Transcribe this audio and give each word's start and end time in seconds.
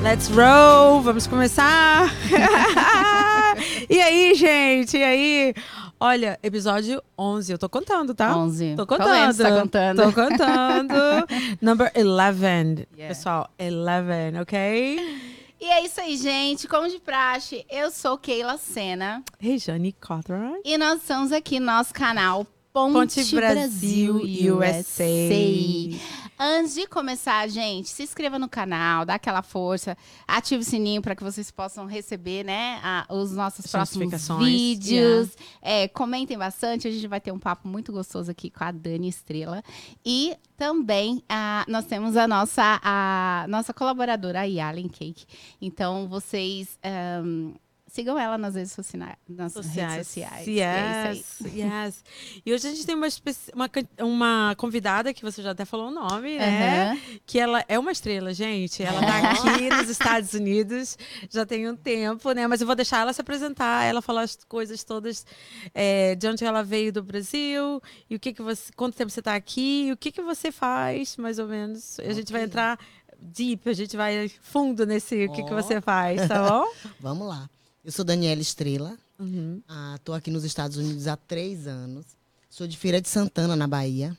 Let's 0.00 0.28
roll! 0.28 1.00
Vamos 1.02 1.26
começar! 1.26 2.08
e 3.90 4.00
aí, 4.00 4.32
gente? 4.36 4.96
E 4.96 5.02
aí? 5.02 5.54
Olha, 5.98 6.38
episódio 6.40 7.02
11. 7.18 7.50
Eu 7.50 7.58
tô 7.58 7.68
contando, 7.68 8.14
tá? 8.14 8.36
11. 8.36 8.76
Tô 8.76 8.86
contando. 8.86 9.32
você 9.32 9.42
tá 9.42 9.60
contando. 9.60 10.02
Tô 10.04 10.12
contando. 10.12 10.94
Number 11.60 11.90
11. 11.96 12.86
Yeah. 12.96 13.08
Pessoal, 13.08 13.50
11, 13.58 14.38
ok? 14.40 15.36
E 15.60 15.64
é 15.64 15.84
isso 15.84 16.00
aí, 16.00 16.16
gente. 16.16 16.68
Como 16.68 16.88
de 16.88 17.00
praxe, 17.00 17.66
eu 17.68 17.90
sou 17.90 18.16
Keila 18.16 18.56
Sena 18.56 19.20
Rejane 19.40 19.92
Cotran. 19.94 20.52
e 20.64 20.78
nós 20.78 21.00
estamos 21.00 21.32
aqui 21.32 21.58
no 21.58 21.66
nosso 21.66 21.92
canal 21.92 22.46
Ponte, 22.76 22.92
Ponte 22.92 23.34
Brasil, 23.34 24.12
Brasil 24.12 24.54
USA. 24.54 25.04
USA. 25.04 26.00
Antes 26.38 26.74
de 26.74 26.86
começar, 26.86 27.48
gente, 27.48 27.88
se 27.88 28.02
inscreva 28.02 28.38
no 28.38 28.46
canal, 28.46 29.06
dá 29.06 29.14
aquela 29.14 29.40
força, 29.40 29.96
ative 30.28 30.60
o 30.60 30.64
sininho 30.64 31.00
para 31.00 31.16
que 31.16 31.24
vocês 31.24 31.50
possam 31.50 31.86
receber, 31.86 32.44
né, 32.44 32.78
a- 32.82 33.06
os 33.08 33.32
nossos 33.32 33.64
As 33.64 33.70
próximos 33.70 34.28
vídeos. 34.38 35.30
É, 35.62 35.88
comentem 35.88 36.36
bastante, 36.36 36.86
a 36.86 36.90
gente 36.90 37.08
vai 37.08 37.22
ter 37.22 37.32
um 37.32 37.38
papo 37.38 37.66
muito 37.66 37.90
gostoso 37.90 38.30
aqui 38.30 38.50
com 38.50 38.62
a 38.62 38.70
Dani 38.70 39.08
Estrela. 39.08 39.62
E 40.04 40.36
também 40.58 41.22
ah, 41.30 41.64
nós 41.68 41.86
temos 41.86 42.14
a 42.14 42.28
nossa, 42.28 42.78
a 42.82 43.46
nossa 43.48 43.72
colaboradora, 43.72 44.40
a 44.40 44.44
Yalen 44.44 44.88
Cake. 44.88 45.24
Então, 45.62 46.06
vocês 46.06 46.78
ahn, 46.84 47.54
sigam 47.96 48.18
ela 48.18 48.36
nas 48.36 48.54
redes 48.54 48.72
sociais. 48.72 49.16
Nas 49.26 49.54
redes 49.54 50.06
sociais. 50.06 50.46
E 50.46 50.60
é 50.60 51.12
isso 51.14 51.46
aí. 51.46 51.60
Yes, 51.60 51.84
yes. 51.86 52.04
E 52.44 52.52
hoje 52.52 52.68
a 52.68 52.70
gente 52.70 52.84
tem 52.84 52.94
uma, 52.94 53.08
uma, 53.54 53.70
uma 54.00 54.54
convidada 54.56 55.14
que 55.14 55.22
você 55.22 55.42
já 55.42 55.52
até 55.52 55.64
falou 55.64 55.88
o 55.88 55.90
nome, 55.90 56.38
né? 56.38 57.00
Que 57.24 57.38
ela 57.38 57.64
é 57.66 57.78
uma 57.78 57.90
estrela, 57.90 58.34
gente. 58.34 58.82
Ela 58.82 59.00
tá 59.00 59.30
aqui 59.32 59.70
nos 59.70 59.88
Estados 59.88 60.34
Unidos 60.34 60.98
já 61.30 61.46
tem 61.46 61.68
um 61.68 61.74
tempo, 61.74 62.30
né? 62.32 62.46
Mas 62.46 62.60
eu 62.60 62.66
vou 62.66 62.76
deixar 62.76 63.00
ela 63.00 63.12
se 63.14 63.20
apresentar, 63.20 63.84
ela 63.84 64.02
falar 64.02 64.22
as 64.22 64.36
coisas 64.44 64.84
todas 64.84 65.24
é, 65.72 66.14
de 66.14 66.28
onde 66.28 66.44
ela 66.44 66.62
veio 66.62 66.92
do 66.92 67.02
Brasil 67.02 67.80
e 68.10 68.16
o 68.16 68.20
que 68.20 68.34
que 68.34 68.42
você, 68.42 68.70
quanto 68.76 68.94
tempo 68.94 69.10
você 69.10 69.22
tá 69.22 69.34
aqui 69.34 69.86
e 69.88 69.92
o 69.92 69.96
que 69.96 70.12
que 70.12 70.20
você 70.20 70.52
faz, 70.52 71.16
mais 71.16 71.38
ou 71.38 71.46
menos. 71.46 71.98
A 72.00 72.12
gente 72.12 72.30
vai 72.30 72.42
entrar 72.42 72.78
deep, 73.18 73.68
a 73.68 73.72
gente 73.72 73.96
vai 73.96 74.28
fundo 74.28 74.84
nesse 74.84 75.24
o 75.24 75.32
que 75.32 75.42
que 75.42 75.54
você 75.54 75.80
faz, 75.80 76.28
tá 76.28 76.46
bom? 76.46 76.66
Vamos 77.00 77.26
lá. 77.26 77.48
Eu 77.86 77.92
sou 77.92 78.04
Daniela 78.04 78.40
Estrela. 78.40 78.98
Uhum. 79.16 79.62
Estou 79.94 80.12
aqui 80.12 80.28
nos 80.28 80.42
Estados 80.42 80.76
Unidos 80.76 81.06
há 81.06 81.16
três 81.16 81.68
anos. 81.68 82.04
Sou 82.50 82.66
de 82.66 82.76
Feira 82.76 83.00
de 83.00 83.08
Santana, 83.08 83.54
na 83.54 83.68
Bahia. 83.68 84.18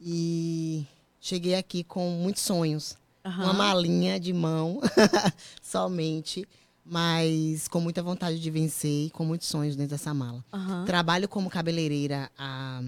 E 0.00 0.82
cheguei 1.20 1.56
aqui 1.56 1.84
com 1.84 2.08
muitos 2.12 2.42
sonhos. 2.42 2.96
Uma 3.22 3.50
Aham. 3.50 3.52
malinha 3.52 4.18
de 4.18 4.32
mão, 4.32 4.80
somente. 5.60 6.48
Mas 6.82 7.68
com 7.68 7.80
muita 7.82 8.02
vontade 8.02 8.40
de 8.40 8.50
vencer 8.50 9.08
e 9.08 9.10
com 9.10 9.26
muitos 9.26 9.48
sonhos 9.48 9.76
dentro 9.76 9.90
dessa 9.90 10.14
mala. 10.14 10.42
Aham. 10.50 10.86
Trabalho 10.86 11.28
como 11.28 11.50
cabeleireira 11.50 12.30
há 12.38 12.82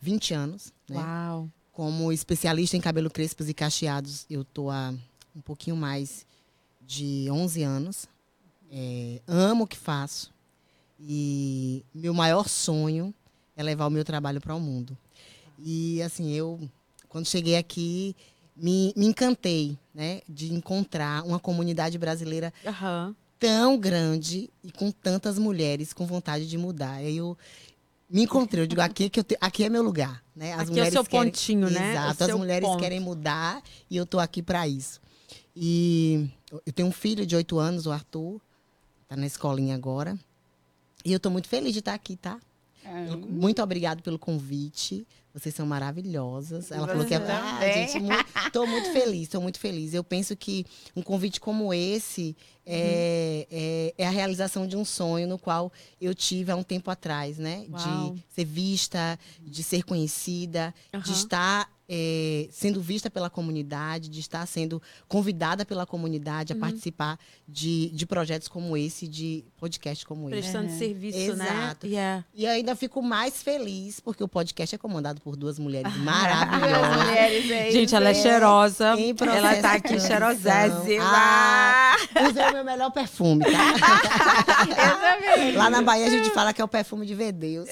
20 0.00 0.34
anos. 0.34 0.72
Né? 0.88 0.96
Uau. 0.96 1.48
Como 1.70 2.12
especialista 2.12 2.76
em 2.76 2.80
cabelo 2.80 3.08
crespos 3.08 3.48
e 3.48 3.54
cacheados, 3.54 4.26
eu 4.28 4.44
tô 4.44 4.70
há 4.70 4.92
um 5.36 5.40
pouquinho 5.40 5.76
mais 5.76 6.26
de 6.80 7.28
11 7.30 7.62
anos. 7.62 8.08
É, 8.72 9.20
amo 9.28 9.64
o 9.64 9.66
que 9.66 9.76
faço. 9.76 10.32
E 10.98 11.84
meu 11.94 12.14
maior 12.14 12.48
sonho 12.48 13.12
é 13.56 13.62
levar 13.62 13.86
o 13.86 13.90
meu 13.90 14.04
trabalho 14.04 14.40
para 14.40 14.54
o 14.54 14.60
mundo. 14.60 14.96
E 15.58 16.00
assim, 16.02 16.32
eu, 16.32 16.58
quando 17.08 17.26
cheguei 17.26 17.56
aqui, 17.56 18.16
me, 18.56 18.92
me 18.96 19.06
encantei 19.06 19.76
né, 19.94 20.22
de 20.28 20.52
encontrar 20.54 21.24
uma 21.24 21.38
comunidade 21.38 21.98
brasileira 21.98 22.52
Aham. 22.66 23.14
tão 23.38 23.76
grande 23.78 24.48
e 24.62 24.70
com 24.72 24.90
tantas 24.90 25.38
mulheres 25.38 25.92
com 25.92 26.06
vontade 26.06 26.48
de 26.48 26.56
mudar. 26.56 27.02
Eu 27.04 27.36
me 28.08 28.22
encontrei, 28.22 28.62
eu 28.62 28.66
digo, 28.66 28.80
aqui 28.80 29.04
é, 29.04 29.08
que 29.10 29.20
eu 29.20 29.24
te- 29.24 29.38
aqui 29.40 29.64
é 29.64 29.68
meu 29.68 29.82
lugar. 29.82 30.22
Né? 30.34 30.54
Aqui 30.54 30.78
é 30.80 30.84
o 30.84 30.90
seu 30.90 31.04
querem- 31.04 31.30
pontinho, 31.30 31.68
né? 31.68 31.92
Exato, 31.92 32.24
as 32.24 32.34
mulheres 32.34 32.68
ponto. 32.68 32.80
querem 32.80 33.00
mudar 33.00 33.62
e 33.90 33.96
eu 33.96 34.06
tô 34.06 34.18
aqui 34.18 34.42
para 34.42 34.66
isso. 34.68 35.00
E 35.54 36.28
eu 36.64 36.72
tenho 36.72 36.88
um 36.88 36.92
filho 36.92 37.26
de 37.26 37.34
oito 37.36 37.58
anos, 37.58 37.86
o 37.86 37.90
Arthur, 37.92 38.40
tá 39.14 39.20
na 39.20 39.26
escolinha 39.26 39.74
agora. 39.74 40.18
E 41.04 41.12
eu 41.12 41.20
tô 41.20 41.28
muito 41.30 41.48
feliz 41.48 41.72
de 41.72 41.80
estar 41.80 41.94
aqui, 41.94 42.16
tá? 42.16 42.38
Ah, 42.84 43.16
Muito 43.28 43.62
obrigado 43.62 44.02
pelo 44.02 44.18
convite. 44.18 45.06
Vocês 45.34 45.54
são 45.54 45.64
maravilhosas. 45.66 46.70
Ela 46.70 46.86
falou 46.86 47.04
que 47.06 47.14
é. 47.14 47.16
Ah, 47.16 47.60
gente, 47.72 47.98
mu- 48.00 48.10
tô 48.52 48.66
muito 48.66 48.92
feliz, 48.92 49.28
tô 49.28 49.40
muito 49.40 49.58
feliz. 49.58 49.94
Eu 49.94 50.04
penso 50.04 50.36
que 50.36 50.66
um 50.94 51.00
convite 51.02 51.40
como 51.40 51.72
esse 51.72 52.36
é, 52.66 53.46
é, 53.50 53.94
é 53.96 54.06
a 54.06 54.10
realização 54.10 54.66
de 54.66 54.76
um 54.76 54.84
sonho 54.84 55.26
no 55.26 55.38
qual 55.38 55.72
eu 56.00 56.14
tive 56.14 56.50
há 56.52 56.56
um 56.56 56.62
tempo 56.62 56.90
atrás, 56.90 57.38
né? 57.38 57.66
Uau. 57.70 58.12
De 58.14 58.22
ser 58.28 58.44
vista, 58.44 59.18
de 59.40 59.62
ser 59.62 59.84
conhecida, 59.84 60.74
de 60.92 60.98
Aham. 60.98 61.12
estar 61.12 61.72
é, 61.94 62.48
sendo 62.50 62.80
vista 62.80 63.10
pela 63.10 63.28
comunidade, 63.28 64.08
de 64.08 64.18
estar 64.18 64.46
sendo 64.46 64.80
convidada 65.06 65.62
pela 65.66 65.84
comunidade 65.84 66.54
a 66.54 66.56
participar 66.56 67.18
de, 67.46 67.90
de 67.90 68.06
projetos 68.06 68.48
como 68.48 68.74
esse, 68.78 69.06
de 69.06 69.44
podcast 69.58 70.06
como 70.06 70.30
esse. 70.30 70.40
Prestando 70.40 70.72
É. 70.72 70.78
serviço, 70.78 71.36
né? 71.36 71.44
Exato. 71.44 71.86
Yeah. 71.86 72.24
E 72.34 72.46
ainda 72.46 72.74
fico 72.74 73.02
mais 73.02 73.42
feliz 73.42 74.00
porque 74.00 74.24
o 74.24 74.28
podcast 74.28 74.74
é 74.74 74.78
comandado 74.78 75.20
por 75.20 75.36
duas 75.36 75.58
mulheres 75.58 75.92
Duas 75.92 76.02
maravilhosas. 76.02 76.96
mulheres 77.06 77.50
aí. 77.52 77.72
Gente, 77.72 77.94
ela 77.94 78.08
é 78.08 78.14
cheirosa. 78.14 78.94
Ela 79.36 79.56
tá 79.60 79.72
aqui 79.74 80.00
cheirosésima. 80.00 81.04
Ah, 81.04 81.96
Usei 82.30 82.48
o 82.48 82.52
meu 82.54 82.64
melhor 82.64 82.90
perfume, 82.90 83.44
tá? 83.44 83.50
Eu 84.64 85.36
também. 85.36 85.52
Lá 85.56 85.68
na 85.68 85.82
Bahia 85.82 86.06
a 86.06 86.10
gente 86.10 86.30
fala 86.30 86.54
que 86.54 86.60
é 86.62 86.64
o 86.64 86.68
perfume 86.68 87.04
de 87.04 87.14
Vedeus. 87.14 87.68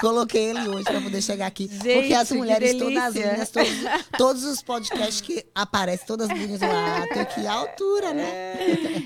Coloquei 0.00 0.50
ele 0.50 0.68
hoje 0.68 0.84
pra 0.84 1.00
poder 1.00 1.22
chegar 1.22 1.46
aqui. 1.46 1.68
porque 1.68 2.02
Gente, 2.02 2.14
as 2.14 2.28
que 2.28 2.34
mulheres 2.34 2.74
todas 2.74 3.14
lindas, 3.14 3.50
todos, 3.50 3.72
todos 4.16 4.44
os 4.44 4.62
podcasts 4.62 5.20
que 5.20 5.44
aparecem, 5.54 6.06
todas 6.06 6.28
lindas 6.28 6.60
lá. 6.60 7.06
Tem 7.08 7.24
que 7.26 7.46
altura, 7.46 8.14
né? 8.14 8.56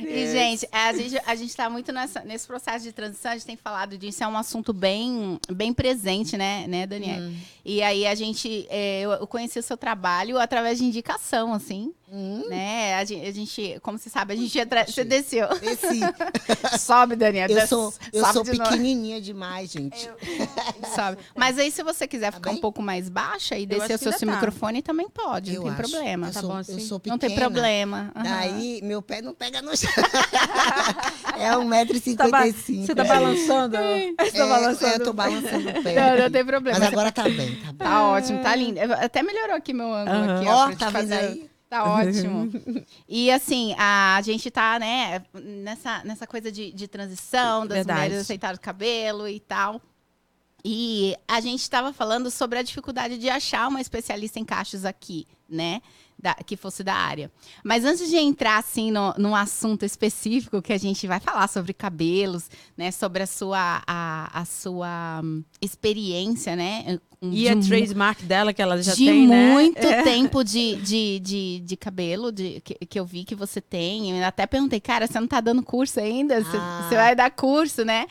E, 0.06 0.30
gente, 0.30 0.68
a 0.70 0.92
gente, 0.92 1.20
a 1.26 1.34
gente 1.34 1.56
tá 1.56 1.68
muito 1.68 1.92
nessa, 1.92 2.20
nesse 2.20 2.46
processo 2.46 2.84
de 2.84 2.92
transição, 2.92 3.32
a 3.32 3.34
gente 3.34 3.46
tem 3.46 3.56
falado 3.56 3.98
disso, 3.98 4.22
é 4.22 4.28
um 4.28 4.36
assunto 4.36 4.72
bem, 4.72 5.38
bem 5.50 5.72
presente, 5.72 6.36
né, 6.36 6.66
né, 6.68 6.86
Daniel? 6.86 7.20
Hum. 7.20 7.36
E 7.64 7.82
aí 7.82 8.06
a 8.06 8.14
gente, 8.14 8.66
é, 8.70 9.02
eu 9.02 9.26
conheci 9.26 9.58
o 9.58 9.62
seu 9.62 9.76
trabalho 9.76 10.38
através 10.38 10.78
de 10.78 10.84
indicação, 10.84 11.52
assim, 11.52 11.92
Hum, 12.16 12.44
né? 12.48 12.94
A 12.94 13.04
gente, 13.04 13.26
a 13.26 13.32
gente, 13.32 13.80
como 13.82 13.98
você 13.98 14.08
sabe, 14.08 14.34
a 14.34 14.36
gente 14.36 14.56
entra, 14.56 14.86
você 14.86 15.02
desceu. 15.04 15.48
esse, 15.60 15.98
Sobe, 16.78 17.16
Daniel. 17.16 17.48
eu 17.48 17.66
sou, 17.66 17.92
eu 18.12 18.20
sobe 18.20 18.32
sou 18.34 18.42
de 18.44 18.52
novo. 18.56 18.70
pequenininha 18.70 19.20
demais, 19.20 19.68
gente. 19.72 20.08
Sobe. 20.94 21.18
Mas 21.34 21.58
aí, 21.58 21.72
se 21.72 21.82
você 21.82 22.06
quiser 22.06 22.30
Tá 22.30 22.36
ficar 22.36 22.50
um 22.50 22.54
bem? 22.54 22.60
pouco 22.62 22.80
mais 22.80 23.08
baixa 23.08 23.58
e 23.58 23.66
descer 23.66 23.96
o 23.96 23.98
seu 23.98 24.12
ainda 24.12 24.26
tá. 24.26 24.32
microfone, 24.32 24.80
também 24.80 25.08
pode, 25.08 25.50
não 25.50 25.56
Eu 25.56 25.62
tem 25.62 25.72
acho. 25.72 25.80
problema. 25.90 26.28
Eu 26.28 26.32
Tá 26.32 26.40
sou, 26.40 26.48
bom 26.50 26.54
eu 26.56 26.60
assim? 26.60 26.78
sou 26.80 26.96
Não 27.06 27.18
pequena. 27.18 27.18
tem 27.18 27.34
problema. 27.34 28.12
aham. 28.14 28.22
Daí, 28.22 28.80
meu 28.84 29.02
pé 29.02 29.20
não 29.20 29.34
pega 29.34 29.60
no 29.60 29.76
chão. 29.76 29.90
é 31.36 31.50
1,55m. 31.50 32.16
Tá 32.16 32.28
ba- 32.28 32.46
Você 32.46 32.94
tá 32.94 33.04
balançando? 33.04 33.76
Você 34.20 34.32
tá 34.38 34.46
balançando? 34.46 34.86
É, 34.92 34.94
eu 34.96 35.04
tô 35.04 35.12
balançando 35.12 35.68
o 35.70 35.82
pé. 35.82 35.94
Não, 36.16 36.22
não 36.24 36.30
tem 36.30 36.44
problema. 36.44 36.78
Mas 36.78 36.88
agora 36.88 37.10
tá 37.10 37.24
bem, 37.24 37.56
tá 37.56 37.72
bem. 37.72 37.76
Tá 37.88 38.02
ótimo, 38.04 38.40
tá 38.42 38.54
lindo. 38.54 38.78
Até 39.00 39.22
melhorou 39.22 39.56
aqui 39.56 39.72
meu 39.72 39.92
ângulo 39.92 40.16
Ó, 40.46 40.70
tá 40.76 40.90
vendo 40.90 41.12
aí? 41.12 41.50
Tá 41.74 41.84
ótimo. 41.84 42.50
E 43.08 43.30
assim, 43.30 43.74
a 43.76 44.20
gente 44.22 44.50
tá, 44.50 44.78
né, 44.78 45.22
nessa, 45.34 46.02
nessa 46.04 46.26
coisa 46.26 46.50
de, 46.50 46.72
de 46.72 46.88
transição, 46.88 47.66
das 47.66 47.78
Verdade. 47.78 48.00
mulheres 48.00 48.18
aceitarem 48.22 48.56
o 48.56 48.60
cabelo 48.60 49.28
e 49.28 49.40
tal. 49.40 49.80
E 50.64 51.14
a 51.28 51.40
gente 51.40 51.60
estava 51.60 51.92
falando 51.92 52.30
sobre 52.30 52.58
a 52.58 52.62
dificuldade 52.62 53.18
de 53.18 53.28
achar 53.28 53.68
uma 53.68 53.80
especialista 53.80 54.38
em 54.38 54.44
cachos 54.44 54.84
aqui, 54.84 55.26
né? 55.48 55.82
Da- 56.24 56.34
que 56.46 56.56
fosse 56.56 56.82
da 56.82 56.94
área. 56.94 57.30
Mas 57.62 57.84
antes 57.84 58.08
de 58.08 58.16
entrar, 58.16 58.58
assim, 58.58 58.90
no, 58.90 59.12
num 59.18 59.36
assunto 59.36 59.84
específico, 59.84 60.62
que 60.62 60.72
a 60.72 60.78
gente 60.78 61.06
vai 61.06 61.20
falar 61.20 61.46
sobre 61.48 61.74
cabelos, 61.74 62.48
né? 62.76 62.90
Sobre 62.90 63.22
a 63.22 63.26
sua, 63.26 63.82
a, 63.86 64.40
a 64.40 64.44
sua 64.46 65.20
hum, 65.22 65.44
experiência, 65.60 66.56
né? 66.56 66.98
E 67.20 67.30
de 67.42 67.48
a 67.48 67.56
trademark 67.56 68.22
dela, 68.24 68.52
que 68.52 68.60
ela 68.62 68.82
já 68.82 68.94
de 68.94 69.04
tem, 69.06 69.26
né? 69.26 69.52
muito 69.52 69.80
tempo 70.04 70.42
de, 70.42 70.76
de, 70.76 71.20
de, 71.20 71.60
de 71.60 71.76
cabelo 71.76 72.30
de, 72.32 72.60
que, 72.62 72.74
que 72.86 72.98
eu 73.00 73.04
vi 73.04 73.24
que 73.24 73.34
você 73.34 73.60
tem. 73.60 74.18
Eu 74.18 74.24
até 74.26 74.46
perguntei, 74.46 74.80
cara, 74.80 75.06
você 75.06 75.18
não 75.20 75.26
tá 75.28 75.40
dando 75.40 75.62
curso 75.62 76.00
ainda? 76.00 76.42
Você, 76.42 76.56
Ah. 76.56 76.86
você 76.88 76.94
vai 76.96 77.14
dar 77.14 77.30
curso, 77.30 77.84
né? 77.84 78.06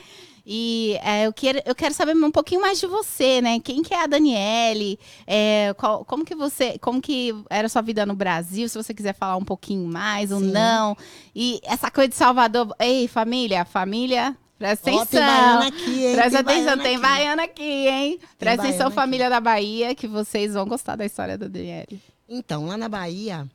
E 0.45 0.97
é, 1.03 1.25
eu, 1.25 1.31
quero, 1.33 1.61
eu 1.65 1.73
quero 1.73 1.93
saber 1.93 2.13
um 2.15 2.31
pouquinho 2.31 2.59
mais 2.61 2.79
de 2.79 2.85
você, 2.85 3.41
né? 3.41 3.59
Quem 3.61 3.81
que 3.81 3.93
é 3.93 4.03
a 4.03 4.07
Daniele? 4.07 4.99
É, 5.25 5.73
qual- 5.77 6.03
como 6.03 6.25
que 6.25 6.35
você, 6.35 6.77
como 6.79 7.01
que 7.01 7.33
era 7.49 7.67
a 7.67 7.69
sua 7.69 7.81
vida 7.81 8.05
no 8.05 8.13
Brasil? 8.15 8.67
Se 8.67 8.77
você 8.77 8.93
quiser 8.93 9.13
falar 9.15 9.37
um 9.37 9.45
pouquinho 9.45 9.87
mais 9.87 10.31
ou 10.31 10.39
Sim. 10.39 10.51
não. 10.51 10.97
E 11.33 11.61
essa 11.63 11.89
coisa 11.89 12.09
de 12.09 12.15
Salvador. 12.15 12.75
Ei, 12.79 13.07
família, 13.07 13.63
família 13.65 14.35
Presta 14.59 14.91
Ó, 14.91 15.01
atenção. 15.01 15.19
tem 15.19 15.27
baiana 15.27 15.67
aqui, 15.67 16.05
hein? 16.05 16.15
Presta 16.15 16.39
atenção, 16.39 16.63
baiana 16.65 16.83
tem 16.83 16.93
aqui. 16.95 17.01
baiana 17.01 17.43
aqui, 17.43 17.87
hein? 17.87 18.19
Presta 18.39 18.61
atenção, 18.67 18.91
família 18.91 19.29
da 19.29 19.39
Bahia, 19.41 19.93
que 19.95 20.07
vocês 20.07 20.53
vão 20.53 20.65
gostar 20.65 20.95
da 20.95 21.05
história 21.05 21.37
da 21.37 21.47
Daniele. 21.47 22.01
Então, 22.29 22.65
lá 22.67 22.77
na 22.77 22.87
Bahia, 22.87 23.45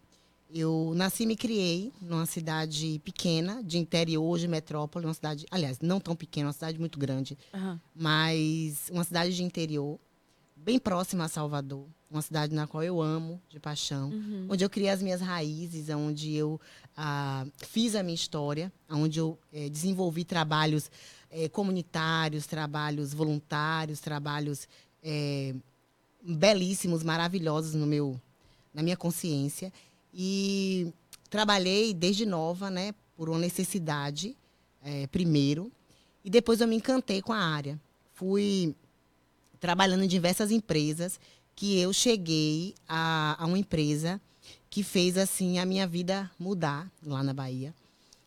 eu 0.52 0.92
nasci 0.94 1.24
e 1.24 1.26
me 1.26 1.36
criei 1.36 1.92
numa 2.00 2.24
cidade 2.26 3.00
pequena, 3.04 3.62
de 3.62 3.78
interior, 3.78 4.38
de 4.38 4.48
metrópole, 4.48 5.04
uma 5.06 5.14
cidade, 5.14 5.46
aliás, 5.50 5.78
não 5.80 6.00
tão 6.00 6.16
pequena, 6.16 6.46
uma 6.48 6.52
cidade 6.52 6.78
muito 6.78 6.98
grande, 6.98 7.36
Aham. 7.52 7.78
mas 7.94 8.88
uma 8.90 9.04
cidade 9.04 9.34
de 9.36 9.42
interior, 9.42 9.98
bem 10.56 10.78
próxima 10.78 11.24
a 11.24 11.28
Salvador, 11.28 11.86
uma 12.10 12.22
cidade 12.22 12.54
na 12.54 12.66
qual 12.66 12.82
eu 12.82 13.00
amo 13.02 13.40
de 13.50 13.60
paixão, 13.60 14.08
Uhum. 14.10 14.46
onde 14.48 14.64
eu 14.64 14.70
criei 14.70 14.88
as 14.90 15.02
minhas 15.02 15.20
raízes, 15.20 15.88
onde 15.90 16.34
eu 16.34 16.58
ah, 16.96 17.46
fiz 17.58 17.94
a 17.94 18.02
minha 18.02 18.14
história, 18.14 18.72
onde 18.88 19.18
eu 19.20 19.38
eh, 19.52 19.68
desenvolvi 19.68 20.24
trabalhos 20.24 20.90
eh, 21.30 21.48
comunitários, 21.50 22.46
trabalhos 22.46 23.12
voluntários, 23.12 24.00
trabalhos 24.00 24.66
eh, 25.02 25.54
belíssimos, 26.22 27.02
maravilhosos 27.02 27.74
no 27.74 27.86
meu, 27.86 28.18
na 28.72 28.82
minha 28.82 28.96
consciência. 28.96 29.72
E 30.12 30.92
trabalhei 31.30 31.92
desde 31.92 32.24
nova, 32.24 32.70
né, 32.70 32.94
por 33.16 33.28
uma 33.28 33.38
necessidade, 33.38 34.36
eh, 34.82 35.06
primeiro, 35.08 35.70
e 36.24 36.30
depois 36.30 36.60
eu 36.60 36.68
me 36.68 36.76
encantei 36.76 37.22
com 37.22 37.32
a 37.32 37.38
área. 37.38 37.80
Fui 38.14 38.74
trabalhando 39.60 40.04
em 40.04 40.08
diversas 40.08 40.50
empresas 40.50 41.20
que 41.54 41.78
eu 41.78 41.92
cheguei 41.92 42.74
a, 42.88 43.36
a 43.38 43.46
uma 43.46 43.58
empresa 43.58 44.20
que 44.70 44.82
fez 44.82 45.16
assim 45.16 45.58
a 45.58 45.66
minha 45.66 45.86
vida 45.86 46.30
mudar 46.38 46.90
lá 47.02 47.22
na 47.22 47.34
Bahia. 47.34 47.74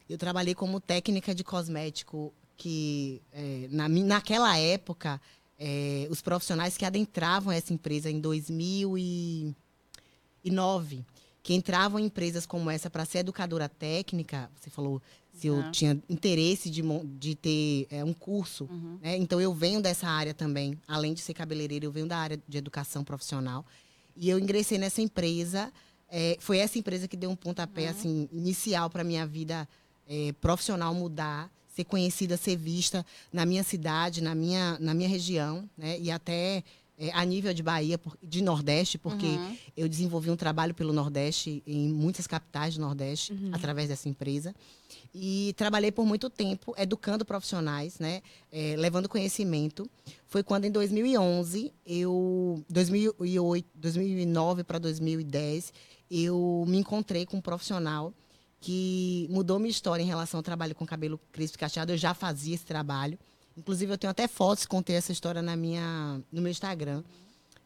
Eu 0.09 0.17
trabalhei 0.17 0.53
como 0.53 0.79
técnica 0.79 1.33
de 1.33 1.43
cosmético 1.43 2.33
que 2.57 3.21
eh, 3.31 3.67
na, 3.71 3.87
naquela 3.87 4.57
época 4.57 5.21
eh, 5.57 6.07
os 6.09 6.21
profissionais 6.21 6.77
que 6.77 6.83
adentravam 6.83 7.53
essa 7.53 7.73
empresa 7.73 8.09
em 8.09 8.19
2009 8.19 11.05
que 11.43 11.53
entravam 11.53 11.99
em 11.99 12.05
empresas 12.05 12.45
como 12.45 12.69
essa 12.69 12.89
para 12.89 13.03
ser 13.05 13.19
educadora 13.19 13.67
técnica, 13.67 14.49
você 14.59 14.69
falou 14.69 15.01
se 15.33 15.47
eu 15.47 15.55
Uhum. 15.55 15.71
tinha 15.71 15.99
interesse 16.09 16.69
de, 16.69 16.81
de 17.17 17.35
ter 17.35 17.87
eh, 17.89 18.03
um 18.03 18.13
curso 18.13 18.65
Uhum. 18.69 18.99
né? 19.01 19.17
Então 19.17 19.39
eu 19.41 19.53
venho 19.53 19.81
dessa 19.81 20.07
área 20.07 20.33
também, 20.33 20.77
além 20.87 21.13
de 21.13 21.21
ser 21.21 21.33
cabeleireira, 21.33 21.85
eu 21.85 21.91
venho 21.91 22.05
da 22.07 22.17
área 22.17 22.39
de 22.47 22.57
educação 22.57 23.03
profissional. 23.03 23.65
E 24.15 24.29
eu 24.29 24.37
ingressei 24.37 24.77
nessa 24.77 25.01
empresa. 25.01 25.71
eh, 26.13 26.35
foi 26.41 26.57
essa 26.57 26.77
empresa 26.77 27.07
que 27.07 27.15
deu 27.15 27.29
um 27.31 27.35
pontapé 27.37 27.87
assim 27.87 28.27
inicial 28.33 28.89
para 28.89 29.01
minha 29.03 29.25
vida 29.25 29.67
eh, 30.07 30.33
profissional 30.41 30.93
mudar, 30.93 31.49
ser 31.73 31.85
conhecida, 31.85 32.35
ser 32.35 32.57
vista 32.57 33.05
na 33.31 33.45
minha 33.45 33.63
cidade, 33.63 34.21
na 34.21 34.35
minha, 34.35 34.77
na 34.79 34.93
minha 34.93 35.07
região, 35.07 35.67
né? 35.77 35.97
E 35.97 36.11
até 36.11 36.63
eh, 37.03 37.09
a 37.13 37.25
nível 37.25 37.51
de 37.53 37.63
Bahia, 37.63 37.97
por- 37.97 38.15
de 38.21 38.41
Nordeste, 38.43 38.97
porque 38.99 39.25
Uhum. 39.25 39.57
eu 39.75 39.89
desenvolvi 39.89 40.29
um 40.29 40.35
trabalho 40.35 40.73
pelo 40.75 40.93
Nordeste, 40.93 41.63
em 41.65 41.89
muitas 41.89 42.27
capitais 42.27 42.75
do 42.75 42.81
Nordeste, 42.81 43.33
através 43.51 43.89
dessa 43.89 44.07
empresa. 44.07 44.53
E 45.13 45.53
trabalhei 45.57 45.91
por 45.91 46.05
muito 46.05 46.29
tempo 46.29 46.75
educando 46.77 47.25
profissionais, 47.25 47.97
né? 47.99 48.21
eh, 48.51 48.75
levando 48.77 49.09
conhecimento. 49.09 49.89
Foi 50.27 50.43
quando, 50.43 50.65
em 50.65 50.71
2011, 50.71 51.73
eu, 51.85 52.63
2008, 52.69 53.67
2009 53.73 54.63
para 54.63 54.77
2010, 54.79 55.73
eu 56.09 56.63
me 56.67 56.77
encontrei 56.77 57.25
com 57.25 57.37
um 57.37 57.41
profissional 57.41 58.13
que 58.59 59.27
mudou 59.31 59.57
minha 59.57 59.71
história 59.71 60.03
em 60.03 60.05
relação 60.05 60.37
ao 60.37 60.43
trabalho 60.43 60.75
com 60.75 60.85
cabelo 60.85 61.19
crespo 61.31 61.57
e 61.57 61.59
cacheado. 61.59 61.91
Eu 61.93 61.97
já 61.97 62.13
fazia 62.13 62.53
esse 62.53 62.65
trabalho. 62.65 63.17
Inclusive, 63.57 63.93
eu 63.93 63.97
tenho 63.97 64.11
até 64.11 64.27
fotos, 64.27 64.65
contei 64.65 64.95
essa 64.95 65.11
história 65.11 65.41
na 65.41 65.55
minha, 65.55 66.21
no 66.31 66.41
meu 66.41 66.51
Instagram. 66.51 67.03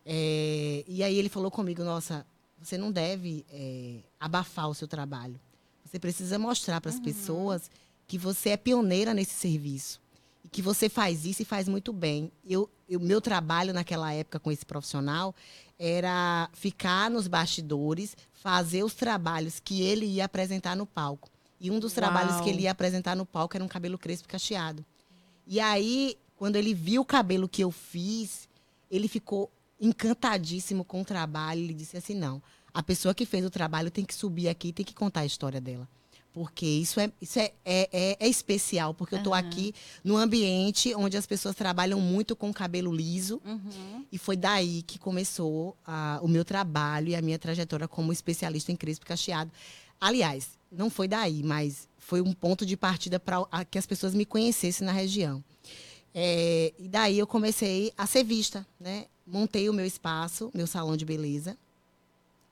É, 0.06 0.84
e 0.88 1.04
aí 1.04 1.18
ele 1.18 1.30
falou 1.30 1.50
comigo, 1.50 1.84
nossa, 1.84 2.26
você 2.60 2.78
não 2.78 2.92
deve 2.92 3.46
é, 3.52 4.00
abafar 4.20 4.70
o 4.70 4.74
seu 4.74 4.88
trabalho. 4.88 5.40
Você 5.84 6.00
precisa 6.00 6.38
mostrar 6.40 6.82
para 6.82 6.92
as 6.92 7.00
pessoas 7.00 7.70
que 8.08 8.18
você 8.18 8.50
é 8.50 8.58
pioneira 8.58 9.14
nesse 9.14 9.34
serviço. 9.34 10.02
E 10.44 10.50
que 10.50 10.62
você 10.62 10.90
faz 10.90 11.26
isso 11.26 11.42
e 11.42 11.46
faz 11.46 11.68
muito 11.68 11.92
bem. 11.94 12.32
Eu, 12.48 12.70
o 12.90 13.00
meu 13.00 13.22
trabalho 13.22 13.74
naquela 13.74 14.14
época 14.14 14.40
com 14.40 14.52
esse 14.52 14.66
profissional 14.66 15.34
era 15.78 16.50
ficar 16.54 17.10
nos 17.10 17.28
bastidores, 17.28 18.16
fazer 18.34 18.84
os 18.84 18.94
trabalhos 18.94 19.60
que 19.60 19.82
ele 19.82 20.06
ia 20.06 20.26
apresentar 20.26 20.76
no 20.76 20.86
palco. 20.86 21.30
E 21.60 21.72
um 21.72 21.80
dos 21.80 21.94
trabalhos 21.94 22.34
Uau. 22.34 22.44
que 22.44 22.50
ele 22.50 22.64
ia 22.64 22.72
apresentar 22.72 23.16
no 23.16 23.26
palco 23.26 23.56
era 23.58 23.64
um 23.64 23.68
cabelo 23.68 23.98
crespo 23.98 24.28
cacheado. 24.28 24.86
E 25.47 25.59
aí, 25.59 26.18
quando 26.38 26.56
ele 26.56 26.74
viu 26.74 27.01
o 27.01 27.06
cabelo 27.06 27.47
que 27.47 27.63
eu 27.63 27.71
fiz, 27.71 28.47
ele 28.89 29.07
ficou 29.07 29.51
encantadíssimo 29.80 30.83
com 30.83 31.01
o 31.01 31.06
trabalho. 31.06 31.62
Ele 31.62 31.74
disse 31.74 31.97
assim: 31.97 32.13
não, 32.15 32.42
a 32.74 32.83
pessoa 32.83 33.13
que 33.15 33.25
fez 33.25 33.45
o 33.45 33.50
trabalho 33.50 33.89
tem 33.92 34.03
que 34.06 34.13
subir 34.13 34.47
aqui 34.50 34.69
e 34.69 34.74
tem 34.74 34.86
que 34.86 34.94
contar 34.94 35.21
a 35.21 35.25
história 35.25 35.62
dela. 35.62 35.88
Porque 36.33 36.65
isso 36.65 37.00
é, 37.00 37.09
isso 37.21 37.39
é, 37.39 37.53
é, 37.63 37.89
é- 37.94 38.18
é 38.19 38.27
especial, 38.27 38.94
porque 38.94 39.15
eu 39.15 39.19
estou 39.19 39.33
aqui 39.33 39.74
num 40.03 40.18
ambiente 40.18 40.94
onde 40.94 41.15
as 41.15 41.25
pessoas 41.25 41.56
trabalham 41.56 42.01
muito 42.01 42.36
com 42.36 42.53
cabelo 42.53 42.94
liso. 42.94 43.41
Uhum. 43.45 44.06
E 44.12 44.18
foi 44.18 44.36
daí 44.36 44.81
que 44.81 45.00
começou 45.00 45.77
a- 45.88 46.19
o 46.21 46.27
meu 46.27 46.44
trabalho 46.44 47.07
e 47.07 47.15
a 47.15 47.21
minha 47.21 47.39
trajetória 47.39 47.88
como 47.88 48.12
especialista 48.12 48.69
em 48.69 48.75
crespo 48.75 49.06
cacheado. 49.06 49.50
Aliás, 49.98 50.50
não 50.69 50.89
foi 50.89 51.07
daí, 51.07 51.41
mas 51.41 51.88
foi 52.06 52.22
um 52.22 52.31
ponto 52.34 52.66
de 52.68 52.78
partida 52.78 53.19
para 53.19 53.66
que 53.66 53.80
as 53.80 53.86
pessoas 53.88 54.13
me 54.13 54.25
conhecessem 54.25 54.86
na 54.86 54.92
região. 54.92 55.44
É, 56.13 56.72
e 56.78 56.88
daí 56.88 57.18
eu 57.18 57.25
comecei 57.25 57.92
a 57.98 58.06
ser 58.06 58.24
vista, 58.24 58.66
né? 58.80 59.06
Montei 59.25 59.68
o 59.69 59.74
meu 59.74 59.86
espaço, 59.86 60.52
meu 60.54 60.68
salão 60.68 60.96
de 60.96 61.04
beleza, 61.04 61.57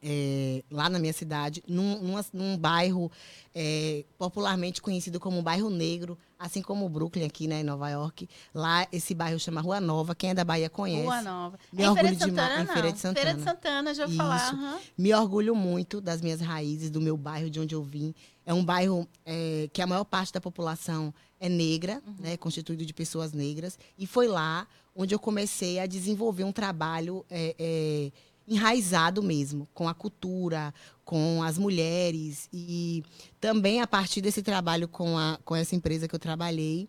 é, 0.06 0.64
lá 0.70 0.90
na 0.90 1.00
minha 1.00 1.14
cidade, 1.14 1.64
num, 1.68 2.02
numa- 2.02 2.26
num 2.34 2.58
bairro 2.58 3.10
é, 3.56 4.04
popularmente 4.18 4.82
conhecido 4.82 5.20
como 5.20 5.42
bairro 5.42 5.70
negro, 5.70 6.18
assim 6.38 6.62
como 6.62 6.86
o 6.86 6.90
Brooklyn 6.90 7.24
aqui, 7.24 7.48
né, 7.48 7.62
em 7.62 7.64
Nova 7.64 7.88
York. 7.90 8.28
Lá 8.54 8.86
esse 8.92 9.14
bairro 9.14 9.40
chama 9.40 9.62
Rua 9.62 9.80
Nova. 9.80 10.14
Quem 10.16 10.32
é 10.32 10.34
da 10.34 10.44
Bahia 10.44 10.70
conhece. 10.70 11.04
Rua 11.06 11.22
Nova. 11.22 11.60
Me 11.72 11.84
é 11.84 11.86
em 11.88 11.94
Feira 11.94 12.10
de 12.10 12.16
orgulho 12.16 12.32
demais- 12.32 12.50
Santana, 12.50 12.64
em. 12.64 12.74
Feira 12.74 12.92
de 12.92 13.00
Santana. 13.00 13.26
Feira 13.26 13.38
de 13.38 13.44
Santana, 13.44 13.94
já 13.94 14.08
vou 14.08 14.16
falar. 14.18 14.50
Aham. 14.54 14.80
Me 14.98 15.14
orgulho 15.14 15.56
muito 15.56 16.02
das 16.02 16.20
minhas 16.20 16.42
raízes, 16.42 16.90
do 16.90 17.00
meu 17.00 17.16
bairro, 17.16 17.50
de 17.50 17.60
onde 17.60 17.76
eu 17.76 17.84
vim. 17.84 18.14
É 18.46 18.54
um 18.54 18.64
bairro 18.64 19.08
é, 19.26 19.70
que 19.72 19.82
a 19.82 19.88
maior 19.88 20.04
parte 20.04 20.34
da 20.34 20.42
população 20.42 21.14
é 21.40 21.48
negra, 21.48 22.02
né, 22.20 22.38
constituído 22.38 22.86
de 22.86 22.94
pessoas 22.94 23.34
negras. 23.34 23.78
E 23.98 24.06
foi 24.06 24.28
lá 24.28 24.68
onde 24.96 25.14
eu 25.14 25.20
comecei 25.20 25.80
a 25.80 25.86
desenvolver 25.86 26.44
um 26.44 26.52
trabalho 26.52 27.26
é, 27.30 27.56
é, 27.58 28.12
enraizado 28.48 29.24
mesmo, 29.24 29.68
com 29.74 29.88
a 29.88 29.94
cultura, 29.94 30.74
com 31.06 31.42
as 31.42 31.58
mulheres. 31.58 32.50
E 32.52 33.04
também 33.40 33.82
a 33.82 33.88
partir 33.88 34.22
desse 34.22 34.42
trabalho 34.42 34.88
com, 34.88 35.18
a, 35.18 35.40
com 35.44 35.56
essa 35.56 35.76
empresa 35.76 36.08
que 36.08 36.16
eu 36.16 36.20
trabalhei, 36.20 36.88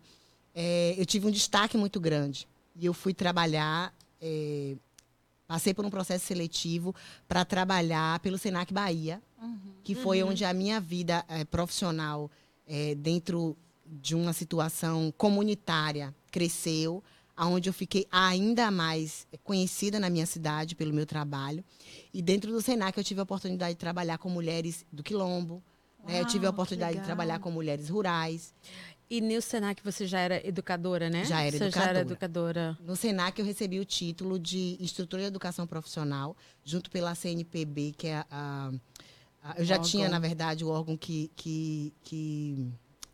é, 0.53 0.95
eu 0.97 1.05
tive 1.05 1.27
um 1.27 1.31
destaque 1.31 1.77
muito 1.77 1.99
grande. 1.99 2.47
E 2.75 2.85
eu 2.85 2.93
fui 2.93 3.13
trabalhar. 3.13 3.93
é, 4.21 4.75
Passei 5.47 5.75
por 5.75 5.85
um 5.85 5.91
processo 5.91 6.25
seletivo 6.25 6.95
para 7.27 7.45
trabalhar 7.45 8.19
pelo 8.19 8.35
Senac 8.35 8.73
Bahia, 8.73 9.21
que 9.83 9.93
foi 9.95 10.21
onde 10.23 10.43
a 10.45 10.53
minha 10.53 10.79
vida 10.79 11.23
eh, 11.27 11.45
profissional, 11.45 12.29
eh, 12.67 12.95
dentro 12.95 13.55
de 13.85 14.15
uma 14.15 14.33
situação 14.33 15.13
comunitária, 15.17 16.13
cresceu, 16.31 17.03
aonde 17.37 17.69
eu 17.69 17.73
fiquei 17.73 18.07
ainda 18.11 18.71
mais 18.71 19.27
conhecida 19.43 19.99
na 19.99 20.09
minha 20.09 20.25
cidade 20.25 20.75
pelo 20.75 20.93
meu 20.93 21.05
trabalho. 21.05 21.63
E 22.13 22.21
dentro 22.21 22.51
do 22.51 22.61
Senac 22.61 22.97
eu 22.97 23.03
tive 23.03 23.19
a 23.19 23.23
oportunidade 23.23 23.73
de 23.73 23.79
trabalhar 23.79 24.17
com 24.17 24.29
mulheres 24.29 24.85
do 24.91 25.03
Quilombo, 25.03 25.61
né? 26.07 26.21
eu 26.21 26.25
tive 26.25 26.45
a 26.45 26.49
Uau, 26.49 26.53
oportunidade 26.53 26.97
de 26.99 27.03
trabalhar 27.03 27.39
com 27.39 27.51
mulheres 27.51 27.89
rurais. 27.89 28.53
E 29.07 29.21
no 29.21 29.39
Senac 29.39 29.83
você 29.83 30.07
já 30.07 30.19
era 30.19 30.47
educadora, 30.47 31.09
né? 31.11 31.25
Já 31.25 31.41
era 31.41 31.51
você 31.57 31.69
já 31.69 31.83
era 31.89 31.99
educadora. 31.99 32.71
educadora. 32.71 32.77
No 32.83 32.95
Senac 32.95 33.37
eu 33.39 33.45
recebi 33.45 33.79
o 33.79 33.85
título 33.85 34.39
de 34.39 34.77
instrutora 34.79 35.21
de 35.23 35.27
educação 35.27 35.67
profissional, 35.67 36.35
junto 36.63 36.89
pela 36.89 37.13
CNPB, 37.13 37.93
que 37.97 38.07
é 38.07 38.15
a. 38.17 38.25
a- 38.31 38.71
eu 39.57 39.65
já 39.65 39.75
Órgão. 39.75 39.89
tinha, 39.89 40.09
na 40.09 40.19
verdade, 40.19 40.63
o 40.65 40.69
órgão 40.69 40.97
que. 40.97 41.31
que, 41.35 41.93
que 42.03 42.67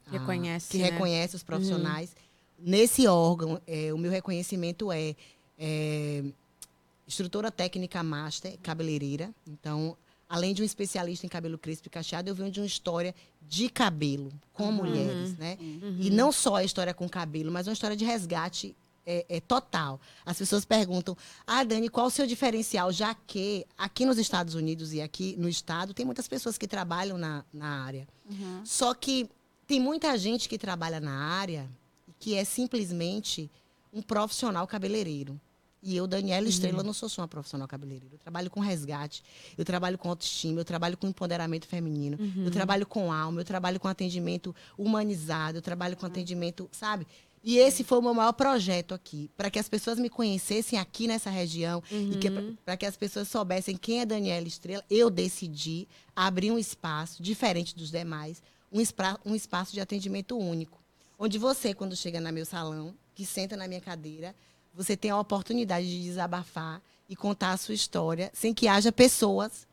ah, 0.07 0.11
Reconhece, 0.11 0.69
Que 0.69 0.77
né? 0.77 0.89
reconhece 0.89 1.35
os 1.35 1.43
profissionais. 1.43 2.15
Nesse 2.59 3.07
órgão, 3.07 3.59
é, 3.65 3.93
o 3.93 3.97
meu 3.97 4.11
reconhecimento 4.11 4.91
é, 4.91 5.15
é 5.57 6.23
instrutora 7.07 7.51
técnica 7.51 8.03
master, 8.03 8.57
cabeleireira. 8.61 9.33
Então, 9.47 9.97
além 10.29 10.53
de 10.53 10.61
um 10.61 10.65
especialista 10.65 11.25
em 11.25 11.29
cabelo 11.29 11.57
crespo 11.57 11.87
e 11.87 11.89
cacheado, 11.89 12.29
eu 12.29 12.35
venho 12.35 12.51
de 12.51 12.59
uma 12.59 12.65
história 12.65 13.13
de 13.41 13.67
cabelo 13.67 14.31
com 14.53 14.71
mulheres, 14.71 15.37
né? 15.37 15.57
E 15.99 16.09
não 16.09 16.31
só 16.31 16.55
a 16.57 16.63
história 16.63 16.93
com 16.93 17.09
cabelo, 17.09 17.51
mas 17.51 17.67
uma 17.67 17.73
história 17.73 17.97
de 17.97 18.05
resgate 18.05 18.75
é, 19.05 19.25
é 19.29 19.39
total. 19.39 19.99
As 20.25 20.37
pessoas 20.37 20.65
perguntam: 20.65 21.15
Ah, 21.45 21.63
Dani, 21.63 21.89
qual 21.89 22.07
o 22.07 22.11
seu 22.11 22.25
diferencial? 22.27 22.91
Já 22.91 23.13
que 23.13 23.65
aqui 23.77 24.05
nos 24.05 24.17
Estados 24.17 24.55
Unidos 24.55 24.93
e 24.93 25.01
aqui 25.01 25.35
no 25.37 25.49
estado 25.49 25.93
tem 25.93 26.05
muitas 26.05 26.27
pessoas 26.27 26.57
que 26.57 26.67
trabalham 26.67 27.17
na, 27.17 27.43
na 27.53 27.83
área. 27.83 28.07
Uhum. 28.29 28.61
Só 28.63 28.93
que 28.93 29.29
tem 29.67 29.79
muita 29.79 30.17
gente 30.17 30.49
que 30.49 30.57
trabalha 30.57 30.99
na 30.99 31.13
área 31.13 31.69
que 32.19 32.35
é 32.35 32.43
simplesmente 32.43 33.49
um 33.91 34.01
profissional 34.01 34.67
cabeleireiro. 34.67 35.39
E 35.83 35.97
eu, 35.97 36.05
Daniela 36.05 36.47
Estrela, 36.47 36.83
não 36.83 36.93
sou 36.93 37.09
só 37.09 37.23
uma 37.23 37.27
profissional 37.27 37.67
cabeleireira. 37.67 38.13
Eu 38.13 38.19
trabalho 38.19 38.51
com 38.51 38.59
resgate, 38.59 39.23
eu 39.57 39.65
trabalho 39.65 39.97
com 39.97 40.09
autoestima, 40.09 40.59
eu 40.59 40.65
trabalho 40.65 40.95
com 40.95 41.07
empoderamento 41.07 41.65
feminino, 41.65 42.19
eu 42.45 42.51
trabalho 42.51 42.85
com 42.85 43.11
alma, 43.11 43.41
eu 43.41 43.45
trabalho 43.45 43.79
com 43.79 43.87
atendimento 43.87 44.55
humanizado, 44.77 45.57
eu 45.57 45.61
trabalho 45.61 45.97
com 45.97 46.05
atendimento, 46.05 46.69
sabe? 46.71 47.07
E 47.43 47.57
esse 47.57 47.83
foi 47.83 47.97
o 47.97 48.01
meu 48.01 48.13
maior 48.13 48.33
projeto 48.33 48.93
aqui, 48.93 49.29
para 49.35 49.49
que 49.49 49.57
as 49.57 49.67
pessoas 49.67 49.97
me 49.97 50.09
conhecessem 50.09 50.77
aqui 50.77 51.07
nessa 51.07 51.29
região 51.29 51.81
e 51.91 52.17
para 52.63 52.77
que 52.77 52.85
as 52.85 52.95
pessoas 52.95 53.27
soubessem 53.27 53.75
quem 53.75 54.01
é 54.01 54.05
Daniela 54.05 54.47
Estrela. 54.47 54.83
Eu 54.89 55.09
decidi 55.09 55.87
abrir 56.15 56.51
um 56.51 56.59
espaço 56.59 57.23
diferente 57.23 57.75
dos 57.75 57.89
demais, 57.89 58.43
um, 58.71 58.79
espra- 58.79 59.19
um 59.25 59.33
espaço 59.33 59.73
de 59.73 59.81
atendimento 59.81 60.37
único, 60.37 60.79
onde 61.17 61.39
você, 61.39 61.73
quando 61.73 61.95
chega 61.95 62.21
no 62.21 62.31
meu 62.31 62.45
salão, 62.45 62.93
que 63.15 63.25
senta 63.25 63.57
na 63.57 63.67
minha 63.67 63.81
cadeira, 63.81 64.35
você 64.73 64.95
tem 64.95 65.09
a 65.09 65.19
oportunidade 65.19 65.87
de 65.89 66.03
desabafar 66.03 66.79
e 67.09 67.15
contar 67.15 67.51
a 67.53 67.57
sua 67.57 67.73
história 67.73 68.29
sem 68.33 68.53
que 68.53 68.67
haja 68.67 68.91
pessoas 68.91 69.67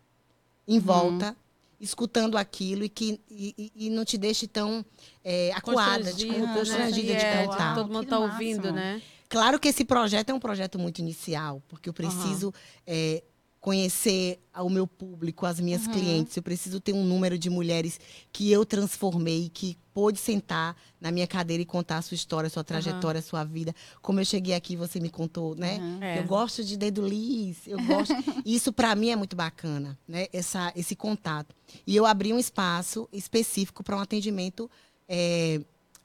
em 0.66 0.78
volta 0.80 1.36
escutando 1.80 2.36
aquilo 2.36 2.84
e 2.84 2.88
que 2.88 3.20
e, 3.30 3.72
e- 3.74 3.90
não 3.90 4.04
te 4.04 4.18
deixe 4.18 4.46
tão 4.46 4.84
é, 5.24 5.52
acuada, 5.54 6.12
de, 6.12 6.26
Constrangida, 6.26 6.46
né? 6.46 6.54
constrangida 6.58 7.14
de 7.16 7.24
É, 7.24 7.46
contar. 7.46 7.74
Todo 7.74 7.92
mundo 7.92 8.06
tá 8.06 8.18
máximo. 8.18 8.32
ouvindo, 8.34 8.72
né? 8.72 9.00
Claro 9.28 9.60
que 9.60 9.68
esse 9.68 9.84
projeto 9.84 10.30
é 10.30 10.34
um 10.34 10.40
projeto 10.40 10.78
muito 10.78 10.98
inicial, 11.00 11.62
porque 11.68 11.88
eu 11.88 11.92
preciso 11.92 12.52
é, 12.86 13.22
conhecer 13.60 14.40
o 14.56 14.70
meu 14.70 14.86
público, 14.86 15.44
as 15.46 15.60
minhas 15.60 15.86
clientes. 15.86 16.36
Eu 16.36 16.42
preciso 16.42 16.80
ter 16.80 16.92
um 16.92 17.04
número 17.04 17.38
de 17.38 17.50
mulheres 17.50 18.00
que 18.32 18.50
eu 18.50 18.64
transformei, 18.64 19.50
que 19.52 19.76
pôde 19.92 20.18
sentar 20.18 20.76
na 21.00 21.10
minha 21.10 21.26
cadeira 21.26 21.62
e 21.62 21.66
contar 21.66 21.98
a 21.98 22.02
sua 22.02 22.14
história, 22.14 22.46
a 22.46 22.50
sua 22.50 22.62
trajetória, 22.62 23.18
a 23.18 23.22
sua 23.22 23.42
vida. 23.42 23.74
Como 24.00 24.20
eu 24.20 24.24
cheguei 24.24 24.54
aqui, 24.54 24.76
você 24.76 25.00
me 25.00 25.10
contou, 25.10 25.56
né? 25.56 25.78
Uhum. 25.78 26.02
É. 26.02 26.18
Eu 26.20 26.24
gosto 26.24 26.62
de 26.62 26.76
dedo 26.76 27.06
lis, 27.06 27.66
eu 27.66 27.82
gosto. 27.84 28.14
Isso 28.46 28.72
para 28.72 28.94
mim 28.94 29.10
é 29.10 29.16
muito 29.16 29.34
bacana, 29.34 29.98
né? 30.06 30.26
Essa, 30.32 30.72
esse 30.76 30.94
contato. 30.94 31.54
E 31.86 31.96
eu 31.96 32.06
abri 32.06 32.32
um 32.32 32.38
espaço 32.38 33.08
específico 33.12 33.82
para 33.82 33.96
um 33.96 34.00
atendimento, 34.00 34.70
é, 35.08 35.60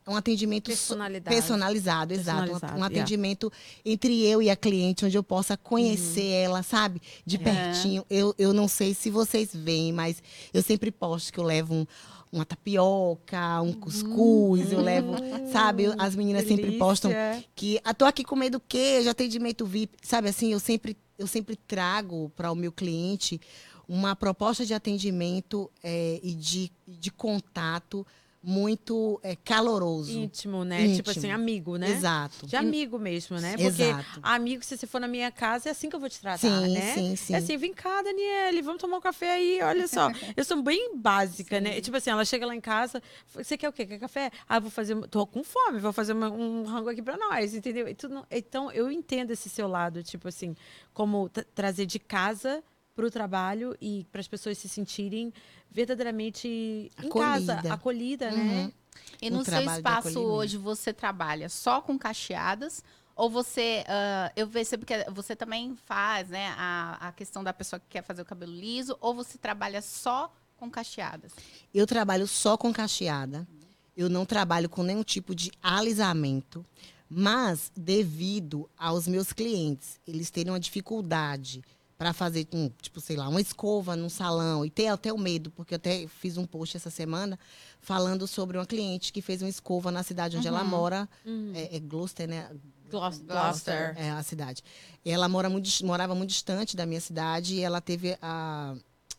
um 0.07 0.15
atendimento 0.15 0.65
so- 0.71 0.77
Personalidade. 0.77 1.35
personalizado, 1.35 2.13
exato, 2.13 2.37
Um- 2.37 2.41
Personalizado, 2.51 2.73
um, 2.73 2.77
yeah. 2.77 2.95
atendimento 3.01 3.51
entre 3.85 4.25
eu 4.25 4.41
e 4.41 4.49
a 4.49 4.55
cliente, 4.55 5.05
onde 5.05 5.17
eu 5.17 5.23
possa 5.23 5.55
conhecer 5.57 6.27
ela, 6.27 6.61
sabe, 6.63 7.01
de 7.25 7.37
pertinho. 7.37 8.05
Eu, 8.09 8.33
eu 8.37 8.53
não 8.53 8.67
sei 8.67 8.93
se 8.93 9.09
vocês 9.09 9.49
veem, 9.53 9.91
mas 9.93 10.21
eu 10.53 10.61
sempre 10.61 10.91
posto 10.91 11.31
que 11.31 11.39
eu 11.39 11.43
levo 11.43 11.73
um- 11.73 11.85
uma 12.31 12.43
tapioca, 12.45 13.61
um 13.61 13.73
cuscuz, 13.73 14.71
eu 14.71 14.81
levo, 14.81 15.13
sabe? 15.51 15.83
eu- 15.83 15.93
As 15.99 16.15
meninas 16.15 16.41
sempre 16.47 16.63
Delícia. 16.65 16.79
postam 16.79 17.11
que 17.55 17.79
ah, 17.83 17.93
tô 17.93 18.05
aqui 18.05 18.23
comendo 18.23 18.59
queijo, 18.59 19.09
atendimento 19.09 19.65
VIP, 19.65 19.97
sabe 20.01 20.29
assim, 20.29 20.51
eu 20.51 20.59
sempre 20.59 20.97
eu 21.17 21.27
sempre 21.27 21.55
trago 21.55 22.31
para 22.35 22.51
o 22.51 22.55
meu 22.55 22.71
cliente 22.71 23.39
uma 23.87 24.15
proposta 24.15 24.65
de 24.65 24.73
atendimento 24.73 25.69
eh, 25.83 26.19
e 26.23 26.33
de, 26.33 26.71
de 26.87 27.11
contato 27.11 28.05
muito 28.43 29.19
eh, 29.23 29.37
caloroso. 29.37 30.11
Íntimo, 30.11 30.65
né? 30.65 30.81
Íntimo. 30.81 30.95
Tipo 30.97 31.11
assim, 31.11 31.31
amigo, 31.31 31.77
né? 31.77 31.91
Exato. 31.91 32.45
De 32.45 32.55
amigo 32.57 32.99
mesmo, 32.99 33.39
né? 33.39 33.51
Porque 33.55 33.63
Exato. 33.83 34.19
amigo, 34.21 34.63
se 34.63 34.77
você 34.77 34.85
for 34.85 34.99
na 34.99 35.07
minha 35.07 35.31
casa, 35.31 35.69
é 35.69 35.71
assim 35.71 35.89
que 35.89 35.95
eu 35.95 35.99
vou 35.99 36.09
te 36.09 36.19
tratar, 36.19 36.39
Sim, 36.39 36.73
né? 36.73 36.93
sim, 36.93 37.15
sim. 37.15 37.33
É 37.33 37.37
assim, 37.37 37.55
vem 37.55 37.73
cá, 37.73 38.01
Daniele, 38.01 38.61
vamos 38.61 38.81
tomar 38.81 38.97
um 38.97 39.01
café 39.01 39.31
aí, 39.31 39.61
olha 39.63 39.87
só. 39.87 40.09
Eu 40.35 40.43
sou 40.43 40.61
bem 40.61 40.97
básica, 40.97 41.61
né? 41.61 41.79
Tipo 41.79 41.95
assim, 41.97 42.09
ela 42.09 42.25
chega 42.25 42.45
lá 42.45 42.53
em 42.55 42.59
casa, 42.61 43.01
você 43.33 43.57
quer 43.57 43.69
o 43.69 43.73
quê? 43.73 43.85
Quer 43.85 43.99
café? 43.99 44.29
Ah, 44.47 44.59
vou 44.59 44.69
fazer, 44.69 44.95
tô 45.07 45.25
com 45.25 45.43
fome, 45.43 45.79
vou 45.79 45.93
fazer 45.93 46.11
uma- 46.11 46.29
um 46.29 46.63
rango 46.65 46.89
aqui 46.89 47.01
pra 47.01 47.15
nós, 47.17 47.55
entendeu? 47.55 47.87
Então, 48.29 48.71
eu 48.71 48.91
entendo 48.91 49.31
esse 49.31 49.49
seu 49.49 49.67
lado, 49.69 50.03
tipo 50.03 50.27
assim, 50.27 50.53
como 50.93 51.29
tra- 51.29 51.45
trazer 51.55 51.85
de 51.85 51.97
casa 51.99 52.61
pro 52.95 53.09
trabalho 53.09 53.75
e 53.81 54.05
para 54.11 54.21
as 54.21 54.27
pessoas 54.27 54.57
se 54.57 54.69
sentirem 54.69 55.33
verdadeiramente 55.71 56.47
em 56.47 57.09
casa, 57.09 57.53
Acolhida. 57.53 57.73
acolhida, 57.73 58.29
Uhum. 58.31 58.37
né? 58.65 58.73
E 59.21 59.29
no 59.29 59.43
seu 59.43 59.61
espaço 59.61 60.19
hoje, 60.19 60.57
você 60.57 60.93
trabalha 60.93 61.49
só 61.49 61.81
com 61.81 61.97
cacheadas? 61.97 62.83
Ou 63.15 63.29
você, 63.29 63.83
ah, 63.87 64.31
eu 64.35 64.47
percebo 64.47 64.85
que 64.85 64.93
você 65.11 65.35
também 65.35 65.75
faz, 65.85 66.29
né, 66.29 66.53
a, 66.57 67.07
a 67.07 67.11
questão 67.11 67.43
da 67.43 67.53
pessoa 67.53 67.79
que 67.79 67.85
quer 67.89 68.03
fazer 68.03 68.21
o 68.21 68.25
cabelo 68.25 68.51
liso, 68.51 68.97
ou 69.01 69.13
você 69.13 69.37
trabalha 69.37 69.81
só 69.81 70.33
com 70.57 70.69
cacheadas? 70.69 71.31
Eu 71.73 71.85
trabalho 71.87 72.27
só 72.27 72.57
com 72.57 72.71
cacheada. 72.73 73.47
Eu 73.95 74.09
não 74.09 74.25
trabalho 74.25 74.67
com 74.69 74.81
nenhum 74.83 75.03
tipo 75.03 75.35
de 75.35 75.51
alisamento. 75.61 76.65
Mas, 77.09 77.71
devido 77.75 78.67
aos 78.77 79.07
meus 79.07 79.31
clientes, 79.31 79.99
eles 80.07 80.31
terem 80.31 80.51
uma 80.51 80.59
dificuldade 80.59 81.63
para 82.03 82.11
fazer, 82.11 82.45
um, 82.51 82.67
tipo, 82.81 82.99
sei 82.99 83.15
lá, 83.15 83.29
uma 83.29 83.39
escova 83.39 83.95
num 83.95 84.09
salão, 84.09 84.65
e 84.65 84.69
ter 84.69 84.87
até 84.87 85.13
o 85.13 85.17
medo, 85.17 85.49
porque 85.51 85.73
eu 85.73 85.77
até 85.77 86.05
fiz 86.05 86.35
um 86.35 86.45
post 86.45 86.75
essa 86.75 86.89
semana 86.89 87.39
falando 87.79 88.27
sobre 88.27 88.57
uma 88.57 88.65
cliente 88.65 89.13
que 89.13 89.21
fez 89.21 89.41
uma 89.41 89.47
escova 89.47 89.89
na 89.89 90.03
cidade 90.03 90.35
onde 90.35 90.45
ela 90.45 90.65
mora. 90.65 91.07
É, 91.53 91.77
é 91.77 91.79
Gloucester, 91.79 92.27
né? 92.27 92.49
Gloucester. 92.91 93.25
Gloucester. 93.25 93.93
É 93.95 94.11
a 94.11 94.21
cidade. 94.21 94.61
E 95.05 95.11
ela 95.11 95.29
mora 95.29 95.49
muito, 95.49 95.69
morava 95.85 96.13
muito 96.13 96.31
distante 96.31 96.75
da 96.75 96.85
minha 96.85 96.99
cidade 96.99 97.55
e 97.55 97.61
ela 97.61 97.79
teve 97.79 98.17
a, 98.21 98.75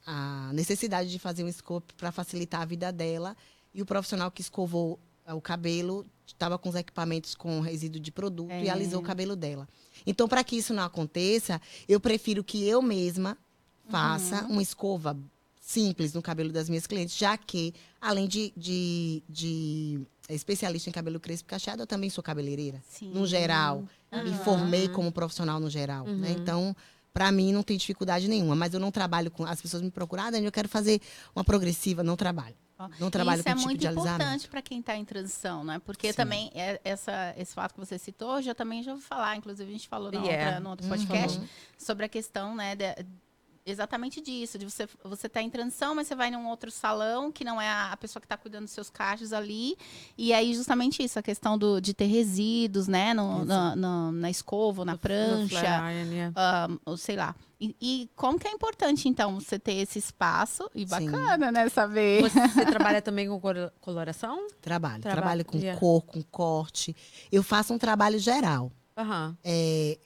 a 0.07 0.51
necessidade 0.53 1.11
de 1.11 1.19
fazer 1.19 1.43
um 1.43 1.51
scope 1.51 1.95
para 1.95 2.13
facilitar 2.13 2.61
a 2.61 2.67
vida 2.67 2.93
dela. 2.93 3.35
E 3.73 3.81
o 3.81 3.87
profissional 3.87 4.31
que 4.31 4.43
escovou 4.43 5.01
eh, 5.27 5.33
o 5.33 5.41
cabelo 5.41 6.05
estava 6.27 6.59
com 6.59 6.69
os 6.69 6.75
equipamentos 6.75 7.35
com 7.35 7.61
resíduo 7.61 7.99
de 7.99 8.13
produto 8.13 8.53
e 8.53 8.69
É. 8.69 8.71
alisou 8.71 9.01
o 9.01 9.03
cabelo 9.03 9.35
dela. 9.35 9.67
Então, 10.07 10.29
para 10.29 10.43
que 10.45 10.57
isso 10.57 10.73
não 10.75 10.83
aconteça, 10.83 11.61
eu 11.89 11.99
prefiro 12.01 12.43
que 12.45 12.67
eu 12.69 12.81
mesma 12.83 13.37
faça 13.89 14.43
Uhum. 14.45 14.53
uma 14.53 14.63
escova 14.63 15.17
simples 15.61 16.13
no 16.13 16.21
cabelo 16.23 16.53
das 16.53 16.69
minhas 16.69 16.87
clientes, 16.87 17.17
já 17.17 17.37
que, 17.37 17.73
além 18.01 18.29
de, 18.29 18.53
de, 18.57 19.23
de 19.29 20.01
especialista 20.29 20.89
em 20.91 20.93
cabelo 20.93 21.19
crespo 21.19 21.49
e 21.49 21.51
cacheado, 21.51 21.83
eu 21.83 21.87
também 21.87 22.11
sou 22.11 22.23
cabeleireira 22.23 22.83
Sim. 22.89 23.11
no 23.13 23.27
geral. 23.27 23.85
Me 24.13 24.31
Aham. 24.31 24.35
formei 24.45 24.89
como 24.89 25.11
profissional 25.11 25.59
no 25.59 25.69
geral, 25.71 26.07
né? 26.07 26.31
Então, 26.33 26.77
para 27.13 27.33
mim 27.33 27.53
não 27.53 27.63
tem 27.63 27.77
dificuldade 27.77 28.29
nenhuma, 28.29 28.55
mas 28.55 28.75
eu 28.75 28.81
não 28.81 28.91
trabalho 28.91 29.31
com 29.31 29.45
as 29.45 29.61
pessoas 29.61 29.83
me 29.83 29.91
procuram, 29.91 30.25
ah, 30.25 30.31
Dani, 30.31 30.47
eu 30.47 30.53
quero 30.53 30.69
fazer 30.69 31.01
uma 31.35 31.45
progressiva, 31.45 32.03
não 32.03 32.17
trabalho. 32.17 32.55
Não 32.99 33.11
trabalho 33.11 33.39
Isso 33.41 33.49
é 33.49 33.55
tipo 33.55 33.65
muito 33.67 33.87
importante 33.87 34.49
para 34.49 34.61
quem 34.61 34.81
está 34.81 34.97
em 34.97 35.05
transição, 35.05 35.63
né? 35.63 35.81
Porque 35.85 36.09
Sim. 36.13 36.17
também 36.17 36.51
é- 36.55 36.81
essa, 36.85 37.33
esse 37.37 37.55
fato 37.55 37.73
que 37.75 37.81
você 37.81 37.99
citou, 37.99 38.37
eu 38.37 38.43
já 38.43 38.55
também 38.55 38.83
já 38.83 38.93
ouvi 38.93 39.03
falar, 39.05 39.37
inclusive 39.37 39.69
a 39.69 39.73
gente 39.73 39.89
falou 39.89 40.11
Yeah. 40.13 40.45
outra- 40.47 40.61
no 40.61 40.71
outro 40.71 40.89
podcast, 40.89 41.39
Uhum. 41.39 41.47
sobre 41.79 42.05
a 42.07 42.09
questão, 42.09 42.55
né, 42.55 42.75
de- 42.75 43.07
exatamente 43.67 44.21
disso, 44.21 44.59
de 44.59 44.65
você 44.65 44.87
você 45.03 45.29
tá 45.29 45.41
em 45.43 45.49
transição, 45.51 45.95
mas 45.95 46.07
você 46.07 46.15
vai 46.15 46.31
num 46.31 46.49
outro 46.49 46.71
salão 46.71 47.33
que 47.33 47.45
não 47.45 47.61
é 47.61 47.69
a, 47.69 47.93
a 47.93 47.97
pessoa 47.97 48.21
que 48.21 48.27
está 48.27 48.37
cuidando 48.37 48.65
dos 48.65 48.73
seus 48.73 48.91
cachos 48.91 49.33
ali, 49.33 49.77
e 50.19 50.33
aí 50.33 50.55
justamente 50.55 51.03
isso, 51.03 51.19
a 51.19 51.23
questão 51.23 51.57
do, 51.57 51.81
de 51.81 51.95
ter 51.95 52.07
resíduos, 52.07 52.87
né, 52.89 53.15
no, 53.15 53.45
na, 53.45 53.75
na- 53.77 54.13
na 54.13 54.31
escova, 54.31 54.85
na 54.85 54.93
No 54.93 54.99
prancha, 54.99 55.55
yeah. 55.61 56.33
ah, 56.37 56.69
ou 56.85 56.97
sei 56.97 57.17
lá. 57.17 57.35
E, 57.61 57.75
e 57.81 58.11
como 58.15 58.39
que 58.39 58.47
é 58.47 58.51
importante, 58.51 59.09
então, 59.09 59.41
você 59.41 59.59
ter 59.59 59.75
esse 59.75 59.99
espaço, 59.99 60.69
e 60.75 60.85
bacana, 60.85 61.51
né, 61.51 61.69
saber... 61.71 62.23
Você 62.29 62.65
trabalha 62.67 63.01
também 63.01 63.27
com 63.29 63.41
coloração? 63.81 64.47
Trabalho. 64.61 65.01
Traba- 65.03 65.17
Trabalho 65.23 65.45
com 65.45 65.57
yeah. 65.57 65.81
cor, 65.81 66.03
com 66.03 66.23
corte. 66.23 66.95
Eu 67.33 67.43
faço 67.43 67.73
um 67.73 67.79
trabalho 67.79 68.19
geral. 68.19 68.71
Aham. 68.97 69.37
É, 69.43 69.99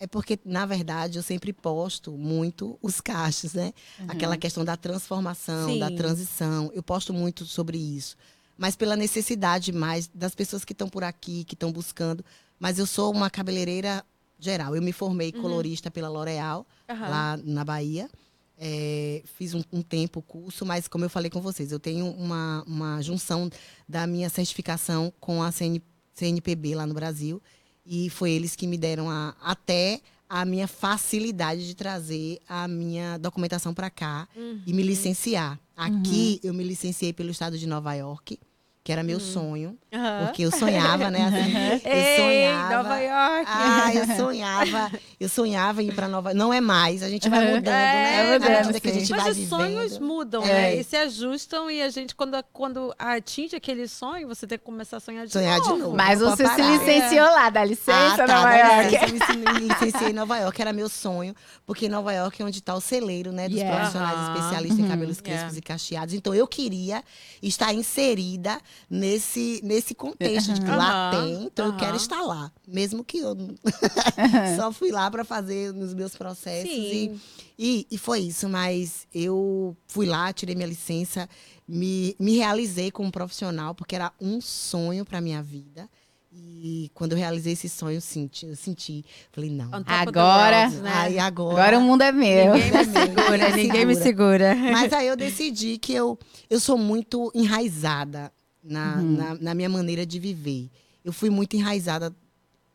é 0.00 0.06
porque, 0.06 0.38
na 0.44 0.64
verdade, 0.64 1.18
eu 1.18 1.22
sempre 1.22 1.52
posto 1.52 2.12
muito 2.12 2.78
os 2.80 3.00
cachos, 3.00 3.54
né? 3.54 3.72
Aquela 4.06 4.36
questão 4.36 4.64
da 4.64 4.76
transformação, 4.76 5.76
da 5.78 5.88
Sim. 5.88 5.96
transição. 5.96 6.70
Eu 6.72 6.82
posto 6.82 7.12
muito 7.12 7.44
sobre 7.44 7.78
isso. 7.78 8.16
Mas 8.56 8.76
pela 8.76 8.96
necessidade 8.96 9.72
mais 9.72 10.08
das 10.14 10.34
pessoas 10.34 10.64
que 10.64 10.72
estão 10.72 10.88
por 10.88 11.02
aqui, 11.02 11.44
que 11.44 11.54
estão 11.54 11.72
buscando. 11.72 12.24
Mas 12.58 12.78
eu 12.78 12.86
sou 12.86 13.12
uma 13.12 13.28
cabeleireira 13.28 14.04
geral. 14.38 14.76
Eu 14.76 14.82
me 14.82 14.92
formei 14.92 15.32
colorista 15.32 15.90
pela 15.90 16.08
L'Oréal, 16.08 16.66
Aham. 16.88 17.08
lá 17.08 17.36
na 17.44 17.64
Bahia. 17.64 18.08
É, 18.56 19.22
fiz 19.36 19.54
um, 19.54 19.62
um 19.72 19.82
tempo 19.82 20.20
curso, 20.20 20.66
mas 20.66 20.88
como 20.88 21.04
eu 21.04 21.10
falei 21.10 21.30
com 21.30 21.40
vocês, 21.40 21.70
eu 21.70 21.78
tenho 21.78 22.06
uma, 22.10 22.64
uma 22.66 23.00
junção 23.00 23.48
da 23.88 24.04
minha 24.04 24.28
certificação 24.28 25.12
com 25.20 25.40
a 25.40 25.52
CN, 25.52 25.80
CNPB 26.12 26.74
lá 26.74 26.84
no 26.84 26.94
Brasil. 26.94 27.40
E 27.88 28.10
foi 28.10 28.30
eles 28.32 28.54
que 28.54 28.66
me 28.66 28.76
deram 28.76 29.08
a- 29.10 29.34
até 29.40 30.00
a 30.28 30.44
minha 30.44 30.68
facilidade 30.68 31.66
de 31.66 31.74
trazer 31.74 32.38
a 32.46 32.68
minha 32.68 33.16
documentação 33.18 33.72
para 33.72 33.88
cá 33.88 34.28
Uhum. 34.36 34.60
e 34.66 34.72
me 34.74 34.82
licenciar. 34.82 35.58
Aqui 35.74 36.38
eu 36.42 36.52
me 36.52 36.62
licenciei 36.64 37.12
pelo 37.14 37.30
estado 37.30 37.56
de 37.56 37.66
Nova 37.66 37.94
York, 37.94 38.38
que 38.84 38.92
era 38.92 39.02
meu 39.02 39.18
sonho. 39.20 39.78
Aham. 39.90 40.26
Porque 40.26 40.42
eu 40.42 40.50
sonhava, 40.50 41.10
né? 41.10 41.24
Assim, 41.24 41.80
eu 41.88 41.92
Ei, 41.92 42.16
sonhava. 42.16 42.76
Nova 42.76 42.98
York. 42.98 43.44
Ah, 43.50 43.94
eu 43.94 44.06
sonhava, 44.16 44.92
eu 45.18 45.28
sonhava 45.30 45.82
em 45.82 45.88
ir 45.88 45.94
pra 45.94 46.06
Nova 46.08 46.34
Não 46.34 46.52
é 46.52 46.60
mais, 46.60 47.02
a 47.02 47.08
gente 47.08 47.26
vai 47.28 47.40
mudando, 47.46 47.64
né? 47.64 48.14
É, 48.20 48.22
Na 48.26 48.32
mudando, 48.32 48.56
medida 48.66 48.80
que 48.80 48.88
a 48.88 48.92
gente 48.92 49.10
Mas 49.10 49.22
vai 49.22 49.30
os 49.30 49.36
vivendo. 49.38 49.48
sonhos 49.58 49.98
mudam, 49.98 50.44
É. 50.44 50.46
né? 50.48 50.74
E 50.76 50.84
se 50.84 50.94
ajustam 50.94 51.70
e 51.70 51.80
a 51.80 51.88
gente, 51.88 52.14
quando, 52.14 52.36
quando 52.52 52.94
atinge 52.98 53.56
aquele 53.56 53.88
sonho, 53.88 54.28
você 54.28 54.46
tem 54.46 54.58
que 54.58 54.64
começar 54.64 54.98
a 54.98 55.00
sonhar 55.00 55.26
de 55.26 55.32
Sonhar 55.32 55.58
de 55.58 55.68
novo. 55.70 55.82
novo. 55.84 55.96
Mas 55.96 56.20
você 56.20 56.46
se 56.46 56.60
licenciou 56.60 57.24
lá, 57.24 57.48
dá 57.48 57.64
licença, 57.64 58.24
Ah, 58.24 58.26
tá, 58.26 58.26
Nova 58.26 58.54
York. 58.56 58.90
licença, 58.90 59.32
eu 59.32 59.38
me 59.38 59.48
me 59.48 59.68
licenciei 59.68 60.10
em 60.10 60.12
Nova 60.12 60.36
York, 60.36 60.60
era 60.60 60.72
meu 60.72 60.90
sonho, 60.90 61.34
porque 61.64 61.88
Nova 61.88 62.12
York 62.12 62.42
é 62.42 62.44
onde 62.44 62.58
está 62.58 62.74
o 62.74 62.80
celeiro, 62.80 63.32
né, 63.32 63.48
dos 63.48 63.56
Yeah. 63.58 63.74
profissionais 63.74 64.18
Aham. 64.18 64.26
especialistas 64.34 64.78
em 64.78 64.82
Uhum. 64.82 64.88
cabelos 64.88 65.20
crespos 65.22 65.54
Yeah. 65.54 65.58
e 65.58 65.62
cacheados. 65.62 66.14
Então 66.14 66.34
eu 66.34 66.46
queria 66.46 67.02
estar 67.42 67.72
inserida 67.72 68.60
nesse, 68.90 69.60
nesse 69.64 69.77
contexto 69.94 70.52
de 70.52 70.60
que 70.60 70.70
lá 70.70 70.90
Aham. 70.90 71.10
tem, 71.10 71.44
então 71.44 71.66
eu 71.66 71.70
Aham. 71.72 71.78
quero 71.80 71.96
estar 71.96 72.20
lá, 72.22 72.50
mesmo 72.66 73.04
que 73.04 73.18
eu 73.18 73.36
só 74.56 74.72
fui 74.72 74.90
lá 74.90 75.10
para 75.10 75.24
fazer 75.24 75.72
nos 75.72 75.94
meus 75.94 76.14
processos 76.16 76.70
e 76.70 76.90
Sim. 76.90 77.20
e, 77.58 77.86
e 77.90 77.98
foi 77.98 78.20
isso, 78.20 78.48
mas 78.48 79.06
eu 79.14 79.76
fui 79.86 80.06
lá, 80.06 80.32
tirei 80.32 80.54
minha 80.54 80.68
licença, 80.68 81.28
me, 81.66 82.14
me 82.18 82.36
realizei 82.36 82.90
como 82.90 83.10
profissional, 83.10 83.74
porque 83.74 83.94
era 83.96 84.12
um 84.20 84.40
sonho 84.40 85.04
para 85.04 85.20
minha 85.20 85.42
vida. 85.42 85.88
E 86.30 86.90
quando 86.94 87.12
eu 87.12 87.18
realizei 87.18 87.54
esse 87.54 87.68
sonho, 87.70 87.96
eu 87.96 88.00
senti, 88.02 88.46
eu 88.46 88.54
senti 88.54 89.04
falei, 89.32 89.50
não. 89.50 89.70
Agora- 89.86 90.68
né? 90.68 90.90
Aí 90.94 91.18
agora. 91.18 91.62
Agora 91.62 91.78
o 91.78 91.80
mundo 91.80 92.02
é 92.02 92.12
meu. 92.12 92.54
Ninguém 92.54 92.70
me 92.70 92.84
segura, 92.84 93.52
ninguém 93.56 93.86
me 93.86 93.96
segura. 93.96 94.54
Mas 94.54 94.92
aí 94.92 95.08
eu 95.08 95.16
decidi 95.16 95.78
que 95.78 95.92
eu, 95.92 96.18
eu 96.48 96.60
sou 96.60 96.76
muito 96.78 97.32
enraizada 97.34 98.30
na, 98.68 98.96
Uhum. 98.96 99.16
na, 99.16 99.34
na 99.34 99.54
minha 99.54 99.68
maneira 99.68 100.04
de 100.06 100.18
viver. 100.18 100.68
Eu 101.04 101.12
fui 101.12 101.30
muito 101.30 101.56
enraizada. 101.56 102.14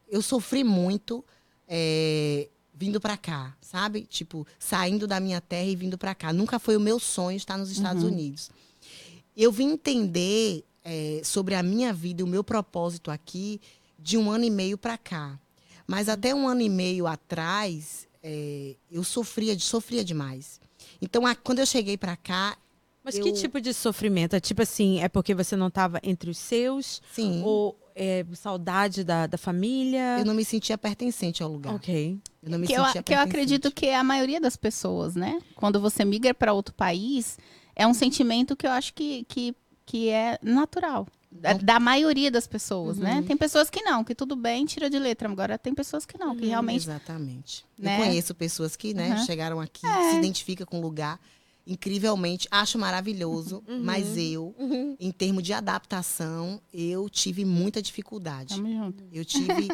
Eu 0.09 0.21
sofri 0.21 0.63
muito 0.63 1.23
é, 1.67 2.49
vindo 2.73 2.99
pra 2.99 3.15
cá, 3.17 3.55
sabe? 3.61 4.01
Tipo, 4.03 4.45
saindo 4.59 5.07
da 5.07 5.19
minha 5.19 5.39
terra 5.39 5.65
e 5.69 5.75
vindo 5.75 5.97
pra 5.97 6.13
cá. 6.13 6.33
Nunca 6.33 6.59
foi 6.59 6.75
o 6.75 6.79
meu 6.79 6.99
sonho 6.99 7.37
estar 7.37 7.57
nos 7.57 7.71
Estados 7.71 8.03
Uhum. 8.03 8.09
Unidos. 8.11 8.49
Eu 9.35 9.51
vim 9.51 9.71
entender 9.71 10.63
é, 10.83 11.21
sobre 11.23 11.55
a 11.55 11.63
minha 11.63 11.93
vida 11.93 12.21
e 12.21 12.23
o 12.23 12.27
meu 12.27 12.43
propósito 12.43 13.09
aqui 13.09 13.61
de 13.97 14.17
um 14.17 14.29
ano 14.29 14.43
e 14.43 14.49
meio 14.49 14.77
pra 14.77 14.97
cá. 14.97 15.39
Mas 15.87 16.09
até 16.09 16.35
um 16.35 16.47
ano 16.47 16.61
e 16.61 16.69
meio 16.69 17.07
atrás, 17.07 18.05
é, 18.21 18.75
eu 18.91 19.03
sofria, 19.03 19.57
sofria 19.59 20.03
demais. 20.03 20.59
Então, 21.01 21.25
a- 21.25 21.35
quando 21.35 21.59
eu 21.59 21.65
cheguei 21.65 21.97
pra 21.97 22.15
cá, 22.17 22.57
Mas 23.03 23.15
Eu- 23.15 23.23
que 23.23 23.33
tipo 23.33 23.59
de 23.59 23.73
sofrimento? 23.73 24.35
É 24.35 24.39
tipo 24.39 24.61
assim, 24.61 24.99
é 25.01 25.09
porque 25.09 25.35
você 25.35 25.55
não 25.55 25.67
estava 25.67 25.99
entre 26.03 26.29
os 26.29 26.37
seus? 26.37 27.01
sim, 27.11 27.41
Ou 27.43 27.77
é 27.95 28.25
saudade 28.33 29.03
da, 29.03 29.27
da 29.27 29.37
família? 29.37 30.17
eu 30.19 30.25
não 30.25 30.33
me 30.33 30.45
sentia 30.45 30.77
pertencente 30.77 31.43
ao 31.43 31.49
lugar. 31.51 31.75
Ok. 31.75 32.17
Eu 32.41 32.49
não 32.49 32.57
me 32.59 32.65
Que 32.67 32.73
eu, 32.73 32.85
sentia 32.85 33.03
que 33.03 33.13
eu 33.13 33.19
acredito 33.19 33.71
que 33.71 33.85
é 33.87 33.95
a 33.95 34.03
maioria 34.03 34.39
das 34.39 34.55
pessoas, 34.55 35.15
né? 35.15 35.39
Quando 35.55 35.79
você 35.79 36.03
migra 36.05 36.33
para 36.33 36.53
outro 36.53 36.73
país, 36.73 37.37
é 37.75 37.85
um 37.85 37.93
sentimento 37.93 38.55
que 38.55 38.65
eu 38.65 38.71
acho 38.71 38.93
que, 38.93 39.25
que, 39.25 39.55
que 39.85 40.09
é 40.09 40.39
natural. 40.41 41.07
Da, 41.31 41.53
Não. 41.55 41.59
da 41.63 41.79
maioria 41.79 42.29
das 42.29 42.45
pessoas, 42.45 42.97
né? 42.99 43.15
Uhum. 43.15 43.23
Tem 43.23 43.35
pessoas 43.35 43.67
que 43.69 43.81
não, 43.81 44.03
que 44.03 44.13
tudo 44.13 44.35
bem, 44.35 44.65
tira 44.65 44.87
de 44.87 44.99
letra. 44.99 45.27
Agora 45.27 45.57
tem 45.57 45.73
pessoas 45.73 46.05
que 46.05 46.15
não, 46.17 46.35
que 46.35 46.43
Uhum. 46.43 46.49
realmente. 46.49 46.83
Exatamente. 46.83 47.65
né? 47.77 47.95
Eu 47.99 48.05
conheço 48.05 48.35
pessoas 48.35 48.75
que 48.75 48.93
né, 48.93 49.15
Uhum. 49.17 49.25
chegaram 49.25 49.59
aqui, 49.59 49.83
É. 49.85 50.11
se 50.11 50.17
identificam 50.17 50.65
com 50.67 50.77
o 50.77 50.81
lugar 50.81 51.19
incrivelmente, 51.65 52.47
acho 52.51 52.77
maravilhoso, 52.77 53.63
Uhum. 53.67 53.81
mas 53.83 54.17
eu, 54.17 54.53
Uhum. 54.59 54.95
em 54.99 55.11
termos 55.11 55.43
de 55.43 55.53
adaptação, 55.53 56.61
eu 56.73 57.09
tive 57.09 57.45
muita 57.45 57.81
dificuldade. 57.81 58.55
Eu 59.11 59.23
tive 59.23 59.69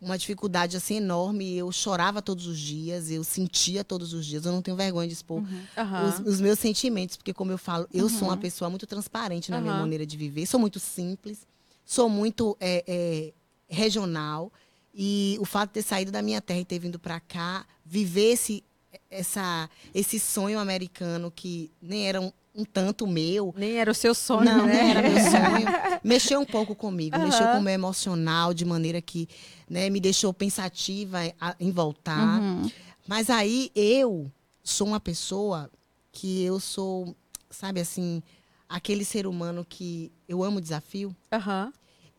uma 0.00 0.16
dificuldade 0.16 0.76
assim 0.76 0.96
enorme, 0.96 1.56
eu 1.56 1.70
chorava 1.72 2.22
todos 2.22 2.46
os 2.46 2.58
dias, 2.58 3.10
eu 3.10 3.24
sentia 3.24 3.82
todos 3.82 4.12
os 4.14 4.24
dias, 4.24 4.44
eu 4.46 4.52
não 4.52 4.62
tenho 4.62 4.76
vergonha 4.76 5.08
de 5.08 5.14
expor 5.14 5.42
Uhum. 5.42 5.64
Os, 6.08 6.34
os 6.34 6.40
meus 6.40 6.58
sentimentos, 6.58 7.16
porque 7.16 7.32
como 7.34 7.50
eu 7.50 7.58
falo, 7.58 7.88
eu 7.92 8.08
sou 8.08 8.28
uma 8.28 8.34
Uhum. 8.34 8.38
pessoa 8.40 8.70
muito 8.70 8.86
transparente 8.86 9.50
na 9.50 9.60
minha 9.60 9.74
maneira 9.80 10.06
de 10.06 10.16
viver, 10.16 10.46
sou 10.46 10.60
muito 10.60 10.78
simples, 10.78 11.46
sou 11.84 12.08
muito 12.08 12.56
é, 12.60 12.84
é, 12.86 13.32
regional 13.68 14.52
e 14.94 15.36
o 15.40 15.44
fato 15.44 15.70
de 15.70 15.74
ter 15.74 15.82
saído 15.82 16.10
da 16.12 16.22
minha 16.22 16.40
terra 16.40 16.60
e 16.60 16.64
ter 16.64 16.78
vindo 16.78 16.98
para 16.98 17.18
cá, 17.18 17.66
viver 17.84 18.32
esse, 18.32 18.62
essa, 19.10 19.68
esse 19.94 20.18
sonho 20.18 20.58
americano 20.58 21.30
que 21.30 21.70
nem 21.80 22.06
era 22.08 22.20
um, 22.20 22.32
um 22.54 22.64
tanto 22.64 23.06
meu, 23.06 23.54
Nem 23.56 23.78
era 23.78 23.90
o 23.90 23.94
seu 23.94 24.14
sonho, 24.14 24.44
não, 24.44 24.66
né? 24.66 24.82
nem 24.82 24.90
era 24.90 25.02
meu 25.02 25.18
sonho. 25.30 25.68
Mexeu 26.04 26.40
um 26.40 26.44
pouco 26.44 26.74
comigo, 26.74 27.16
Aham. 27.16 27.24
mexeu 27.24 27.48
com 27.48 27.58
o 27.58 27.62
meu 27.62 27.72
emocional 27.72 28.52
de 28.52 28.64
maneira 28.64 29.00
que 29.00 29.28
né, 29.68 29.88
me 29.90 30.00
deixou 30.00 30.32
pensativa 30.34 31.18
em 31.58 31.70
voltar. 31.70 32.40
Uhum. 32.40 32.70
Mas 33.06 33.30
aí 33.30 33.70
eu 33.74 34.30
sou 34.62 34.86
uma 34.86 35.00
pessoa 35.00 35.70
que 36.12 36.42
eu 36.44 36.60
sou, 36.60 37.16
sabe 37.50 37.80
assim, 37.80 38.22
aquele 38.68 39.04
ser 39.04 39.26
humano 39.26 39.66
que 39.68 40.12
eu 40.28 40.42
amo 40.44 40.60
desafio. 40.60 41.14
Aham. 41.32 41.72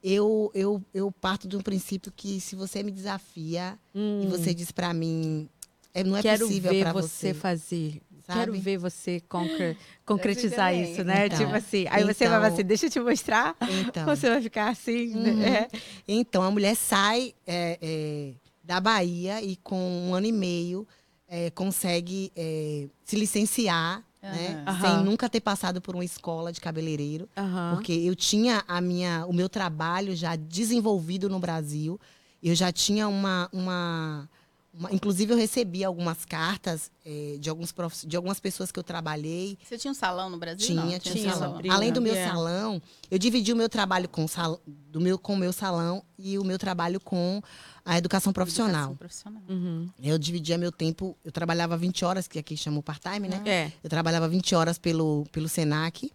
Eu, 0.03 0.51
eu, 0.53 0.83
eu 0.93 1.09
parto 1.11 1.47
de 1.47 1.55
um 1.55 1.61
princípio 1.61 2.11
que 2.13 2.41
se 2.41 2.55
você 2.57 2.83
me 2.83 2.91
desafia 2.91 3.79
Hum. 3.95 4.21
e 4.23 4.27
você 4.27 4.53
diz 4.53 4.69
pra 4.71 4.93
mim, 4.93 5.47
é, 5.93 6.03
não 6.03 6.17
é 6.17 6.21
Quero 6.21 6.47
possível 6.47 6.71
ver 6.71 6.91
você, 6.93 7.07
você. 7.07 7.33
fazer. 7.33 8.01
sabe? 8.25 8.39
Quero 8.39 8.53
ver 8.53 8.77
você 8.77 9.19
concre- 9.21 9.77
concretizar 10.05 10.73
isso, 10.75 11.03
né? 11.03 11.27
Então, 11.27 11.37
tipo 11.39 11.53
assim. 11.55 11.85
Aí 11.89 12.03
você 12.03 12.27
vai 12.27 12.37
então- 12.39 12.53
assim, 12.53 12.63
deixa 12.63 12.85
eu 12.85 12.89
te 12.89 12.99
mostrar. 12.99 13.55
Então, 13.85 14.05
Você 14.15 14.29
vai 14.29 14.41
ficar 14.41 14.69
assim, 14.69 15.13
Uhum. 15.13 15.35
né? 15.37 15.67
então 16.07 16.41
a 16.41 16.49
mulher 16.51 16.75
sai 16.75 17.33
é, 17.45 17.77
é, 17.81 18.33
da 18.63 18.79
Bahia 18.79 19.41
e 19.41 19.55
com 19.57 19.77
um 20.09 20.13
ano 20.15 20.25
e 20.27 20.31
meio 20.31 20.87
é, 21.27 21.49
consegue 21.51 22.31
é, 22.35 22.87
se 23.03 23.15
licenciar, 23.15 24.03
né? 24.21 24.63
Aham. 24.65 24.81
Sem 24.95 25.03
nunca 25.03 25.27
ter 25.29 25.41
passado 25.41 25.81
por 25.81 25.95
uma 25.95 26.05
escola 26.05 26.51
de 26.53 26.61
cabeleireiro. 26.61 27.27
Porque 27.73 27.91
eu 27.91 28.15
tinha 28.15 28.63
a 28.67 28.79
minha, 28.79 29.25
o 29.27 29.33
meu 29.33 29.49
trabalho 29.49 30.15
já 30.15 30.35
desenvolvido 30.37 31.27
no 31.27 31.39
Brasil. 31.39 31.99
Eu 32.41 32.55
já 32.55 32.71
tinha 32.71 33.07
uma. 33.09 33.49
uma, 33.51 34.29
uma- 34.73 34.91
inclusive, 34.91 35.31
eu 35.31 35.37
recebi 35.37 35.83
algumas 35.83 36.25
cartas 36.25 36.89
eh, 37.05 37.37
de, 37.39 37.49
alguns 37.49 37.71
profiss- 37.71 38.05
de 38.07 38.15
algumas 38.15 38.39
pessoas 38.39 38.71
que 38.71 38.79
eu 38.79 38.83
trabalhei. 38.83 39.57
Você 39.63 39.77
tinha 39.77 39.91
um 39.91 39.95
salão 39.95 40.29
no 40.29 40.37
Brasil? 40.37 40.65
Tinha, 40.65 40.81
Não, 40.81 40.87
tinha, 40.87 40.99
tinha 40.99 41.29
um 41.29 41.33
salão. 41.33 41.51
sobrina, 41.51 41.75
Além 41.75 41.91
do 41.93 42.01
meu 42.01 42.13
yeah. 42.13 42.33
salão, 42.33 42.81
eu 43.11 43.19
dividi 43.19 43.53
o 43.53 43.55
meu 43.55 43.69
trabalho 43.69 44.09
com 44.09 44.23
o 44.25 44.27
sal, 44.27 44.59
do 44.65 44.99
meu, 44.99 45.19
com 45.19 45.33
o 45.33 45.37
meu 45.37 45.53
salão 45.53 46.03
e 46.17 46.37
o 46.39 46.43
meu 46.43 46.57
trabalho 46.57 46.99
com 46.99 47.41
a 47.85 47.97
educação 47.97 48.33
profissional. 48.33 48.91
Educação 48.91 48.95
profissional. 49.31 49.43
Uhum. 49.49 49.89
Eu 50.01 50.17
dividia 50.17 50.57
meu 50.57 50.71
tempo, 50.71 51.15
eu 51.23 51.31
trabalhava 51.31 51.77
20 51.77 52.03
horas, 52.05 52.27
que 52.27 52.39
aqui 52.39 52.55
chama 52.57 52.79
o 52.79 52.83
part-time, 52.83 53.27
né? 53.27 53.41
É. 53.45 53.71
Eu 53.83 53.89
trabalhava 53.89 54.27
20 54.27 54.55
horas 54.55 54.77
pelo, 54.77 55.25
pelo 55.31 55.47
Senac 55.47 56.11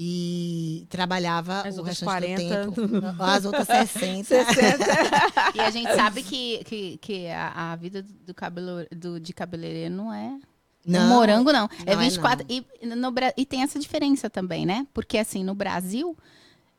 e 0.00 0.86
trabalhava 0.88 1.62
As 1.62 1.74
o 1.74 1.78
outras 1.78 1.98
restante 1.98 2.34
40. 2.36 2.66
do 2.70 2.88
tempo. 2.88 3.22
As 3.22 3.44
outras 3.44 3.66
60. 3.90 4.34
E 5.56 5.60
a 5.60 5.70
gente 5.70 5.92
sabe 5.92 6.22
que, 6.22 6.62
que, 6.64 6.98
que 6.98 7.26
a, 7.28 7.72
a 7.72 7.76
vida 7.76 8.04
do 8.24 8.32
cabelo, 8.32 8.86
do, 8.94 9.18
de 9.18 9.32
cabeleireiro 9.32 9.92
não 9.92 10.14
é 10.14 10.38
Não, 10.86 11.00
um 11.00 11.08
morango, 11.08 11.52
não. 11.52 11.68
é 11.84 11.96
não 11.96 12.02
é 12.02 12.04
24. 12.04 12.46
e, 12.48 12.64
no, 12.86 13.12
e 13.36 13.44
tem 13.44 13.62
essa 13.62 13.78
diferença 13.80 14.30
também, 14.30 14.64
né? 14.64 14.86
Porque, 14.94 15.18
assim, 15.18 15.42
no 15.42 15.54
Brasil, 15.54 16.16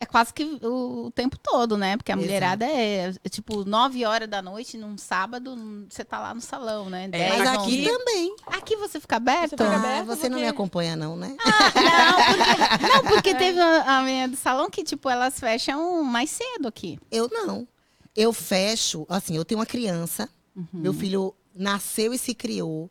é 0.02 0.06
quase 0.06 0.34
que 0.34 0.44
o, 0.64 1.08
o 1.08 1.12
tempo 1.12 1.38
todo, 1.38 1.76
né? 1.78 1.98
Porque 1.98 2.12
a 2.12 2.16
Exato. 2.16 2.26
mulherada 2.26 2.66
é, 2.66 3.14
é, 3.24 3.30
tipo, 3.30 3.66
9 3.66 4.06
horas 4.06 4.30
da 4.30 4.42
noite, 4.42 4.78
num 4.78 4.98
sábado, 4.98 5.58
você 5.90 6.06
tá 6.06 6.20
lá 6.20 6.34
no 6.34 6.40
salão, 6.40 6.90
né? 6.90 7.04
É, 7.06 7.08
10, 7.10 7.38
Mas 7.40 7.50
11. 7.50 7.58
aqui 7.58 7.84
também. 7.90 8.36
Aqui 8.48 8.76
você 8.78 9.00
fica 9.00 9.18
aberto? 9.18 9.50
Você 9.50 9.58
fica 9.58 9.70
Ah, 9.70 9.76
aberto 9.76 10.06
você 10.08 10.30
não 10.30 10.38
me 10.38 10.44
porque- 10.46 10.56
acompanha, 10.56 10.96
não, 10.96 11.18
né? 11.18 11.36
Não, 11.46 12.16
porque, 12.16 12.88
não, 12.94 13.04
porque 13.12 13.36
teve 13.36 13.60
a, 13.60 13.98
a 13.98 14.02
menina 14.02 14.30
do 14.30 14.38
salão 14.38 14.70
que, 14.70 14.84
tipo, 14.86 15.10
elas 15.10 15.38
fecham 15.40 16.02
mais 16.04 16.30
cedo 16.30 16.68
aqui. 16.68 16.98
Eu 17.12 17.28
não. 17.30 17.68
Eu 18.16 18.32
fecho, 18.34 19.06
assim, 19.10 19.36
eu 19.36 19.44
tenho 19.46 19.60
uma 19.60 19.66
criança, 19.66 20.30
Uhum. 20.56 20.66
meu 20.74 20.94
filho 20.94 21.34
nasceu 21.56 22.14
e 22.14 22.18
se 22.18 22.34
criou, 22.34 22.90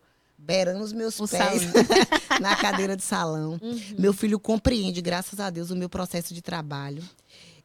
beirando 0.48 0.82
os 0.82 0.94
meus 0.94 1.20
O 1.20 1.28
pés 1.28 1.60
na 2.40 2.56
cadeira 2.56 2.96
de 2.96 3.02
salão. 3.02 3.60
Uhum. 3.62 3.80
Meu 3.98 4.14
filho 4.14 4.40
compreende, 4.40 5.02
graças 5.02 5.38
a 5.38 5.50
Deus, 5.50 5.70
o 5.70 5.76
meu 5.76 5.90
processo 5.90 6.32
de 6.32 6.40
trabalho. 6.40 7.04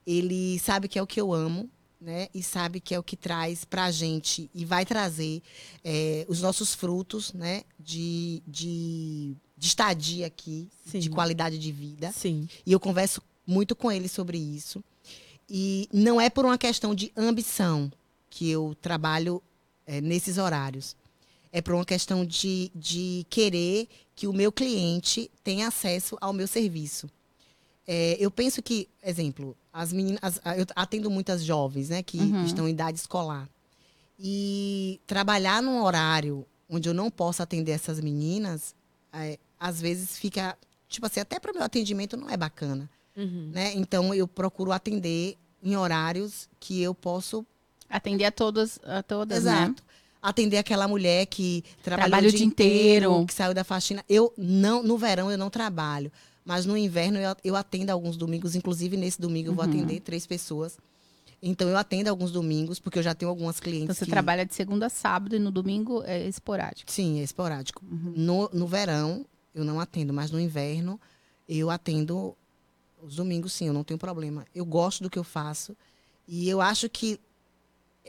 Ele 0.06 0.60
sabe 0.60 0.90
que 0.90 1.00
é 1.00 1.02
o 1.02 1.08
que 1.08 1.22
eu 1.22 1.34
amo, 1.34 1.70
né? 2.02 2.28
E 2.34 2.44
sabe 2.44 2.82
que 2.82 2.94
é 2.94 3.00
o 3.00 3.04
que 3.04 3.16
traz 3.16 3.64
pra 3.64 3.90
gente 3.90 4.52
e 4.54 4.66
vai 4.66 4.86
trazer 4.86 5.42
eh, 5.82 6.26
os 6.28 6.42
nossos 6.42 6.76
frutos, 6.76 7.32
né? 7.32 7.64
De, 7.80 8.44
de, 8.46 9.34
de 9.58 9.68
estadia 9.68 10.28
aqui, 10.28 10.70
Sim. 10.86 11.00
de 11.00 11.10
qualidade 11.10 11.58
de 11.58 11.72
vida. 11.72 12.12
Sim. 12.12 12.50
E 12.66 12.74
eu 12.74 12.82
converso 12.82 13.22
muito 13.48 13.78
com 13.78 13.90
ele 13.90 14.10
sobre 14.10 14.38
isso. 14.38 14.84
E 15.50 15.88
não 15.94 16.20
é 16.20 16.30
por 16.30 16.44
uma 16.44 16.58
questão 16.58 16.94
de 16.94 17.14
ambição 17.16 17.90
que 18.30 18.50
eu 18.50 18.76
trabalho 18.82 19.42
eh, 19.88 20.02
nesses 20.02 20.38
horários. 20.38 20.98
É 21.54 21.62
por 21.62 21.74
uma 21.76 21.86
questão 21.86 22.26
de, 22.26 22.70
de 22.74 23.26
querer 23.30 23.88
que 24.16 24.28
o 24.28 24.34
meu 24.34 24.52
cliente 24.52 25.30
tenha 25.44 25.68
acesso 25.68 26.18
ao 26.20 26.34
meu 26.34 26.48
serviço. 26.48 27.08
É, 27.88 28.18
eu 28.20 28.32
penso 28.32 28.62
que, 28.62 28.90
exemplo, 29.04 29.56
as 29.72 29.94
meninas. 29.94 30.20
as- 30.22 30.42
eu 30.58 30.66
atendo 30.76 31.10
muitas 31.12 31.44
jovens, 31.44 31.90
né, 31.90 32.02
que 32.02 32.18
Uhum. 32.18 32.44
estão 32.44 32.68
em 32.68 32.72
idade 32.72 32.98
escolar. 32.98 33.48
E 34.20 35.00
trabalhar 35.06 35.62
num 35.62 35.82
horário 35.84 36.46
onde 36.70 36.88
eu 36.90 36.94
não 36.94 37.12
posso 37.12 37.44
atender 37.44 37.72
essas 37.72 38.00
meninas, 38.00 38.74
é, 39.12 39.38
às 39.60 39.80
vezes 39.82 40.18
fica. 40.18 40.58
Tipo 40.88 41.06
assim, 41.08 41.20
até 41.20 41.40
para 41.40 41.52
o 41.52 41.56
meu 41.56 41.64
atendimento 41.64 42.16
não 42.18 42.30
é 42.30 42.38
bacana. 42.38 42.90
Uhum. 43.16 43.50
Né? 43.54 43.74
Então 43.76 44.14
eu 44.14 44.28
procuro 44.28 44.72
atender 44.72 45.38
em 45.62 45.76
horários 45.76 46.48
que 46.60 46.82
eu 46.82 46.94
posso. 46.96 47.46
Atender 47.90 48.26
a 48.26 48.32
todas, 48.32 48.80
a 48.84 49.04
todas, 49.04 49.44
né? 49.44 49.52
Atender 50.24 50.58
aquela 50.58 50.88
mulher 50.88 51.26
que 51.26 51.64
Trabalha 51.84 52.16
o 52.16 52.28
o 52.28 52.30
dia 52.30 52.38
dia 52.40 52.48
inteiro. 52.48 53.06
inteiro, 53.12 53.26
que 53.28 53.34
saiu 53.34 53.54
da 53.54 53.64
faxina. 53.66 54.04
Eu 54.08 54.34
não, 54.38 54.82
no 54.82 54.98
verão 54.98 55.30
eu 55.30 55.38
não 55.38 55.50
trabalho, 55.50 56.10
mas 56.46 56.66
no 56.66 56.78
inverno 56.78 57.18
eu, 57.20 57.36
eu 57.44 57.56
atendo 57.58 57.92
alguns 57.92 58.16
domingos, 58.16 58.56
inclusive 58.56 58.96
nesse 58.96 59.20
domingo 59.20 59.50
eu 59.50 59.54
vou 59.54 59.66
Uhum. 59.66 59.70
atender 59.72 60.00
três 60.00 60.26
pessoas. 60.26 60.78
Então 61.46 61.68
eu 61.68 61.76
atendo 61.78 62.10
alguns 62.10 62.32
domingos, 62.32 62.80
porque 62.80 62.98
eu 63.00 63.04
já 63.04 63.14
tenho 63.14 63.30
algumas 63.30 63.60
clientes 63.60 63.84
Então 63.84 63.96
você 63.96 64.06
que... 64.06 64.12
trabalha 64.12 64.46
de 64.46 64.56
segunda 64.56 64.86
a 64.86 64.90
sábado 64.90 65.36
e 65.36 65.40
no 65.40 65.52
domingo 65.52 66.02
é 66.06 66.26
esporádico. 66.26 66.90
Sim, 66.90 67.20
é 67.20 67.24
esporádico. 67.24 67.84
Uhum. 67.84 68.14
No, 68.16 68.50
no 68.54 68.66
verão 68.66 69.26
eu 69.54 69.66
não 69.66 69.78
atendo, 69.80 70.14
mas 70.14 70.32
no 70.32 70.40
inverno 70.40 70.98
eu 71.50 71.70
atendo 71.70 72.34
os 73.02 73.18
domingos, 73.18 73.52
sim, 73.52 73.68
eu 73.68 73.74
não 73.74 73.84
tenho 73.84 73.98
problema. 73.98 74.46
Eu 74.56 74.64
gosto 74.64 75.04
do 75.04 75.10
que 75.10 75.20
eu 75.20 75.24
faço 75.26 75.76
e 76.26 76.48
eu 76.48 76.62
acho 76.62 76.90
que 76.90 77.20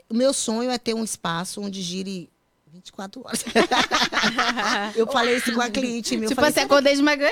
o 0.09 0.13
meu 0.13 0.33
sonho 0.33 0.69
é 0.69 0.77
ter 0.77 0.93
um 0.93 1.03
espaço 1.03 1.61
onde 1.61 1.81
gire 1.81 2.29
24 2.67 3.21
horas. 3.25 3.43
eu 4.95 5.07
falei 5.07 5.37
isso 5.37 5.53
com 5.53 5.61
a 5.61 5.69
cliente 5.69 6.17
meu. 6.17 6.29
tipo 6.29 6.35
falei, 6.35 6.49
assim, 6.49 6.59
"Sabe 6.61 6.65
acordei 6.71 6.95
de 6.95 7.01
manhã, 7.01 7.29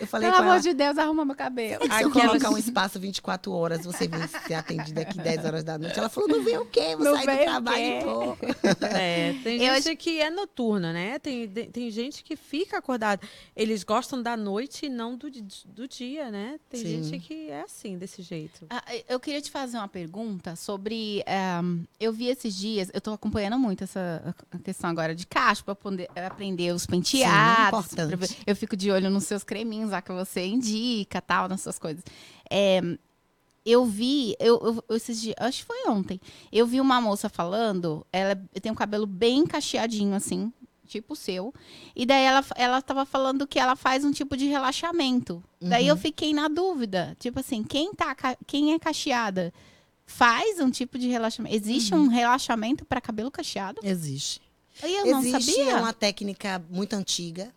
Eu 0.00 0.06
falei 0.06 0.30
pelo 0.30 0.40
amor 0.42 0.52
ela, 0.54 0.60
de 0.60 0.72
Deus, 0.74 0.98
arruma 0.98 1.24
meu 1.24 1.34
cabelo. 1.34 1.82
se 1.84 2.02
eu 2.02 2.08
Aquelas- 2.08 2.28
colocar 2.30 2.50
um 2.50 2.58
espaço 2.58 2.98
24 2.98 3.52
horas, 3.52 3.84
você 3.84 4.08
vem 4.08 4.26
ser 4.46 4.54
atendida 4.54 5.02
aqui 5.02 5.18
10 5.18 5.44
horas 5.44 5.62
da 5.64 5.76
noite. 5.78 5.98
Ela 5.98 6.08
falou, 6.08 6.28
não 6.28 6.42
vem 6.42 6.56
o 6.58 6.64
quê? 6.66 6.96
Vou 6.96 7.04
Não 7.04 7.14
sair 7.16 7.26
vem 7.26 7.38
do 7.38 7.44
trabalho 7.44 7.76
quê?" 7.76 8.46
e. 8.46 8.90
É, 9.00 9.34
tem 9.42 9.62
Eu 9.62 9.74
gente 9.80 9.96
que 9.96 10.20
é 10.20 10.30
noturna, 10.30 10.92
né? 10.92 11.18
Tem, 11.18 11.46
tem 11.48 11.90
gente 11.90 12.24
que 12.24 12.34
fica 12.36 12.78
acordada. 12.78 13.20
Eles 13.54 13.84
gostam 13.84 14.22
da 14.22 14.36
noite 14.36 14.86
e 14.86 14.88
não 14.88 15.16
do, 15.16 15.30
do 15.30 15.86
dia, 15.88 16.30
né? 16.30 16.58
Tem 16.68 16.80
Sim. 16.80 17.02
gente 17.04 17.18
que 17.26 17.50
é 17.50 17.62
assim, 17.62 17.98
desse 17.98 18.22
jeito. 18.22 18.66
Ah, 18.70 18.82
eu 19.08 19.20
queria 19.20 19.40
te 19.40 19.50
fazer 19.50 19.76
uma 19.76 19.88
pergunta 19.88 20.56
sobre. 20.56 21.22
ehm, 21.26 21.84
eu 21.98 22.12
vi 22.12 22.28
esses 22.28 22.54
dias, 22.56 22.90
eu 22.94 23.00
tô 23.00 23.12
acompanhando 23.12 23.58
muito 23.58 23.84
essa 23.84 24.34
a 24.50 24.58
questão 24.58 24.88
agora 24.90 25.14
de 25.14 25.26
caixa 25.26 25.62
para 25.62 25.74
poder 25.74 26.08
aprender 26.16 26.72
os 26.72 26.86
penteados. 26.86 27.68
importante. 27.68 28.08
pra 28.08 28.16
ver- 28.16 28.36
eu 28.46 28.56
fico 28.56 28.76
de 28.76 28.90
olho 28.90 29.10
nos 29.10 29.24
seus 29.24 29.42
creminhos 29.44 29.89
que 30.00 30.12
você 30.12 30.46
indica, 30.46 31.20
tal, 31.20 31.48
nas 31.48 31.60
suas 31.60 31.78
coisas. 31.78 32.02
É, 32.48 32.80
eu 33.64 33.84
vi, 33.84 34.34
eu, 34.38 34.82
eu- 34.88 34.96
esses 34.96 35.20
dias, 35.20 35.34
acho 35.38 35.60
que 35.60 35.66
foi 35.66 35.88
ontem, 35.88 36.20
eu 36.52 36.66
vi 36.66 36.80
uma 36.80 37.00
moça 37.00 37.28
falando, 37.28 38.06
ela 38.12 38.34
tem 38.62 38.72
um 38.72 38.74
cabelo 38.74 39.06
bem 39.06 39.46
cacheadinho, 39.46 40.14
assim, 40.14 40.52
tipo 40.86 41.12
o 41.12 41.16
seu. 41.16 41.52
E 41.94 42.04
daí 42.06 42.24
ela, 42.24 42.44
ela 42.56 42.82
tava 42.82 43.04
falando 43.04 43.46
que 43.46 43.58
ela 43.58 43.76
faz 43.76 44.04
um 44.04 44.10
tipo 44.12 44.36
de 44.36 44.46
relaxamento. 44.46 45.42
Daí 45.60 45.86
eu 45.86 45.96
fiquei 45.96 46.32
na 46.34 46.48
dúvida. 46.48 47.16
Tipo 47.20 47.38
assim, 47.40 47.62
quem, 47.62 47.94
tá, 47.94 48.16
quem 48.46 48.72
é 48.72 48.78
cacheada 48.78 49.52
faz 50.06 50.58
um 50.58 50.68
tipo 50.70 50.98
de 50.98 51.06
relaxamento? 51.08 51.54
Existe 51.54 51.94
um 51.94 52.08
relaxamento 52.08 52.84
para 52.84 53.00
cabelo 53.00 53.30
cacheado? 53.30 53.80
Existe. 53.84 54.40
E 54.82 54.92
eu 54.92 55.06
não 55.12 55.20
Existe 55.20 55.52
sabia. 55.52 55.76
uma 55.76 55.92
técnica 55.92 56.60
muito 56.70 56.94
antiga, 56.94 57.54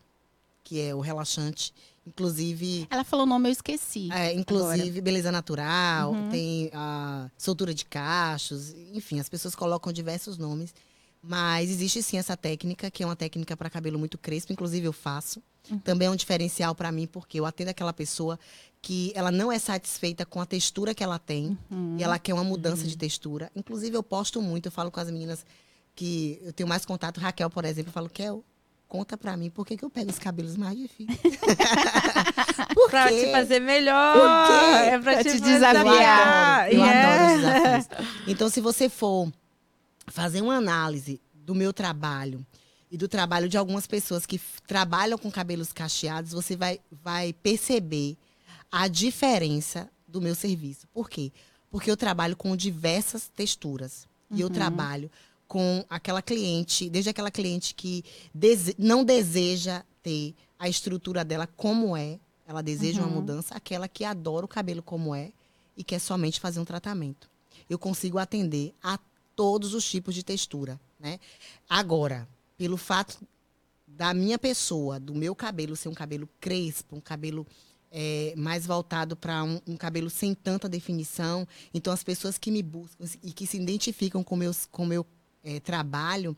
que 0.64 0.80
é 0.82 0.94
o 0.94 1.00
relaxante. 1.00 1.74
Inclusive, 2.06 2.88
Ela 2.90 3.04
falou 3.04 3.26
o 3.26 3.30
nome, 3.30 3.48
eu 3.50 3.52
esqueci. 3.54 4.10
é, 4.12 4.34
inclusive 4.34 5.00
beleza 5.02 5.32
natural, 5.32 6.12
Uhum. 6.12 6.30
tem 6.30 6.70
a 6.74 7.30
soltura 7.38 7.74
de 7.74 7.86
cachos, 7.86 8.74
enfim, 8.94 9.20
as 9.20 9.30
pessoas 9.30 9.56
colocam 9.56 9.92
diversos 9.92 10.38
nomes. 10.38 10.74
Mas 11.26 11.70
existe 11.70 12.04
sim 12.04 12.18
essa 12.18 12.36
técnica, 12.36 12.92
que 12.92 13.02
é 13.02 13.06
uma 13.06 13.16
técnica 13.16 13.56
para 13.56 13.70
cabelo 13.70 13.98
muito 13.98 14.18
crespo, 14.18 14.52
inclusive 14.52 14.86
eu 14.86 14.92
faço. 14.92 15.42
Uhum. 15.72 15.80
Também 15.80 16.10
é 16.10 16.12
um 16.12 16.16
diferencial 16.18 16.76
para 16.76 16.92
mim, 16.92 17.08
porque 17.08 17.40
eu 17.40 17.46
atendo 17.46 17.70
aquela 17.70 17.94
pessoa 17.94 18.38
que 18.82 19.14
ela 19.16 19.32
não 19.32 19.50
é 19.50 19.58
satisfeita 19.58 20.26
com 20.26 20.42
a 20.42 20.46
textura 20.46 20.94
que 20.94 21.02
ela 21.02 21.18
tem 21.18 21.58
Uhum. 21.72 21.96
e 21.98 22.04
ela 22.04 22.20
quer 22.20 22.34
uma 22.34 22.44
mudança 22.44 22.86
de 22.86 22.98
textura. 22.98 23.50
Inclusive, 23.56 23.96
eu 23.96 24.04
posto 24.04 24.42
muito, 24.42 24.66
eu 24.66 24.72
falo 24.74 24.92
com 24.92 25.00
as 25.00 25.10
meninas 25.10 25.46
que 25.96 26.40
eu 26.44 26.52
tenho 26.52 26.68
mais 26.68 26.86
contato. 26.86 27.22
Raquel, 27.22 27.50
por 27.50 27.64
exemplo, 27.64 27.88
eu 27.90 27.94
falo, 27.94 28.10
Kel, 28.10 28.44
conta 28.94 29.18
pra 29.18 29.36
mim 29.36 29.50
por 29.50 29.66
que, 29.66 29.76
que 29.76 29.84
eu 29.84 29.90
pego 29.90 30.12
os 30.12 30.20
cabelos 30.20 30.56
mais 30.56 30.78
difíceis. 30.78 31.18
por 32.76 32.92
Pra 32.92 33.10
te 33.10 33.32
fazer 33.32 33.60
melhor. 33.60 34.14
Por 34.14 34.48
quê? 34.48 34.90
É 34.90 35.00
pra, 35.00 35.14
Pra 35.14 35.24
te, 35.24 35.32
te 35.32 35.40
desafiar. 35.42 35.84
Eu 35.84 35.90
adoro, 35.90 36.76
eu 36.76 36.80
Yeah. 36.80 37.14
adoro 37.14 37.36
os 37.36 37.42
desafios. 37.42 38.08
Então, 38.28 38.50
se 38.50 38.62
você 38.62 38.90
for 38.90 39.32
fazer 40.06 40.42
uma 40.42 40.56
análise 40.58 41.20
do 41.34 41.56
meu 41.56 41.74
trabalho 41.74 42.46
e 42.92 42.96
do 42.98 43.08
trabalho 43.08 43.50
de 43.50 43.58
algumas 43.58 43.88
pessoas 43.88 44.28
que 44.28 44.40
trabalham 44.68 45.18
com 45.18 45.32
cabelos 45.32 45.74
cacheados, 45.74 46.32
você 46.32 46.56
vai, 46.56 46.80
vai 46.92 47.34
perceber 47.34 48.16
a 48.72 48.88
diferença 48.88 49.90
do 50.08 50.22
meu 50.22 50.36
serviço. 50.36 50.86
Por 50.94 51.10
quê? 51.10 51.32
Porque 51.72 51.90
eu 51.90 51.98
trabalho 51.98 52.36
com 52.38 52.56
diversas 52.56 53.28
texturas. 53.36 54.06
E 54.30 54.40
eu 54.42 54.50
trabalho 54.52 55.10
com 55.54 55.86
aquela 55.88 56.20
cliente, 56.20 56.90
desde 56.90 57.12
aquela 57.12 57.30
cliente 57.30 57.76
que 57.76 58.04
dese- 58.34 58.76
não 58.76 59.04
deseja 59.06 59.84
ter 60.02 60.34
a 60.58 60.68
estrutura 60.68 61.24
dela 61.24 61.46
como 61.46 61.96
é, 61.96 62.20
ela 62.48 62.64
deseja 62.64 63.02
uma 63.04 63.08
mudança, 63.22 63.54
aquela 63.54 63.88
que 63.88 64.04
adora 64.04 64.46
o 64.46 64.48
cabelo 64.48 64.82
como 64.82 65.14
é 65.14 65.32
e 65.78 65.84
quer 65.84 66.00
somente 66.00 66.40
fazer 66.40 66.60
um 66.60 66.66
tratamento. 66.66 67.30
Eu 67.70 67.78
consigo 67.78 68.18
atender 68.18 68.74
a 68.82 68.98
todos 69.36 69.76
os 69.76 69.88
tipos 69.88 70.16
de 70.16 70.24
textura, 70.24 70.80
né? 71.00 71.20
Agora, 71.70 72.28
pelo 72.58 72.76
fato 72.76 73.20
da 73.86 74.12
minha 74.12 74.40
pessoa, 74.40 75.00
do 75.00 75.14
meu 75.14 75.36
cabelo 75.36 75.76
ser 75.76 75.88
um 75.88 75.94
cabelo 75.94 76.28
crespo, 76.42 76.96
um 76.96 77.00
cabelo 77.00 77.46
é, 77.92 78.34
mais 78.36 78.66
voltado 78.66 79.16
para 79.16 79.44
um, 79.44 79.62
um 79.68 79.78
cabelo 79.78 80.10
sem 80.10 80.34
tanta 80.34 80.68
definição, 80.68 81.48
então 81.72 81.94
as 81.94 82.04
pessoas 82.04 82.40
que 82.40 82.50
me 82.50 82.64
buscam 82.64 83.06
e 83.22 83.32
que 83.32 83.46
se 83.46 83.58
identificam 83.58 84.24
com 84.24 84.36
meus, 84.36 84.66
com 84.72 84.84
meu 84.84 85.06
é, 85.44 85.60
trabalho, 85.60 86.36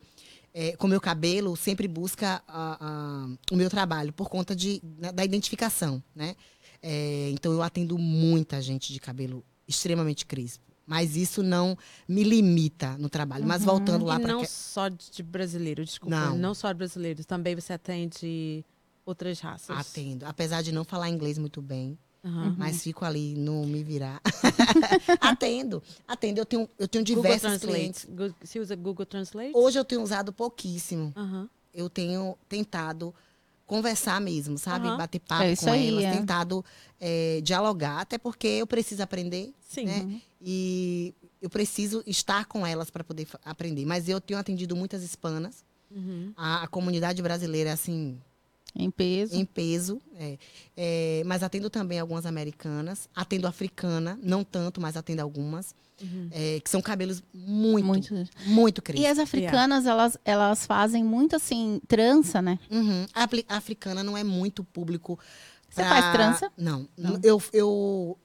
é, 0.53 0.75
com 0.77 0.87
meu 0.87 0.99
cabelo, 1.01 1.55
sempre 1.55 1.87
busca 1.87 2.41
a- 2.47 2.77
a- 2.79 3.29
o 3.51 3.55
meu 3.55 3.69
trabalho 3.69 4.11
por 4.13 4.29
conta 4.29 4.55
de, 4.55 4.79
da- 4.83 5.11
da 5.11 5.25
identificação, 5.25 6.01
né? 6.15 6.35
É, 6.81 7.29
então 7.31 7.51
eu 7.51 7.61
atendo 7.61 7.97
muita 7.97 8.61
gente 8.61 8.93
de 8.93 8.99
cabelo 8.99 9.43
extremamente 9.67 10.25
crespo. 10.25 10.63
Mas 10.87 11.15
isso 11.15 11.41
não 11.41 11.75
me 12.07 12.23
limita 12.23 12.95
no 12.99 13.09
trabalho. 13.09 13.43
Mas 13.47 13.63
voltando 13.63 14.05
lá 14.05 14.19
para 14.19 14.33
não 14.33 14.45
só 14.45 14.87
de 14.87 15.23
brasileiro, 15.23 15.83
desculpa. 15.83 16.15
Não. 16.15 16.37
Não, 16.37 16.53
só 16.53 16.71
de 16.71 16.77
brasileiros. 16.77 17.25
Também 17.25 17.55
você 17.55 17.73
atende 17.73 18.63
outras 19.03 19.39
raças. 19.39 19.75
atendo, 19.75 20.25
apesar 20.27 20.61
de 20.61 20.71
não 20.71 20.83
falar 20.83 21.09
inglês 21.09 21.37
muito 21.39 21.59
bem, 21.61 21.97
Aham. 22.25 22.55
mas 22.57 22.81
fico 22.81 23.05
ali 23.05 23.35
no 23.35 23.65
me 23.67 23.83
virar. 23.83 24.19
atendo, 25.21 25.81
atendo. 26.07 26.41
Eu 26.41 26.45
tenho, 26.45 26.69
eu 26.79 26.87
tenho 26.87 27.03
diversos 27.03 27.57
clientes. 27.57 28.07
Você 28.41 28.59
usa 28.59 28.75
Google 28.75 29.05
Translate? 29.05 29.51
Hoje 29.53 29.77
eu 29.77 29.85
tenho 29.85 30.01
usado 30.01 30.33
pouquíssimo. 30.33 31.13
Aham. 31.15 31.47
Eu 31.71 31.87
tenho 31.87 32.35
tentado 32.49 33.13
conversar 33.65 34.19
mesmo, 34.19 34.57
sabe? 34.57 34.87
Aham. 34.87 34.97
Bater 34.97 35.19
papo 35.19 35.43
É 35.43 35.51
isso 35.53 35.65
com 35.65 35.71
aí, 35.71 35.87
elas, 35.87 36.03
é. 36.05 36.11
tentado 36.17 36.65
é, 36.99 37.41
dialogar, 37.43 37.99
até 37.99 38.17
porque 38.17 38.47
eu 38.47 38.65
preciso 38.65 39.03
aprender, 39.03 39.53
Sim. 39.59 39.85
né? 39.85 40.21
E 40.41 41.13
eu 41.41 41.49
preciso 41.49 42.03
estar 42.07 42.45
com 42.45 42.65
elas 42.65 42.89
para 42.89 43.03
poder 43.03 43.27
aprender. 43.43 43.85
Mas 43.85 44.09
eu 44.09 44.19
tenho 44.19 44.39
atendido 44.39 44.75
muitas 44.75 45.03
hispanas. 45.03 45.63
Uhum. 45.91 46.33
A, 46.35 46.63
a 46.63 46.67
comunidade 46.67 47.21
brasileira 47.21 47.69
é 47.69 47.73
assim, 47.73 48.19
Em 48.73 48.89
peso. 48.91 49.35
em 49.35 49.45
peso. 49.45 50.01
é. 50.17 50.37
É, 50.75 51.23
mas 51.25 51.43
atendo 51.43 51.69
também 51.69 51.99
algumas 51.99 52.25
americanas. 52.25 53.07
Atendo 53.15 53.47
africana, 53.47 54.19
não 54.21 54.43
tanto, 54.43 54.81
mas 54.81 54.97
atendo 54.97 55.21
algumas. 55.21 55.73
Uhum. 56.01 56.27
é, 56.29 56.59
que 56.59 56.69
são 56.69 56.81
cabelos 56.81 57.23
muito, 57.33 57.85
muito, 57.85 58.27
Muito. 58.47 58.81
crespos. 58.81 59.05
E 59.05 59.07
as 59.09 59.17
africanas, 59.17 59.85
elas, 59.85 60.17
elas 60.25 60.65
fazem 60.65 61.01
muito 61.05 61.37
assim, 61.37 61.79
trança, 61.87 62.41
né? 62.41 62.59
Uhum. 62.69 63.05
A 63.47 63.55
africana 63.55 64.03
não 64.03 64.17
é 64.17 64.21
muito 64.21 64.61
público. 64.61 65.17
Você 65.69 65.81
pra- 65.81 65.89
faz 65.89 66.11
trança? 66.13 66.51
Não. 66.57 66.85
Não. 66.97 67.17
Eu, 67.23 67.41
eu, 67.53 68.17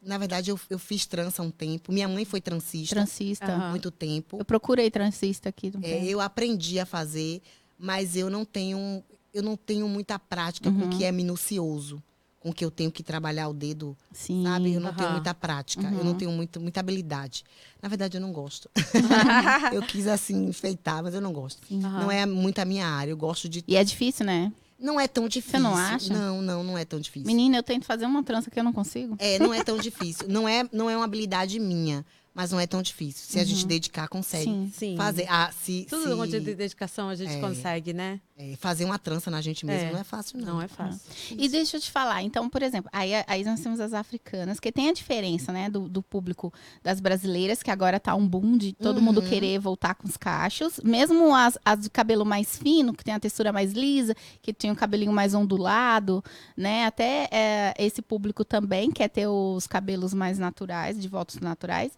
na 0.00 0.18
verdade, 0.18 0.52
eu, 0.52 0.60
eu 0.70 0.78
fiz 0.78 1.04
trança 1.04 1.42
há 1.42 1.44
um 1.44 1.50
tempo. 1.50 1.90
Minha 1.92 2.06
mãe 2.06 2.24
foi 2.24 2.40
transista 2.40 2.94
Transista. 2.94 3.52
Há 3.52 3.70
muito 3.70 3.90
tempo. 3.90 4.38
Eu 4.38 4.44
procurei 4.44 4.88
transista 4.88 5.48
aqui. 5.48 5.72
É, 5.82 6.04
eu 6.04 6.20
aprendi 6.20 6.78
a 6.78 6.86
fazer, 6.86 7.42
mas 7.76 8.14
eu 8.14 8.30
não 8.30 8.44
tenho, 8.44 9.02
eu 9.36 9.42
não 9.42 9.56
tenho 9.56 9.86
muita 9.88 10.18
prática 10.18 10.70
com 10.70 10.78
Uhum. 10.80 10.86
o 10.86 10.88
que 10.88 11.04
é 11.04 11.12
minucioso, 11.12 12.02
com 12.40 12.48
o 12.50 12.54
que 12.54 12.64
eu 12.64 12.70
tenho 12.70 12.90
que 12.90 13.02
trabalhar 13.02 13.48
o 13.48 13.52
dedo, 13.52 13.96
Sim. 14.12 14.42
sabe? 14.42 14.72
Eu 14.72 14.80
não 14.80 14.92
tenho 14.94 15.08
Aham. 15.08 15.12
muita 15.16 15.34
prática, 15.34 15.88
eu 15.88 15.98
Uhum. 15.98 16.04
não 16.04 16.14
tenho 16.14 16.30
muito, 16.32 16.58
muita 16.60 16.80
habilidade. 16.80 17.44
Na 17.82 17.88
verdade, 17.88 18.16
eu 18.16 18.20
não 18.20 18.32
gosto. 18.32 18.70
eu 19.72 19.82
quis 19.82 20.06
assim 20.06 20.46
enfeitar, 20.46 21.02
mas 21.02 21.14
eu 21.14 21.20
não 21.20 21.32
gosto. 21.32 21.60
Aham. 21.70 22.00
Não 22.00 22.10
é 22.10 22.24
muito 22.24 22.58
a 22.60 22.64
minha 22.64 22.86
área. 22.86 23.10
Eu 23.10 23.16
gosto 23.16 23.48
de 23.48 23.62
E 23.68 23.76
é 23.76 23.84
difícil, 23.84 24.24
né? 24.24 24.50
Não 24.78 25.00
é 25.00 25.08
tão 25.08 25.26
difícil. 25.28 25.60
não 25.60 25.74
acha? 25.74 26.12
Não, 26.12 26.42
não, 26.42 26.62
não 26.62 26.78
é 26.78 26.84
tão 26.84 27.00
difícil. 27.00 27.26
Menina, 27.26 27.56
eu 27.56 27.62
tento 27.62 27.84
fazer 27.86 28.04
uma 28.06 28.22
trança 28.22 28.50
que 28.50 28.58
eu 28.60 28.64
não 28.64 28.72
consigo. 28.74 29.16
É, 29.18 29.38
não 29.38 29.52
é 29.52 29.62
tão 29.62 29.78
difícil. 29.78 30.28
Não 30.28 30.46
é, 30.48 30.68
não 30.72 30.88
é 30.90 30.96
uma 30.96 31.04
habilidade 31.06 31.58
minha, 31.58 32.04
mas 32.36 32.52
não 32.52 32.60
é 32.60 32.66
tão 32.66 32.82
difícil. 32.82 33.24
Se 33.26 33.40
a 33.40 33.44
gente 33.44 33.66
dedicar, 33.66 34.06
consegue 34.08 34.44
Sim. 34.44 34.70
Sim. 34.72 34.96
fazer. 34.96 35.26
Ah, 35.28 35.50
se, 35.50 35.86
Tudo 35.88 36.02
se, 36.04 36.12
onde 36.12 36.38
de 36.38 36.54
dedicação 36.54 37.08
a 37.08 37.14
gente 37.14 37.32
É. 37.32 37.40
consegue, 37.40 37.94
né? 37.94 38.20
é, 38.38 38.54
fazer 38.56 38.84
uma 38.84 38.98
trança 38.98 39.30
na 39.30 39.40
gente 39.40 39.64
mesmo 39.64 39.88
É. 39.88 39.92
não 39.92 39.98
é 40.00 40.04
fácil, 40.04 40.38
não. 40.38 40.46
Não 40.56 40.62
é 40.62 40.68
fácil. 40.68 41.00
E 41.30 41.48
deixa 41.48 41.78
eu 41.78 41.80
te 41.80 41.90
falar, 41.90 42.22
então, 42.22 42.50
por 42.50 42.62
exemplo, 42.62 42.90
aí, 42.92 43.12
aí 43.26 43.42
nós 43.42 43.58
temos 43.60 43.80
as 43.80 43.94
africanas, 43.94 44.60
que 44.60 44.70
tem 44.70 44.90
a 44.90 44.92
diferença, 44.92 45.50
né, 45.50 45.70
do, 45.70 45.88
do 45.88 46.02
público 46.02 46.52
das 46.82 47.00
brasileiras, 47.00 47.62
que 47.62 47.70
agora 47.70 47.98
tá 47.98 48.14
um 48.14 48.28
boom 48.28 48.58
de 48.58 48.74
todo 48.74 49.00
mundo 49.00 49.22
Uhum. 49.22 49.28
querer 49.28 49.58
voltar 49.58 49.94
com 49.94 50.06
os 50.06 50.18
cachos. 50.18 50.78
Mesmo 50.84 51.34
as, 51.34 51.56
as 51.64 51.80
de 51.80 51.88
cabelo 51.88 52.26
mais 52.26 52.58
fino, 52.58 52.92
que 52.92 53.02
tem 53.02 53.14
a 53.14 53.18
textura 53.18 53.50
mais 53.54 53.72
lisa, 53.72 54.14
que 54.42 54.52
tem 54.52 54.70
o 54.70 54.76
cabelinho 54.76 55.12
mais 55.14 55.32
ondulado, 55.32 56.22
né? 56.54 56.84
Até 56.84 57.28
é, 57.32 57.74
esse 57.78 58.02
público 58.02 58.44
também 58.44 58.90
quer 58.90 59.08
ter 59.08 59.26
os 59.26 59.66
cabelos 59.66 60.12
mais 60.12 60.38
naturais, 60.38 61.00
de 61.00 61.08
voltas 61.08 61.40
naturais. 61.40 61.92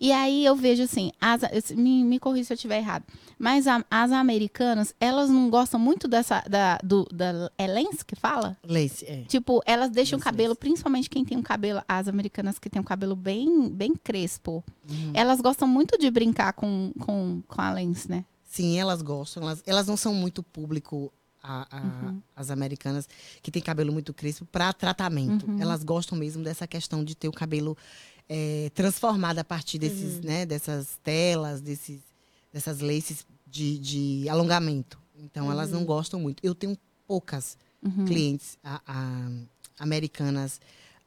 E 0.00 0.12
aí 0.12 0.44
eu 0.44 0.54
vejo 0.56 0.82
assim, 0.82 1.10
as, 1.20 1.42
me, 1.72 2.04
me 2.04 2.18
corrija 2.18 2.44
se 2.46 2.52
eu 2.52 2.54
estiver 2.54 2.78
errado, 2.78 3.04
mas 3.38 3.66
a- 3.66 3.84
as 3.90 4.12
americanas, 4.12 4.94
elas 5.00 5.28
não 5.30 5.48
gostam 5.50 5.78
muito 5.80 6.06
dessa, 6.08 6.40
da, 6.48 6.78
do, 6.82 7.04
da, 7.12 7.50
é 7.58 7.66
lens 7.66 8.02
que 8.02 8.14
fala? 8.16 8.56
Lace, 8.64 9.04
é. 9.06 9.22
Tipo, 9.28 9.62
elas 9.66 9.90
deixam 9.90 10.16
o 10.16 10.20
Isso, 10.20 10.24
cabelo, 10.24 10.52
isso. 10.52 10.60
principalmente 10.60 11.08
quem 11.10 11.24
tem 11.24 11.36
um 11.38 11.42
cabelo, 11.42 11.82
as 11.88 12.08
americanas 12.08 12.58
que 12.58 12.68
tem 12.70 12.80
um 12.80 12.84
cabelo 12.84 13.16
bem, 13.16 13.68
bem 13.68 13.94
crespo. 13.94 14.62
Uhum. 14.88 15.10
Elas 15.14 15.40
gostam 15.40 15.66
muito 15.68 15.98
de 15.98 16.10
brincar 16.10 16.52
com, 16.52 16.92
com, 17.00 17.42
com 17.46 17.60
a 17.60 17.72
lens, 17.72 18.06
né? 18.08 18.24
Sim, 18.44 18.78
elas 18.78 19.00
gostam. 19.02 19.42
Elas, 19.44 19.62
elas 19.66 19.86
não 19.86 19.96
são 19.96 20.12
muito 20.12 20.42
público, 20.42 21.12
a- 21.42 21.66
a- 21.70 21.80
Uhum. 22.06 22.20
as 22.36 22.50
americanas, 22.50 23.08
que 23.42 23.50
tem 23.50 23.62
cabelo 23.62 23.92
muito 23.92 24.12
crespo, 24.12 24.44
para 24.44 24.72
tratamento. 24.72 25.48
Uhum. 25.48 25.60
Elas 25.60 25.82
gostam 25.84 26.18
mesmo 26.18 26.42
dessa 26.42 26.66
questão 26.66 27.02
de 27.04 27.14
ter 27.14 27.28
o 27.28 27.32
cabelo 27.32 27.76
é, 28.32 28.70
transformado 28.72 29.40
a 29.40 29.44
partir 29.44 29.76
desses, 29.76 30.14
Uhum. 30.16 30.20
né, 30.22 30.46
dessas 30.46 30.96
telas, 31.02 31.60
desses, 31.60 31.98
dessas 32.52 32.78
laces 32.78 33.26
de, 33.44 33.76
de 33.78 34.28
alongamento. 34.28 35.00
Então, 35.18 35.50
elas 35.50 35.70
não 35.72 35.84
gostam 35.84 36.20
muito. 36.20 36.40
Eu 36.44 36.54
tenho 36.54 36.78
poucas 37.08 37.58
Uhum. 37.82 38.04
clientes 38.04 38.56
a- 38.62 38.80
a- 38.86 39.28
americanas 39.78 40.60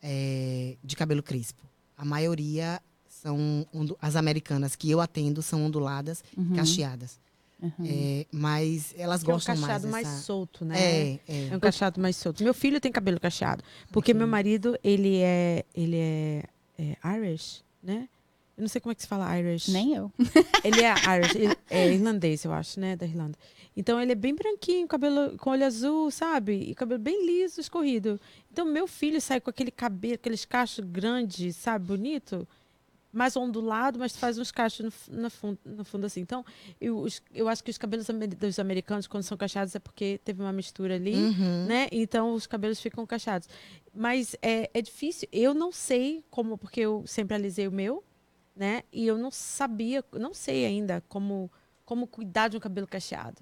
é, 0.06 0.76
de 0.84 0.96
cabelo 0.98 1.24
crespo. 1.24 1.64
A 1.98 2.04
maioria 2.04 2.82
são 3.08 3.66
as 4.02 4.18
americanas 4.18 4.76
que 4.76 4.92
eu 4.92 5.00
atendo 5.00 5.42
são 5.42 5.64
onduladas, 5.66 6.22
Uhum. 6.38 6.54
cacheadas. 6.56 7.18
Uhum. 7.62 7.72
É, 7.86 8.26
mas 8.30 8.94
elas 8.98 9.22
é 9.22 9.24
um 9.24 9.28
gostam 9.28 9.56
mais 9.56 9.66
cacheado 9.66 9.88
mais, 9.88 10.06
dessa... 10.08 10.22
solto, 10.24 10.66
né? 10.66 10.76
É, 10.78 11.20
é. 11.26 11.48
É 11.52 11.56
um 11.56 11.60
cacheado 11.62 12.02
mais 12.02 12.18
solto. 12.18 12.44
Meu 12.44 12.54
filho 12.54 12.82
tem 12.82 12.92
cabelo 12.92 13.18
cacheado. 13.18 13.64
Porque 13.94 14.14
meu 14.14 14.28
marido, 14.28 14.78
ele 14.84 15.20
é. 15.22 15.64
Ele 15.74 15.96
é, 15.96 16.44
é 16.78 16.98
Irish, 17.18 17.64
né? 17.82 18.08
Eu 18.56 18.62
não 18.62 18.68
sei 18.68 18.80
como 18.80 18.92
é 18.92 18.96
que 18.96 19.02
se 19.02 19.08
fala 19.08 19.38
Irish. 19.38 19.68
Nem 19.70 19.94
eu. 19.96 20.12
Ele 20.64 20.82
é 20.82 21.18
Irish, 21.18 21.36
ele 21.36 21.58
é 21.70 21.92
irlandês, 21.92 22.44
eu 22.44 22.54
acho, 22.54 22.80
né? 22.80 22.96
Da 22.96 23.06
Irlanda. 23.06 23.38
Então 23.76 24.00
ele 24.00 24.12
é 24.12 24.16
bem 24.16 24.36
branquinho, 24.36 24.88
cabelo 24.88 25.36
com 25.40 25.50
olho 25.50 25.66
azul, 25.66 26.12
sabe? 26.12 26.54
E 26.54 26.76
cabelo 26.76 27.00
bem 27.00 27.26
liso, 27.26 27.60
escorrido. 27.60 28.20
Então 28.52 28.66
meu 28.66 28.88
filho 28.88 29.20
sai 29.20 29.42
com 29.42 29.50
aquele 29.50 29.72
cabelo, 29.72 30.14
aqueles 30.14 30.46
cachos 30.46 30.86
grandes, 30.86 31.56
sabe? 31.56 31.88
Bonito. 31.88 32.48
Mais 33.14 33.38
ondulado, 33.38 34.00
mas 34.00 34.18
faz 34.18 34.40
uns 34.40 34.52
cachos 34.52 35.08
no, 35.08 35.22
na 35.22 35.30
fundo, 35.30 35.60
no 35.64 35.86
fundo 35.86 36.06
assim. 36.08 36.20
Então, 36.22 36.44
eu, 36.82 37.06
eu 37.34 37.48
acho 37.48 37.64
que 37.64 37.70
os 37.70 37.78
cabelos 37.78 38.08
dos 38.40 38.58
americanos, 38.58 39.06
quando 39.06 39.22
são 39.24 39.38
cacheados, 39.38 39.76
é 39.76 39.80
porque 39.80 40.20
teve 40.26 40.42
uma 40.42 40.52
mistura 40.52 40.96
ali 40.96 41.14
Uhum. 41.16 41.66
né? 41.68 41.88
Então 41.92 42.34
os 42.34 42.48
cabelos 42.48 42.82
ficam 42.82 43.06
cacheados. 43.06 43.48
Mas 43.94 44.36
é, 44.42 44.70
é 44.74 44.82
difícil. 44.82 45.28
Eu 45.32 45.54
não 45.54 45.72
sei 45.72 46.24
como, 46.32 46.58
porque 46.58 46.80
eu 46.82 47.04
sempre 47.06 47.36
alisei 47.36 47.68
o 47.68 47.72
meu, 47.72 48.04
né? 48.56 48.82
E 48.92 49.06
eu 49.06 49.18
não 49.18 49.30
sabia, 49.30 50.04
não 50.14 50.34
sei 50.34 50.66
ainda 50.66 51.04
como, 51.08 51.52
como 51.86 52.08
cuidar 52.08 52.48
de 52.48 52.58
um 52.58 52.60
cabelo 52.60 52.88
cacheado. 52.88 53.42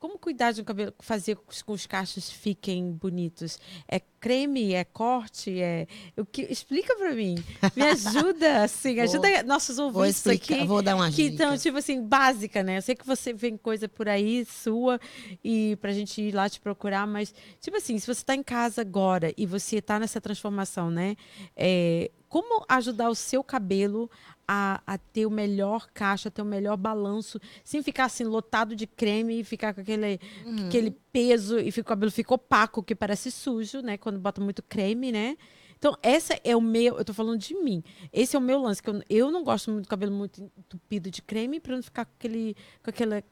Como 0.00 0.18
cuidar 0.18 0.52
de 0.52 0.62
um 0.62 0.64
cabelo, 0.64 0.94
fazer 0.98 1.36
com 1.36 1.52
que 1.52 1.72
os 1.72 1.86
cachos 1.86 2.30
fiquem 2.30 2.90
bonitos? 2.90 3.58
É 3.86 4.00
creme, 4.18 4.72
é 4.72 4.82
corte, 4.82 5.60
é 5.60 5.86
o 6.16 6.24
que? 6.24 6.40
Explica 6.50 6.96
pra 6.96 7.12
mim. 7.14 7.34
Me 7.76 7.82
ajuda, 7.84 8.64
assim, 8.64 8.94
Vou- 8.94 9.04
ajuda 9.04 9.42
nossos 9.42 9.76
Vou 9.76 9.86
ouvintes 9.88 10.16
explicar, 10.16 10.54
aqui. 10.54 10.66
vou 10.66 10.80
dar 10.80 10.96
uma 10.96 11.10
Que 11.10 11.28
dica. 11.28 11.34
então, 11.44 11.56
tipo 11.58 11.76
assim, 11.76 12.02
básica, 12.02 12.62
né? 12.62 12.78
Eu 12.78 12.82
sei 12.82 12.94
que 12.96 13.06
você 13.06 13.34
vem 13.34 13.58
coisa 13.58 13.90
por 13.90 14.08
aí 14.08 14.46
sua 14.46 14.98
e 15.44 15.76
pra 15.82 15.92
gente 15.92 16.22
ir 16.22 16.34
lá 16.34 16.48
te 16.48 16.60
procurar, 16.60 17.06
mas, 17.06 17.34
tipo 17.60 17.76
assim, 17.76 17.98
se 17.98 18.06
você 18.06 18.24
tá 18.24 18.34
em 18.34 18.42
casa 18.42 18.80
agora 18.80 19.34
e 19.36 19.44
você 19.44 19.82
tá 19.82 19.98
nessa 20.00 20.18
transformação, 20.20 20.90
né? 20.90 21.14
É, 21.54 22.10
como 22.26 22.64
ajudar 22.70 23.10
o 23.10 23.14
seu 23.14 23.44
cabelo 23.44 24.10
a, 24.52 24.82
a 24.84 24.98
ter 24.98 25.26
o 25.26 25.30
melhor 25.30 25.86
caixa, 25.94 26.28
a 26.28 26.32
ter 26.32 26.42
o 26.42 26.44
melhor 26.44 26.76
balanço, 26.76 27.38
sem 27.62 27.84
ficar 27.84 28.06
assim, 28.06 28.24
lotado 28.24 28.74
de 28.74 28.84
creme 28.84 29.38
e 29.38 29.44
ficar 29.44 29.72
com 29.72 29.80
aquele, 29.80 30.18
Uhum. 30.44 30.66
aquele 30.66 30.90
peso 31.12 31.60
e 31.60 31.70
fica, 31.70 31.82
o 31.86 31.88
cabelo 31.88 32.10
fica 32.10 32.34
opaco, 32.34 32.82
que 32.82 32.96
parece 32.96 33.30
sujo, 33.30 33.80
né? 33.80 33.96
Quando 33.96 34.18
bota 34.18 34.40
muito 34.40 34.60
creme, 34.60 35.12
né? 35.12 35.36
Então, 35.78 35.96
essa 36.02 36.38
é 36.42 36.56
o 36.56 36.60
meu, 36.60 36.98
eu 36.98 37.04
tô 37.04 37.14
falando 37.14 37.38
de 37.38 37.54
mim. 37.54 37.82
Esse 38.12 38.34
é 38.34 38.38
o 38.38 38.42
meu 38.42 38.60
lance, 38.60 38.82
que 38.82 38.90
eu, 38.90 39.00
eu 39.08 39.30
não 39.30 39.44
gosto 39.44 39.70
muito 39.70 39.84
do 39.86 39.88
cabelo 39.88 40.12
muito 40.12 40.42
entupido 40.58 41.10
de 41.12 41.22
creme 41.22 41.60
pra 41.60 41.76
não 41.76 41.82
ficar 41.82 42.04
com 42.04 42.12
aquele, 42.18 42.56
com 42.82 42.90
aquela, 42.90 43.22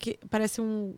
que 0.00 0.18
parece 0.28 0.60
um, 0.60 0.96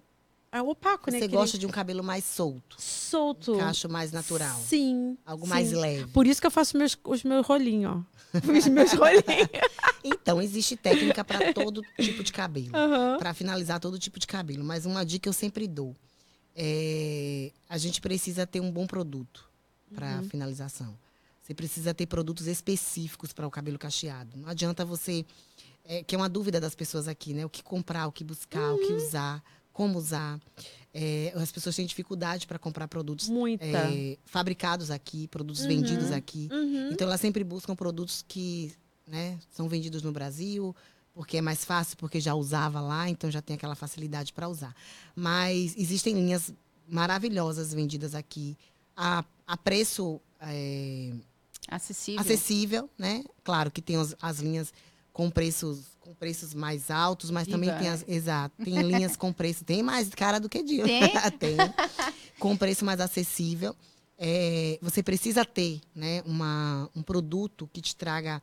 é 0.59 0.63
opaco, 0.63 1.11
né? 1.11 1.19
Você 1.19 1.29
gosta 1.29 1.59
de 1.59 1.67
um 1.67 1.71
cabelo 1.71 2.03
mais 2.03 2.25
solto, 2.25 2.77
solto. 2.81 3.55
um 3.55 3.59
cacho 3.59 3.89
mais 3.89 4.13
natural, 4.13 4.59
Sim. 4.61 5.17
algo 5.27 5.45
sim. 5.45 5.51
mais 5.51 5.73
leve. 5.73 6.07
Por 6.13 6.27
isso 6.27 6.41
que 6.41 6.47
eu 6.47 6.51
faço 6.51 6.77
meus, 6.77 6.97
os 7.05 7.23
meus 7.25 7.47
rolinhos, 7.47 7.97
ó. 7.97 8.15
Os 8.59 8.67
meus 8.67 8.93
rolinhos. 8.93 9.25
Então, 10.07 10.43
existe 10.43 10.77
técnica 10.77 11.25
para 11.25 11.53
todo 11.55 11.81
tipo 11.99 12.23
de 12.23 12.31
cabelo. 12.33 12.77
Aham. 12.77 13.17
para 13.19 13.33
finalizar 13.33 13.81
todo 13.81 13.99
tipo 13.99 14.19
de 14.19 14.27
cabelo. 14.27 14.63
Mas 14.63 14.85
uma 14.85 15.03
dica 15.05 15.29
eu 15.29 15.33
sempre 15.33 15.67
dou. 15.67 15.95
é, 16.55 17.51
a 17.69 17.79
gente 17.79 18.01
precisa 18.01 18.47
ter 18.47 18.61
um 18.61 18.71
bom 18.71 18.87
produto 18.87 19.49
para 19.95 20.19
Uhum. 20.19 20.29
finalização. 20.29 20.95
Você 21.43 21.55
precisa 21.55 21.93
ter 21.95 22.07
produtos 22.07 22.47
específicos 22.47 23.33
para 23.33 23.47
o 23.47 23.51
cabelo 23.51 23.79
cacheado. 23.79 24.37
Não 24.37 24.49
adianta 24.49 24.85
você. 24.85 25.25
é, 25.87 26.03
que 26.03 26.15
é 26.15 26.19
uma 26.19 26.29
dúvida 26.29 26.59
das 26.61 26.75
pessoas 26.75 27.07
aqui, 27.09 27.33
né? 27.35 27.45
O 27.45 27.49
que 27.51 27.63
comprar, 27.63 28.07
o 28.07 28.13
que 28.13 28.25
buscar, 28.25 28.73
o 28.75 28.79
que 28.79 28.93
Uhum. 28.93 28.97
usar, 28.97 29.43
como 29.75 29.99
usar. 29.99 30.41
É, 30.95 31.33
as 31.35 31.51
pessoas 31.53 31.75
têm 31.75 31.85
dificuldade 31.85 32.47
para 32.47 32.59
comprar 32.59 32.87
produtos 32.89 33.29
é, 33.61 34.17
fabricados 34.25 34.91
aqui, 34.93 35.27
produtos 35.29 35.63
Uhum. 35.63 35.69
vendidos 35.69 36.13
aqui. 36.13 36.49
Uhum. 36.53 36.91
Então 36.93 37.07
elas 37.09 37.21
sempre 37.21 37.43
buscam 37.45 37.75
produtos 37.75 38.25
que 38.27 38.73
né, 39.07 39.37
são 39.51 39.69
vendidos 39.69 40.03
no 40.03 40.13
Brasil, 40.13 40.75
porque 41.13 41.37
é 41.39 41.41
mais 41.43 41.65
fácil, 41.65 41.97
porque 41.97 42.21
já 42.21 42.35
usava 42.35 42.81
lá, 42.81 43.09
então 43.11 43.29
já 43.31 43.43
tem 43.43 43.55
aquela 43.57 43.75
facilidade 43.75 44.33
para 44.33 44.49
usar. 44.49 44.75
Mas 45.17 45.75
existem 45.77 46.15
linhas 46.15 46.53
maravilhosas 46.89 47.75
vendidas 47.75 48.15
aqui 48.15 48.57
a, 48.97 49.25
a 49.47 49.57
preço 49.57 50.21
é, 50.41 51.13
Acessível. 51.69 52.21
acessível, 52.21 52.91
né? 52.97 53.25
Claro 53.43 53.71
que 53.71 53.83
tem 53.83 53.97
as, 53.97 54.15
as 54.23 54.39
linhas 54.39 54.73
com 55.13 55.29
preços 55.31 55.81
com 56.05 56.15
preços 56.15 56.53
mais 56.53 56.91
altos, 56.91 57.31
mas 57.31 57.49
também 57.49 57.71
Viva, 57.71 57.81
tem 57.81 57.89
as, 57.89 58.05
exato, 58.07 58.55
tem 58.63 58.75
linhas 58.83 59.17
com 59.17 59.33
preço 59.33 59.65
tem 59.65 59.83
mais 59.83 60.09
cara 60.11 60.39
do 60.39 60.49
que 60.49 60.63
Dil. 60.63 60.85
Tem? 60.85 61.01
tem. 61.41 61.57
Com 62.39 62.57
preço 62.57 62.85
mais 62.85 63.01
acessível. 63.01 63.75
É, 64.19 64.79
você 64.83 65.03
precisa 65.03 65.45
ter 65.45 65.81
né, 65.95 66.23
uma, 66.27 66.89
um 66.95 67.03
produto 67.03 67.69
que 67.73 67.81
te 67.81 67.97
traga 67.97 68.43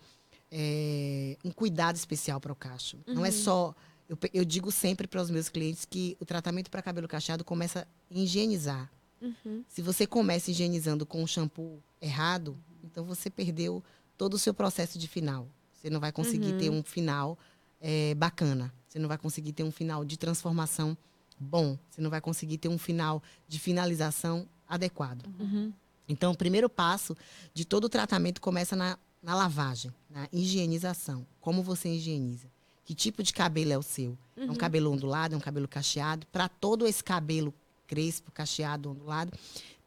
é, 0.51 1.37
um 1.45 1.51
cuidado 1.51 1.95
especial 1.95 2.39
para 2.41 2.51
o 2.51 2.55
cacho. 2.55 2.97
Não 3.07 3.25
é 3.25 3.29
Uhum. 3.29 3.35
só. 3.35 3.75
Eu, 4.09 4.17
eu 4.33 4.43
digo 4.43 4.71
sempre 4.71 5.07
para 5.07 5.21
os 5.21 5.29
meus 5.29 5.47
clientes 5.47 5.85
que 5.85 6.17
o 6.19 6.25
tratamento 6.25 6.69
para 6.69 6.81
cabelo 6.81 7.07
cacheado 7.07 7.45
começa 7.45 7.81
a 7.81 8.13
higienizar. 8.17 8.91
Uhum. 9.21 9.63
Se 9.69 9.81
você 9.81 10.05
começa 10.05 10.51
higienizando 10.51 11.05
com 11.05 11.23
um 11.23 11.27
shampoo 11.27 11.81
errado, 12.01 12.57
então 12.83 13.05
você 13.05 13.29
perdeu 13.29 13.81
todo 14.17 14.33
o 14.33 14.39
seu 14.39 14.53
processo 14.53 14.97
de 14.99 15.07
final. 15.07 15.47
Você 15.73 15.89
não 15.89 15.99
vai 16.01 16.11
conseguir 16.11 16.51
Uhum. 16.53 16.57
ter 16.57 16.69
um 16.69 16.83
final 16.83 17.37
é, 17.81 18.13
bacana. 18.15 18.71
Você 18.87 18.99
não 18.99 19.07
vai 19.09 19.17
conseguir 19.17 19.53
ter 19.53 19.63
um 19.63 19.71
final 19.71 20.05
de 20.05 20.17
transformação 20.17 20.95
bom. 21.39 21.77
Você 21.89 22.01
não 22.01 22.09
vai 22.09 22.21
conseguir 22.21 22.57
ter 22.57 22.69
um 22.69 22.77
final 22.77 23.21
de 23.47 23.59
finalização 23.59 24.47
adequado. 24.67 25.25
Uhum. 25.39 25.73
Então, 26.07 26.31
o 26.31 26.37
primeiro 26.37 26.69
passo 26.69 27.15
de 27.53 27.65
todo 27.65 27.85
o 27.85 27.89
tratamento 27.89 28.39
começa 28.41 28.75
na, 28.75 28.97
na 29.23 29.33
lavagem, 29.33 29.93
na 30.09 30.27
higienização. 30.31 31.25
Como 31.39 31.63
você 31.63 31.89
higieniza? 31.89 32.47
Que 32.83 32.93
tipo 32.93 33.23
de 33.23 33.33
cabelo 33.33 33.71
é 33.71 33.77
o 33.77 33.83
seu? 33.83 34.17
É 34.35 34.41
Uhum. 34.41 34.51
um 34.51 34.55
cabelo 34.55 34.91
ondulado, 34.91 35.33
é 35.33 35.37
um 35.37 35.41
cabelo 35.41 35.67
cacheado? 35.67 36.25
Para 36.27 36.49
todo 36.49 36.85
esse 36.87 37.03
cabelo 37.03 37.53
crespo, 37.87 38.31
cacheado, 38.31 38.89
ondulado, 38.91 39.31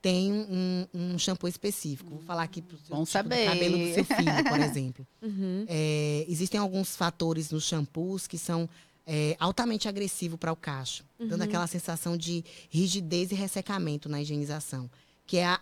tem 0.05 0.31
um, 0.31 0.87
um 0.93 1.19
shampoo 1.19 1.49
específico. 1.49 2.11
Vou 2.11 2.21
falar 2.21 2.43
aqui 2.43 2.61
para 2.61 2.75
o 2.75 2.79
tipo 2.79 2.91
cabelo 3.47 3.79
do 3.79 3.95
seu 3.95 4.05
filho, 4.05 4.45
por 4.51 4.61
exemplo. 4.61 5.07
Uhum. 5.23 5.65
É, 5.67 6.27
existem 6.29 6.61
alguns 6.61 6.95
fatores 6.95 7.51
nos 7.51 7.65
shampoos 7.65 8.27
que 8.27 8.37
são 8.37 8.69
é, 9.07 9.35
altamente 9.41 9.89
agressivo 9.89 10.37
para 10.37 10.53
o 10.53 10.57
cacho, 10.57 11.05
dando 11.19 11.41
Uhum. 11.41 11.47
aquela 11.47 11.67
sensação 11.67 12.19
de 12.19 12.45
rigidez 12.69 13.33
e 13.33 13.35
ressecamento 13.35 14.07
na 14.07 14.21
higienização, 14.21 14.91
que 15.27 15.39
é 15.39 15.47
a, 15.47 15.59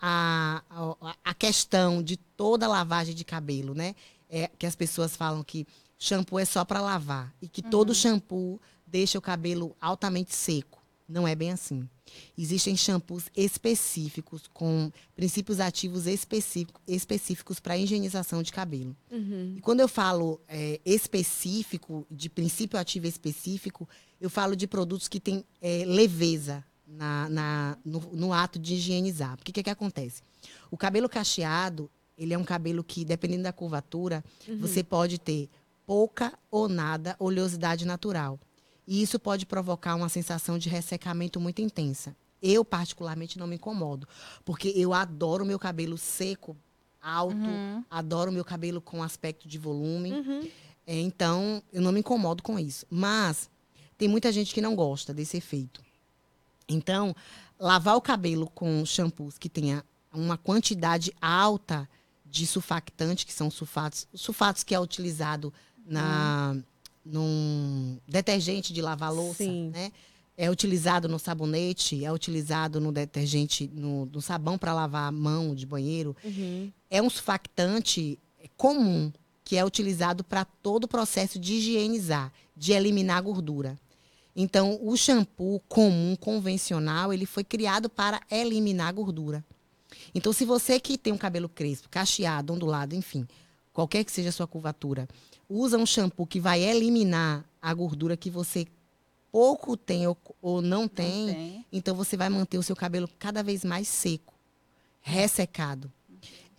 a, 0.69 1.17
a- 1.25 1.35
questão 1.35 2.03
de 2.03 2.17
toda 2.17 2.67
lavagem 2.67 3.15
de 3.15 3.25
cabelo, 3.25 3.75
né? 3.75 3.95
É, 4.29 4.51
que 4.59 4.67
as 4.67 4.75
pessoas 4.75 5.15
falam 5.15 5.45
que 5.45 5.65
shampoo 5.97 6.41
é 6.41 6.45
só 6.45 6.65
para 6.65 6.81
lavar 6.81 7.33
e 7.41 7.47
que 7.47 7.63
todo 7.63 7.95
shampoo 7.95 8.61
deixa 8.85 9.17
o 9.19 9.23
cabelo 9.23 9.77
altamente 9.81 10.35
seco. 10.35 10.83
Não 11.09 11.29
é 11.29 11.35
bem 11.37 11.53
assim. 11.53 11.89
Existem 12.37 12.77
shampoos 12.77 13.25
específicos 13.37 14.43
com 14.53 14.91
princípios 15.15 15.61
ativos 15.61 16.07
específico- 16.07 16.81
específicos 16.87 17.61
para 17.61 17.77
higienização 17.79 18.43
de 18.43 18.53
cabelo. 18.53 18.97
Uhum. 19.11 19.55
E 19.57 19.61
quando 19.61 19.81
eu 19.81 19.89
falo 19.89 20.41
é, 20.49 20.81
específico, 20.85 22.07
de 22.11 22.29
princípio 22.29 22.79
ativo 22.79 23.07
específico, 23.07 23.89
eu 24.21 24.29
falo 24.29 24.55
de 24.57 24.67
produtos 24.67 25.09
que 25.09 25.21
têm 25.21 25.45
é, 25.61 25.85
leveza 25.87 26.65
na, 26.87 27.29
na- 27.29 27.79
no, 27.85 28.01
no 28.13 28.33
ato 28.33 28.59
de 28.59 28.75
higienizar. 28.75 29.37
Porque 29.37 29.51
o 29.51 29.55
que, 29.55 29.63
que 29.63 29.71
acontece? 29.71 30.23
O 30.71 30.77
cabelo 30.77 31.09
cacheado, 31.09 31.91
ele 32.19 32.35
é 32.35 32.39
um 32.39 32.45
cabelo 32.45 32.83
que, 32.85 33.05
dependendo 33.05 33.45
da 33.45 33.53
curvatura, 33.53 34.25
você 34.59 34.83
pode 34.83 35.19
ter 35.19 35.49
pouca 35.87 36.37
ou 36.51 36.69
nada 36.69 37.17
oleosidade 37.19 37.85
natural. 37.85 38.39
E 38.87 39.03
isso 39.03 39.19
pode 39.19 39.47
provocar 39.47 39.95
uma 39.95 40.09
sensação 40.09 40.59
de 40.59 40.69
ressecamento 40.69 41.39
muito 41.41 41.63
intensa. 41.63 42.17
Eu, 42.41 42.65
particularmente, 42.65 43.39
não 43.39 43.47
me 43.47 43.55
incomodo. 43.57 44.09
Porque 44.45 44.73
eu 44.75 44.93
adoro 44.93 45.45
meu 45.47 45.59
cabelo 45.59 45.97
seco, 45.97 46.57
alto, 47.01 47.37
Uhum. 47.37 47.85
adoro 47.89 48.33
meu 48.33 48.45
cabelo 48.45 48.81
com 48.81 49.03
aspecto 49.03 49.47
de 49.47 49.59
volume. 49.59 50.13
Uhum. 50.13 50.49
É, 50.85 50.99
então, 50.99 51.63
eu 51.73 51.81
não 51.81 51.93
me 51.93 52.01
incomodo 52.01 52.43
com 52.43 52.59
isso. 52.59 52.85
Mas 52.91 53.49
tem 53.97 54.09
muita 54.09 54.33
gente 54.33 54.53
que 54.53 54.61
não 54.61 54.75
gosta 54.75 55.15
desse 55.15 55.37
efeito. 55.37 55.81
Então, 56.69 57.15
lavar 57.59 57.97
o 57.97 58.01
cabelo 58.01 58.49
com 58.51 58.85
shampoos 58.85 59.39
que 59.39 59.49
tenha 59.49 59.85
uma 60.13 60.37
quantidade 60.37 61.13
alta 61.21 61.89
de 62.27 62.47
sulfactante, 62.47 63.25
que 63.27 63.33
são 63.33 63.51
sulfatos, 63.51 64.09
sulfatos 64.15 64.65
que 64.65 64.75
é 64.75 64.81
utilizado 64.81 65.53
na 65.85 66.57
num 67.05 67.99
detergente 68.07 68.73
de 68.73 68.81
lavar 68.81 69.13
louça, 69.13 69.45
Sim. 69.45 69.71
né? 69.71 69.93
É 70.37 70.51
utilizado 70.51 71.09
no 71.09 71.19
sabonete, 71.19 72.05
é 72.05 72.11
utilizado 72.13 72.81
no 72.81 72.91
detergente, 72.91 73.71
no, 73.73 74.07
no 74.07 74.23
sabão 74.23 74.57
para 74.57 74.73
lavar 74.73 75.09
a 75.09 75.13
mão 75.13 75.55
de 75.55 75.67
banheiro 75.67 76.17
Uhum. 76.25 76.73
é 76.91 77.03
um 77.03 77.11
surfactante 77.11 78.19
comum 78.57 79.13
que 79.45 79.57
é 79.57 79.65
utilizado 79.65 80.25
para 80.25 80.45
todo 80.45 80.85
o 80.85 80.89
processo 80.89 81.39
de 81.39 81.55
higienizar, 81.55 82.33
de 82.57 82.73
eliminar 82.73 83.19
a 83.19 83.21
gordura. 83.21 83.79
Então, 84.35 84.79
o 84.83 84.97
shampoo 84.97 85.61
comum, 85.69 86.17
convencional, 86.19 87.13
ele 87.13 87.27
foi 87.27 87.45
criado 87.45 87.91
para 87.91 88.19
eliminar 88.31 88.89
a 88.89 88.93
gordura. 88.93 89.45
Então, 90.15 90.33
se 90.33 90.47
você 90.47 90.81
que 90.81 90.97
tem 90.97 91.13
um 91.13 91.19
cabelo 91.19 91.49
crespo, 91.51 91.89
cacheado, 91.91 92.55
ondulado, 92.55 92.95
enfim, 92.95 93.29
qualquer 93.75 94.03
que 94.05 94.11
seja 94.11 94.31
a 94.31 94.33
sua 94.33 94.47
curvatura, 94.47 95.07
usa 95.53 95.77
um 95.79 95.87
shampoo 95.87 96.27
que 96.27 96.41
vai 96.41 96.61
eliminar 96.63 97.45
a 97.61 97.73
gordura 97.75 98.17
que 98.17 98.31
você 98.31 98.67
pouco 99.31 99.77
tem 99.77 100.07
ou, 100.07 100.17
ou 100.41 100.61
não 100.63 100.87
tem, 100.89 101.27
Não 101.27 101.35
tem. 101.35 101.67
então 101.73 101.95
você 101.95 102.17
vai 102.17 102.29
manter 102.29 102.59
o 102.59 102.63
seu 102.63 102.77
cabelo 102.77 103.09
cada 103.19 103.43
vez 103.43 103.65
mais 103.65 103.89
seco, 103.89 104.35
ressecado. 105.01 105.91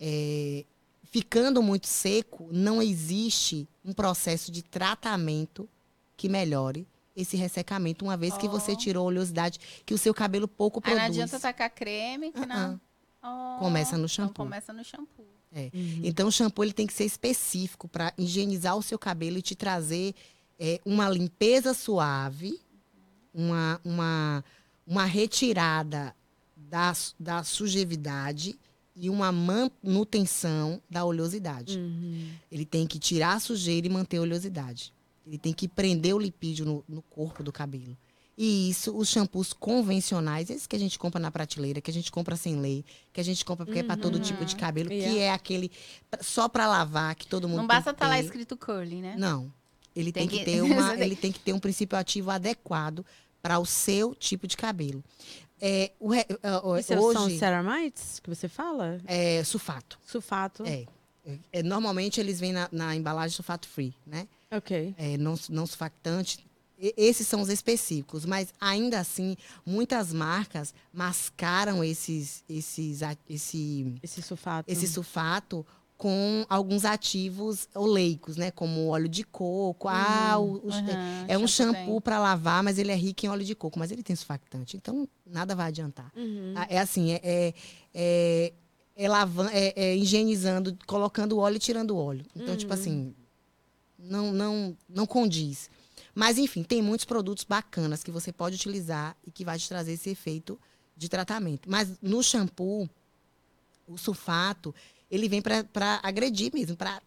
É, 0.00 0.64
ficando 1.04 1.62
muito 1.62 1.86
seco, 1.86 2.48
não 2.50 2.82
existe 2.82 3.68
um 3.84 3.92
processo 3.92 4.50
de 4.50 4.62
tratamento 4.62 5.68
que 6.16 6.28
melhore 6.28 6.86
esse 7.16 7.36
ressecamento, 7.36 8.04
uma 8.04 8.16
vez 8.16 8.36
que 8.36 8.48
você 8.48 8.72
Oh. 8.72 8.76
tirou 8.76 9.04
a 9.04 9.06
oleosidade 9.06 9.60
que 9.86 9.94
o 9.94 9.98
seu 9.98 10.12
cabelo 10.12 10.48
pouco 10.48 10.80
Aí 10.84 10.90
não 10.90 10.98
produz. 11.00 11.16
adianta 11.18 11.38
tacar 11.40 11.70
creme, 11.70 12.32
que 12.32 12.44
não. 12.44 12.80
Oh, 13.22 13.58
Começa 13.60 13.92
no 13.92 13.98
então 14.04 14.08
shampoo. 14.08 14.44
começa 14.44 14.72
no 14.72 14.84
shampoo. 14.84 15.24
Uhum. 15.72 16.00
Então, 16.02 16.28
o 16.28 16.32
shampoo 16.32 16.64
ele 16.64 16.72
tem 16.72 16.86
que 16.86 16.92
ser 16.92 17.04
específico 17.04 17.88
para 17.88 18.12
higienizar 18.18 18.76
o 18.76 18.82
seu 18.82 18.98
cabelo 18.98 19.38
e 19.38 19.42
te 19.42 19.54
trazer 19.54 20.14
é, 20.58 20.80
uma 20.84 21.08
limpeza 21.08 21.72
suave, 21.74 22.60
uma, 23.32 23.80
uma, 23.84 24.44
uma 24.86 25.04
retirada 25.04 26.14
da, 26.56 26.92
da 27.18 27.44
sujevidade 27.44 28.58
e 28.96 29.10
uma 29.10 29.32
manutenção 29.32 30.80
da 30.88 31.04
oleosidade. 31.04 31.78
Uhum. 31.78 32.30
Ele 32.50 32.64
tem 32.64 32.86
que 32.86 32.98
tirar 32.98 33.34
a 33.34 33.40
sujeira 33.40 33.86
e 33.86 33.90
manter 33.90 34.18
a 34.18 34.22
oleosidade. 34.22 34.92
Ele 35.26 35.38
tem 35.38 35.52
que 35.52 35.66
prender 35.66 36.14
o 36.14 36.18
lipídio 36.18 36.64
no, 36.64 36.84
no 36.88 37.02
corpo 37.02 37.42
do 37.42 37.50
cabelo. 37.50 37.96
E 38.36 38.70
isso, 38.70 38.96
os 38.96 39.08
shampoos 39.08 39.52
convencionais, 39.52 40.50
esses 40.50 40.66
que 40.66 40.74
a 40.74 40.78
gente 40.78 40.98
compra 40.98 41.20
na 41.20 41.30
prateleira, 41.30 41.80
que 41.80 41.90
a 41.90 41.94
gente 41.94 42.10
compra 42.10 42.34
sem 42.34 42.56
lei, 42.60 42.84
que 43.12 43.20
a 43.20 43.24
gente 43.24 43.44
compra 43.44 43.64
porque 43.64 43.78
é 43.80 43.82
para 43.84 43.96
todo 43.96 44.18
tipo 44.18 44.44
de 44.44 44.56
cabelo, 44.56 44.88
que 44.88 44.94
Yeah. 44.96 45.20
é 45.20 45.30
aquele 45.30 45.70
só 46.20 46.48
para 46.48 46.66
lavar, 46.66 47.14
que 47.14 47.26
todo 47.28 47.48
mundo 47.48 47.58
Não 47.58 47.68
tem 47.68 47.76
basta 47.76 47.90
que 47.92 47.96
estar 47.96 48.08
lá 48.08 48.16
ter. 48.16 48.24
escrito 48.24 48.56
curly, 48.56 48.96
né? 49.00 49.14
Não. 49.16 49.52
Ele 49.94 50.10
tem, 50.10 50.26
Tem 50.26 50.38
que, 50.38 50.44
que- 50.44 50.50
ter 50.50 50.60
uma, 50.66 50.94
ele 50.96 51.14
tem 51.14 51.30
que 51.30 51.38
ter 51.38 51.52
um 51.52 51.60
princípio 51.60 51.96
ativo 51.96 52.30
adequado 52.30 53.06
para 53.40 53.58
o 53.60 53.64
seu 53.66 54.14
tipo 54.16 54.48
de 54.48 54.56
cabelo. 54.56 55.04
É, 55.60 55.92
o 56.00 56.08
re- 56.08 56.26
ah, 56.42 56.60
ah, 56.74 56.80
Isso 56.80 56.88
são 56.88 56.98
hoje 57.00 57.38
ceramides 57.38 58.18
que 58.18 58.28
você 58.28 58.48
fala? 58.48 59.00
é 59.06 59.44
sulfato. 59.44 59.96
Sulfato? 60.04 60.64
É. 60.66 60.84
É, 61.52 61.62
normalmente 61.62 62.20
eles 62.20 62.40
vêm 62.40 62.52
na, 62.52 62.68
na 62.72 62.94
embalagem 62.96 63.34
sulfato 63.34 63.66
free, 63.68 63.94
né? 64.04 64.26
Ok. 64.50 64.94
é, 64.98 65.16
não, 65.16 65.36
não 65.48 65.66
sulfactante. 65.66 66.44
Esses 66.96 67.26
são 67.26 67.40
os 67.40 67.48
específicos, 67.48 68.24
mas 68.26 68.52
ainda 68.60 68.98
assim, 69.00 69.36
muitas 69.64 70.12
marcas 70.12 70.74
mascaram 70.92 71.82
esses, 71.84 72.42
esses, 72.48 73.00
esse, 73.28 73.94
Esse 74.02 74.20
sulfato. 74.22 74.70
esse 74.70 74.86
sulfato 74.88 75.64
com 75.96 76.44
alguns 76.48 76.84
ativos 76.84 77.68
oleicos, 77.74 78.36
né? 78.36 78.50
Como 78.50 78.88
óleo 78.88 79.08
de 79.08 79.22
coco. 79.24 79.88
Ah, 79.88 80.36
o- 80.38 80.66
o- 80.66 80.70
Aham, 80.70 81.24
é 81.28 81.38
um 81.38 81.46
shampoo 81.46 82.00
para 82.00 82.18
lavar, 82.18 82.62
mas 82.64 82.78
ele 82.78 82.90
é 82.90 82.96
rico 82.96 83.24
em 83.24 83.28
óleo 83.28 83.44
de 83.44 83.54
coco, 83.54 83.78
mas 83.78 83.90
ele 83.92 84.02
tem 84.02 84.14
sulfactante, 84.16 84.76
então 84.76 85.08
nada 85.24 85.54
vai 85.54 85.68
adiantar. 85.68 86.10
Uhum. 86.16 86.52
Ah, 86.56 86.66
É 86.68 86.78
assim, 86.80 87.12
é, 87.12 87.20
é, 87.22 87.54
é, 87.94 88.52
é 88.96 89.08
lavan- 89.08 89.50
é- 89.52 89.72
é 89.76 89.96
higienizando, 89.96 90.76
colocando 90.86 91.38
óleo 91.38 91.56
e 91.56 91.60
tirando 91.60 91.96
óleo. 91.96 92.24
Então, 92.34 92.56
tipo 92.56 92.74
assim, 92.74 93.14
não, 93.98 94.32
não, 94.32 94.76
não 94.88 95.06
condiz. 95.06 95.70
Mas, 96.14 96.38
enfim, 96.38 96.62
tem 96.62 96.80
muitos 96.80 97.04
produtos 97.04 97.44
bacanas 97.44 98.02
que 98.04 98.10
você 98.10 98.32
pode 98.32 98.54
utilizar 98.56 99.16
e 99.26 99.30
que 99.30 99.44
vai 99.44 99.58
te 99.58 99.68
trazer 99.68 99.92
esse 99.92 100.10
efeito 100.10 100.58
de 100.96 101.08
tratamento. 101.08 101.68
Mas 101.68 101.98
no 102.00 102.22
shampoo, 102.22 102.88
o 103.86 103.98
sulfato, 103.98 104.74
ele 105.10 105.28
vem 105.28 105.42
para 105.42 106.00
agredir 106.02 106.52
mesmo, 106.54 106.76
para 106.76 107.02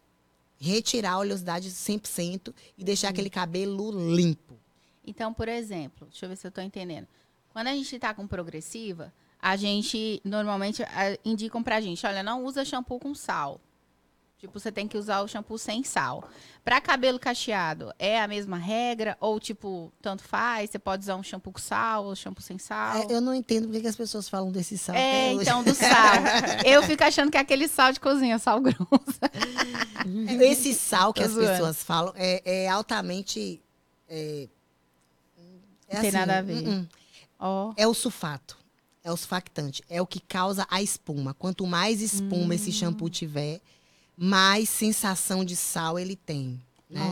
retirar 0.60 1.12
a 1.14 1.20
oleosidade 1.20 1.70
100% 1.72 2.54
e 2.78 2.84
deixar 2.84 3.10
aquele 3.10 3.30
cabelo 3.30 3.92
limpo. 4.14 4.60
Então, 5.06 5.34
por 5.34 5.48
exemplo, 5.48 6.08
deixa 6.08 6.26
eu 6.26 6.30
ver 6.30 6.36
se 6.36 6.46
eu 6.48 6.52
tô 6.52 6.60
entendendo. 6.62 7.08
Quando 7.50 7.68
a 7.68 7.74
gente 7.74 7.98
tá 7.98 8.14
com 8.14 8.28
progressiva, 8.28 9.14
a 9.40 9.56
gente 9.56 10.20
normalmente 10.24 10.84
a- 10.84 11.18
indicam 11.24 11.64
pra 11.64 11.80
gente, 11.80 12.06
olha, 12.06 12.22
não 12.22 12.44
usa 12.44 12.66
shampoo 12.66 13.00
com 13.00 13.16
sal. 13.16 13.62
Tipo, 14.40 14.60
você 14.60 14.72
tem 14.72 14.88
que 14.88 14.96
usar 14.96 15.22
o 15.22 15.28
shampoo 15.28 15.58
sem 15.58 15.84
sal. 15.84 16.24
Pra 16.64 16.80
cabelo 16.80 17.18
cacheado, 17.18 17.92
é 17.98 18.22
a 18.22 18.28
mesma 18.28 18.56
regra? 18.56 19.18
Ou, 19.20 19.40
tipo, 19.40 19.92
tanto 20.00 20.22
faz? 20.24 20.70
Você 20.70 20.78
pode 20.78 21.02
usar 21.02 21.16
um 21.16 21.24
shampoo 21.24 21.52
com 21.52 21.60
sal 21.60 22.06
ou 22.06 22.16
shampoo 22.16 22.42
sem 22.44 22.60
sal? 22.60 22.98
É, 22.98 23.08
eu 23.10 23.20
não 23.20 23.34
entendo 23.34 23.66
porque 23.66 23.82
que 23.82 23.88
as 23.88 23.96
pessoas 23.96 24.30
falam 24.30 24.52
desse 24.52 24.78
sal. 24.78 24.96
É, 24.96 25.34
então, 25.34 25.64
do 25.64 25.74
sal. 25.74 25.88
Eu 26.64 26.84
fico 26.84 27.04
achando 27.04 27.32
que 27.32 27.38
é 27.38 27.40
aquele 27.40 27.68
sal 27.68 27.92
de 27.92 28.00
cozinha, 28.00 28.38
sal 28.38 28.62
grosso. 28.62 28.78
Esse 30.40 30.74
sal 30.76 31.12
que 31.14 31.24
as 31.24 31.34
pessoas 31.34 31.84
falam 31.84 32.14
é, 32.16 32.42
é 32.66 32.70
altamente. 32.70 33.60
É, 34.08 34.48
é 35.90 35.96
Não 35.96 36.02
tem 36.02 36.12
nada 36.12 36.38
a 36.38 36.42
ver. 36.44 36.68
uh-uh. 36.68 36.88
Ó. 37.40 37.74
É 37.76 37.88
o 37.88 37.94
sulfato. 37.94 38.56
É 39.04 39.12
o 39.12 39.18
sulfactante. 39.18 39.82
É 39.90 40.00
o 40.02 40.06
que 40.06 40.20
causa 40.20 40.68
a 40.70 40.82
espuma. 40.82 41.34
Quanto 41.34 41.66
mais 41.66 42.02
espuma 42.02 42.54
esse 42.56 42.70
Hum. 42.70 42.74
shampoo 42.74 43.10
tiver, 43.10 43.62
mais 44.18 44.68
sensação 44.68 45.46
de 45.46 45.56
sal 45.56 46.00
ele 46.00 46.16
tem. 46.16 46.60
Né? 46.90 47.12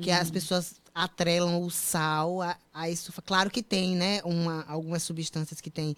Que 0.00 0.10
as 0.10 0.30
pessoas 0.30 0.76
atrelam 0.94 1.60
o 1.62 1.70
sal 1.70 2.40
a, 2.40 2.56
a 2.72 2.94
sulfato. 2.94 3.26
Claro 3.26 3.50
que 3.50 3.62
tem, 3.62 3.96
né? 3.96 4.20
Uma, 4.24 4.64
algumas 4.68 5.02
substâncias 5.02 5.60
que 5.60 5.70
tem. 5.70 5.96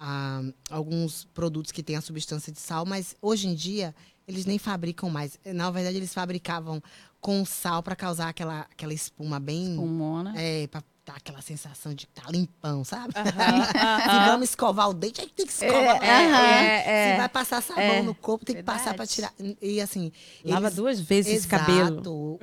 ah, 0.00 0.42
alguns 0.70 1.26
produtos 1.34 1.72
que 1.72 1.82
têm 1.82 1.96
a 1.96 2.00
substância 2.00 2.52
de 2.52 2.60
sal, 2.60 2.86
mas 2.86 3.14
hoje 3.20 3.48
em 3.48 3.54
dia 3.54 3.94
eles 4.26 4.46
nem 4.46 4.58
fabricam 4.58 5.10
mais. 5.10 5.38
Na 5.44 5.70
verdade, 5.70 5.96
eles 5.96 6.14
fabricavam 6.14 6.82
com 7.20 7.44
sal 7.44 7.82
para 7.82 7.96
causar 7.96 8.28
aquela, 8.28 8.60
aquela 8.60 8.94
espuma 8.94 9.40
bem. 9.40 9.74
Pulmona. 9.76 10.34
É, 10.36 10.66
pra 10.66 10.82
dar 11.08 11.16
aquela 11.16 11.40
sensação 11.40 11.94
de 11.94 12.06
tá 12.08 12.30
limpão, 12.30 12.84
sabe? 12.84 13.14
Aham, 13.16 13.64
Se 13.64 13.76
aham. 13.78 14.26
vamos 14.26 14.50
escovar 14.50 14.90
o 14.90 14.92
dente, 14.94 15.20
aí 15.22 15.28
tem 15.28 15.46
que 15.46 15.52
escovar. 15.52 16.02
É, 16.02 16.06
é, 16.06 16.82
Se 16.82 16.88
é, 16.90 17.14
é. 17.14 17.16
vai 17.16 17.28
passar 17.30 17.62
sabão 17.62 17.82
É. 17.82 18.02
no 18.02 18.14
corpo, 18.14 18.44
tem 18.44 18.56
que 18.56 18.62
passar 18.62 18.94
para 18.94 19.06
Verdade. 19.06 19.14
tirar. 19.14 19.32
E 19.62 19.80
assim. 19.80 20.12
Lava 20.44 20.66
eles- 20.66 20.76
duas 20.76 21.00
vezes 21.00 21.32
esse 21.32 21.46
Exato. 21.46 21.64
cabelo. 21.64 22.10
O- 22.10 22.38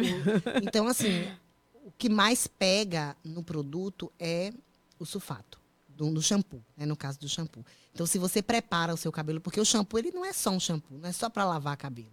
Então, 0.64 0.88
assim, 0.88 1.28
o 1.86 1.92
que 1.98 2.10
mais 2.10 2.48
pega 2.48 3.16
no 3.24 3.44
produto 3.44 4.12
é 4.20 4.52
o 5.00 5.06
sulfato 5.06 5.60
do, 5.88 6.12
do 6.12 6.22
shampoo, 6.22 6.62
né? 6.76 6.86
No 6.88 6.96
caso 6.98 7.20
do 7.20 7.30
shampoo. 7.30 7.64
Então, 7.94 8.06
se 8.08 8.18
você 8.18 8.42
prepara 8.42 8.94
o 8.94 8.98
seu 8.98 9.12
cabelo, 9.12 9.40
porque 9.40 9.60
o 9.62 9.66
shampoo 9.66 10.00
ele 10.00 10.12
não 10.12 10.26
é 10.26 10.34
só 10.34 10.50
um 10.50 10.60
shampoo, 10.60 10.98
não 10.98 11.08
é 11.08 11.12
só 11.12 11.30
para 11.30 11.46
lavar 11.46 11.78
cabelo. 11.78 12.12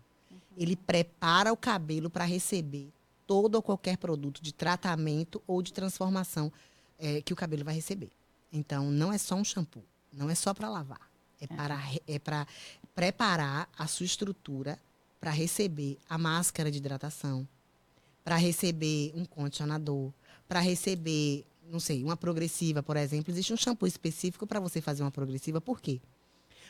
Ele 0.57 0.77
prepara 0.77 1.51
o 1.53 1.57
cabelo 1.57 2.11
para 2.11 2.25
receber 2.27 2.91
todo 3.33 3.55
ou 3.55 3.63
qualquer 3.63 3.97
produto 3.97 4.43
de 4.43 4.53
tratamento 4.53 5.43
ou 5.47 5.63
de 5.63 5.73
transformação 5.73 6.53
é, 6.99 7.23
que 7.23 7.33
o 7.33 7.37
cabelo 7.37 7.65
vai 7.65 7.75
receber. 7.75 8.11
Então, 8.53 8.91
não 8.91 9.11
é 9.11 9.17
só 9.17 9.35
um 9.37 9.43
shampoo, 9.43 9.83
não 10.13 10.29
é 10.29 10.35
só 10.35 10.53
para 10.53 10.69
lavar. 10.69 11.01
É 11.41 11.47
para 11.47 11.81
é 12.07 12.19
para 12.19 12.47
preparar 12.95 13.71
a 13.79 13.87
sua 13.87 14.05
estrutura 14.05 14.79
para 15.19 15.31
receber 15.31 15.97
a 16.11 16.19
máscara 16.19 16.71
de 16.71 16.77
hidratação, 16.77 17.49
para 18.23 18.37
receber 18.37 19.13
um 19.15 19.25
condicionador, 19.25 20.13
para 20.47 20.61
receber, 20.61 21.47
não 21.71 21.81
sei, 21.81 22.05
uma 22.05 22.19
progressiva, 22.19 22.83
por 22.83 22.99
exemplo. 22.99 23.33
Existe 23.33 23.55
um 23.55 23.57
shampoo 23.57 23.87
específico 23.87 24.47
para 24.47 24.61
você 24.61 24.83
fazer 24.83 25.03
uma 25.03 25.11
progressiva. 25.11 25.59
Por 25.59 25.81
quê? 25.81 26.03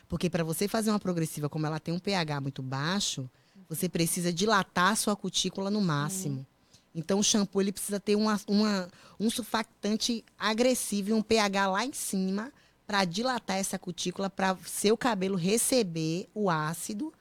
Porque 0.09 0.31
para 0.31 0.45
você 0.45 0.69
fazer 0.69 0.91
uma 0.91 1.01
progressiva, 1.01 1.49
como 1.49 1.67
ela 1.67 1.81
tem 1.81 1.93
um 1.93 1.99
pH 1.99 2.41
muito 2.41 2.63
baixo, 2.63 3.29
você 3.69 3.89
precisa 3.89 4.33
dilatar 4.33 4.93
a 4.93 4.97
sua 4.97 5.17
cutícula 5.17 5.73
no 5.73 5.81
máximo. 5.81 6.47
Então, 6.95 7.18
o 7.18 7.22
shampoo 7.22 7.61
ele 7.61 7.72
precisa 7.72 7.99
ter 7.99 8.16
uma, 8.16 8.40
uma, 8.47 8.88
um 9.18 9.30
surfactante 9.30 10.24
agressivo 10.38 11.11
e 11.11 11.12
um 11.12 11.22
pH 11.22 11.66
lá 11.68 11.84
em 11.86 11.93
cima 11.93 12.53
para 12.86 13.05
dilatar 13.05 13.57
essa 13.57 13.78
cutícula, 13.78 14.28
para 14.28 14.57
seu 14.66 14.97
cabelo 14.97 15.36
receber 15.36 16.28
o 16.34 16.51
ácido 16.51 17.12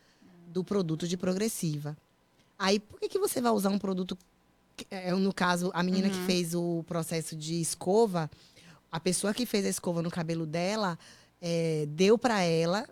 do 0.48 0.64
produto 0.64 1.08
de 1.08 1.16
progressiva. 1.16 1.96
Aí, 2.60 2.80
por 2.80 3.00
que, 3.00 3.08
que 3.08 3.18
você 3.20 3.40
vai 3.40 3.52
usar 3.52 3.70
um 3.70 3.80
produto. 3.80 4.18
que- 4.76 4.86
é, 4.92 5.14
No 5.14 5.34
caso, 5.34 5.72
a 5.74 5.82
menina 5.82 6.10
que 6.10 6.18
fez 6.26 6.54
o 6.54 6.84
processo 6.88 7.36
de 7.36 7.62
escova, 7.62 8.30
a 8.92 9.00
pessoa 9.00 9.34
que 9.34 9.46
fez 9.46 9.66
a 9.66 9.70
escova 9.70 10.02
no 10.02 10.12
cabelo 10.12 10.46
dela, 10.46 11.00
é, 11.42 11.86
deu 11.90 12.18
para 12.18 12.42
ela. 12.42 12.88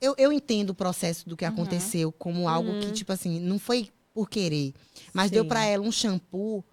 Eu, 0.00 0.14
eu 0.16 0.32
entendo 0.32 0.70
o 0.70 0.74
processo 0.74 1.28
do 1.28 1.36
que 1.36 1.44
aconteceu 1.44 2.10
como 2.12 2.48
algo 2.48 2.72
que, 2.80 2.90
tipo 2.92 3.12
assim, 3.12 3.38
não 3.38 3.58
foi 3.58 3.90
por 4.12 4.28
querer. 4.28 4.74
Mas 5.12 5.30
deu 5.30 5.42
Sim. 5.42 5.48
para 5.48 5.64
ela 5.64 5.84
um 5.84 5.92
shampoo 5.92 6.64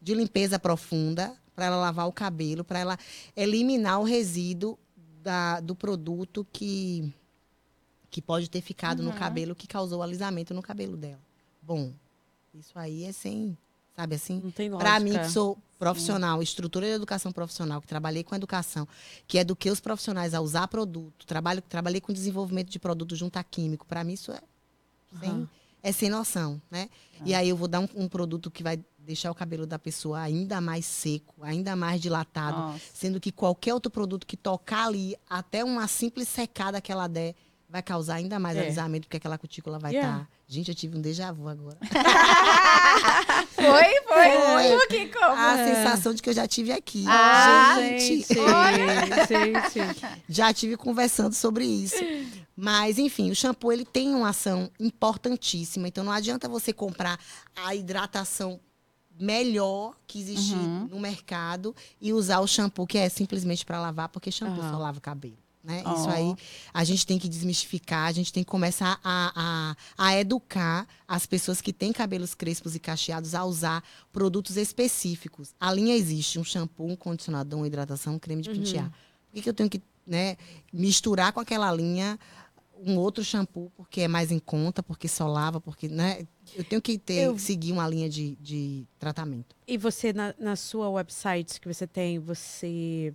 de 0.00 0.14
limpeza 0.14 0.58
profunda 0.58 1.36
para 1.54 1.66
ela 1.66 1.76
lavar 1.76 2.08
o 2.08 2.12
cabelo, 2.12 2.64
para 2.64 2.78
ela 2.78 2.98
eliminar 3.36 4.00
o 4.00 4.04
resíduo 4.04 4.78
da, 5.22 5.60
do 5.60 5.74
produto 5.74 6.46
que 6.52 7.12
que 8.10 8.20
pode 8.20 8.50
ter 8.50 8.60
ficado 8.60 9.02
no 9.02 9.10
cabelo 9.14 9.54
que 9.54 9.66
causou 9.66 10.00
o 10.00 10.02
alisamento 10.02 10.52
no 10.52 10.60
cabelo 10.60 10.98
dela. 10.98 11.20
Bom, 11.62 11.94
isso 12.52 12.78
aí 12.78 13.04
é 13.04 13.12
sem, 13.12 13.56
sabe 13.96 14.16
assim? 14.16 14.38
Não 14.44 14.50
tem 14.50 14.68
lógica. 14.68 14.90
Para 14.90 15.00
mim, 15.00 15.18
que 15.18 15.30
sou 15.30 15.56
profissional, 15.78 16.42
estrutura 16.42 16.86
de 16.86 16.92
educação 16.92 17.32
profissional, 17.32 17.80
que 17.80 17.86
trabalhei 17.86 18.22
com 18.22 18.34
educação, 18.34 18.86
que 19.26 19.38
eduquei 19.38 19.72
os 19.72 19.80
profissionais 19.80 20.34
a 20.34 20.42
usar 20.42 20.68
produto, 20.68 21.24
trabalho, 21.24 21.62
trabalhei 21.62 22.02
com 22.02 22.12
desenvolvimento 22.12 22.68
de 22.68 22.78
produto 22.78 23.16
junto 23.16 23.38
a 23.38 23.42
químico. 23.42 23.86
Para 23.86 24.04
mim, 24.04 24.12
isso 24.12 24.30
é 24.30 24.42
sem. 25.18 25.48
É 25.82 25.92
sem 25.92 26.08
noção, 26.08 26.60
né? 26.70 26.88
E 27.24 27.34
aí 27.34 27.48
eu 27.48 27.56
vou 27.56 27.68
dar 27.68 27.80
um, 27.80 27.88
um 27.94 28.08
produto 28.08 28.50
que 28.50 28.62
vai 28.62 28.80
deixar 28.98 29.30
o 29.30 29.34
cabelo 29.34 29.66
da 29.66 29.78
pessoa 29.78 30.20
ainda 30.20 30.60
mais 30.60 30.84
seco, 30.84 31.34
ainda 31.42 31.74
mais 31.74 32.00
dilatado, 32.00 32.56
Nossa. 32.58 32.80
sendo 32.94 33.20
que 33.20 33.32
qualquer 33.32 33.74
outro 33.74 33.90
produto 33.90 34.26
que 34.26 34.36
tocar 34.36 34.86
ali, 34.86 35.16
até 35.28 35.64
uma 35.64 35.86
simples 35.88 36.28
secada 36.28 36.80
que 36.80 36.90
ela 36.92 37.08
der, 37.08 37.34
vai 37.68 37.82
causar 37.82 38.16
ainda 38.16 38.38
mais 38.38 38.56
É. 38.56 38.60
alisamento, 38.60 39.06
porque 39.08 39.16
aquela 39.16 39.38
cutícula 39.38 39.78
vai 39.78 39.92
Yeah. 39.92 40.22
estar. 40.22 40.30
Gente, 40.52 40.68
eu 40.68 40.74
tive 40.74 40.98
um 40.98 41.00
déjà 41.00 41.32
vu 41.32 41.48
agora. 41.48 41.78
Foi, 43.54 44.00
foi. 44.08 44.30
Foi. 44.40 44.76
Uh, 44.76 44.88
que 44.88 45.06
como? 45.08 45.24
A 45.34 45.56
É. 45.58 45.74
sensação 45.74 46.12
de 46.12 46.20
que 46.22 46.28
eu 46.28 46.34
já 46.34 46.46
tive 46.46 46.72
aqui. 46.72 47.04
Ah, 47.08 47.76
gente, 47.78 48.24
gente. 48.26 50.02
já 50.28 50.52
tive 50.52 50.76
conversando 50.76 51.32
sobre 51.34 51.64
isso. 51.64 51.96
Mas, 52.56 52.98
enfim, 52.98 53.30
o 53.30 53.34
shampoo 53.36 53.72
ele 53.72 53.84
tem 53.84 54.14
uma 54.14 54.28
ação 54.30 54.70
importantíssima. 54.80 55.88
Então, 55.88 56.04
não 56.04 56.12
adianta 56.12 56.48
você 56.48 56.72
comprar 56.72 57.18
a 57.56 57.74
hidratação 57.74 58.60
melhor 59.18 59.94
que 60.06 60.18
existe 60.20 60.54
Uhum. 60.54 60.88
no 60.90 60.98
mercado 61.00 61.74
e 62.00 62.12
usar 62.12 62.40
o 62.40 62.46
shampoo 62.46 62.86
que 62.86 62.98
é 62.98 63.08
simplesmente 63.08 63.64
para 63.64 63.80
lavar, 63.80 64.08
porque 64.08 64.30
shampoo 64.30 64.60
Aham. 64.60 64.70
só 64.72 64.78
lava 64.78 64.98
o 64.98 65.02
cabelo. 65.02 65.36
Né? 65.64 65.82
Ó. 65.86 65.94
Isso 65.94 66.08
aí 66.10 66.34
a 66.74 66.82
gente 66.82 67.06
tem 67.06 67.18
que 67.18 67.28
desmistificar, 67.28 68.08
a 68.08 68.12
gente 68.12 68.32
tem 68.32 68.42
que 68.42 68.50
começar 68.50 68.98
a, 69.04 69.74
a, 69.96 70.06
a 70.08 70.18
educar 70.18 70.88
as 71.06 71.24
pessoas 71.24 71.60
que 71.60 71.72
têm 71.72 71.92
cabelos 71.92 72.34
crespos 72.34 72.74
e 72.74 72.80
cacheados 72.80 73.32
a 73.34 73.44
usar 73.44 73.82
produtos 74.12 74.56
específicos. 74.56 75.54
A 75.60 75.72
linha 75.72 75.94
existe, 75.94 76.38
um 76.38 76.44
shampoo, 76.44 76.88
um 76.88 76.96
condicionador, 76.96 77.60
uma 77.60 77.66
hidratação, 77.66 78.14
um 78.14 78.18
creme 78.18 78.42
de 78.42 78.50
Uhum. 78.50 78.56
pentear. 78.56 78.90
Por 78.90 79.34
que, 79.34 79.42
que 79.42 79.48
eu 79.48 79.54
tenho 79.54 79.70
que 79.70 79.80
né, 80.04 80.36
misturar 80.72 81.32
com 81.32 81.38
aquela 81.38 81.70
linha 81.72 82.18
um 82.84 82.96
outro 82.98 83.22
shampoo 83.24 83.70
porque 83.76 84.00
é 84.00 84.08
mais 84.08 84.32
em 84.32 84.40
conta, 84.40 84.82
porque 84.82 85.06
só 85.06 85.28
lava, 85.28 85.60
porque 85.60 85.88
né, 85.88 86.26
eu 86.56 86.64
tenho 86.64 86.82
que 86.82 86.98
ter 86.98 87.26
Eu- 87.26 87.38
seguir 87.38 87.70
uma 87.70 87.86
linha 87.86 88.10
de, 88.10 88.34
de 88.40 88.84
tratamento. 88.98 89.54
E 89.68 89.78
você, 89.78 90.12
na, 90.12 90.34
na 90.36 90.56
sua 90.56 90.88
website 90.90 91.60
que 91.60 91.72
você 91.72 91.86
tem, 91.86 92.18
você 92.18 93.14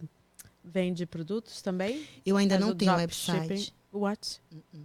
vende 0.72 1.06
produtos 1.06 1.62
também? 1.62 2.06
Eu 2.26 2.38
ainda 2.38 2.56
Faz 2.56 2.66
não 2.68 2.76
tenho 2.76 2.94
website, 2.96 3.74
What? 3.92 4.42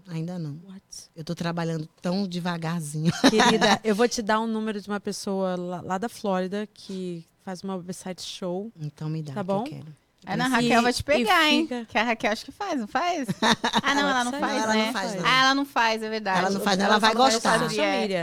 ainda 0.09 0.39
não. 0.39 0.59
What? 0.67 0.83
Eu 1.15 1.25
tô 1.25 1.35
trabalhando 1.35 1.89
tão 2.01 2.27
devagarzinho. 2.27 3.13
Querida, 3.29 3.81
eu 3.85 3.95
vou 3.95 4.09
te 4.09 4.23
dar 4.23 4.41
um 4.41 4.47
número 4.47 4.81
de 4.81 4.89
uma 4.89 5.01
pessoa 5.01 5.57
lá, 5.57 5.81
lá 5.83 5.99
da 5.99 6.09
Flórida 6.09 6.67
que 6.73 7.25
faz 7.45 7.63
uma 7.63 7.77
website 7.77 8.23
show. 8.23 8.71
Então 8.81 9.09
me 9.11 9.23
dá 9.23 9.35
Tá 9.35 9.41
que 9.41 9.47
bom? 9.47 9.61
eu 9.61 9.65
quero. 9.65 10.03
Ana 10.25 10.47
E- 10.47 10.51
Raquel 10.51 10.83
vai 10.83 10.93
te 10.93 11.03
pegar, 11.03 11.49
hein? 11.51 11.63
fica- 11.65 11.85
Que 11.85 11.99
a 11.99 12.05
Raquel 12.05 12.31
acho 12.31 12.45
que 12.45 12.53
faz, 12.53 12.79
não 12.81 12.87
faz? 12.87 13.27
Ah, 13.83 13.95
não, 13.95 14.09
ela 14.09 14.23
não 14.25 14.31
Não, 14.33 14.39
faz, 14.41 14.63
ela 14.63 14.73
né? 14.75 14.87
não 14.87 14.93
faz, 14.93 15.15
não. 15.17 15.27
Ah, 15.27 15.41
ela 15.43 15.55
não 15.57 15.65
faz, 15.67 16.03
é 16.05 16.09
verdade. 16.09 16.39
Ela 16.39 16.51
não 16.51 16.61
faz, 16.61 16.79
não, 16.79 16.85
ela 16.87 16.99
vai 16.99 17.15
gostar. 17.15 17.55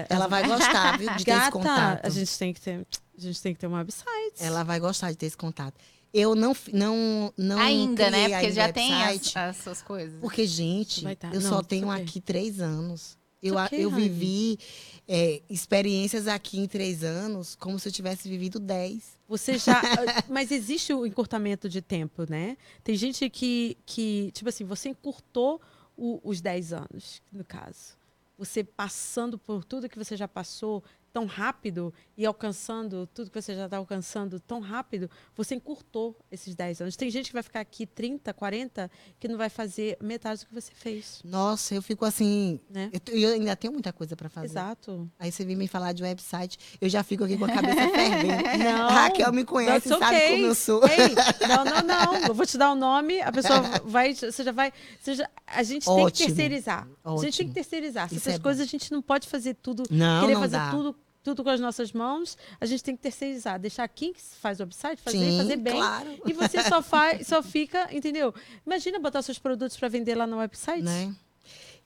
Ela 0.09 0.27
vai 0.27 0.47
gostar, 0.47 0.97
viu, 0.97 1.09
de 1.17 1.25
ter 1.25 1.31
esse 1.31 1.39
Gata, 1.39 1.51
contato. 1.51 2.05
a 2.05 2.09
gente 2.09 2.39
tem 2.39 2.53
que 2.53 2.61
ter, 2.61 2.87
a 3.17 3.21
gente 3.21 3.41
tem 3.41 3.53
que 3.53 3.59
ter 3.59 3.67
uma 3.67 3.79
website. 3.79 4.35
Ela 4.39 4.63
vai 4.63 4.79
gostar 4.79 5.11
de 5.11 5.17
ter 5.17 5.25
esse 5.25 5.35
contato. 5.37 5.75
Eu 6.13 6.33
não, 6.35 6.55
não, 6.73 7.33
não 7.37 7.59
Ainda, 7.59 8.09
né? 8.09 8.23
Porque 8.29 8.35
ainda 8.35 8.51
já 8.51 8.71
tem 8.73 8.93
as, 9.03 9.35
as 9.35 9.57
suas 9.57 9.81
coisas. 9.81 10.19
Porque, 10.19 10.45
gente, 10.45 11.03
tá. 11.15 11.29
eu 11.33 11.39
Não, 11.41 11.49
só 11.49 11.61
tenho 11.61 11.89
aqui 11.89 12.19
três 12.19 12.59
anos. 12.59 13.17
Eu, 13.41 13.55
okay, 13.55 13.85
eu 13.85 13.89
vivi 13.89 14.59
é, 15.07 15.41
experiências 15.49 16.27
aqui 16.27 16.59
em 16.59 16.67
três 16.67 17.03
anos 17.05 17.55
como 17.55 17.79
se 17.79 17.87
eu 17.87 17.91
tivesse 17.93 18.27
vivido 18.27 18.59
dez. 18.59 19.17
Você 19.29 19.57
já. 19.57 19.81
Mas 20.27 20.51
existe 20.51 20.93
o 20.93 21.05
encurtamento 21.05 21.69
de 21.69 21.81
tempo, 21.81 22.25
né? 22.29 22.57
Tem 22.83 22.95
gente 22.95 23.29
que, 23.29 23.77
que 23.85 24.31
tipo 24.33 24.49
assim, 24.49 24.65
você 24.65 24.89
encurtou 24.89 25.61
o- 25.95 26.19
os 26.23 26.41
10 26.41 26.73
anos, 26.73 27.21
no 27.31 27.45
caso. 27.45 27.97
Você 28.37 28.63
passando 28.63 29.37
por 29.37 29.63
tudo 29.63 29.87
que 29.87 29.97
você 29.97 30.17
já 30.17 30.27
passou 30.27 30.83
tão 31.11 31.25
rápido 31.25 31.93
e 32.17 32.25
alcançando 32.25 33.07
tudo 33.13 33.29
que 33.29 33.41
você 33.41 33.55
já 33.55 33.65
está 33.65 33.77
alcançando 33.77 34.39
tão 34.39 34.59
rápido, 34.59 35.09
você 35.35 35.55
encurtou 35.55 36.17
esses 36.31 36.55
10 36.55 36.81
anos. 36.81 36.95
Tem 36.95 37.09
gente 37.09 37.27
que 37.27 37.33
vai 37.33 37.43
ficar 37.43 37.59
aqui 37.59 37.85
30, 37.85 38.33
40, 38.33 38.91
que 39.19 39.27
não 39.27 39.37
vai 39.37 39.49
fazer 39.49 39.97
metade 40.01 40.41
do 40.41 40.47
que 40.47 40.53
você 40.53 40.71
fez, 40.73 41.21
Nossa, 41.23 41.73
eu 41.75 41.81
fico 41.81 42.05
assim. 42.05 42.59
né? 42.69 42.89
Eu, 42.93 43.17
eu 43.17 43.33
ainda 43.33 43.55
tenho 43.55 43.73
muita 43.73 43.91
coisa 43.91 44.15
para 44.15 44.29
fazer. 44.29 44.47
Exato. 44.47 45.09
Aí 45.17 45.31
você 45.31 45.45
vem 45.45 45.55
me 45.55 45.67
falar 45.67 45.93
de 45.93 46.03
website, 46.03 46.57
eu 46.79 46.89
já 46.89 47.03
fico 47.03 47.23
aqui 47.23 47.37
com 47.37 47.45
a 47.45 47.51
cabeça 47.51 47.89
fervendo. 47.89 48.29
Não, 48.59 48.89
Raquel 48.89 49.31
me 49.33 49.43
conhece, 49.43 49.89
sabe 49.89 50.05
okay. 50.05 50.31
como 50.31 50.45
eu 50.45 50.55
sou. 50.55 50.81
Ei, 50.87 51.15
não, 51.47 51.65
não, 51.65 51.81
não. 51.81 52.27
Eu 52.27 52.33
vou 52.33 52.45
te 52.45 52.57
dar 52.57 52.71
o 52.71 52.75
nome, 52.75 53.21
a 53.21 53.31
pessoa 53.31 53.61
vai. 53.85 54.13
Você 54.13 54.43
já 54.43 54.51
vai. 54.51 54.71
Você 54.99 55.15
já, 55.15 55.29
a 55.47 55.63
gente 55.63 55.85
tem 55.85 55.95
que 55.95 56.01
Ótimo. 56.01 56.27
terceirizar. 56.27 56.87
A 57.03 57.09
gente 57.11 57.19
tem 57.19 57.27
Ótimo. 57.27 57.49
que 57.49 57.53
terceirizar. 57.53 58.05
Isso 58.07 58.15
Essas 58.15 58.33
é 58.33 58.37
bom. 58.37 58.43
coisas 58.43 58.61
a 58.61 58.69
gente 58.69 58.91
não 58.91 59.01
pode 59.01 59.27
fazer 59.27 59.55
tudo. 59.55 59.83
Não, 59.89 60.21
querer 60.21 60.33
não 60.33 60.41
fazer 60.41 60.57
dá. 60.57 60.71
tudo. 60.71 60.95
Tudo 61.29 61.43
com 61.43 61.49
as 61.51 61.59
nossas 61.59 61.91
mãos, 61.93 62.35
a 62.59 62.65
gente 62.65 62.83
tem 62.83 62.95
que 62.95 63.03
terceirizar, 63.03 63.59
deixar 63.59 63.87
quem 63.87 64.11
que 64.13 64.19
faz 64.41 64.59
o 64.59 64.63
website, 64.63 64.99
fazer, 64.99 65.17
Sim, 65.19 65.37
fazer 65.37 65.57
bem. 65.57 65.75
claro. 65.75 66.19
E 66.25 66.33
você 66.33 66.63
só 66.63 66.81
faz, 66.83 67.27
só 67.27 67.43
fica, 67.43 67.87
entendeu? 67.95 68.33
Imagina 68.65 68.97
botar 68.99 69.21
seus 69.21 69.37
produtos 69.37 69.77
para 69.77 69.87
vender 69.89 70.15
lá 70.15 70.25
no 70.25 70.37
website. 70.37 70.81
Né? 70.81 71.13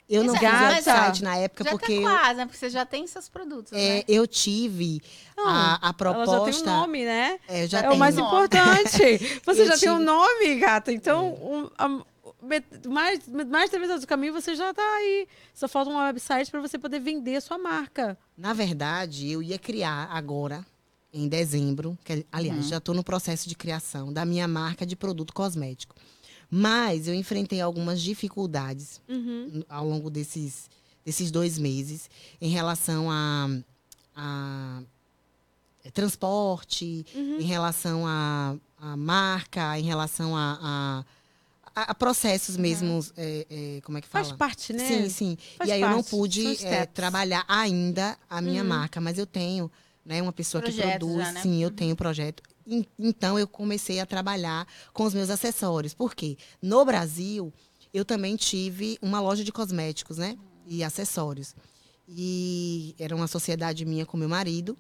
Eu 0.10 0.24
não 0.24 0.34
fiz 0.34 0.44
é- 0.44 0.68
website 0.70 1.24
na 1.24 1.36
época 1.38 1.64
já 1.66 1.72
porque 1.72 1.86
tá 1.88 1.92
eu, 1.94 2.02
quase, 2.04 2.34
né? 2.36 2.46
Porque 2.46 2.58
você 2.58 2.70
já 2.70 2.86
tem 2.86 3.06
seus 3.08 3.28
produtos, 3.28 3.74
é, 3.74 3.98
né? 3.98 4.04
eu 4.08 4.26
tive 4.28 5.02
Não, 5.36 5.46
a, 5.48 5.76
a 5.76 5.80
Ela 5.84 5.94
proposta. 5.94 6.32
já 6.38 6.44
tem 6.46 6.62
um 6.62 6.66
nome, 6.66 7.06
né? 7.06 7.40
É, 7.48 7.68
já 7.68 7.82
é 7.82 7.90
o 7.90 7.98
mais 7.98 8.16
nome. 8.16 8.28
importante. 8.28 9.18
Você 9.46 9.62
Eu 9.62 9.66
já 9.68 9.78
tem 9.78 9.90
um 9.90 9.94
tive- 9.96 10.06
nome, 10.06 10.56
gata. 10.56 10.92
Então, 10.92 11.34
um, 11.34 11.70
a- 11.78 11.90
met- 11.90 12.06
mais, 12.90 13.28
mais 13.48 13.70
da 13.72 13.80
metade 13.80 14.02
do 14.02 14.08
caminho 14.08 14.34
você 14.34 14.56
já 14.56 14.74
tá 14.74 14.82
aí. 14.98 15.28
Só 15.54 15.68
falta 15.68 15.90
um 15.92 15.98
website 15.98 16.52
para 16.52 16.62
você 16.62 16.78
poder 16.78 17.00
vender 17.00 17.36
a 17.38 17.42
sua 17.42 17.58
marca. 17.58 18.18
Na 18.38 18.54
verdade, 18.54 19.30
eu 19.32 19.42
ia 19.42 19.58
criar 19.58 20.10
agora, 20.12 20.66
em 21.14 21.28
dezembro, 21.28 21.98
que, 22.04 22.26
aliás, 22.32 22.68
já 22.68 22.78
estou 22.78 22.94
no 22.96 23.04
processo 23.04 23.48
de 23.48 23.56
criação 23.56 24.12
da 24.12 24.26
minha 24.26 24.48
marca 24.48 24.86
de 24.86 24.96
produto 24.96 25.34
cosmético. 25.34 25.96
Mas 26.50 27.08
eu 27.08 27.14
enfrentei 27.16 27.62
algumas 27.62 28.02
dificuldades 28.02 29.02
Uhum. 29.08 29.64
ao 29.70 29.88
longo 29.88 30.10
desses, 30.10 30.70
desses 31.06 31.32
dois 31.32 31.58
meses 31.58 32.10
em 32.42 32.50
relação 32.50 33.10
a, 33.10 33.48
a 34.16 34.82
transporte, 35.94 37.06
Uhum. 37.16 37.40
em 37.40 37.44
relação 37.44 38.06
a, 38.08 38.56
a 38.80 38.96
marca, 38.98 39.78
em 39.80 39.84
relação 39.84 40.36
a, 40.36 40.60
a, 40.62 41.06
a- 41.76 41.92
a 41.92 41.96
processos 41.96 42.56
mesmos, 42.58 43.12
é, 43.18 43.48
é, 43.78 43.82
como 43.82 43.98
é 43.98 44.02
que 44.02 44.08
fala? 44.08 44.26
Faz 44.26 44.38
parte, 44.38 44.74
né? 44.74 44.88
Sim, 44.88 45.10
sim. 45.10 45.38
Faz 45.58 45.70
e 45.70 45.74
aí 45.74 45.82
eu 45.82 45.90
não 45.90 45.98
parte, 45.98 46.10
pude 46.10 46.66
é, 46.66 46.86
trabalhar 46.86 47.44
ainda 47.48 48.18
a 48.30 48.42
minha 48.42 48.62
Uhum. 48.62 48.68
marca, 48.70 49.02
mas 49.02 49.18
eu 49.18 49.26
tenho, 49.26 49.72
né, 50.06 50.22
uma 50.22 50.34
pessoa 50.34 50.62
que 50.62 50.72
produz. 50.72 51.26
já, 51.28 51.32
né? 51.34 51.42
Sim, 51.42 51.64
eu 51.64 51.72
tenho 51.72 51.96
projeto. 51.96 52.44
En- 52.68 52.86
Então 53.00 53.38
eu 53.40 53.48
comecei 53.48 54.00
a 54.00 54.06
trabalhar 54.06 54.68
com 54.94 55.04
os 55.04 55.14
meus 55.14 55.30
acessórios. 55.30 55.94
Por 55.94 56.14
quê? 56.16 56.38
No 56.62 56.86
Brasil, 56.86 57.52
eu 57.94 58.06
também 58.06 58.36
tive 58.36 58.98
uma 59.02 59.20
loja 59.20 59.44
de 59.44 59.52
cosméticos, 59.52 60.18
né? 60.18 60.38
E 60.68 60.84
acessórios. 60.84 61.56
E 62.08 62.96
era 63.00 63.16
uma 63.16 63.28
sociedade 63.28 63.86
minha 63.86 64.06
com 64.06 64.18
meu 64.18 64.30
marido. 64.30 64.78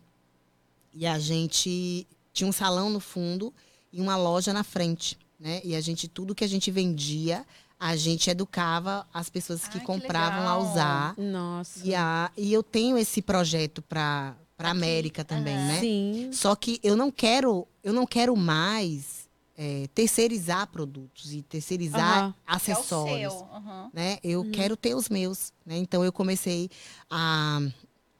E 0.93 1.05
a 1.07 1.17
gente 1.17 2.05
tinha 2.31 2.47
um 2.47 2.51
salão 2.51 2.89
no 2.89 2.99
fundo 2.99 3.53
e 3.91 3.99
uma 4.01 4.15
loja 4.15 4.53
na 4.53 4.63
frente, 4.63 5.17
né? 5.43 5.59
E 5.63 5.75
a 5.75 5.81
gente 5.81 6.07
tudo 6.07 6.33
que 6.33 6.43
a 6.45 6.47
gente 6.47 6.71
vendia, 6.71 7.45
a 7.77 7.97
gente 7.97 8.29
educava 8.29 9.05
as 9.13 9.29
pessoas 9.29 9.67
que 9.67 9.73
Ai, 9.73 9.79
que 9.81 9.85
compravam 9.85 10.47
a 10.47 10.55
legal. 10.57 10.71
usar. 10.71 11.15
Nossa. 11.17 11.85
E, 11.85 11.93
a, 11.93 12.31
e 12.37 12.53
eu 12.53 12.63
tenho 12.63 12.97
esse 12.97 13.21
projeto 13.21 13.81
para 13.81 14.37
para. 14.55 14.69
América 14.69 15.25
também, 15.25 15.53
Aham. 15.55 15.67
né? 15.67 15.79
Sim. 15.81 16.29
Só 16.31 16.55
que 16.55 16.79
eu 16.81 16.95
não 16.95 17.11
quero, 17.11 17.67
eu 17.83 17.91
não 17.91 18.05
quero 18.07 18.37
mais 18.37 19.27
é, 19.57 19.87
terceirizar 19.93 20.67
produtos 20.67 21.33
e 21.33 21.41
terceirizar 21.41 22.21
Aham. 22.23 22.35
acessórios. 22.47 23.21
É 23.23 23.27
o 23.27 23.31
seu. 23.31 23.47
aham. 23.53 23.89
Né? 23.93 24.17
Eu 24.23 24.41
Uhum. 24.43 24.51
quero 24.51 24.77
ter 24.77 24.95
os 24.95 25.09
meus. 25.09 25.51
Né? 25.65 25.75
Então 25.77 26.05
eu 26.05 26.13
comecei 26.13 26.69
a, 27.09 27.59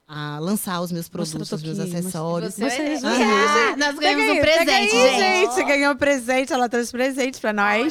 a 0.08 0.38
lançar 0.40 0.82
os 0.82 0.92
meus 0.92 1.08
produtos, 1.08 1.52
os 1.52 1.64
meus 1.64 1.80
acessórios. 1.80 2.56
Você, 2.56 2.70
Vocês- 2.70 3.04
Ah, 3.04 3.10
vocês- 3.10 3.78
nós 3.78 3.96
ganhamos 3.98 4.24
aí, 4.26 4.38
um 4.38 4.42
presente, 4.42 4.72
aí, 4.72 4.90
gente. 5.20 5.54
Você 5.54 5.64
ganhou 5.64 5.94
um 5.94 5.96
presente, 5.96 6.54
ela 6.54 6.68
trouxe 6.70 6.92
presente 6.92 7.40
pra 7.40 7.54
nós. 7.54 7.82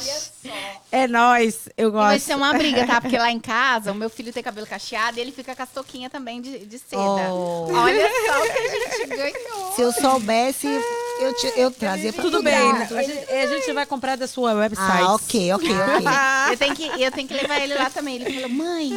Olha 0.43 0.53
só. 0.55 0.83
É 0.91 1.07
nós, 1.07 1.67
eu 1.75 1.89
E 1.89 1.91
vai 1.91 2.15
gosto. 2.15 2.25
ser 2.27 2.35
uma 2.35 2.53
briga, 2.53 2.85
tá? 2.85 3.01
Porque 3.01 3.17
lá 3.17 3.31
em 3.31 3.39
casa, 3.41 3.91
o 3.91 3.95
meu 3.95 4.09
filho 4.11 4.31
tem 4.31 4.43
cabelo 4.43 4.67
cacheado 4.67 5.17
e 5.17 5.21
ele 5.21 5.31
fica 5.31 5.55
com 5.55 5.63
as 5.63 5.69
touquinhas 5.69 6.11
também 6.11 6.39
de, 6.39 6.59
de 6.65 6.77
seda. 6.77 7.01
Oh, 7.01 7.67
Olha 7.73 8.07
só 8.07 8.39
o 8.39 8.43
que 8.43 8.59
a 8.59 8.97
gente 8.97 9.07
ganhou. 9.07 9.73
se 9.75 9.81
eu 9.81 9.91
soubesse, 9.91 10.67
eu, 11.19 11.33
te- 11.33 11.53
eu 11.59 11.71
trazia 11.71 12.13
para 12.13 12.21
Tudo 12.21 12.43
bem, 12.43 12.73
né? 12.73 12.87
a 12.91 13.01
gente, 13.03 13.31
a 13.33 13.47
gente 13.47 13.73
vai 13.73 13.85
comprar 13.87 14.15
da 14.15 14.27
sua 14.27 14.53
website. 14.53 15.01
Ah, 15.03 15.15
ok, 15.15 15.51
ok, 15.53 15.71
ok. 15.71 16.05
Eu 16.53 16.57
tenho, 16.57 16.75
que, 16.75 17.01
eu 17.01 17.11
tenho 17.11 17.27
que 17.27 17.33
levar 17.33 17.59
ele 17.61 17.73
lá 17.73 17.89
também. 17.89 18.15
Ele 18.17 18.31
falou, 18.41 18.49
mãe, 18.49 18.91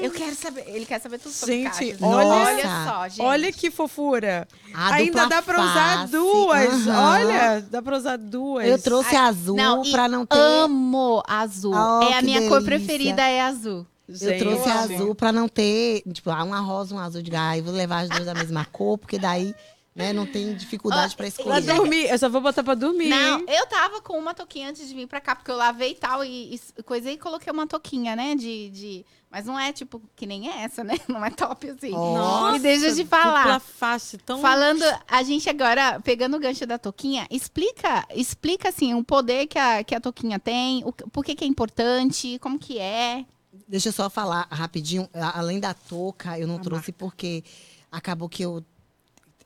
eu 0.00 0.10
quero 0.12 0.34
saber. 0.36 0.64
Ele 0.68 0.86
quer 0.86 1.00
saber 1.00 1.18
tudo 1.18 1.32
sobre 1.34 1.56
Gente, 1.56 1.64
caixas. 1.70 1.98
olha- 2.00 2.53
olha 2.54 2.84
só, 2.84 3.08
gente. 3.08 3.22
Olha 3.22 3.52
que 3.52 3.70
fofura. 3.70 4.48
A 4.72 4.94
Ainda 4.94 5.26
dá 5.26 5.42
pra 5.42 5.60
usar 5.60 5.98
face, 6.00 6.12
duas. 6.12 6.88
aham. 6.88 7.10
Olha, 7.12 7.60
dá 7.70 7.82
pra 7.82 7.96
usar 7.96 8.16
duas. 8.18 8.66
Eu 8.66 8.78
trouxe 8.82 9.14
Ai, 9.16 9.26
azul 9.28 9.56
não, 9.56 9.82
para 9.90 10.08
não 10.08 10.26
ter. 10.26 10.36
Amo 10.38 11.22
azul. 11.26 11.74
Oh, 11.74 12.02
é 12.04 12.14
a 12.18 12.22
minha 12.22 12.40
cor 12.48 12.60
delícia. 12.62 12.64
preferida, 12.86 13.22
é 13.22 13.40
azul. 13.42 13.86
Eu 14.08 14.14
Gente, 14.16 14.38
trouxe 14.40 14.68
amo. 14.68 14.80
azul 14.80 15.14
pra 15.14 15.32
não 15.32 15.48
ter, 15.48 16.02
tipo, 16.12 16.30
ah, 16.30 16.44
uma 16.44 16.60
rosa, 16.60 16.94
um 16.94 16.98
azul 16.98 17.22
de 17.22 17.30
gai, 17.30 17.62
vou 17.62 17.72
levar 17.72 18.00
as 18.00 18.10
duas 18.10 18.26
da 18.26 18.34
mesma 18.34 18.62
cor, 18.66 18.98
porque 18.98 19.18
daí, 19.18 19.54
né, 19.96 20.12
não 20.12 20.26
tem 20.26 20.54
dificuldade 20.54 21.14
Ah, 21.14 21.16
pra 21.16 21.16
Pra 21.16 21.26
escolher. 21.28 21.62
dormir, 21.62 22.10
eu 22.10 22.18
só 22.18 22.28
vou 22.28 22.42
botar 22.42 22.62
pra 22.62 22.74
dormir. 22.74 23.08
Não, 23.08 23.38
hein? 23.38 23.46
eu 23.48 23.66
tava 23.66 24.02
com 24.02 24.18
uma 24.18 24.34
touquinha 24.34 24.68
antes 24.68 24.86
de 24.86 24.94
vir 24.94 25.06
pra 25.06 25.22
cá, 25.22 25.34
porque 25.34 25.50
eu 25.50 25.56
lavei 25.56 25.92
e 25.92 25.94
tal, 25.94 26.22
e, 26.22 26.54
e 26.78 26.82
coisei 26.82 27.14
e 27.14 27.18
coloquei 27.18 27.50
uma 27.50 27.66
touquinha, 27.66 28.14
né? 28.14 28.34
De, 28.34 28.68
de... 28.68 29.06
Mas 29.34 29.46
não 29.46 29.58
é 29.58 29.72
tipo 29.72 30.00
que 30.14 30.28
nem 30.28 30.48
essa, 30.48 30.84
né? 30.84 30.94
Não 31.08 31.24
é 31.24 31.28
top 31.28 31.68
assim. 31.68 31.90
Nossa, 31.90 32.56
e 32.56 32.60
deixa 32.60 32.86
eu 32.86 32.94
te 32.94 33.04
falar. 33.04 33.42
Dupla 33.42 33.58
face 33.58 34.16
tão... 34.18 34.40
Falando, 34.40 34.84
a 35.08 35.24
gente 35.24 35.50
agora, 35.50 36.00
pegando 36.02 36.36
o 36.36 36.38
gancho 36.38 36.64
da 36.64 36.78
touquinha, 36.78 37.26
explica, 37.28 38.06
explica 38.14 38.68
assim, 38.68 38.94
o 38.94 39.02
poder 39.02 39.48
que 39.48 39.58
a, 39.58 39.82
que 39.82 39.92
a 39.92 40.00
touquinha 40.00 40.38
tem, 40.38 40.84
o, 40.84 40.92
por 40.92 41.24
que 41.24 41.34
que 41.34 41.42
é 41.42 41.48
importante, 41.48 42.38
como 42.38 42.60
que 42.60 42.78
é. 42.78 43.24
Deixa 43.66 43.88
eu 43.88 43.92
só 43.92 44.08
falar 44.08 44.46
rapidinho, 44.52 45.10
além 45.12 45.58
da 45.58 45.74
touca, 45.74 46.38
eu 46.38 46.46
não 46.46 46.60
trouxe 46.60 46.92
porque 46.92 47.42
acabou 47.90 48.28
que 48.28 48.44
eu 48.44 48.64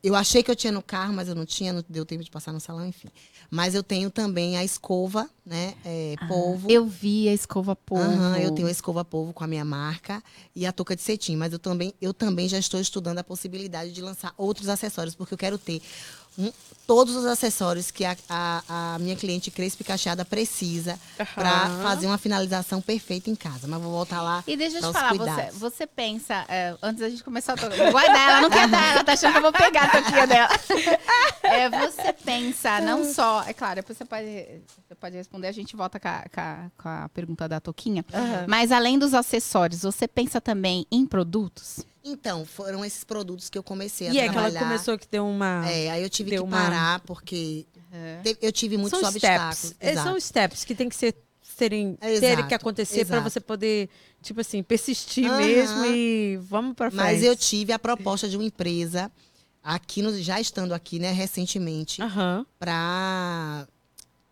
eu 0.02 0.14
achei 0.14 0.42
que 0.42 0.50
eu 0.50 0.56
tinha 0.56 0.72
no 0.72 0.82
carro, 0.82 1.12
mas 1.12 1.28
eu 1.28 1.34
não 1.34 1.46
tinha, 1.46 1.72
não 1.72 1.82
deu 1.88 2.04
tempo 2.04 2.22
de 2.22 2.30
passar 2.30 2.52
no 2.52 2.60
salão, 2.60 2.86
enfim. 2.86 3.08
Mas 3.50 3.74
eu 3.74 3.82
tenho 3.82 4.10
também 4.10 4.58
a 4.58 4.64
escova, 4.64 5.28
né, 5.44 5.74
é, 5.84 6.16
polvo. 6.28 6.70
Eu 6.70 6.86
vi 6.86 7.28
a 7.28 7.32
escova 7.32 7.74
polvo. 7.74 8.04
Aham, 8.04 8.38
eu 8.40 8.50
tenho 8.50 8.68
a 8.68 8.70
escova 8.70 9.04
polvo 9.04 9.32
com 9.32 9.42
a 9.42 9.46
minha 9.46 9.64
marca 9.64 10.22
e 10.54 10.66
a 10.66 10.72
touca 10.72 10.94
de 10.94 11.00
cetim, 11.00 11.34
mas 11.36 11.52
eu 11.52 11.58
também, 11.58 11.94
eu 12.00 12.12
também 12.12 12.46
já 12.46 12.58
estou 12.58 12.78
estudando 12.78 13.18
a 13.18 13.24
possibilidade 13.24 13.92
de 13.92 14.02
lançar 14.02 14.34
outros 14.36 14.68
acessórios, 14.68 15.14
porque 15.14 15.32
eu 15.32 15.38
quero 15.38 15.56
ter 15.56 15.80
todos 16.86 17.14
os 17.14 17.26
acessórios 17.26 17.90
que 17.90 18.04
a, 18.04 18.16
a- 18.28 18.94
a 18.94 18.98
minha 18.98 19.14
cliente 19.14 19.50
Crespa 19.50 19.82
e 19.82 19.84
Cacheada 19.84 20.24
precisa 20.24 20.98
para 21.34 21.64
Aham. 21.66 21.82
fazer 21.82 22.06
uma 22.06 22.16
finalização 22.16 22.80
perfeita 22.80 23.28
em 23.28 23.34
casa. 23.36 23.66
Mas 23.68 23.80
vou 23.82 23.90
voltar 23.92 24.22
lá. 24.22 24.42
E 24.46 24.56
deixa 24.56 24.78
eu 24.78 24.82
te 24.90 24.92
falar, 24.92 25.14
você, 25.14 25.50
você 25.58 25.86
pensa, 25.86 26.46
é, 26.48 26.74
antes 26.82 27.00
da 27.00 27.10
gente 27.10 27.22
começar 27.22 27.52
a 27.52 27.56
tocar, 27.56 27.90
guardar, 27.90 28.30
ela 28.30 28.40
não 28.40 28.48
quer 28.50 28.66
dar, 28.68 28.92
ela 28.94 29.04
tá 29.04 29.12
achando 29.12 29.32
que 29.32 29.38
eu 29.38 29.42
vou 29.42 29.52
pegar 29.52 29.84
a 29.84 29.90
touquinha 29.90 30.26
dela. 30.26 30.48
É, 31.42 31.68
você 31.70 32.12
pensa, 32.12 32.78
não 32.80 33.02
só, 33.12 33.42
é 33.44 33.54
claro, 33.54 33.76
depois 33.76 33.96
você 33.96 34.04
pode, 34.04 34.26
você 34.86 34.94
pode 34.94 35.16
responder, 35.16 35.46
a 35.48 35.52
gente 35.52 35.74
volta 35.74 35.98
com 35.98 36.06
a, 36.08 36.24
com 36.32 36.40
a- 36.40 36.70
com 36.82 36.88
a 36.88 37.08
pergunta 37.08 37.48
da 37.48 37.58
touquinha, 37.58 38.04
Aham. 38.12 38.44
mas 38.46 38.70
além 38.70 38.98
dos 38.98 39.14
acessórios, 39.14 39.80
você 39.82 40.06
pensa 40.06 40.40
também 40.42 40.86
em 40.92 41.06
produtos? 41.06 41.80
Então, 42.10 42.44
foram 42.44 42.84
esses 42.84 43.04
produtos 43.04 43.48
que 43.50 43.58
eu 43.58 43.62
comecei 43.62 44.08
a 44.08 44.12
E 44.12 44.18
é 44.18 44.22
que 44.22 44.28
ela 44.28 44.32
trabalhar. 44.50 44.60
começou 44.60 44.98
que 44.98 45.06
deu 45.10 45.26
uma... 45.26 45.68
É, 45.68 45.90
aí 45.90 46.02
eu 46.02 46.08
tive 46.10 46.30
que 46.30 46.38
uma- 46.40 46.56
parar, 46.56 47.00
porque 47.00 47.66
te- 48.22 48.38
eu 48.40 48.50
tive 48.52 48.76
muitos 48.76 48.98
são 48.98 49.08
obstáculos. 49.08 49.58
steps. 49.58 49.76
É. 49.80 49.94
São 50.02 50.18
steps 50.20 50.64
que 50.64 50.74
tem 50.74 50.88
que 50.88 50.96
ser 50.96 51.14
terem, 51.56 51.96
terem 52.20 52.46
que 52.46 52.54
acontecer 52.54 53.04
para 53.04 53.18
você 53.20 53.40
poder, 53.40 53.88
tipo 54.22 54.40
assim, 54.40 54.62
persistir 54.62 55.26
Aham. 55.26 55.36
mesmo 55.38 55.84
e 55.86 56.36
vamos 56.42 56.74
pra 56.74 56.88
frente. 56.90 57.02
Mas 57.02 57.22
eu 57.22 57.34
tive 57.36 57.72
a 57.72 57.78
proposta 57.78 58.28
de 58.28 58.36
uma 58.36 58.44
empresa, 58.44 59.10
aqui 59.62 60.00
no- 60.00 60.16
já 60.22 60.40
estando 60.40 60.72
aqui, 60.72 60.98
né, 61.00 61.10
recentemente, 61.10 62.00
Aham, 62.00 62.46
para 62.58 63.66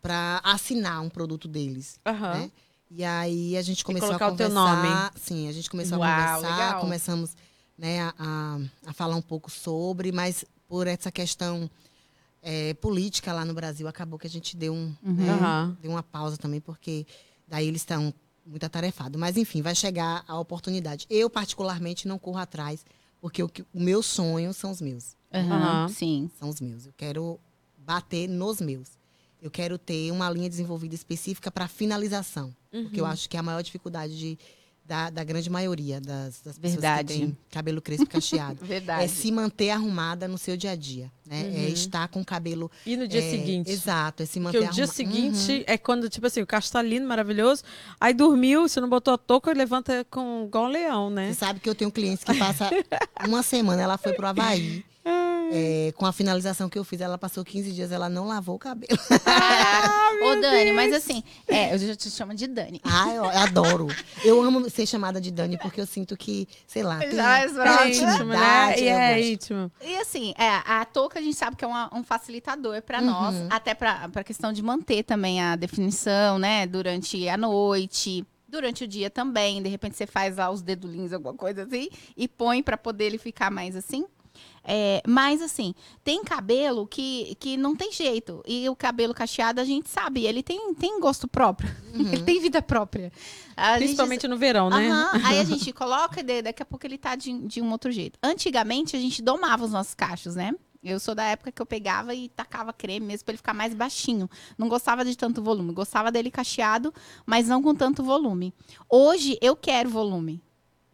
para 0.01 0.41
assinar 0.45 1.03
um 1.03 1.09
produto 1.09 1.49
deles, 1.49 1.99
aham. 2.07 2.35
né? 2.35 2.51
E 2.89 3.03
aí 3.03 3.57
a 3.57 3.63
gente 3.63 3.85
começou 3.85 4.11
colocar 4.11 4.27
a 4.27 4.33
o 4.33 4.37
teu 4.37 4.49
conversar. 4.49 5.13
Sim, 5.17 5.49
a 5.49 5.53
gente 5.53 5.69
começou 5.69 5.99
Uau, 5.99 6.09
a 6.09 6.15
conversar, 6.15 6.49
legal. 6.57 6.81
começamos 6.81 7.31
né, 7.77 8.01
a, 8.19 8.59
a, 8.87 8.93
falar 8.93 9.17
um 9.17 9.23
pouco 9.23 9.51
sobre, 9.51 10.11
mas 10.13 10.45
por 10.69 10.87
essa 10.87 11.11
questão 11.13 11.71
é, 12.43 12.75
política 12.75 13.33
lá 13.33 13.45
no 13.45 13.55
Brasil, 13.55 13.87
acabou 13.89 14.19
que 14.19 14.27
a 14.27 14.31
gente 14.31 14.57
deu, 14.57 14.73
um, 14.73 14.95
né, 15.03 15.31
Aham. 15.31 15.77
deu 15.81 15.91
uma 15.91 16.03
pausa 16.03 16.37
também, 16.37 16.61
porque 16.61 17.07
daí 17.47 17.67
eles 17.67 17.83
estão 17.83 18.13
muito 18.47 18.65
atarefados. 18.65 19.19
Mas 19.19 19.37
enfim, 19.37 19.61
vai 19.63 19.75
chegar 19.75 20.25
a 20.27 20.39
oportunidade. 20.39 21.07
Eu, 21.11 21.29
particularmente, 21.29 22.07
não 22.09 22.19
corro 22.19 22.39
atrás, 22.39 22.85
porque 23.21 23.43
o, 23.43 23.49
que- 23.49 23.63
o 23.75 23.81
meu 23.81 24.03
sonho 24.03 24.53
são 24.55 24.71
os 24.71 24.81
meus 24.81 25.17
Aham. 25.33 25.89
Sim. 25.89 26.31
são 26.39 26.49
os 26.49 26.61
meus. 26.61 26.87
Eu 26.87 26.93
quero 26.97 27.39
bater 27.79 28.29
nos 28.29 28.61
meus. 28.61 28.91
Eu 29.43 29.51
quero 29.51 29.77
ter 29.79 30.11
uma 30.11 30.31
linha 30.31 30.49
desenvolvida 30.49 30.95
específica 30.95 31.51
para 31.51 31.69
finalização. 31.69 32.55
Porque 32.71 33.01
eu 33.01 33.05
Uhum. 33.05 33.11
acho 33.11 33.29
que 33.29 33.37
é 33.37 33.41
a 33.41 33.43
maior 33.43 33.63
dificuldade 33.63 34.17
de, 34.19 34.39
da, 34.87 35.11
da 35.11 35.25
grande 35.25 35.51
maioria 35.51 36.01
das, 36.01 36.41
das 36.43 36.59
pessoas 36.59 36.73
Verdade. 36.81 37.13
que 37.15 37.19
têm 37.21 37.37
cabelo 37.51 37.83
crespo 37.83 38.07
cacheado. 38.07 38.59
Verdade. 38.65 39.05
é 39.05 39.09
se 39.09 39.33
manter 39.33 39.71
arrumada 39.71 40.29
no 40.29 40.39
seu 40.39 40.57
dia 40.57 40.71
a 40.73 40.77
dia. 40.77 41.11
Né? 41.27 41.41
É 41.43 41.45
Uhum. 41.67 41.69
estar 41.69 42.07
com 42.09 42.21
o 42.21 42.25
cabelo. 42.25 42.71
E 42.87 42.97
no 42.97 43.09
dia 43.09 43.21
é, 43.21 43.31
seguinte? 43.31 43.71
Exato, 43.71 44.23
é 44.23 44.27
se 44.27 44.39
Porque 44.41 44.59
manter 44.59 44.71
o 44.71 44.75
dia 44.75 44.87
seguinte 44.87 45.53
Uhum. 45.53 45.65
é 45.67 45.77
quando, 45.77 46.09
tipo 46.09 46.27
assim, 46.27 46.41
o 46.41 46.47
cacho 46.47 46.71
tá 46.71 46.81
lindo, 46.81 47.07
maravilhoso. 47.07 47.65
Aí 48.01 48.15
dormiu, 48.15 48.69
você 48.69 48.81
não 48.81 48.89
botou 48.89 49.15
a 49.15 49.19
touca, 49.19 49.53
levanta 49.53 50.07
com 50.11 50.45
igual 50.47 50.67
um 50.67 50.69
leão, 50.69 51.11
né? 51.11 51.29
Você 51.29 51.35
sabe 51.41 51.59
que 51.61 51.69
eu 51.69 51.75
tenho 51.75 51.91
clientes 51.91 52.23
que 52.23 52.35
passa 52.35 52.71
uma 53.27 53.43
semana, 53.43 53.83
ela 53.83 53.99
foi 53.99 54.13
pro 54.13 54.27
Havaí. 54.27 54.85
É, 55.53 55.93
com 55.97 56.07
a 56.07 56.13
finalização 56.13 56.69
que 56.69 56.79
eu 56.79 56.85
fiz, 56.85 57.01
ela 57.01 57.17
passou 57.19 57.45
15 57.45 57.73
dias, 57.73 57.93
ela 57.93 58.09
não 58.09 58.27
lavou 58.27 58.57
o 58.57 58.59
cabelo. 58.59 58.99
Caraca. 59.25 60.25
Ô, 60.25 60.41
Dani, 60.41 60.73
mas 60.73 60.93
assim, 60.95 61.23
é, 61.47 61.75
eu 61.75 61.79
já 61.79 61.95
te 61.95 62.11
chamo 62.11 62.35
de 62.35 62.47
Dani. 62.47 62.81
Ah, 62.85 63.09
eu, 63.11 63.25
eu 63.25 63.39
adoro. 63.39 63.87
Eu 64.25 64.43
amo 64.43 64.69
ser 64.71 64.87
chamada 64.87 65.21
de 65.21 65.31
Dani 65.31 65.59
porque 65.59 65.81
eu 65.81 65.87
sinto 65.87 66.17
que, 66.17 66.49
sei 66.67 66.83
lá, 66.83 66.99
tem, 66.99 67.13
Já 67.13 67.41
é 67.43 67.89
íntimo, 67.89 68.25
né? 68.25 68.75
E 68.81 68.85
eu 68.89 68.97
é 68.97 69.21
íntimo. 69.23 69.73
E 69.85 69.97
assim, 69.99 70.35
é, 70.39 70.49
a 70.67 70.85
touca 70.85 71.19
a 71.19 71.23
gente 71.23 71.37
sabe 71.37 71.57
que 71.57 71.65
é 71.65 71.69
uma- 71.69 71.91
um 71.95 72.03
facilitador 72.03 72.83
para 72.83 73.01
Uhum. 73.01 73.07
nós, 73.07 73.35
até 73.51 73.75
para 73.75 74.11
a 74.15 74.25
questão 74.25 74.53
de 74.53 74.63
manter 74.63 75.03
também 75.03 75.41
a 75.41 75.57
definição, 75.57 76.39
né? 76.39 76.67
Durante 76.67 77.29
a 77.29 77.37
noite, 77.37 78.25
durante 78.49 78.85
o 78.85 78.89
dia 78.89 79.11
também. 79.11 79.63
De 79.63 79.69
repente 79.69 79.97
você 79.97 80.07
faz 80.07 80.37
lá 80.37 80.51
os 80.51 80.63
dedulinhos, 80.63 81.13
alguma 81.13 81.35
coisa 81.35 81.65
assim, 81.65 81.89
e 82.17 82.27
põe 82.27 82.63
para 82.63 82.77
poder 82.77 83.05
ele 83.05 83.19
ficar 83.19 83.51
mais 83.51 83.77
assim. 83.77 84.07
É, 84.69 85.01
mas 85.07 85.41
assim, 85.41 85.75
tem 86.03 86.25
cabelo 86.25 86.87
que, 86.89 87.37
que 87.39 87.57
não 87.57 87.77
tem 87.77 87.93
jeito. 87.93 88.43
E 88.47 88.69
o 88.69 88.75
cabelo 88.75 89.15
cacheado 89.15 89.61
a 89.61 89.65
gente 89.65 89.89
sabe, 89.89 90.25
ele 90.27 90.43
tem, 90.43 90.75
tem 90.75 90.99
gosto 90.99 91.29
próprio. 91.29 91.69
Ele 91.97 92.23
tem 92.25 92.41
vida 92.41 92.61
própria. 92.61 93.11
A 93.57 93.75
gente- 93.79 93.85
Principalmente 93.87 94.29
no 94.29 94.37
verão, 94.37 94.69
né? 94.69 94.91
Aham, 94.91 95.11
Aí 95.25 95.39
a 95.41 95.45
gente 95.45 95.73
coloca 95.73 96.21
e 96.21 96.43
daqui 96.43 96.63
a 96.63 96.67
pouco 96.67 96.87
ele 96.87 96.99
tá 96.99 97.15
de, 97.17 97.33
de 97.47 97.63
um 97.63 97.71
outro 97.73 97.91
jeito. 97.91 98.19
Antigamente 98.23 98.95
a 98.97 98.99
gente 98.99 99.23
domava 99.23 99.65
os 99.65 99.71
nossos 99.71 99.95
cachos, 99.95 100.35
né? 100.35 100.53
Eu 100.85 101.01
sou 101.01 101.15
da 101.15 101.25
época 101.25 101.51
que 101.51 101.61
eu 101.63 101.67
pegava 101.67 102.15
e 102.15 102.29
tacava 102.29 102.73
creme 102.73 103.07
mesmo 103.07 103.25
pra 103.25 103.33
ele 103.33 103.39
ficar 103.39 103.55
mais 103.55 103.73
baixinho. 103.75 104.29
Não 104.59 104.69
gostava 104.69 105.05
de 105.05 105.17
tanto 105.17 105.43
volume. 105.43 105.73
Gostava 105.73 106.13
dele 106.13 106.31
cacheado, 106.31 106.93
mas 107.25 107.49
não 107.49 107.63
com 107.63 107.75
tanto 107.75 108.03
volume. 108.05 108.53
Hoje 108.91 109.39
eu 109.41 109.57
quero 109.57 109.89
volume. 109.89 110.43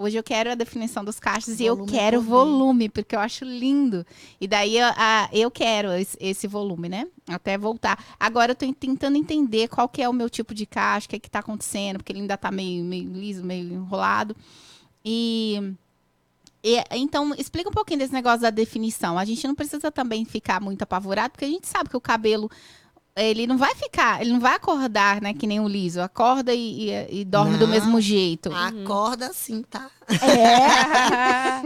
Hoje 0.02 0.16
eu 0.18 0.22
quero 0.22 0.50
a 0.50 0.54
definição 0.54 1.04
dos 1.04 1.20
cachos 1.20 1.60
e 1.60 1.64
eu 1.64 1.76
Volume 1.76 1.92
quero 1.92 2.18
por 2.18 2.26
volume, 2.28 2.88
porque 2.88 3.14
eu 3.14 3.20
acho 3.20 3.44
lindo. 3.44 4.04
E 4.40 4.46
daí 4.48 4.78
a- 4.80 4.94
a- 4.96 5.28
eu 5.32 5.50
quero 5.50 5.92
esse, 5.92 6.16
esse 6.20 6.46
volume, 6.46 6.88
né? 6.88 7.06
Até 7.28 7.56
voltar. 7.56 8.02
Agora 8.18 8.52
eu 8.52 8.56
tô 8.56 8.70
tentando 8.72 9.16
entender 9.16 9.68
qual 9.68 9.88
que 9.88 10.02
é 10.02 10.08
o 10.08 10.12
meu 10.12 10.28
tipo 10.28 10.52
de 10.54 10.66
cacho, 10.66 11.06
o 11.06 11.10
que 11.10 11.16
é 11.16 11.18
que 11.18 11.30
tá 11.30 11.38
acontecendo, 11.38 11.98
porque 11.98 12.12
ele 12.12 12.20
ainda 12.20 12.36
tá 12.36 12.50
meio, 12.50 12.84
meio 12.84 13.12
liso, 13.12 13.44
meio 13.44 13.72
enrolado. 13.72 14.34
E, 15.04 15.74
e- 16.64 16.82
então, 16.92 17.34
explica 17.36 17.68
um 17.68 17.72
pouquinho 17.72 18.00
desse 18.00 18.12
negócio 18.12 18.40
da 18.40 18.50
definição. 18.50 19.18
A 19.18 19.24
gente 19.24 19.46
não 19.46 19.54
precisa 19.54 19.90
também 19.90 20.24
ficar 20.24 20.60
muito 20.60 20.82
apavorado, 20.82 21.32
porque 21.32 21.44
a 21.44 21.48
gente 21.48 21.66
sabe 21.68 21.88
que 21.90 21.96
o 21.96 22.00
cabelo 22.00 22.50
ele 23.16 23.46
não 23.46 23.58
vai 23.58 23.74
ficar, 23.74 24.20
ele 24.22 24.32
não 24.32 24.40
vai 24.40 24.54
acordar, 24.54 25.20
né, 25.20 25.34
que 25.34 25.46
nem 25.46 25.60
o 25.60 25.68
liso. 25.68 26.00
Acorda 26.00 26.54
e, 26.54 26.90
e- 26.90 27.20
e 27.20 27.24
dorme 27.24 27.58
do 27.58 27.66
Não. 27.66 27.72
mesmo 27.74 28.00
jeito. 28.00 28.50
Acorda 28.54 29.32
sim, 29.32 29.62
tá? 29.62 29.88
É. 30.08 30.62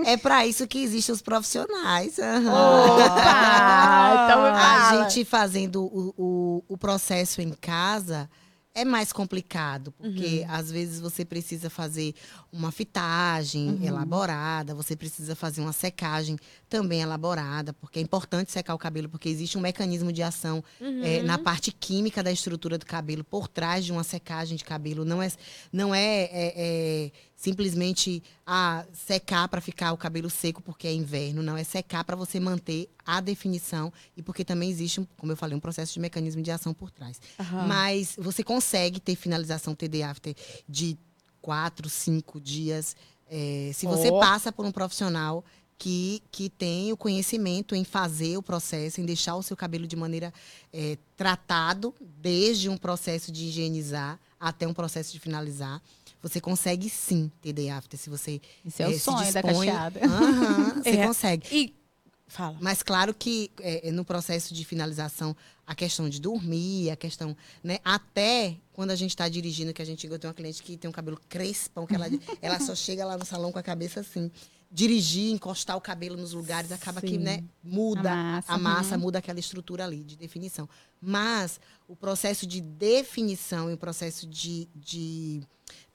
É 0.13 0.17
pra 0.17 0.47
isso 0.47 0.67
que 0.67 0.79
existem 0.79 1.13
os 1.13 1.23
profissionais. 1.23 2.19
aham. 2.19 2.95
Opa! 2.97 4.27
Então 4.27 4.45
A 4.45 5.03
gente 5.09 5.25
fazendo 5.25 5.83
o, 5.85 6.15
o, 6.17 6.65
o 6.69 6.77
processo 6.79 7.41
em 7.41 7.53
casa 7.53 8.29
é 8.77 8.85
mais 8.85 9.11
complicado, 9.13 9.91
porque 9.93 10.45
Uhum. 10.47 10.55
às 10.55 10.71
vezes 10.71 11.01
você 11.01 11.25
precisa 11.25 11.71
fazer 11.71 12.15
uma 12.53 12.71
fitagem 12.71 13.71
Uhum. 13.71 13.83
elaborada, 13.85 14.75
você 14.75 14.95
precisa 14.95 15.35
fazer 15.35 15.63
uma 15.63 15.73
secagem 15.73 16.39
também 16.69 17.01
elaborada, 17.01 17.73
porque 17.73 17.99
é 17.99 18.03
importante 18.03 18.53
secar 18.53 18.75
o 18.75 18.79
cabelo, 18.79 19.09
porque 19.09 19.29
existe 19.31 19.57
um 19.57 19.63
mecanismo 19.63 20.13
de 20.13 20.23
ação 20.23 20.63
Uhum. 20.81 21.03
é, 21.03 21.23
na 21.23 21.39
parte 21.39 21.73
química 21.73 22.23
da 22.23 22.31
estrutura 22.31 22.77
do 22.77 22.85
cabelo, 22.85 23.25
por 23.25 23.49
trás 23.49 23.85
de 23.85 23.93
uma 23.93 24.05
secagem 24.05 24.57
de 24.59 24.65
cabelo. 24.65 25.05
Não 25.05 25.23
é, 25.23 25.33
não 25.73 25.95
é, 25.95 26.25
é- 26.25 26.53
é 26.57 27.11
simplesmente 27.37 28.23
ah, 28.47 28.85
secar 28.93 29.47
para 29.49 29.61
ficar 29.61 29.93
o 29.93 29.97
cabelo 29.97 30.31
seco 30.31 30.63
porque 30.63 30.89
é 30.89 30.93
inverno. 30.93 31.43
Não, 31.43 31.57
é 31.57 31.63
secar 31.63 32.03
para 32.03 32.17
você 32.17 32.41
manter 32.41 32.89
a 33.05 33.21
definição 33.21 33.93
e 34.17 34.23
porque 34.23 34.45
também 34.45 34.71
existe, 34.71 35.07
como 35.19 35.33
eu 35.33 35.37
falei, 35.37 35.57
um 35.57 35.61
processo 35.61 35.93
de 35.93 36.01
mecanismo 36.01 36.43
de 36.43 36.51
ação 36.51 36.73
por 36.73 36.91
trás. 36.91 37.21
Aham. 37.39 37.67
Mas 37.67 38.17
você 38.19 38.43
consegue 38.43 38.99
ter 38.99 39.15
finalização 39.15 39.75
TD 39.75 40.03
after 40.03 40.35
de 40.67 40.97
quatro, 41.43 41.89
cinco 41.89 42.41
dias. 42.41 42.97
é, 43.31 43.71
se 43.75 43.87
você 43.87 44.11
Ó. 44.11 44.19
passa 44.19 44.51
por 44.51 44.65
um 44.65 44.73
profissional 44.73 45.45
que, 45.79 46.23
que 46.31 46.49
tem 46.49 46.91
o 46.93 46.97
conhecimento 46.97 47.75
em 47.75 47.85
fazer 47.85 48.37
o 48.37 48.43
processo, 48.43 49.01
em 49.01 49.05
deixar 49.05 49.37
o 49.37 49.43
seu 49.43 49.57
cabelo 49.57 49.87
de 49.87 49.95
maneira 49.95 50.33
é, 50.73 50.97
tratado, 51.17 51.95
desde 52.01 52.69
um 52.69 52.77
processo 52.77 53.31
de 53.31 53.45
higienizar 53.47 54.19
até 54.41 54.67
um 54.67 54.73
processo 54.73 55.13
de 55.13 55.21
finalizar. 55.21 55.83
Você 56.23 56.41
consegue 56.41 56.89
sim 56.91 57.31
ter 57.41 57.53
day 57.53 57.71
after, 57.71 57.99
se 57.99 58.11
você 58.11 58.41
Esse 58.65 58.83
é 58.83 58.89
o 58.89 58.91
eh, 58.91 58.95
se 58.95 59.01
sonho 59.01 59.33
da 59.33 59.41
dispõe. 59.43 59.67
cacheada. 59.69 60.01
Aham, 60.05 60.83
você 60.83 60.89
É. 60.99 61.07
consegue. 61.07 61.49
E 61.55 61.75
fala. 62.27 62.57
Mas 62.61 62.83
claro 62.83 63.15
que 63.15 63.51
é, 63.61 63.91
no 63.93 64.05
processo 64.05 64.53
de 64.53 64.65
finalização, 64.65 65.37
a 65.67 65.75
questão 65.75 66.09
de 66.09 66.21
dormir, 66.21 66.91
a 66.91 66.97
questão, 66.97 67.37
né? 67.63 67.79
Até 67.85 68.57
quando 68.73 68.91
a 68.91 68.97
gente 68.97 69.11
está 69.11 69.29
dirigindo, 69.29 69.73
que 69.73 69.83
a 69.83 69.85
gente 69.85 70.07
eu 70.07 70.19
tenho 70.19 70.31
uma 70.31 70.35
cliente 70.35 70.63
que 70.63 70.77
tem 70.77 70.89
um 70.89 70.93
cabelo 70.93 71.21
crespão, 71.29 71.87
que 71.87 71.95
ela, 71.95 72.07
ela 72.43 72.59
só 72.61 72.75
chega 72.75 73.05
lá 73.05 73.17
no 73.17 73.25
salão 73.25 73.53
com 73.53 73.59
a 73.59 73.63
cabeça 73.63 74.01
assim. 74.01 74.31
Dirigir, 74.69 75.33
encostar 75.33 75.77
o 75.77 75.81
cabelo 75.81 76.17
nos 76.17 76.33
lugares, 76.33 76.73
acaba 76.73 77.01
que, 77.01 77.11
Sim. 77.11 77.19
né, 77.19 77.45
muda 77.63 78.11
A 78.11 78.17
massa, 78.17 78.53
a 78.53 78.59
massa, 78.59 78.95
uhum. 78.97 79.01
muda 79.03 79.19
aquela 79.21 79.39
estrutura 79.39 79.85
ali 79.85 80.03
de 80.03 80.17
definição. 80.17 80.69
Mas 81.01 81.61
o 81.87 81.95
processo 81.95 82.45
de 82.45 82.61
definição 82.61 83.71
e 83.71 83.75
o 83.75 83.79
processo 83.79 84.27
de, 84.27 84.69
de 84.75 85.41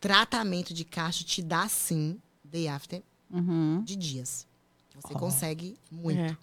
tratamento 0.02 0.74
de 0.74 0.84
cacho 0.84 1.24
te 1.24 1.42
dá 1.42 1.68
sim 1.70 2.20
day 2.44 2.68
after 2.68 3.02
Uhum. 3.30 3.82
de 3.86 3.96
dias. 3.96 4.46
Você 4.96 5.14
Ó. 5.14 5.20
consegue 5.20 5.78
muito. 5.90 6.20
É. 6.20 6.38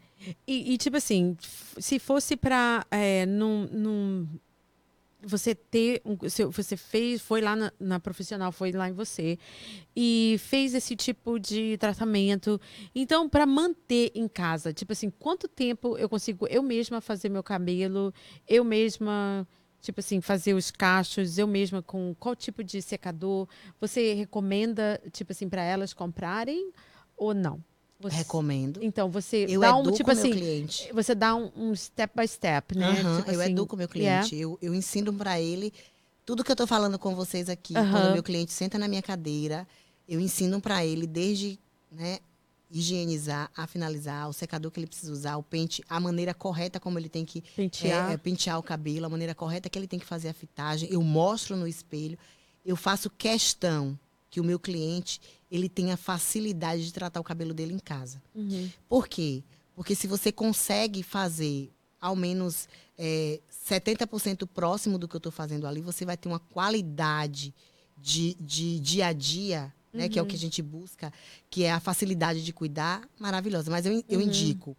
E, 0.46 0.72
e, 0.72 0.78
tipo 0.78 0.96
assim, 0.96 1.36
se 1.78 1.98
fosse 1.98 2.34
pra 2.36 2.86
é, 2.90 3.26
num, 3.26 3.66
num- 3.66 4.28
você 5.22 5.54
ter 5.54 6.00
um, 6.04 6.16
se 6.28 6.44
você 6.46 6.76
fez, 6.76 7.20
foi 7.20 7.40
lá 7.40 7.54
na, 7.56 7.72
na 7.78 8.00
profissional, 8.00 8.50
foi 8.52 8.70
lá 8.72 8.88
em 8.88 8.92
você 8.92 9.36
e 9.94 10.36
fez 10.38 10.74
esse 10.74 10.94
tipo 10.96 11.38
de 11.38 11.76
tratamento. 11.78 12.60
Então, 12.94 13.28
para 13.28 13.44
manter 13.44 14.12
em 14.14 14.26
casa, 14.28 14.72
tipo 14.72 14.92
assim, 14.92 15.10
quanto 15.10 15.46
tempo 15.48 15.98
eu 15.98 16.08
consigo 16.08 16.46
eu 16.48 16.62
mesma 16.62 17.00
fazer 17.00 17.28
meu 17.28 17.42
cabelo, 17.42 18.14
eu 18.46 18.64
mesma 18.64 19.46
Tipo 19.80 20.00
assim, 20.00 20.20
fazer 20.20 20.54
os 20.54 20.70
cachos, 20.70 21.38
eu 21.38 21.46
mesma 21.46 21.80
com 21.82 22.14
qual 22.18 22.34
tipo 22.34 22.64
de 22.64 22.82
secador? 22.82 23.46
Você 23.80 24.12
recomenda, 24.14 25.00
tipo 25.12 25.32
assim, 25.32 25.48
para 25.48 25.62
elas 25.62 25.92
comprarem 25.92 26.70
ou 27.16 27.32
não? 27.32 27.62
Você- 28.00 28.16
Recomendo. 28.16 28.80
Então, 28.82 29.10
você 29.10 29.46
Eu 29.48 29.60
dá 29.60 29.74
um, 29.76 29.90
tipo 29.90 30.10
assim, 30.10 30.30
cliente. 30.32 30.92
você 30.92 31.14
dá 31.14 31.34
um, 31.34 31.50
um 31.56 31.74
step 31.74 32.12
by 32.16 32.26
step, 32.28 32.76
né? 32.76 32.94
Tipo 33.16 33.30
eu 33.30 33.40
assim, 33.40 33.50
educo 33.52 33.76
meu 33.76 33.88
cliente. 33.88 34.36
Eu, 34.36 34.58
eu 34.62 34.74
ensino 34.74 35.12
para 35.12 35.40
ele 35.40 35.72
tudo 36.24 36.44
que 36.44 36.52
eu 36.52 36.56
tô 36.56 36.66
falando 36.66 36.98
com 36.98 37.14
vocês 37.14 37.48
aqui. 37.48 37.74
Quando 37.74 38.10
o 38.10 38.12
meu 38.12 38.22
cliente 38.22 38.52
senta 38.52 38.78
na 38.78 38.86
minha 38.86 39.02
cadeira, 39.02 39.66
eu 40.08 40.20
ensino 40.20 40.60
para 40.60 40.84
ele 40.84 41.06
desde 41.06 41.58
né, 41.90 42.18
higienizar, 42.70 43.50
a 43.56 43.66
finalizar, 43.66 44.28
o 44.28 44.32
secador 44.32 44.70
que 44.70 44.78
ele 44.78 44.86
precisa 44.86 45.12
usar, 45.12 45.36
o 45.36 45.42
pente, 45.42 45.82
a 45.88 45.98
maneira 45.98 46.34
correta 46.34 46.78
como 46.78 46.98
ele 46.98 47.08
tem 47.08 47.24
que 47.24 47.42
pentear. 47.56 48.10
é, 48.10 48.14
é, 48.14 48.16
pentear 48.16 48.58
o 48.58 48.62
cabelo, 48.62 49.06
a 49.06 49.08
maneira 49.08 49.34
correta 49.34 49.68
que 49.68 49.78
ele 49.78 49.86
tem 49.86 49.98
que 49.98 50.06
fazer 50.06 50.28
a 50.28 50.34
fitagem. 50.34 50.88
Eu 50.92 51.02
mostro 51.02 51.56
no 51.56 51.66
espelho. 51.66 52.18
Eu 52.64 52.76
faço 52.76 53.08
questão 53.08 53.98
que 54.30 54.40
o 54.40 54.44
meu 54.44 54.58
cliente 54.58 55.20
ele 55.50 55.68
tenha 55.68 55.96
facilidade 55.96 56.84
de 56.84 56.92
tratar 56.92 57.20
o 57.20 57.24
cabelo 57.24 57.54
dele 57.54 57.72
em 57.72 57.78
casa. 57.78 58.22
Uhum. 58.34 58.70
Por 58.88 59.08
quê? 59.08 59.42
Porque 59.74 59.94
se 59.94 60.06
você 60.06 60.30
consegue 60.30 61.02
fazer 61.02 61.70
ao 62.00 62.14
menos 62.14 62.68
é, 62.98 63.40
70% 63.66 64.46
próximo 64.46 64.98
do 64.98 65.08
que 65.08 65.16
eu 65.16 65.18
estou 65.18 65.32
fazendo 65.32 65.66
ali, 65.66 65.80
você 65.80 66.04
vai 66.04 66.16
ter 66.16 66.28
uma 66.28 66.38
qualidade 66.38 67.54
de, 67.96 68.34
de 68.34 68.78
dia 68.80 69.06
a 69.06 69.12
dia, 69.12 69.72
né? 69.98 70.08
Que 70.08 70.18
é 70.18 70.22
o 70.22 70.26
que 70.26 70.36
a 70.36 70.38
gente 70.38 70.62
busca, 70.62 71.12
que 71.50 71.64
é 71.64 71.72
a 71.72 71.80
facilidade 71.80 72.42
de 72.44 72.52
cuidar, 72.52 73.06
maravilhosa. 73.18 73.70
Mas 73.70 73.84
eu, 73.84 73.92
eu 74.08 74.18
Uhum. 74.20 74.26
indico 74.26 74.76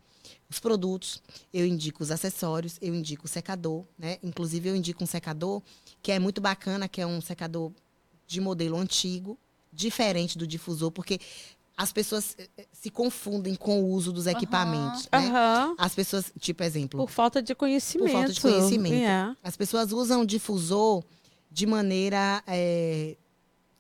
os 0.50 0.60
produtos, 0.60 1.22
eu 1.54 1.66
indico 1.66 2.02
os 2.04 2.12
acessórios, 2.12 2.78
eu 2.82 2.94
indico 2.96 3.26
o 3.26 3.28
secador, 3.28 3.84
né? 3.98 4.18
Inclusive, 4.24 4.70
eu 4.70 4.76
indico 4.76 5.04
um 5.04 5.08
secador 5.08 5.62
que 6.02 6.12
é 6.12 6.20
muito 6.20 6.40
bacana, 6.42 6.88
que 6.88 7.02
é 7.02 7.06
um 7.06 7.22
secador 7.22 7.72
de 8.26 8.40
modelo 8.42 8.78
antigo, 8.78 9.38
diferente 9.72 10.38
do 10.38 10.48
difusor, 10.48 10.92
porque 10.92 11.20
as 11.78 11.94
pessoas 11.94 12.36
eh, 12.38 12.50
eh, 12.58 12.68
se 12.74 12.90
confundem 12.90 13.56
com 13.56 13.82
o 13.82 13.88
uso 13.92 14.12
dos 14.12 14.28
equipamentos. 14.28 15.04
Né? 15.04 15.10
Aham. 15.20 15.76
As 15.78 15.96
pessoas, 15.96 16.32
tipo 16.40 16.62
exemplo, 16.64 17.00
Por 17.00 17.10
falta 17.10 17.42
de 17.42 17.56
conhecimento. 17.56 18.12
falta 18.12 18.34
de 18.34 18.42
conhecimento. 18.42 18.96
É. 18.96 19.36
as 19.44 19.56
pessoas 19.56 19.92
usam 19.94 20.22
o 20.22 20.26
difusor 20.26 21.04
de 21.52 21.66
maneira 21.66 22.44
eh, 22.48 23.16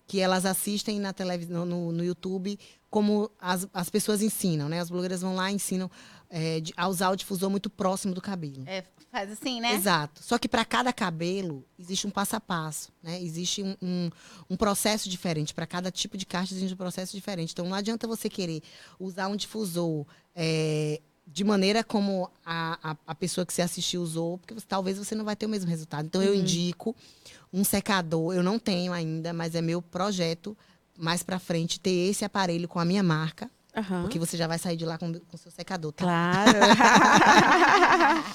que 0.09 0.19
elas 0.19 0.43
assistem 0.43 0.99
na 0.99 1.13
televisão, 1.13 1.65
no, 1.67 1.91
no 1.91 2.03
YouTube, 2.03 2.57
como 2.89 3.29
as, 3.39 3.67
as 3.71 3.91
pessoas 3.91 4.23
ensinam, 4.23 4.67
né? 4.67 4.79
As 4.79 4.89
blogueiras 4.89 5.21
vão 5.21 5.35
lá 5.35 5.51
e 5.51 5.53
ensinam 5.53 5.89
eh, 6.31 6.59
de- 6.61 6.73
a 6.75 6.87
usar 6.87 7.11
o 7.11 7.15
difusor 7.15 7.47
muito 7.47 7.69
próximo 7.69 8.15
do 8.15 8.19
cabelo. 8.19 8.63
É, 8.65 8.83
faz 9.11 9.31
assim, 9.31 9.61
né? 9.61 9.75
Exato. 9.75 10.23
Só 10.23 10.39
que 10.39 10.49
para 10.49 10.65
cada 10.65 10.91
cabelo 10.91 11.63
existe 11.77 12.07
um 12.07 12.09
passo 12.09 12.35
a 12.35 12.39
passo, 12.39 12.89
né? 13.03 13.21
Existe 13.21 13.61
um, 13.61 13.75
um, 13.79 14.09
um 14.49 14.57
processo 14.57 15.07
diferente. 15.07 15.53
Para 15.53 15.67
cada 15.67 15.91
tipo 15.91 16.17
de 16.17 16.25
caixa 16.25 16.55
existe 16.55 16.73
um 16.73 16.77
processo 16.77 17.15
diferente. 17.15 17.51
Então 17.53 17.67
não 17.67 17.75
adianta 17.75 18.07
você 18.07 18.27
querer 18.29 18.63
usar 18.99 19.27
um 19.27 19.35
difusor 19.35 20.07
é, 20.35 20.99
de 21.27 21.43
maneira 21.43 21.83
como 21.83 22.31
a, 22.43 22.91
a, 22.91 22.97
a 23.05 23.13
pessoa 23.13 23.45
que 23.45 23.53
você 23.53 23.61
assistiu 23.61 24.01
usou, 24.01 24.39
porque 24.39 24.55
você- 24.55 24.65
talvez 24.67 24.97
você 24.97 25.13
não 25.13 25.23
vai 25.23 25.35
ter 25.35 25.45
o 25.45 25.49
mesmo 25.49 25.69
resultado. 25.69 26.07
Então 26.07 26.23
eu 26.23 26.33
indico 26.33 26.95
um 27.51 27.63
secador. 27.63 28.33
Eu 28.33 28.43
não 28.43 28.59
tenho 28.59 28.93
ainda, 28.93 29.33
mas 29.33 29.55
é 29.55 29.61
meu 29.61 29.81
projeto 29.81 30.55
mais 30.97 31.23
para 31.23 31.39
frente 31.39 31.79
ter 31.79 32.09
esse 32.09 32.25
aparelho 32.25 32.67
com 32.67 32.79
a 32.79 32.85
minha 32.85 33.01
marca, 33.01 33.49
Aham. 33.75 34.01
porque 34.01 34.19
você 34.19 34.35
já 34.35 34.47
vai 34.47 34.59
sair 34.59 34.75
de 34.75 34.85
lá 34.85 34.97
com 34.97 35.09
o 35.11 35.37
seu 35.37 35.49
secador, 35.51 35.93
tá? 35.93 36.03
Claro. 36.03 36.59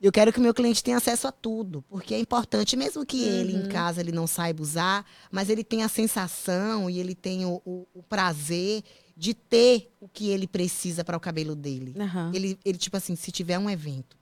Eu 0.00 0.12
quero 0.12 0.32
que 0.32 0.38
o 0.38 0.42
meu 0.42 0.52
cliente 0.52 0.82
tenha 0.84 0.98
acesso 0.98 1.26
a 1.26 1.32
tudo, 1.32 1.82
porque 1.88 2.14
é 2.14 2.18
importante, 2.18 2.76
mesmo 2.76 3.06
que 3.06 3.22
ele 3.24 3.54
Uhum. 3.54 3.64
em 3.64 3.68
casa 3.68 4.00
ele 4.00 4.12
não 4.12 4.26
saiba 4.26 4.62
usar, 4.62 5.06
mas 5.30 5.48
ele 5.48 5.64
tem 5.64 5.82
a 5.82 5.88
sensação 5.88 6.90
e 6.90 6.98
ele 6.98 7.14
tem 7.14 7.46
o, 7.46 7.62
o- 7.64 7.86
o 7.94 8.02
prazer 8.02 8.82
de 9.16 9.32
ter 9.32 9.90
o 10.00 10.08
que 10.08 10.28
ele 10.28 10.46
precisa 10.46 11.02
para 11.04 11.16
o 11.16 11.20
cabelo 11.20 11.54
dele. 11.54 11.94
Aham. 11.98 12.30
Ele, 12.34 12.58
ele, 12.64 12.76
tipo 12.76 12.96
assim, 12.96 13.16
se 13.16 13.32
tiver 13.32 13.58
um 13.58 13.70
evento 13.70 14.16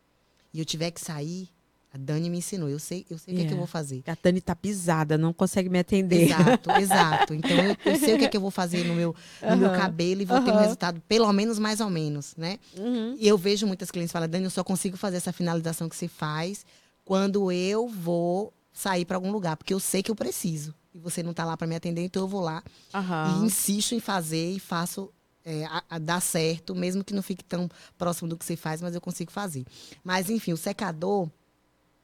e 0.54 0.60
eu 0.60 0.64
tiver 0.64 0.90
que 0.92 1.00
sair, 1.00 1.48
A 1.94 1.98
Dani 1.98 2.30
me 2.30 2.38
ensinou. 2.38 2.68
Eu 2.70 2.78
sei, 2.78 3.04
eu 3.10 3.18
sei 3.18 3.34
o 3.34 3.36
que, 3.36 3.42
é 3.42 3.46
que 3.46 3.52
eu 3.52 3.56
É. 3.56 3.58
vou 3.58 3.66
fazer. 3.66 4.02
A 4.06 4.16
Dani 4.20 4.40
tá 4.40 4.56
pisada, 4.56 5.18
não 5.18 5.32
consegue 5.32 5.68
me 5.68 5.78
atender. 5.78 6.22
Exato, 6.22 6.70
exato. 6.80 7.34
Então 7.34 7.50
eu, 7.58 7.76
eu 7.84 7.96
sei 7.98 8.14
o 8.14 8.18
que, 8.18 8.24
é 8.24 8.28
que 8.28 8.36
eu 8.36 8.40
vou 8.40 8.50
fazer 8.50 8.84
no 8.84 8.94
meu, 8.94 9.14
no 9.42 9.56
meu 9.58 9.70
cabelo 9.72 10.22
e 10.22 10.24
vou 10.24 10.40
ter 10.42 10.52
um 10.52 10.58
resultado, 10.58 11.02
pelo 11.06 11.30
menos 11.32 11.58
mais 11.58 11.80
ou 11.80 11.90
menos, 11.90 12.34
né? 12.36 12.58
Uhum. 12.78 13.14
E 13.18 13.28
eu 13.28 13.36
vejo 13.36 13.66
muitas 13.66 13.90
clientes 13.90 14.10
falam, 14.12 14.26
Dani, 14.28 14.44
eu 14.44 14.50
só 14.50 14.64
consigo 14.64 14.96
fazer 14.96 15.18
essa 15.18 15.32
finalização 15.32 15.86
que 15.88 15.94
você 15.96 16.08
faz 16.08 16.64
quando 17.04 17.52
eu 17.52 17.86
vou 17.88 18.52
sair 18.72 19.04
para 19.04 19.18
algum 19.18 19.30
lugar, 19.30 19.56
porque 19.56 19.74
eu 19.74 19.80
sei 19.80 20.02
que 20.02 20.10
eu 20.10 20.16
preciso. 20.16 20.74
E 20.94 20.98
você 20.98 21.22
não 21.22 21.34
tá 21.34 21.44
lá 21.44 21.56
para 21.58 21.66
me 21.66 21.74
atender, 21.74 22.02
então 22.02 22.22
eu 22.22 22.28
vou 22.28 22.40
lá 22.40 22.62
e 22.94 23.44
insisto 23.44 23.94
em 23.94 24.00
fazer 24.00 24.52
e 24.52 24.58
faço 24.58 25.10
é, 25.44 25.64
a, 25.66 25.82
a 25.90 25.98
dar 25.98 26.20
certo, 26.22 26.74
mesmo 26.74 27.02
que 27.04 27.12
não 27.12 27.22
fique 27.22 27.42
tão 27.44 27.68
próximo 27.98 28.28
do 28.28 28.36
que 28.36 28.44
você 28.44 28.56
faz, 28.56 28.80
mas 28.80 28.94
eu 28.94 29.00
consigo 29.00 29.30
fazer. 29.32 29.64
Mas, 30.04 30.30
enfim, 30.30 30.52
o 30.52 30.56
secador, 30.56 31.28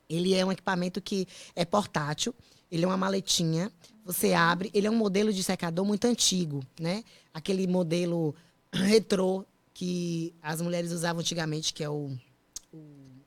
ele 0.09 0.35
é 0.35 0.45
um 0.45 0.53
equipamento 0.53 1.01
que 1.01 1.27
é 1.55 1.65
portátil, 1.65 2.35
ele 2.71 2.85
é 2.85 2.87
uma 2.87 2.97
maletinha, 2.97 3.71
você 4.05 4.33
abre, 4.35 4.71
ele 4.75 4.87
é 4.87 4.91
um 4.91 4.97
modelo 4.97 5.33
de 5.33 5.43
secador 5.43 5.85
muito 5.85 6.07
antigo, 6.07 6.63
né? 6.81 7.05
Aquele 7.33 7.67
modelo 7.67 8.35
retrô 8.73 9.45
que 9.75 10.35
as 10.43 10.61
mulheres 10.61 10.93
usavam 10.93 11.21
antigamente, 11.21 11.73
que 11.73 11.85
é 11.85 11.89
o 11.91 12.11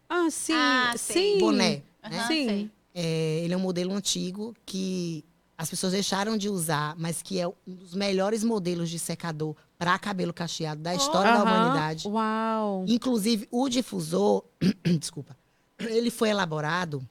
Ah, 0.09 0.29
sim, 0.29 0.53
Ah, 0.53 0.93
sim. 0.97 1.37
boné, 1.39 1.83
né? 2.09 2.27
Sim. 2.27 2.69
É, 2.93 3.39
ele 3.43 3.53
é 3.53 3.57
um 3.57 3.61
modelo 3.61 3.93
antigo 3.93 4.53
que 4.65 5.23
as 5.57 5.69
pessoas 5.69 5.93
deixaram 5.93 6.37
de 6.37 6.49
usar, 6.49 6.95
mas 6.97 7.21
que 7.21 7.39
é 7.39 7.47
um 7.47 7.53
dos 7.67 7.93
melhores 7.93 8.43
modelos 8.43 8.89
de 8.89 8.99
secador 8.99 9.55
para 9.77 9.97
cabelo 9.97 10.33
cacheado 10.33 10.81
da 10.81 10.93
história 10.93 11.31
da 11.31 11.43
humanidade. 11.43 12.07
Uau. 12.07 12.83
Inclusive, 12.87 13.47
o 13.51 13.69
difusor, 13.69 14.43
desculpa, 14.99 15.37
ele 15.89 16.11
foi 16.11 16.29
elaborado 16.29 17.07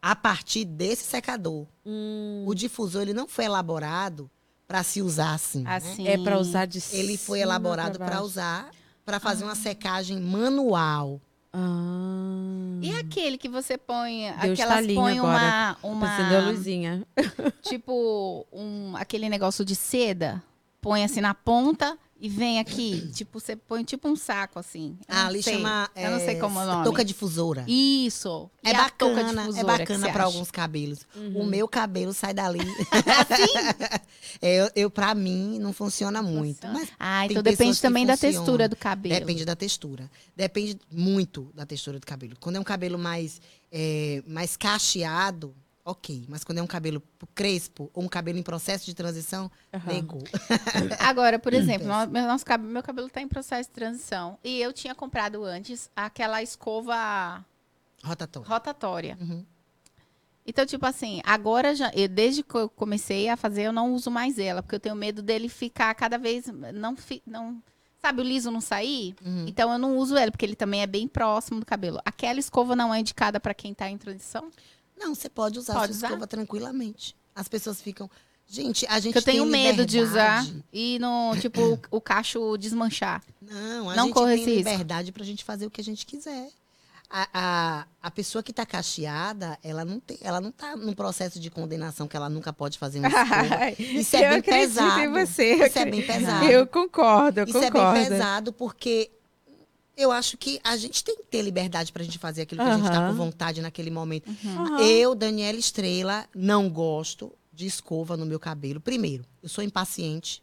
a 0.00 0.14
partir 0.14 0.64
desse 0.64 1.04
secador. 1.04 1.66
Hum, 1.84 2.44
O 2.46 2.54
difusor 2.54 3.02
ele 3.02 3.14
não 3.14 3.26
foi 3.26 3.44
elaborado 3.46 4.30
para 4.66 4.82
se 4.82 5.00
usar 5.02 5.34
assim. 5.34 5.62
né? 5.62 5.76
Assim. 5.76 6.06
é 6.08 6.18
para 6.18 6.38
usar 6.38 6.66
de 6.66 6.82
Ele 6.92 7.16
foi 7.16 7.38
cima 7.38 7.50
elaborado 7.50 7.98
pra 7.98 8.06
para 8.06 8.22
usar, 8.22 8.70
para 9.04 9.20
fazer 9.20 9.44
uma 9.44 9.54
secagem 9.54 10.20
manual. 10.20 11.20
Ah. 11.52 12.78
E 12.82 12.90
aquele 12.98 13.38
que 13.38 13.48
você 13.48 13.78
põe, 13.78 14.22
Deu 14.42 14.52
aquelas 14.52 14.58
estalinho 14.80 15.00
põe 15.00 15.20
uma, 15.20 15.38
Tá 15.74 15.78
acendendo 15.80 16.34
a 16.36 16.38
uma 16.40 16.50
luzinha. 16.50 17.06
tipo 17.62 18.46
um 18.52 18.96
aquele 18.96 19.28
negócio 19.28 19.64
de 19.64 19.74
seda, 19.76 20.42
põe 20.80 21.04
assim 21.04 21.20
na 21.20 21.32
ponta 21.32 21.96
e 22.20 22.28
vem 22.28 22.58
aqui, 22.58 23.10
tipo 23.12 23.38
você 23.40 23.54
põe 23.56 23.84
tipo 23.84 24.08
um 24.08 24.16
saco 24.16 24.58
assim. 24.58 24.96
Eu 25.08 25.14
Ah, 25.16 25.26
ali 25.26 25.42
sei. 25.42 25.54
chama. 25.54 25.90
Eu 25.94 26.10
não 26.12 26.18
sei 26.18 26.36
é, 26.36 26.40
como 26.40 26.58
é 26.60 26.62
o 26.62 26.66
nome. 26.66 26.84
Touca 26.84 27.04
difusora. 27.04 27.64
Isso. 27.68 28.50
É 28.62 28.72
bacana, 28.72 29.48
é 29.58 29.64
bacana 29.64 30.10
para 30.12 30.24
alguns 30.24 30.50
cabelos. 30.50 31.00
Uhum. 31.14 31.40
O 31.42 31.46
meu 31.46 31.66
cabelo 31.68 32.12
sai 32.14 32.32
dali. 32.32 32.60
Assim? 33.30 34.04
É, 34.42 34.56
eu, 34.62 34.70
eu 34.74 34.90
para 34.90 35.14
mim 35.14 35.58
não 35.60 35.72
funciona 35.72 36.20
muito, 36.20 36.56
Funciona. 36.56 36.74
mas 36.80 36.88
Ah, 36.98 37.24
então 37.26 37.40
depende 37.42 37.80
também 37.80 38.04
da 38.04 38.16
textura 38.16 38.68
do 38.68 38.74
cabelo. 38.74 39.14
depende 39.14 39.44
da 39.44 39.54
textura. 39.54 40.10
Depende 40.36 40.76
muito 40.90 41.50
da 41.54 41.64
textura 41.64 42.00
do 42.00 42.06
cabelo. 42.06 42.34
Quando 42.40 42.56
é 42.56 42.60
um 42.60 42.64
cabelo 42.64 42.98
mais 42.98 43.40
é, 43.70 44.22
mais 44.26 44.56
cacheado, 44.56 45.54
ok. 45.84 46.24
Mas 46.28 46.42
quando 46.42 46.58
é 46.58 46.62
um 46.62 46.66
cabelo 46.66 47.02
crespo 47.34 47.90
ou 47.92 48.02
um 48.04 48.08
cabelo 48.08 48.38
em 48.38 48.42
processo 48.42 48.86
de 48.86 48.94
transição, 48.94 49.50
Aham. 49.72 49.92
negou. 49.92 50.22
Agora, 51.00 51.38
por 51.38 51.52
exemplo, 51.52 51.86
meu, 52.10 52.22
nosso 52.26 52.44
cabelo, 52.44 52.72
meu 52.72 52.82
cabelo 52.82 53.08
tá 53.10 53.20
em 53.20 53.28
processo 53.28 53.68
de 53.68 53.74
transição. 53.74 54.38
E 54.42 54.60
eu 54.60 54.72
tinha 54.72 54.94
comprado 54.94 55.44
antes 55.44 55.90
aquela 55.94 56.42
escova 56.42 57.44
Rotatório. 58.02 58.48
rotatória. 58.48 59.18
Uhum. 59.20 59.44
Então, 60.46 60.66
tipo 60.66 60.84
assim, 60.84 61.22
agora 61.24 61.74
já, 61.74 61.90
eu, 61.94 62.06
desde 62.06 62.42
que 62.42 62.54
eu 62.54 62.68
comecei 62.68 63.28
a 63.30 63.36
fazer, 63.36 63.62
eu 63.62 63.72
não 63.72 63.94
uso 63.94 64.10
mais 64.10 64.38
ela, 64.38 64.62
porque 64.62 64.74
eu 64.74 64.80
tenho 64.80 64.94
medo 64.94 65.22
dele 65.22 65.48
ficar 65.48 65.94
cada 65.94 66.18
vez 66.18 66.46
não 66.74 66.94
não 67.26 67.62
sabe 67.98 68.20
o 68.20 68.24
liso 68.24 68.50
não 68.50 68.60
sair. 68.60 69.14
Uhum. 69.24 69.46
Então 69.48 69.72
eu 69.72 69.78
não 69.78 69.96
uso 69.96 70.14
ela, 70.14 70.30
porque 70.30 70.44
ele 70.44 70.54
também 70.54 70.82
é 70.82 70.86
bem 70.86 71.08
próximo 71.08 71.60
do 71.60 71.64
cabelo. 71.64 71.98
Aquela 72.04 72.38
escova 72.38 72.76
não 72.76 72.92
é 72.92 73.00
indicada 73.00 73.40
para 73.40 73.54
quem 73.54 73.72
tá 73.72 73.88
em 73.88 73.96
transição? 73.96 74.50
Não, 74.96 75.14
você 75.14 75.28
pode 75.28 75.58
usar 75.58 75.74
Pode 75.74 75.84
a 75.84 75.88
sua 75.94 75.96
usar? 75.96 76.06
escova 76.08 76.26
tranquilamente. 76.26 77.14
As 77.34 77.48
pessoas 77.48 77.80
ficam. 77.80 78.08
Gente, 78.46 78.86
a 78.88 79.00
gente 79.00 79.16
eu 79.16 79.22
tenho 79.22 79.46
medo 79.46 79.86
de 79.86 79.98
usar 80.00 80.46
e 80.72 80.98
no 80.98 81.34
tipo 81.40 81.80
o, 81.90 82.00
cacho 82.00 82.56
desmanchar. 82.58 83.22
Não, 83.40 83.88
a 83.90 83.96
Não 83.96 84.04
gente 84.06 84.14
corre 84.14 84.34
tem 84.34 84.42
esse 84.44 84.54
liberdade 84.56 85.12
pra 85.12 85.24
gente 85.24 85.42
fazer 85.42 85.66
o 85.66 85.70
que 85.70 85.80
a 85.80 85.84
gente 85.84 86.04
quiser. 86.04 86.48
A, 87.08 87.28
a, 87.32 87.86
a 88.02 88.10
pessoa 88.10 88.42
que 88.42 88.52
tá 88.52 88.66
cacheada, 88.66 89.58
ela 89.62 89.84
não, 89.84 89.98
tem, 90.00 90.18
ela 90.20 90.40
não 90.40 90.50
tá 90.50 90.74
num 90.76 90.92
processo 90.94 91.38
de 91.40 91.50
condenação 91.50 92.06
que 92.08 92.16
ela 92.16 92.28
nunca 92.28 92.52
pode 92.52 92.78
fazer 92.78 92.98
uma 92.98 93.08
escova. 93.08 93.70
Isso 93.78 94.16
é 94.16 94.26
eu 94.26 94.30
bem 94.30 94.42
pesado. 94.42 95.00
em 95.00 95.08
você. 95.08 95.54
eu 95.54 95.66
Isso 95.66 95.78
é 95.78 95.84
bem 95.86 96.06
pesado. 96.06 96.44
Eu 96.46 96.66
concordo, 96.66 97.40
eu 97.40 97.46
Isso 97.46 97.58
é 97.58 97.70
concordo. 97.70 97.98
bem 98.00 98.08
pesado 98.08 98.52
porque 98.52 99.10
eu 99.96 100.10
acho 100.10 100.36
que 100.36 100.60
a 100.64 100.76
gente 100.76 101.02
tem 101.04 101.16
que 101.16 101.24
ter 101.24 101.42
liberdade 101.42 101.92
pra 101.92 102.02
gente 102.02 102.18
fazer 102.18 102.42
aquilo 102.42 102.62
que 102.62 102.68
a 102.68 102.76
gente 102.76 102.86
tá 102.90 102.98
Aham. 102.98 103.10
com 103.10 103.16
vontade 103.16 103.60
naquele 103.60 103.90
momento. 103.90 104.30
Aham. 104.44 104.80
Eu, 104.80 105.14
Daniela 105.14 105.58
Estrela, 105.58 106.26
não 106.34 106.68
gosto 106.68 107.32
de 107.52 107.66
escova 107.66 108.16
no 108.16 108.26
meu 108.26 108.40
cabelo. 108.40 108.80
Primeiro, 108.80 109.24
eu 109.42 109.48
sou 109.48 109.62
impaciente. 109.62 110.42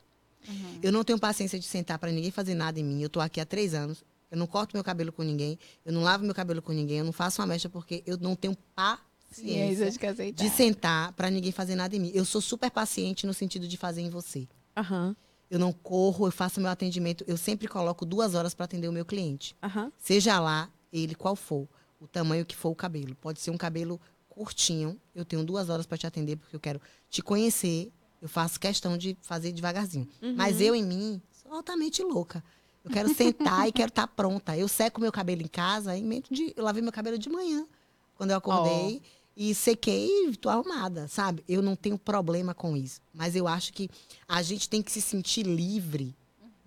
Eu 0.81 0.91
não 0.91 1.03
tenho 1.03 1.19
paciência 1.19 1.59
de 1.59 1.65
sentar 1.65 1.99
pra 1.99 2.11
ninguém 2.11 2.31
fazer 2.31 2.55
nada 2.55 2.79
em 2.79 2.83
mim. 2.83 3.01
Eu 3.01 3.09
tô 3.09 3.19
aqui 3.19 3.39
há 3.39 3.45
três 3.45 3.73
anos. 3.73 4.03
Eu 4.31 4.37
não 4.37 4.47
corto 4.47 4.75
meu 4.75 4.83
cabelo 4.83 5.11
com 5.11 5.21
ninguém. 5.23 5.59
Eu 5.85 5.91
não 5.93 6.01
lavo 6.01 6.23
meu 6.23 6.33
cabelo 6.33 6.61
com 6.61 6.71
ninguém. 6.71 6.99
Eu 6.99 7.05
não 7.05 7.11
faço 7.11 7.41
uma 7.41 7.47
mecha 7.47 7.69
porque 7.69 8.01
eu 8.07 8.17
não 8.17 8.35
tenho 8.35 8.57
paciência 8.75 9.91
que 9.99 10.05
aceitar. 10.05 10.43
de 10.43 10.49
sentar 10.49 11.13
pra 11.13 11.29
ninguém 11.29 11.51
fazer 11.51 11.75
nada 11.75 11.95
em 11.95 11.99
mim. 11.99 12.11
Eu 12.13 12.25
sou 12.25 12.41
super 12.41 12.71
paciente 12.71 13.27
no 13.27 13.33
sentido 13.33 13.67
de 13.67 13.77
fazer 13.77 14.01
em 14.01 14.09
você. 14.09 14.47
Aham, 14.75 15.15
Eu 15.51 15.59
não 15.59 15.73
corro, 15.73 16.25
eu 16.27 16.31
faço 16.31 16.61
meu 16.61 16.71
atendimento. 16.71 17.25
Eu 17.27 17.35
sempre 17.35 17.67
coloco 17.67 18.05
duas 18.05 18.33
horas 18.35 18.53
pra 18.53 18.63
atender 18.63 18.87
o 18.87 18.93
meu 18.93 19.03
cliente. 19.05 19.53
aham. 19.61 19.91
Seja 19.99 20.39
lá 20.39 20.71
ele 20.93 21.13
qual 21.13 21.35
for, 21.35 21.67
o 21.99 22.07
tamanho 22.07 22.45
que 22.45 22.55
for 22.55 22.69
o 22.69 22.75
cabelo. 22.75 23.13
Pode 23.15 23.41
ser 23.41 23.51
um 23.51 23.57
cabelo 23.57 23.99
curtinho. 24.29 24.97
Eu 25.13 25.25
tenho 25.25 25.43
duas 25.43 25.69
horas 25.69 25.85
para 25.85 25.97
te 25.97 26.07
atender 26.07 26.37
porque 26.37 26.55
eu 26.55 26.59
quero 26.59 26.81
te 27.09 27.21
conhecer. 27.21 27.91
Eu 28.21 28.29
faço 28.29 28.57
questão 28.59 28.97
de 28.97 29.17
fazer 29.21 29.51
devagarzinho. 29.51 30.07
Mas 30.37 30.61
eu 30.61 30.73
em 30.73 30.83
mim 30.83 31.21
sou 31.31 31.53
altamente 31.53 32.01
louca. 32.01 32.41
Eu 32.83 32.89
quero 32.89 33.13
sentar 33.13 33.67
e 33.69 33.73
quero 33.73 33.89
estar 33.89 34.07
pronta. 34.07 34.57
Eu 34.57 34.69
seco 34.69 35.01
meu 35.01 35.11
cabelo 35.11 35.41
em 35.41 35.47
casa, 35.47 35.97
em 35.97 36.03
mente 36.03 36.33
de, 36.33 36.53
eu 36.55 36.63
lavei 36.63 36.81
meu 36.81 36.93
cabelo 36.93 37.17
de 37.17 37.29
manhã 37.29 37.67
quando 38.15 38.31
eu 38.31 38.37
acordei 38.37 39.01
e 39.35 39.55
sequei 39.55 40.27
e 40.27 40.35
tô 40.35 40.49
arrumada, 40.49 41.07
sabe? 41.07 41.43
Eu 41.47 41.61
não 41.61 41.75
tenho 41.75 41.97
problema 41.97 42.53
com 42.53 42.75
isso. 42.75 42.99
Mas 43.13 43.35
eu 43.35 43.47
acho 43.47 43.71
que 43.73 43.89
a 44.27 44.41
gente 44.41 44.67
tem 44.69 44.81
que 44.81 44.91
se 44.91 45.01
sentir 45.01 45.43
livre 45.43 46.15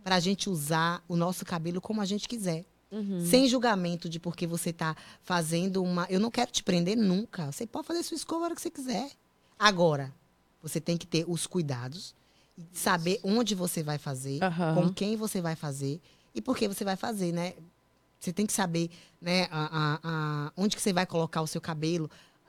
para 0.02 0.16
a 0.16 0.20
gente 0.20 0.48
usar 0.50 1.02
o 1.08 1.16
nosso 1.16 1.44
cabelo 1.44 1.80
como 1.80 2.00
a 2.00 2.04
gente 2.04 2.28
quiser. 2.28 2.64
Uhum. 2.90 3.24
Sem 3.26 3.48
julgamento 3.48 4.08
de 4.08 4.20
porque 4.20 4.46
você 4.46 4.72
tá 4.72 4.96
fazendo 5.22 5.82
uma. 5.82 6.06
Eu 6.08 6.20
não 6.20 6.30
quero 6.30 6.50
te 6.50 6.62
prender 6.62 6.96
nunca. 6.96 7.50
Você 7.50 7.66
pode 7.66 7.86
fazer 7.86 8.02
sua 8.02 8.14
escova 8.16 8.42
a 8.42 8.46
hora 8.46 8.54
que 8.54 8.60
você 8.62 8.70
quiser. 8.70 9.10
Agora, 9.58 10.12
você 10.62 10.80
tem 10.80 10.96
que 10.96 11.06
ter 11.06 11.24
os 11.28 11.46
cuidados 11.46 12.14
e 12.56 12.62
saber 12.78 13.18
onde 13.24 13.54
você 13.54 13.82
vai 13.82 13.98
fazer, 13.98 14.42
Aham. 14.42 14.74
com 14.74 14.92
quem 14.92 15.16
você 15.16 15.40
vai 15.40 15.56
fazer 15.56 16.00
e 16.34 16.40
por 16.40 16.56
que 16.56 16.68
você 16.68 16.84
vai 16.84 16.96
fazer, 16.96 17.32
né? 17.32 17.54
Você 18.20 18.32
tem 18.32 18.46
que 18.46 18.52
saber, 18.52 18.90
né, 19.20 19.48
a, 19.50 19.64
a- 19.94 20.00
a- 20.02 20.52
onde 20.56 20.76
que 20.76 20.80
você 20.82 20.92
vai 20.92 21.04
colocar 21.04 21.42
o 21.42 21.46
seu 21.46 21.60
cabelo, 21.60 22.08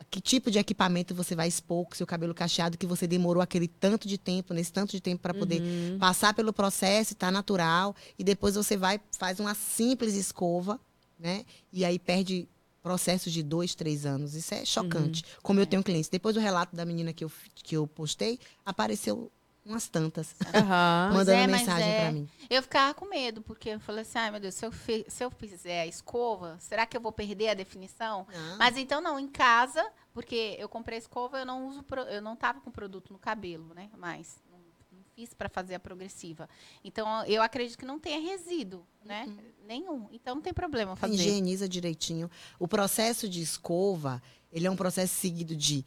que 0.09 0.21
tipo 0.21 0.49
de 0.49 0.57
equipamento 0.59 1.13
você 1.13 1.35
vai 1.35 1.47
expor 1.47 1.85
com 1.85 1.95
seu 1.95 2.05
cabelo 2.07 2.33
cacheado 2.33 2.77
que 2.77 2.85
você 2.85 3.05
demorou 3.07 3.41
aquele 3.41 3.67
tanto 3.67 4.07
de 4.07 4.17
tempo, 4.17 4.53
nesse 4.53 4.71
tanto 4.71 4.91
de 4.91 5.01
tempo 5.01 5.21
para 5.21 5.33
poder 5.33 5.61
Uhum. 5.61 5.97
passar 5.99 6.33
pelo 6.33 6.53
processo, 6.53 7.15
tá 7.15 7.29
natural, 7.31 7.95
e 8.17 8.23
depois 8.23 8.55
você 8.55 8.77
vai, 8.77 8.99
faz 9.17 9.39
uma 9.39 9.53
simples 9.55 10.13
escova, 10.15 10.79
né? 11.19 11.43
E 11.73 11.83
aí 11.83 11.97
perde 11.99 12.47
processos 12.83 13.33
de 13.33 13.41
dois, 13.41 13.73
três 13.73 14.05
anos. 14.05 14.35
Isso 14.35 14.53
é 14.53 14.63
chocante. 14.63 15.23
Como 15.41 15.59
eu 15.59 15.65
tenho 15.65 15.81
clientes. 15.83 16.07
Depois 16.09 16.35
do 16.35 16.39
relato 16.41 16.75
da 16.75 16.85
menina 16.85 17.11
que 17.13 17.23
eu, 17.23 17.31
que 17.55 17.75
eu 17.75 17.87
postei, 17.87 18.39
apareceu 18.63 19.31
umas 19.65 19.87
tantas. 19.87 20.35
Pois 20.45 21.27
mandando 21.27 21.31
é, 21.31 21.47
mensagem 21.47 21.89
é. 21.89 22.01
pra 22.01 22.11
mim. 22.11 22.29
Eu 22.49 22.61
ficava 22.61 22.93
com 22.93 23.05
medo, 23.05 23.41
porque 23.41 23.69
eu 23.69 23.79
falei 23.79 24.01
assim, 24.03 24.17
ai 24.19 24.31
meu 24.31 24.39
Deus, 24.39 24.53
se 24.55 24.65
eu, 24.65 24.71
fi- 24.71 25.05
se 25.07 25.23
eu 25.23 25.31
fizer 25.31 25.81
a 25.81 25.87
escova, 25.87 26.57
será 26.59 26.85
que 26.85 26.95
eu 26.95 27.01
vou 27.01 27.11
perder 27.11 27.49
a 27.49 27.53
definição? 27.53 28.27
Não. 28.31 28.57
Mas 28.57 28.77
então 28.77 29.01
não, 29.01 29.19
em 29.19 29.27
casa, 29.27 29.83
porque 30.13 30.55
eu 30.59 30.69
comprei 30.69 30.97
a 30.97 30.99
escova, 30.99 31.39
eu 31.39 31.45
não 31.45 31.67
uso, 31.67 31.81
pro- 31.83 32.01
eu 32.03 32.21
não 32.21 32.35
tava 32.35 32.61
com 32.61 32.69
produto 32.71 33.11
no 33.11 33.17
cabelo, 33.19 33.73
né? 33.73 33.89
Mas 33.97 34.37
não, 34.51 34.59
não 34.91 35.03
fiz 35.15 35.33
para 35.33 35.49
fazer 35.49 35.75
a 35.75 35.79
progressiva. 35.79 36.47
Então 36.83 37.25
eu 37.25 37.41
acredito 37.41 37.77
que 37.77 37.85
não 37.85 37.99
tenha 37.99 38.19
resíduo, 38.19 38.85
né? 39.03 39.27
Nenhum. 39.67 40.07
Então 40.11 40.35
não 40.35 40.41
tem 40.43 40.53
problema 40.53 40.95
fazer. 40.95 41.13
Higieniza 41.15 41.67
direitinho. 41.67 42.29
O 42.59 42.67
processo 42.67 43.27
de 43.27 43.41
escova, 43.41 44.21
ele 44.51 44.67
é 44.67 44.71
um 44.71 44.75
processo 44.75 45.13
seguido 45.15 45.55
de 45.55 45.83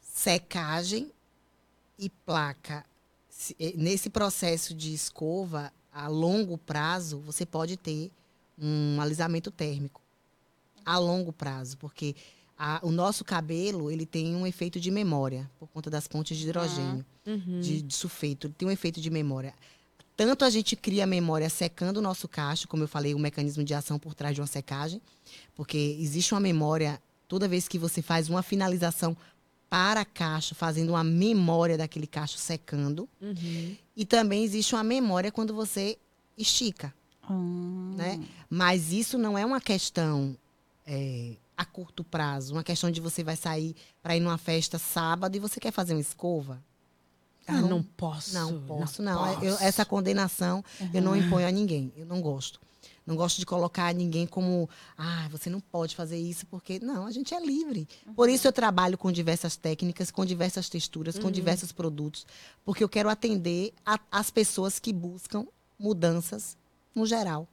secagem 0.00 1.10
e 1.98 2.10
placa. 2.10 2.84
Se- 3.42 3.56
eh, 3.58 3.72
Nesse 3.76 4.08
processo 4.08 4.72
de 4.72 4.94
escova, 4.94 5.72
a 5.92 6.06
longo 6.06 6.56
prazo, 6.56 7.18
você 7.18 7.44
pode 7.44 7.76
ter 7.76 8.08
um 8.56 9.00
alisamento 9.00 9.50
térmico. 9.50 10.00
A 10.86 10.96
longo 10.98 11.32
prazo, 11.32 11.76
porque 11.78 12.14
a- 12.56 12.78
o 12.84 12.92
nosso 12.92 13.24
cabelo 13.24 13.90
ele 13.90 14.06
tem 14.06 14.36
um 14.36 14.46
efeito 14.46 14.78
de 14.78 14.90
memória 14.92 15.50
por 15.58 15.66
conta 15.68 15.90
das 15.90 16.06
pontes 16.06 16.36
de 16.36 16.44
hidrogênio, 16.44 17.04
Uhum. 17.26 17.60
de, 17.60 17.82
de 17.82 17.94
sulfeito. 17.94 18.46
Ele 18.46 18.54
tem 18.56 18.68
um 18.68 18.70
efeito 18.70 19.00
de 19.00 19.10
memória. 19.10 19.52
Tanto 20.16 20.44
a 20.44 20.50
gente 20.50 20.76
cria 20.76 21.04
memória 21.04 21.50
secando 21.50 21.96
o 21.96 22.02
nosso 22.02 22.28
cacho, 22.28 22.68
como 22.68 22.84
eu 22.84 22.88
falei, 22.88 23.12
o 23.12 23.18
mecanismo 23.18 23.64
de 23.64 23.74
ação 23.74 23.98
por 23.98 24.14
trás 24.14 24.36
de 24.36 24.40
uma 24.40 24.46
secagem, 24.46 25.00
porque 25.56 25.96
existe 25.98 26.32
uma 26.32 26.40
memória 26.40 27.02
toda 27.26 27.48
vez 27.48 27.66
que 27.66 27.76
você 27.78 28.00
faz 28.02 28.28
uma 28.28 28.42
finalização 28.42 29.16
para 29.72 30.04
cacho, 30.04 30.54
fazendo 30.54 30.90
uma 30.90 31.02
memória 31.02 31.78
daquele 31.78 32.06
cacho 32.06 32.36
secando. 32.36 33.08
Uhum. 33.18 33.74
E 33.96 34.04
também 34.04 34.44
existe 34.44 34.74
uma 34.74 34.84
memória 34.84 35.32
quando 35.32 35.54
você 35.54 35.96
estica, 36.36 36.92
Hum. 37.30 37.94
né? 37.96 38.20
Mas 38.50 38.92
isso 38.92 39.16
não 39.16 39.38
é 39.38 39.46
uma 39.46 39.62
questão 39.62 40.36
é, 40.86 41.36
a 41.56 41.64
curto 41.64 42.04
prazo, 42.04 42.52
uma 42.52 42.62
questão 42.62 42.90
de 42.90 43.00
você 43.00 43.24
vai 43.24 43.34
sair 43.34 43.74
para 44.02 44.14
ir 44.14 44.20
numa 44.20 44.36
festa 44.36 44.78
sábado 44.78 45.34
e 45.36 45.38
você 45.40 45.58
quer 45.58 45.72
fazer 45.72 45.94
uma 45.94 46.02
escova. 46.02 46.62
Ah, 47.46 47.62
não 47.62 47.82
posso. 47.82 48.34
Não 48.34 48.60
posso, 48.60 49.00
não. 49.02 49.16
posso. 49.34 49.42
Eu- 49.42 49.56
essa 49.58 49.86
condenação 49.86 50.62
eu 50.92 51.00
não 51.00 51.16
imponho 51.16 51.48
a 51.48 51.50
ninguém. 51.50 51.90
Eu 51.96 52.04
não 52.04 52.20
gosto. 52.20 52.60
Não 53.06 53.16
gosto 53.16 53.38
de 53.38 53.46
colocar 53.46 53.92
ninguém 53.92 54.26
como, 54.26 54.68
ah, 54.96 55.28
você 55.30 55.50
não 55.50 55.58
pode 55.60 55.96
fazer 55.96 56.18
isso, 56.18 56.46
porque. 56.46 56.78
Não, 56.78 57.04
a 57.06 57.10
gente 57.10 57.34
é 57.34 57.40
livre. 57.44 57.88
Por 58.14 58.28
isso 58.28 58.46
eu 58.46 58.52
trabalho 58.52 58.96
com 58.96 59.10
diversas 59.10 59.56
técnicas, 59.56 60.10
com 60.10 60.24
diversas 60.24 60.68
texturas, 60.68 61.18
com 61.18 61.28
diversos 61.30 61.72
produtos, 61.72 62.24
porque 62.64 62.84
eu 62.84 62.88
quero 62.88 63.08
atender 63.08 63.72
a- 63.84 63.98
as 64.10 64.30
pessoas 64.30 64.78
que 64.78 64.92
buscam 64.92 65.46
mudanças 65.78 66.56
no 66.94 67.04
geral. 67.06 67.48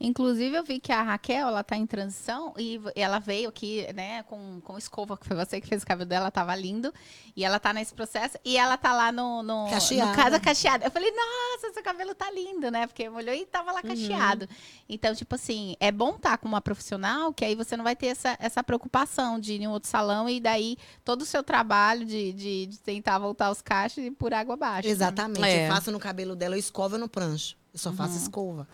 Inclusive, 0.00 0.56
eu 0.56 0.62
vi 0.64 0.78
que 0.78 0.92
a 0.92 1.02
Raquel, 1.02 1.48
ela 1.48 1.64
tá 1.64 1.76
em 1.76 1.86
transição 1.86 2.52
e 2.58 2.80
ela 2.94 3.18
veio 3.18 3.48
aqui, 3.48 3.86
né, 3.94 4.22
com, 4.24 4.60
com 4.62 4.76
escova, 4.76 5.16
que 5.16 5.26
foi 5.26 5.36
você 5.36 5.60
que 5.60 5.66
fez 5.66 5.82
o 5.82 5.86
cabelo 5.86 6.08
dela, 6.08 6.30
tava 6.30 6.54
lindo. 6.54 6.92
E 7.34 7.44
ela 7.44 7.58
tá 7.58 7.72
nesse 7.72 7.94
processo 7.94 8.36
e 8.44 8.56
ela 8.58 8.76
tá 8.76 8.92
lá 8.92 9.10
no, 9.10 9.42
no, 9.42 9.70
Cacheada. 9.70 10.10
no 10.10 10.16
casa 10.16 10.38
cacheada. 10.40 10.84
Eu 10.84 10.90
falei, 10.90 11.10
nossa, 11.10 11.72
seu 11.72 11.82
cabelo 11.82 12.14
tá 12.14 12.30
lindo, 12.30 12.70
né? 12.70 12.86
Porque 12.86 13.08
molhou 13.08 13.34
e 13.34 13.46
tava 13.46 13.72
lá 13.72 13.82
cacheado. 13.82 14.46
Então, 14.88 15.14
tipo 15.14 15.34
assim, 15.34 15.74
é 15.80 15.90
bom 15.90 16.16
estar 16.16 16.36
com 16.38 16.46
uma 16.46 16.60
profissional, 16.60 17.32
que 17.32 17.44
aí 17.44 17.54
você 17.54 17.76
não 17.76 17.84
vai 17.84 17.96
ter 17.96 18.08
essa, 18.08 18.36
essa 18.38 18.62
preocupação 18.62 19.40
de 19.40 19.54
ir 19.54 19.62
em 19.62 19.66
um 19.68 19.70
outro 19.70 19.88
salão 19.88 20.28
e 20.28 20.38
daí 20.38 20.76
todo 21.04 21.22
o 21.22 21.26
seu 21.26 21.42
trabalho 21.42 22.04
de, 22.04 22.32
de, 22.34 22.66
de 22.66 22.78
tentar 22.78 23.18
voltar 23.18 23.50
os 23.50 23.62
cachos 23.62 24.04
e 24.04 24.10
por 24.10 24.34
água 24.34 24.54
abaixo. 24.54 24.86
né? 24.86 24.92
Exatamente. 24.92 25.44
É. 25.46 25.66
Eu 25.68 25.72
faço 25.72 25.90
no 25.90 25.98
cabelo 25.98 26.36
dela, 26.36 26.54
eu 26.54 26.60
escovo 26.60 26.98
no 26.98 27.08
prancho. 27.08 27.56
Eu 27.72 27.78
só 27.78 27.90
faço 27.92 28.18
escova. 28.18 28.68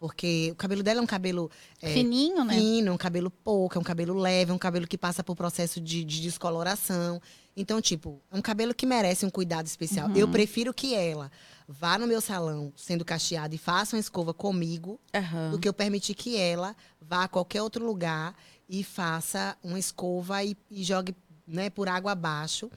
Porque 0.00 0.48
o 0.50 0.56
cabelo 0.56 0.82
dela 0.82 0.98
é 0.98 1.02
um 1.02 1.06
cabelo 1.06 1.50
é, 1.80 1.92
Fininho, 1.92 2.42
né? 2.42 2.54
fino, 2.54 2.88
é 2.88 2.92
um 2.92 2.96
cabelo 2.96 3.30
pouco, 3.30 3.76
é 3.76 3.80
um 3.80 3.84
cabelo 3.84 4.14
leve, 4.14 4.50
é 4.50 4.54
um 4.54 4.58
cabelo 4.58 4.86
que 4.86 4.96
passa 4.96 5.22
por 5.22 5.36
processo 5.36 5.78
de, 5.78 6.02
de 6.02 6.22
descoloração. 6.22 7.20
Então, 7.54 7.82
tipo, 7.82 8.18
é 8.32 8.36
um 8.36 8.40
cabelo 8.40 8.74
que 8.74 8.86
merece 8.86 9.26
um 9.26 9.30
cuidado 9.30 9.66
especial. 9.66 10.10
Eu 10.16 10.26
prefiro 10.26 10.72
que 10.72 10.94
ela 10.94 11.30
vá 11.68 11.98
no 11.98 12.06
meu 12.06 12.22
salão 12.22 12.72
sendo 12.74 13.04
cacheada 13.04 13.54
e 13.54 13.58
faça 13.58 13.94
uma 13.94 14.00
escova 14.00 14.32
comigo, 14.32 14.98
Aham. 15.14 15.50
do 15.50 15.58
que 15.58 15.68
eu 15.68 15.72
permitir 15.74 16.14
que 16.14 16.34
ela 16.36 16.74
vá 16.98 17.24
a 17.24 17.28
qualquer 17.28 17.62
outro 17.62 17.84
lugar 17.84 18.34
e 18.66 18.82
faça 18.82 19.54
uma 19.62 19.78
escova 19.78 20.42
e, 20.42 20.56
e 20.70 20.82
jogue 20.82 21.14
né, 21.46 21.68
por 21.68 21.88
água 21.88 22.12
abaixo 22.12 22.70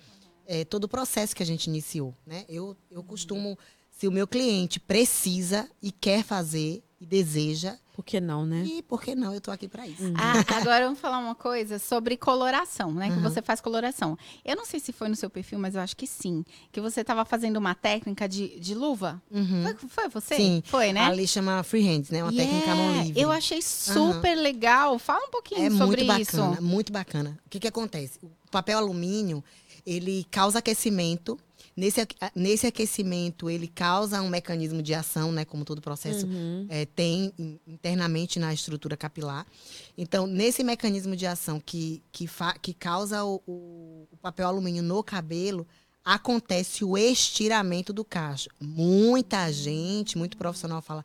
é, 0.45 0.65
todo 0.65 0.86
o 0.86 0.89
processo 0.89 1.36
que 1.36 1.43
a 1.43 1.45
gente 1.45 1.67
iniciou. 1.67 2.13
Né? 2.26 2.45
Eu, 2.49 2.76
eu 2.91 3.03
costumo, 3.03 3.57
se 3.89 4.07
o 4.07 4.11
meu 4.11 4.28
cliente 4.28 4.80
precisa 4.80 5.69
e 5.82 5.91
quer 5.91 6.24
fazer 6.24 6.84
e 7.04 7.06
deseja, 7.06 7.76
Por 7.93 8.04
que 8.06 8.22
não, 8.22 8.45
né? 8.45 8.64
e 8.66 8.82
por 8.82 9.01
que 9.01 9.14
não? 9.14 9.34
Eu 9.34 9.41
tô 9.41 9.51
aqui 9.51 9.68
para 9.68 9.86
isso. 9.86 10.01
Ah, 10.16 10.56
agora 10.58 10.86
vamos 10.86 10.99
falar 10.99 11.20
uma 11.20 11.36
coisa 11.36 11.78
sobre 11.78 12.16
coloração, 12.16 12.91
né? 12.93 13.10
Que 13.10 13.18
Uhum. 13.18 13.22
você 13.24 13.41
faz 13.41 13.60
coloração. 13.60 14.18
Eu 14.45 14.56
não 14.56 14.66
sei 14.66 14.80
se 14.80 14.93
foi 14.93 15.10
no 15.10 15.16
seu 15.16 15.30
perfil, 15.30 15.60
mas 15.60 15.76
eu 15.76 15.82
acho 15.82 15.95
que 15.97 16.08
sim. 16.08 16.45
Que 16.72 16.80
você 16.80 17.01
estava 17.01 17.26
fazendo 17.26 17.58
uma 17.58 17.76
técnica 17.76 18.28
de, 18.28 18.58
de 18.60 18.74
luva. 18.74 19.22
Uhum. 19.30 19.64
Foi, 19.64 19.76
foi 19.89 20.10
você? 20.10 20.36
Sim. 20.38 20.64
Foi, 20.66 20.93
né? 20.93 21.01
Ali 21.01 21.28
chama 21.28 21.62
freehand, 21.64 22.04
né? 22.10 22.24
Uma 22.24 22.32
técnica 22.34 22.72
à 22.72 22.76
mão 22.76 22.86
Yeah, 22.86 23.04
livre. 23.04 23.22
Eu 23.22 23.32
achei 23.32 23.62
super 23.62 24.36
legal. 24.36 24.97
Fala 24.97 25.26
um 25.26 25.30
pouquinho 25.32 25.62
É 25.66 25.70
sobre 25.70 26.04
muito 26.06 26.22
isso. 26.22 26.38
bacana, 26.38 26.62
muito 26.62 26.91
bacana. 26.93 27.39
O 27.45 27.49
que, 27.49 27.60
que 27.60 27.68
acontece? 27.68 28.18
O 28.24 28.49
papel 28.49 28.78
alumínio, 28.78 29.43
ele 29.86 30.26
causa 30.32 30.60
aquecimento. 30.60 31.38
Nesse, 31.76 32.07
nesse 32.36 32.67
aquecimento, 32.67 33.49
ele 33.49 33.67
causa 33.67 34.21
um 34.21 34.30
mecanismo 34.30 34.82
de 34.84 34.93
ação, 34.93 35.32
né? 35.32 35.43
Como 35.43 35.65
todo 35.65 35.82
processo 35.82 36.28
Uhum. 36.28 36.67
é, 36.69 36.86
tem 36.86 37.34
in- 37.38 37.59
internamente 37.67 38.38
na 38.39 38.53
estrutura 38.53 38.95
capilar. 38.95 39.45
Então, 39.97 40.28
nesse 40.28 40.63
mecanismo 40.63 41.15
de 41.15 41.26
ação 41.26 41.59
que, 41.59 42.03
que, 42.11 42.28
fa- 42.28 42.53
que 42.61 42.74
causa 42.74 43.24
o, 43.24 43.41
o- 43.47 44.07
o 44.11 44.17
papel 44.17 44.47
alumínio 44.47 44.84
no 44.84 45.03
cabelo, 45.03 45.65
acontece 46.05 46.84
o 46.84 46.97
estiramento 46.97 47.91
do 47.93 48.03
cacho. 48.05 48.49
Muita 48.59 49.51
gente, 49.51 50.17
muito 50.17 50.38
profissional 50.38 50.82
fala, 50.82 51.03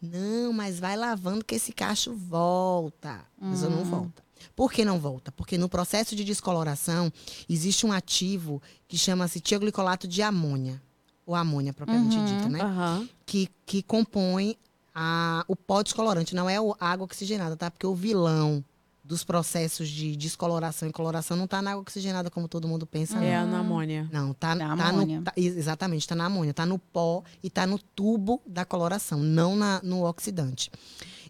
não, 0.00 0.52
mas 0.52 0.78
vai 0.78 0.96
lavando 0.96 1.44
que 1.44 1.56
esse 1.56 1.72
cacho 1.72 2.14
volta. 2.14 3.24
Mas 3.38 3.62
eu 3.62 3.70
não 3.70 3.84
volta. 3.84 4.24
Por 4.54 4.70
que 4.72 4.84
não 4.84 4.98
volta? 4.98 5.32
Porque 5.32 5.56
no 5.58 5.68
processo 5.68 6.14
de 6.14 6.22
descoloração, 6.24 7.12
existe 7.48 7.84
um 7.86 7.92
ativo 7.92 8.62
que 8.86 8.96
chama-se 8.98 9.40
tioglicolato 9.40 10.06
de 10.06 10.22
amônia. 10.22 10.80
Ou 11.24 11.34
amônia, 11.34 11.72
propriamente 11.72 12.16
Uhum. 12.16 12.24
dita, 12.24 12.48
né? 12.48 12.60
Aham. 12.62 13.08
que, 13.24 13.48
que 13.66 13.82
compõe 13.82 14.56
a, 14.94 15.44
o 15.48 15.56
pó 15.56 15.82
descolorante. 15.82 16.34
Não 16.34 16.48
é 16.48 16.60
o, 16.60 16.74
a 16.78 16.90
água 16.92 17.04
oxigenada, 17.04 17.56
tá? 17.56 17.70
Porque 17.70 17.86
o 17.86 17.94
vilão 17.94 18.64
dos 19.02 19.22
processos 19.24 19.88
de 19.88 20.16
descoloração 20.16 20.88
e 20.88 20.92
coloração 20.92 21.36
não 21.36 21.44
está 21.44 21.60
na 21.62 21.70
água 21.72 21.82
oxigenada, 21.82 22.28
como 22.30 22.48
todo 22.48 22.66
mundo 22.66 22.86
pensa. 22.86 23.18
É 23.22 23.44
não. 23.44 23.56
a 23.56 23.58
amônia. 23.60 24.08
Não, 24.12 24.32
tá, 24.34 24.54
Na 24.54 24.76
tá 24.76 24.88
amônia. 24.88 25.18
no. 25.18 25.24
tá- 25.24 25.32
ex- 25.36 25.56
exatamente, 25.56 26.06
tá 26.08 26.14
na 26.16 26.26
amônia, 26.26 26.52
tá 26.54 26.64
no 26.66 26.78
pó 26.78 27.22
e 27.42 27.48
tá 27.50 27.66
no 27.66 27.78
tubo 27.78 28.40
da 28.46 28.64
coloração, 28.64 29.20
não 29.20 29.54
na, 29.56 29.80
no 29.82 30.04
oxidante. 30.04 30.70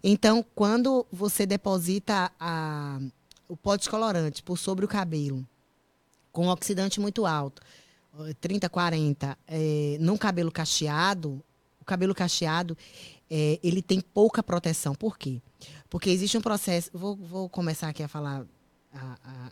Então, 0.03 0.45
quando 0.55 1.05
você 1.11 1.45
deposita 1.45 2.31
a, 2.39 2.99
o 3.47 3.55
pó 3.57 3.75
descolorante 3.75 4.43
por 4.43 4.57
sobre 4.57 4.85
o 4.85 4.87
cabelo, 4.87 5.47
com 6.31 6.45
um 6.47 6.49
oxidante 6.49 6.99
muito 6.99 7.25
alto, 7.25 7.61
eh, 8.19 8.33
30, 8.39 8.69
40, 8.69 9.37
eh, 9.47 9.97
num 9.99 10.17
cabelo 10.17 10.51
cacheado, 10.51 11.41
o 11.81 11.85
cabelo 11.85 12.13
cacheado, 12.13 12.77
eh, 13.29 13.59
ele 13.63 13.81
tem 13.81 13.99
pouca 14.01 14.43
proteção. 14.43 14.93
Por 14.93 15.17
quê? 15.17 15.41
Porque 15.89 16.09
existe 16.09 16.37
um 16.37 16.41
processo. 16.41 16.89
Vou, 16.93 17.15
vou 17.15 17.49
começar 17.49 17.89
aqui 17.89 18.03
a 18.03 18.07
falar. 18.07 18.45
a- 18.93 19.17
a- 19.23 19.51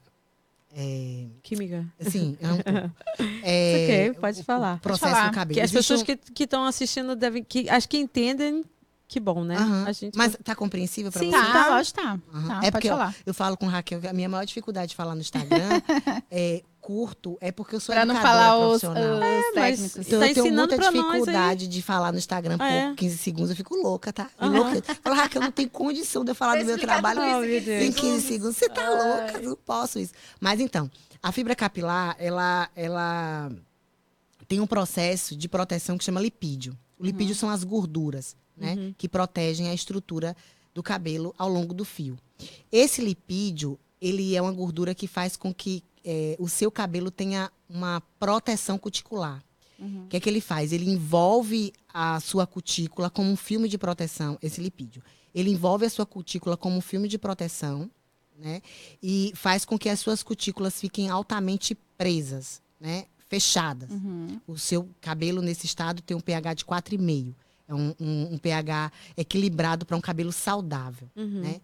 eh, 0.75 1.27
Química. 1.43 1.85
Assim, 1.99 2.37
é 2.41 2.51
um 2.51 2.57
É, 3.43 4.09
ok, 4.09 4.19
pode 4.19 4.43
falar. 4.43 4.79
processo 4.81 5.11
falar. 5.13 5.29
do 5.29 5.33
cabelo. 5.33 5.53
Que 5.55 5.61
as 5.61 5.71
Existe 5.71 5.77
pessoas 5.93 6.01
um- 6.01 6.33
que 6.33 6.43
estão 6.43 6.65
assistindo 6.65 7.15
devem. 7.15 7.43
Que, 7.43 7.69
acho 7.69 7.87
que 7.87 7.97
entendem. 7.97 8.63
Que 9.07 9.19
bom, 9.19 9.43
né? 9.43 9.55
Aham. 9.55 9.85
A 9.87 9.91
gente 9.91 10.17
Mas 10.17 10.35
tá 10.43 10.55
compreensível 10.55 11.11
para 11.11 11.21
Sim, 11.21 11.29
você? 11.29 11.37
Tá, 11.37 11.51
Tá. 11.53 11.69
lógico, 11.69 12.01
tá. 12.01 12.19
Aham. 12.33 12.47
Tá, 12.47 12.67
é 12.67 12.71
porque 12.71 12.89
ó, 12.89 13.11
eu 13.25 13.33
falo 13.33 13.55
com 13.55 13.67
Raquel 13.67 14.01
que 14.01 14.07
a 14.07 14.13
minha 14.13 14.27
maior 14.27 14.43
dificuldade 14.45 14.89
de 14.89 14.95
falar 14.95 15.13
no 15.13 15.21
Instagram 15.21 15.59
é 16.31 16.63
curto, 16.81 17.37
é 17.41 17.51
porque 17.51 17.75
eu 17.75 17.79
sou 17.79 17.93
Pra 17.93 18.03
não 18.05 18.15
falar 18.15 18.57
os, 18.57 18.81
profissional. 18.81 19.15
os 19.17 19.19
mas- 19.19 19.53
técnicos. 19.53 19.97
Então 20.07 20.19
Tá 20.19 20.27
eu 20.27 20.33
tenho 20.33 20.45
ensinando 20.47 20.75
muita 20.75 20.91
dificuldade 20.91 21.67
de 21.67 21.81
falar 21.83 22.11
no 22.11 22.17
Instagram 22.17 22.57
por 22.57 22.63
É. 22.65 22.93
15 22.95 23.17
segundos. 23.17 23.49
Eu 23.51 23.55
fico 23.55 23.75
louca, 23.75 24.11
tá? 24.11 24.27
Aham. 24.41 24.51
Louca. 24.57 24.77
Eu 24.77 24.95
falo, 24.95 25.15
Raquel, 25.15 25.41
eu 25.41 25.45
não 25.45 25.51
tenho 25.51 25.69
condição 25.69 26.23
de 26.25 26.31
eu 26.31 26.35
falar 26.35 26.57
do 26.57 26.65
meu 26.65 26.77
trabalho 26.79 27.21
tudo 27.21 27.31
Oh, 27.37 27.39
meu 27.41 27.83
em 27.83 27.91
15 27.91 28.27
segundos. 28.27 28.57
Você 28.57 28.69
tá 28.69 28.89
louca? 28.89 29.39
Eu 29.39 29.49
não 29.49 29.55
posso 29.57 29.99
isso. 29.99 30.13
Mas 30.39 30.59
então, 30.59 30.89
a 31.21 31.31
fibra 31.31 31.55
capilar, 31.55 32.15
ela, 32.19 32.69
ela 32.75 33.51
tem 34.47 34.59
um 34.59 34.67
processo 34.67 35.35
de 35.35 35.47
proteção 35.47 35.95
que 35.97 36.03
chama 36.03 36.19
lipídio. 36.21 36.75
O 36.99 37.05
lipídio 37.05 37.35
são 37.35 37.49
as 37.49 37.63
gorduras, 37.63 38.35
né? 38.55 38.93
Que 38.97 39.07
protegem 39.07 39.69
a 39.69 39.73
estrutura 39.73 40.35
do 40.73 40.83
cabelo 40.83 41.33
ao 41.37 41.49
longo 41.49 41.73
do 41.73 41.85
fio. 41.85 42.17
Esse 42.71 43.01
lipídio, 43.01 43.79
ele 44.01 44.35
é 44.35 44.41
uma 44.41 44.51
gordura 44.51 44.93
que 44.93 45.07
faz 45.07 45.37
com 45.37 45.53
que 45.53 45.83
eh, 46.03 46.35
o 46.37 46.49
seu 46.49 46.69
cabelo 46.69 47.09
tenha 47.09 47.51
uma 47.69 48.01
proteção 48.19 48.77
cuticular. 48.77 49.43
O 49.77 50.07
que 50.07 50.17
é 50.17 50.19
que 50.19 50.29
ele 50.29 50.39
faz? 50.39 50.71
Ele 50.71 50.89
envolve 50.89 51.73
a 51.93 52.19
sua 52.19 52.47
cutícula 52.47 53.09
como 53.09 53.29
um 53.29 53.35
filme 53.35 53.67
de 53.67 53.77
proteção, 53.77 54.37
esse 54.41 54.61
lipídio. 54.61 55.03
Ele 55.33 55.49
envolve 55.49 55.85
a 55.85 55.89
sua 55.89 56.05
cutícula 56.05 56.55
como 56.55 56.77
um 56.77 56.81
filme 56.81 57.07
de 57.07 57.17
proteção, 57.17 57.89
né? 58.37 58.61
E 59.03 59.33
faz 59.35 59.65
com 59.65 59.77
que 59.77 59.89
as 59.89 59.99
suas 59.99 60.23
cutículas 60.23 60.79
fiquem 60.79 61.09
altamente 61.09 61.75
presas, 61.97 62.61
né? 62.79 63.05
Fechadas. 63.27 63.89
Uhum. 63.89 64.39
O 64.47 64.57
seu 64.57 64.87
cabelo 65.01 65.41
nesse 65.41 65.65
estado 65.65 66.01
tem 66.01 66.15
um 66.15 66.21
pH 66.21 66.53
de 66.53 66.65
4,5. 66.65 67.33
É 67.67 67.73
um, 67.73 67.93
um- 67.99 68.33
um 68.33 68.37
pH 68.37 68.91
equilibrado 69.17 69.85
para 69.85 69.97
um 69.97 70.01
cabelo 70.01 70.31
saudável. 70.31 71.09
Uhum. 71.15 71.41
Né? 71.41 71.61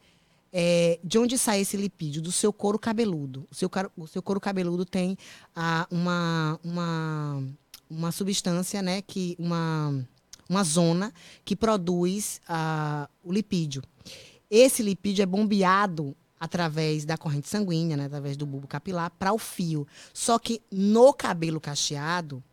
É, 0.54 1.00
de 1.04 1.18
onde 1.18 1.38
sai 1.38 1.62
esse 1.62 1.78
lipídio? 1.78 2.22
Do 2.22 2.32
seu 2.32 2.52
couro 2.52 2.78
cabeludo. 2.78 3.48
O 3.52 3.56
seu, 3.56 3.70
o 3.96 4.08
seu 4.08 4.22
couro 4.22 4.40
cabeludo 4.40 4.84
tem 4.86 5.18
ah, 5.56 5.88
uma, 5.90 6.60
uma, 6.64 7.44
uma 7.90 8.12
substância, 8.12 8.82
né? 8.82 9.02
Que, 9.02 9.36
uma, 9.40 10.06
uma 10.50 10.64
zona 10.64 11.14
que 11.46 11.56
produz 11.56 12.42
ah, 12.50 13.08
o 13.24 13.32
lipídio. 13.32 13.82
Esse 14.50 14.84
lipídio 14.84 15.24
é 15.24 15.26
bombeado 15.26 16.14
através 16.38 17.06
da 17.06 17.18
corrente 17.18 17.48
sanguínea, 17.48 17.96
né, 17.96 18.06
através 18.06 18.36
do 18.36 18.48
bulbo 18.48 18.68
capilar, 18.68 19.12
para 19.12 19.32
o 19.32 19.38
fio. 19.38 19.88
Só 20.12 20.40
que 20.40 20.60
no 20.72 21.14
cabelo 21.14 21.62
cacheado, 21.62 22.44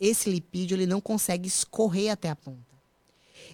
esse 0.00 0.28
lipídio 0.28 0.74
ele 0.74 0.84
não 0.84 1.00
consegue 1.00 1.46
escorrer 1.46 2.10
até 2.10 2.28
a 2.28 2.36
ponta. 2.36 2.75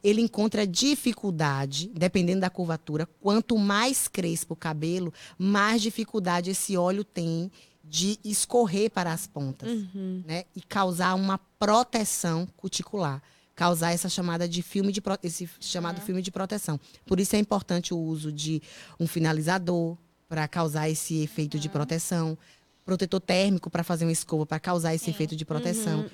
Ele 0.02 0.20
encontra 0.20 0.66
dificuldade, 0.66 1.90
dependendo 1.94 2.40
da 2.40 2.50
curvatura, 2.50 3.06
quanto 3.20 3.56
mais 3.58 4.08
crespo 4.08 4.54
o 4.54 4.56
cabelo, 4.56 5.12
mais 5.38 5.82
dificuldade 5.82 6.50
esse 6.50 6.76
óleo 6.76 7.04
tem 7.04 7.50
de 7.84 8.18
escorrer 8.24 8.90
para 8.90 9.12
as 9.12 9.26
pontas, 9.26 9.68
Uhum. 9.70 10.22
né? 10.26 10.44
E 10.56 10.60
causar 10.62 11.14
uma 11.14 11.36
proteção 11.58 12.46
cuticular, 12.56 13.20
causar 13.54 13.92
essa 13.92 14.08
chamada 14.08 14.48
de 14.48 14.62
filme 14.62 14.92
de 14.92 15.00
pro- 15.00 15.18
esse 15.22 15.48
chamado 15.60 15.98
Uhum. 15.98 16.04
filme 16.06 16.22
de 16.22 16.30
proteção. 16.30 16.78
Por 17.04 17.18
isso 17.20 17.34
é 17.36 17.38
importante 17.38 17.92
o 17.92 17.98
uso 17.98 18.32
de 18.32 18.62
um 18.98 19.06
finalizador 19.06 19.96
para 20.28 20.46
causar 20.48 20.88
esse 20.88 21.22
efeito 21.22 21.58
de 21.58 21.68
proteção, 21.68 22.38
protetor 22.84 23.20
térmico 23.20 23.68
para 23.68 23.84
fazer 23.84 24.04
uma 24.06 24.12
escova 24.12 24.46
para 24.46 24.58
causar 24.58 24.94
esse 24.94 25.04
Sim. 25.06 25.10
efeito 25.10 25.36
de 25.36 25.44
proteção. 25.44 26.06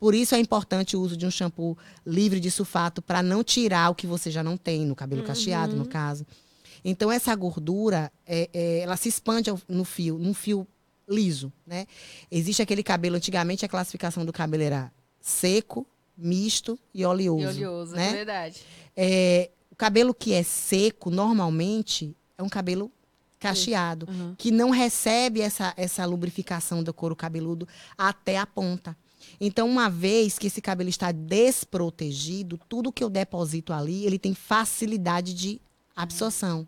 Uhum, 0.00 0.06
uhum. 0.06 0.12
Por 0.12 0.14
isso 0.14 0.34
é 0.34 0.38
importante 0.38 0.96
o 0.96 1.00
uso 1.00 1.16
de 1.16 1.26
um 1.26 1.30
shampoo 1.30 1.76
livre 2.06 2.40
de 2.40 2.50
sulfato 2.50 3.00
para 3.00 3.22
não 3.22 3.42
tirar 3.42 3.90
o 3.90 3.94
que 3.94 4.06
você 4.06 4.30
já 4.30 4.42
não 4.42 4.56
tem 4.56 4.84
no 4.84 4.94
cabelo 4.94 5.22
cacheado, 5.22 5.74
no 5.76 5.86
caso. 5.86 6.26
Então 6.84 7.10
essa 7.10 7.34
gordura, 7.34 8.12
é, 8.26 8.50
é, 8.52 8.78
ela 8.80 8.96
se 8.96 9.08
expande 9.08 9.50
no 9.68 9.84
fio, 9.84 10.18
num 10.18 10.34
fio 10.34 10.66
liso, 11.08 11.52
né? 11.66 11.86
Existe 12.30 12.60
aquele 12.62 12.82
cabelo, 12.82 13.16
antigamente 13.16 13.64
a 13.64 13.68
classificação 13.68 14.24
do 14.24 14.32
cabelo 14.32 14.62
era 14.62 14.92
seco, 15.20 15.86
misto 16.16 16.78
e 16.92 17.04
oleoso. 17.04 17.42
E 17.58 17.64
oleoso, 17.66 17.94
né? 17.94 18.08
é 18.08 18.12
verdade. 18.12 18.60
É, 18.96 19.50
o 19.70 19.76
cabelo 19.76 20.14
que 20.14 20.32
é 20.32 20.42
seco, 20.42 21.10
normalmente, 21.10 22.14
é 22.38 22.42
um 22.42 22.48
cabelo 22.48 22.90
cacheado, 23.40 24.06
Uhum. 24.08 24.34
que 24.38 24.50
não 24.50 24.70
recebe 24.70 25.40
essa, 25.40 25.74
essa 25.76 26.04
lubrificação 26.06 26.82
do 26.82 26.94
couro 26.94 27.14
cabeludo 27.16 27.66
até 27.98 28.38
a 28.38 28.46
ponta. 28.46 28.96
Então, 29.40 29.68
uma 29.68 29.88
vez 29.90 30.38
que 30.38 30.46
esse 30.46 30.60
cabelo 30.60 30.88
está 30.90 31.10
desprotegido, 31.12 32.58
tudo 32.68 32.92
que 32.92 33.02
eu 33.02 33.10
deposito 33.10 33.72
ali, 33.72 34.04
ele 34.04 34.18
tem 34.18 34.34
facilidade 34.34 35.34
de 35.34 35.60
absorção. 35.94 36.66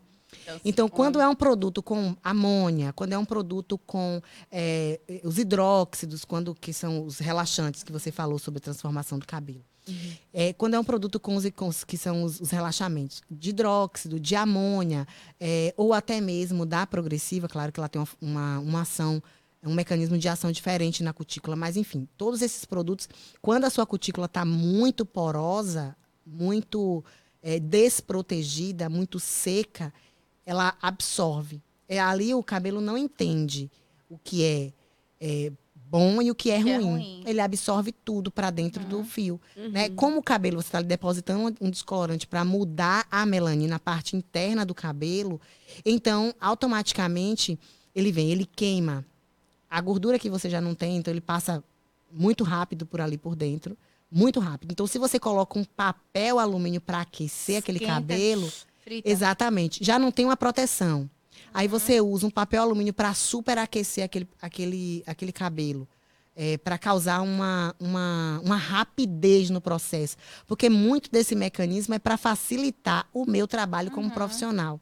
Então, 0.65 0.89
quando 0.89 1.21
é 1.21 1.27
um 1.29 1.35
produto 1.35 1.83
com 1.83 2.15
amônia, 2.23 2.93
quando 2.93 3.13
é 3.13 3.19
um 3.19 3.25
produto 3.25 3.79
com 3.79 4.21
é, 4.51 5.01
os 5.25 5.39
hidróxidos, 5.39 6.25
quando 6.25 6.55
que 6.55 6.73
são 6.73 7.05
os 7.05 7.19
relaxantes 7.19 7.83
que 7.83 7.93
você 7.93 8.13
falou 8.13 8.39
sobre 8.39 8.59
a 8.59 8.61
transformação 8.61 9.19
do 9.19 9.27
cabelo. 9.27 9.65
É, 10.35 10.53
quando 10.53 10.75
é 10.75 10.81
um 10.81 10.85
produto 10.85 11.21
com 11.21 11.37
os, 11.37 11.49
com 11.51 11.69
os- 11.69 11.85
que 11.85 11.97
são 11.97 12.25
os, 12.25 12.41
os 12.41 12.51
relaxamentos 12.51 13.23
de 13.31 13.51
hidróxido, 13.51 14.19
de 14.19 14.35
amônia, 14.35 15.07
é, 15.39 15.73
ou 15.77 15.93
até 15.95 16.21
mesmo 16.21 16.67
da 16.67 16.85
progressiva, 16.87 17.49
claro 17.49 17.71
que 17.71 17.79
ela 17.79 17.89
tem 17.89 18.03
uma, 18.03 18.09
uma, 18.21 18.59
uma 18.59 18.81
ação, 18.83 19.23
um 19.67 19.75
mecanismo 19.75 20.17
de 20.19 20.29
ação 20.29 20.53
diferente 20.53 21.03
na 21.03 21.13
cutícula, 21.13 21.57
mas 21.57 21.77
enfim, 21.77 22.09
todos 22.17 22.43
esses 22.43 22.65
produtos, 22.65 23.09
quando 23.41 23.65
a 23.65 23.71
sua 23.71 23.87
cutícula 23.87 24.27
está 24.27 24.45
muito 24.45 25.05
porosa, 25.05 25.97
muito 26.27 27.05
é, 27.43 27.59
desprotegida, 27.61 28.89
muito 28.89 29.19
seca, 29.21 29.93
ela 30.45 30.77
absorve. 30.81 31.63
É 31.89 32.01
ali 32.01 32.35
o 32.35 32.43
cabelo 32.43 32.81
não 32.81 32.99
entende 32.99 33.71
o 34.09 34.19
que 34.19 34.45
é, 34.45 34.73
é 35.21 35.53
bom 35.75 36.21
e 36.21 36.31
o 36.31 36.35
que 36.35 36.51
é, 36.51 36.63
Que 36.63 36.71
é 36.71 36.77
ruim. 36.77 36.85
ruim. 36.85 37.23
Ele 37.25 37.41
absorve 37.41 37.93
tudo 37.93 38.31
para 38.31 38.51
dentro 38.51 38.85
do 38.85 39.05
fio. 39.05 39.41
Né? 39.57 39.89
Como 39.91 40.19
o 40.19 40.23
cabelo 40.23 40.61
você 40.61 40.69
está 40.69 40.83
depositando 40.83 41.57
um 41.61 41.71
descolorante 41.71 42.27
para 42.27 42.45
mudar 42.45 43.07
a 43.11 43.25
melanina, 43.25 43.77
a 43.77 43.81
parte 43.81 44.17
interna 44.17 44.65
do 44.67 44.75
cabelo, 44.75 45.41
então 45.85 46.35
automaticamente 46.41 47.59
ele 47.95 48.13
vem, 48.13 48.31
ele 48.31 48.45
queima 48.45 49.05
a 49.69 49.81
gordura 49.81 50.19
que 50.19 50.31
você 50.31 50.49
já 50.49 50.61
não 50.61 50.75
tem, 50.75 50.97
então 50.97 51.13
ele 51.13 51.21
passa 51.21 51.63
muito 52.11 52.45
rápido 52.45 52.87
por 52.87 53.01
ali 53.01 53.19
por 53.19 53.35
dentro, 53.35 53.77
muito 54.11 54.41
rápido. 54.41 54.73
Então 54.73 54.87
se 54.87 54.99
você 54.99 55.19
coloca 55.19 55.59
um 55.59 55.65
papel 55.65 56.39
alumínio 56.39 56.81
para 56.81 57.01
aquecer 57.01 57.59
aquele 57.59 57.79
Esquenta, 57.79 57.95
cabelo, 57.95 58.53
Frita. 58.87 59.11
Exatamente. 59.11 59.83
Já 59.83 59.99
não 59.99 60.13
tem 60.13 60.25
uma 60.25 60.37
proteção. 60.37 61.11
Aí 61.53 61.67
você 61.67 62.01
usa 62.01 62.25
um 62.25 62.31
papel 62.31 62.63
alumínio 62.63 62.95
para 62.95 63.13
superaquecer 63.15 64.05
aquele, 64.05 64.29
aquele, 64.41 65.03
aquele 65.05 65.33
cabelo. 65.33 65.89
para 66.63 66.79
causar 66.79 67.21
uma, 67.21 67.75
uma, 67.81 68.41
uma 68.45 68.57
rapidez 68.57 69.51
no 69.51 69.61
processo. 69.61 70.17
Porque 70.47 70.69
muito 70.69 71.11
desse 71.11 71.35
mecanismo 71.35 71.95
é 71.95 71.99
para 71.99 72.17
facilitar 72.17 73.09
o 73.13 73.27
meu 73.27 73.49
trabalho 73.49 73.91
como 73.91 74.09
profissional. 74.11 74.81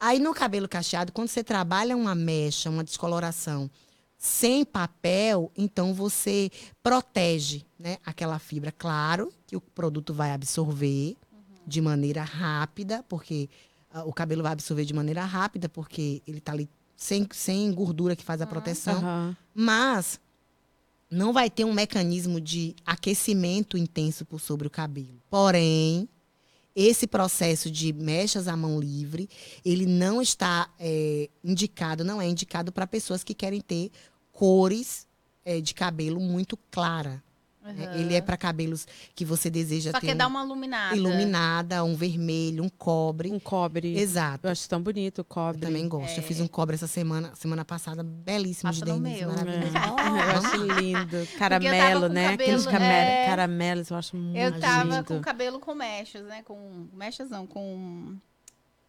Aí 0.00 0.18
no 0.18 0.34
cabelo 0.34 0.68
cacheado, 0.68 1.12
quando 1.12 1.28
você 1.28 1.44
trabalha 1.44 1.96
uma 1.96 2.16
mecha, 2.16 2.68
uma 2.68 2.82
descoloração 2.82 3.70
sem 4.18 4.64
papel, 4.64 5.50
então 5.56 5.94
você 5.94 6.50
protege 6.82 7.64
né, 7.78 7.98
aquela 8.04 8.38
fibra. 8.40 8.72
Claro 8.72 9.32
que 9.46 9.56
o 9.56 9.60
produto 9.60 10.12
vai 10.12 10.32
absorver 10.32 11.16
de 11.64 11.80
maneira 11.80 12.24
rápida, 12.24 13.04
porque 13.08 13.48
ah, 13.92 14.04
o 14.04 14.12
cabelo 14.12 14.42
vai 14.42 14.52
absorver 14.52 14.84
de 14.84 14.92
maneira 14.92 15.24
rápida, 15.24 15.68
porque 15.68 16.20
ele 16.26 16.38
está 16.38 16.52
ali 16.52 16.68
sem, 16.96 17.28
sem 17.30 17.72
gordura 17.72 18.16
que 18.16 18.24
faz 18.24 18.42
a 18.42 18.46
proteção. 18.46 18.98
Aham. 18.98 19.36
Mas 19.54 20.20
não 21.08 21.32
vai 21.32 21.48
ter 21.48 21.64
um 21.64 21.72
mecanismo 21.72 22.40
de 22.40 22.74
aquecimento 22.84 23.78
intenso 23.78 24.24
por 24.24 24.40
sobre 24.40 24.66
o 24.66 24.70
cabelo. 24.70 25.22
Porém, 25.30 26.08
esse 26.80 27.08
processo 27.08 27.68
de 27.68 27.92
mechas 27.92 28.46
à 28.46 28.56
mão 28.56 28.78
livre, 28.78 29.28
ele 29.64 29.84
não 29.84 30.22
está 30.22 30.72
é, 30.78 31.28
indicado, 31.42 32.04
não 32.04 32.22
é 32.22 32.28
indicado 32.28 32.70
para 32.70 32.86
pessoas 32.86 33.24
que 33.24 33.34
querem 33.34 33.60
ter 33.60 33.90
cores 34.30 35.04
é, 35.44 35.60
de 35.60 35.74
cabelo 35.74 36.20
muito 36.20 36.56
clara. 36.70 37.20
Né? 37.72 37.86
Aham. 37.86 37.96
Ele 37.98 38.14
é 38.14 38.20
para 38.20 38.36
cabelos 38.36 38.86
que 39.14 39.24
você 39.24 39.48
deseja 39.50 39.90
Só 39.92 40.00
ter 40.00 40.06
quer 40.08 40.14
um- 40.14 40.18
dar 40.18 40.26
uma 40.26 40.44
iluminada. 40.44 40.96
iluminada, 40.96 41.84
um 41.84 41.94
vermelho, 41.94 42.62
um 42.64 42.68
cobre. 42.68 43.30
Um 43.32 43.38
cobre. 43.40 43.96
Exato. 43.98 44.46
Eu 44.46 44.50
acho 44.52 44.68
tão 44.68 44.82
bonito 44.82 45.18
o 45.18 45.20
Eu 45.20 45.24
cobre. 45.24 45.60
também 45.60 45.88
gosto. 45.88 46.16
Eu 46.18 46.22
fiz 46.22 46.40
um 46.40 46.46
cobre 46.48 46.74
essa 46.74 46.86
semana, 46.86 47.34
semana 47.34 47.64
passada, 47.64 48.02
belíssimo 48.02 48.70
Passa 48.70 48.84
de 48.84 48.92
Denise, 48.92 49.20
meu. 49.24 49.28
maravilhoso. 49.34 49.76
É. 49.76 49.78
Eu 50.28 50.38
acho 50.38 50.80
lindo. 50.80 51.26
Caramelo, 51.38 52.08
né? 52.08 52.28
Aqueles 52.34 52.64
cabelo, 52.64 52.78
camel- 52.78 52.90
é. 52.90 53.26
caramelos, 53.26 53.90
eu 53.90 53.96
acho 53.96 54.16
muito 54.16 54.36
Eu 54.38 54.58
tava 54.60 54.90
lindo. 54.96 55.04
com 55.04 55.16
o 55.18 55.20
cabelo 55.20 55.58
com 55.60 55.74
mechas, 55.74 56.24
né? 56.26 56.42
Com 56.42 56.88
mechas 56.92 57.28
não, 57.30 57.46
com 57.46 58.16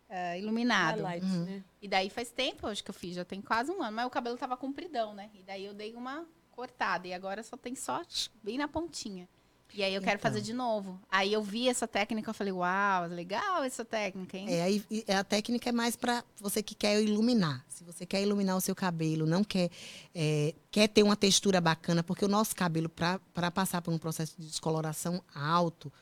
ah, 0.10 0.38
iluminado. 0.38 1.02
Uhum. 1.02 1.46
né? 1.46 1.64
E 1.82 1.88
daí 1.88 2.10
faz 2.10 2.32
tempo, 2.32 2.68
acho 2.68 2.84
que 2.84 2.90
eu 2.90 2.94
fiz, 2.96 3.16
já 3.16 3.24
tem 3.26 3.42
quase 3.42 3.72
um 3.72 3.82
ano, 3.82 3.96
mas 3.96 4.06
o 4.08 4.10
cabelo 4.10 4.38
tava 4.38 4.58
compridão, 4.58 5.14
né? 5.14 5.30
E 5.34 5.44
daí 5.44 5.66
eu 5.66 5.74
dei 5.74 5.94
uma 5.94 6.26
cortada 6.64 7.08
e 7.08 7.14
agora 7.14 7.42
só 7.42 7.56
tem 7.56 7.74
só 7.74 8.02
bem 8.44 8.58
na 8.58 8.68
pontinha. 8.68 9.30
E 9.74 9.82
aí 9.84 9.94
eu 9.94 10.02
quero 10.02 10.18
Então. 10.20 10.30
fazer 10.30 10.42
de 10.42 10.52
novo. 10.52 11.00
Aí 11.10 11.32
eu 11.32 11.42
vi 11.44 11.70
essa 11.70 11.88
técnica, 11.88 12.32
eu 12.32 12.34
falei, 12.34 12.52
uau, 12.52 13.06
legal 13.08 13.64
essa 13.64 13.86
técnica, 13.86 14.36
hein? 14.36 14.48
É, 14.50 14.64
aí 14.64 14.84
e 14.90 15.06
a 15.12 15.24
técnica 15.24 15.70
é 15.70 15.72
mais 15.72 15.96
para 15.96 16.24
você 16.42 16.62
que 16.62 16.74
quer 16.76 17.02
iluminar. 17.02 17.64
Se 17.70 17.84
você 17.86 18.06
quer 18.06 18.22
iluminar 18.22 18.58
o 18.58 18.62
seu 18.62 18.76
cabelo, 18.76 19.26
não 19.26 19.42
quer 19.44 19.70
é, 20.14 20.54
quer 20.72 20.90
ter 20.90 21.02
uma 21.04 21.16
textura 21.16 21.62
bacana, 21.62 22.04
porque 22.04 22.26
o 22.26 22.28
nosso 22.28 22.54
cabelo 22.56 22.90
para 22.90 23.52
passar 23.52 23.82
por 23.82 23.94
um 23.94 23.98
processo 23.98 24.36
de 24.38 24.48
descoloração 24.48 25.24
alto, 25.34 25.94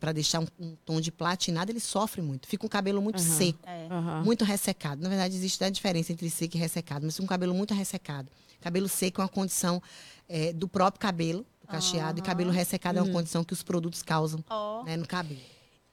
para 0.00 0.12
deixar 0.12 0.40
um, 0.40 0.46
um 0.58 0.76
tom 0.84 0.98
de 1.00 1.12
platinado, 1.12 1.70
ele 1.70 1.80
sofre 1.80 2.20
muito. 2.22 2.48
Fica 2.48 2.64
um 2.66 2.68
cabelo 2.70 3.00
muito 3.00 3.20
Aham. 3.22 3.36
seco. 3.38 3.58
É. 3.64 3.86
Aham. 3.90 4.22
Muito 4.24 4.42
ressecado. 4.44 5.00
Na 5.02 5.08
verdade, 5.10 5.34
existe 5.36 5.62
a 5.62 5.68
diferença 5.70 6.10
entre 6.12 6.28
seco 6.30 6.56
e 6.56 6.60
ressecado, 6.60 7.04
mas 7.06 7.20
um 7.20 7.26
cabelo 7.26 7.54
muito 7.54 7.72
ressecado. 7.74 8.28
Cabelo 8.60 8.88
seco 8.88 9.20
é 9.20 9.24
uma 9.24 9.28
condição 9.28 9.82
é, 10.28 10.52
do 10.52 10.68
próprio 10.68 11.00
cabelo, 11.00 11.46
do 11.60 11.66
cacheado, 11.66 12.18
e 12.18 12.22
cabelo 12.22 12.50
ressecado 12.50 12.98
é 12.98 13.02
uma 13.02 13.12
condição 13.12 13.44
que 13.44 13.52
os 13.52 13.62
produtos 13.62 14.02
causam 14.02 14.44
Ó, 14.48 14.84
né, 14.84 14.96
no 14.96 15.06
cabelo. 15.06 15.40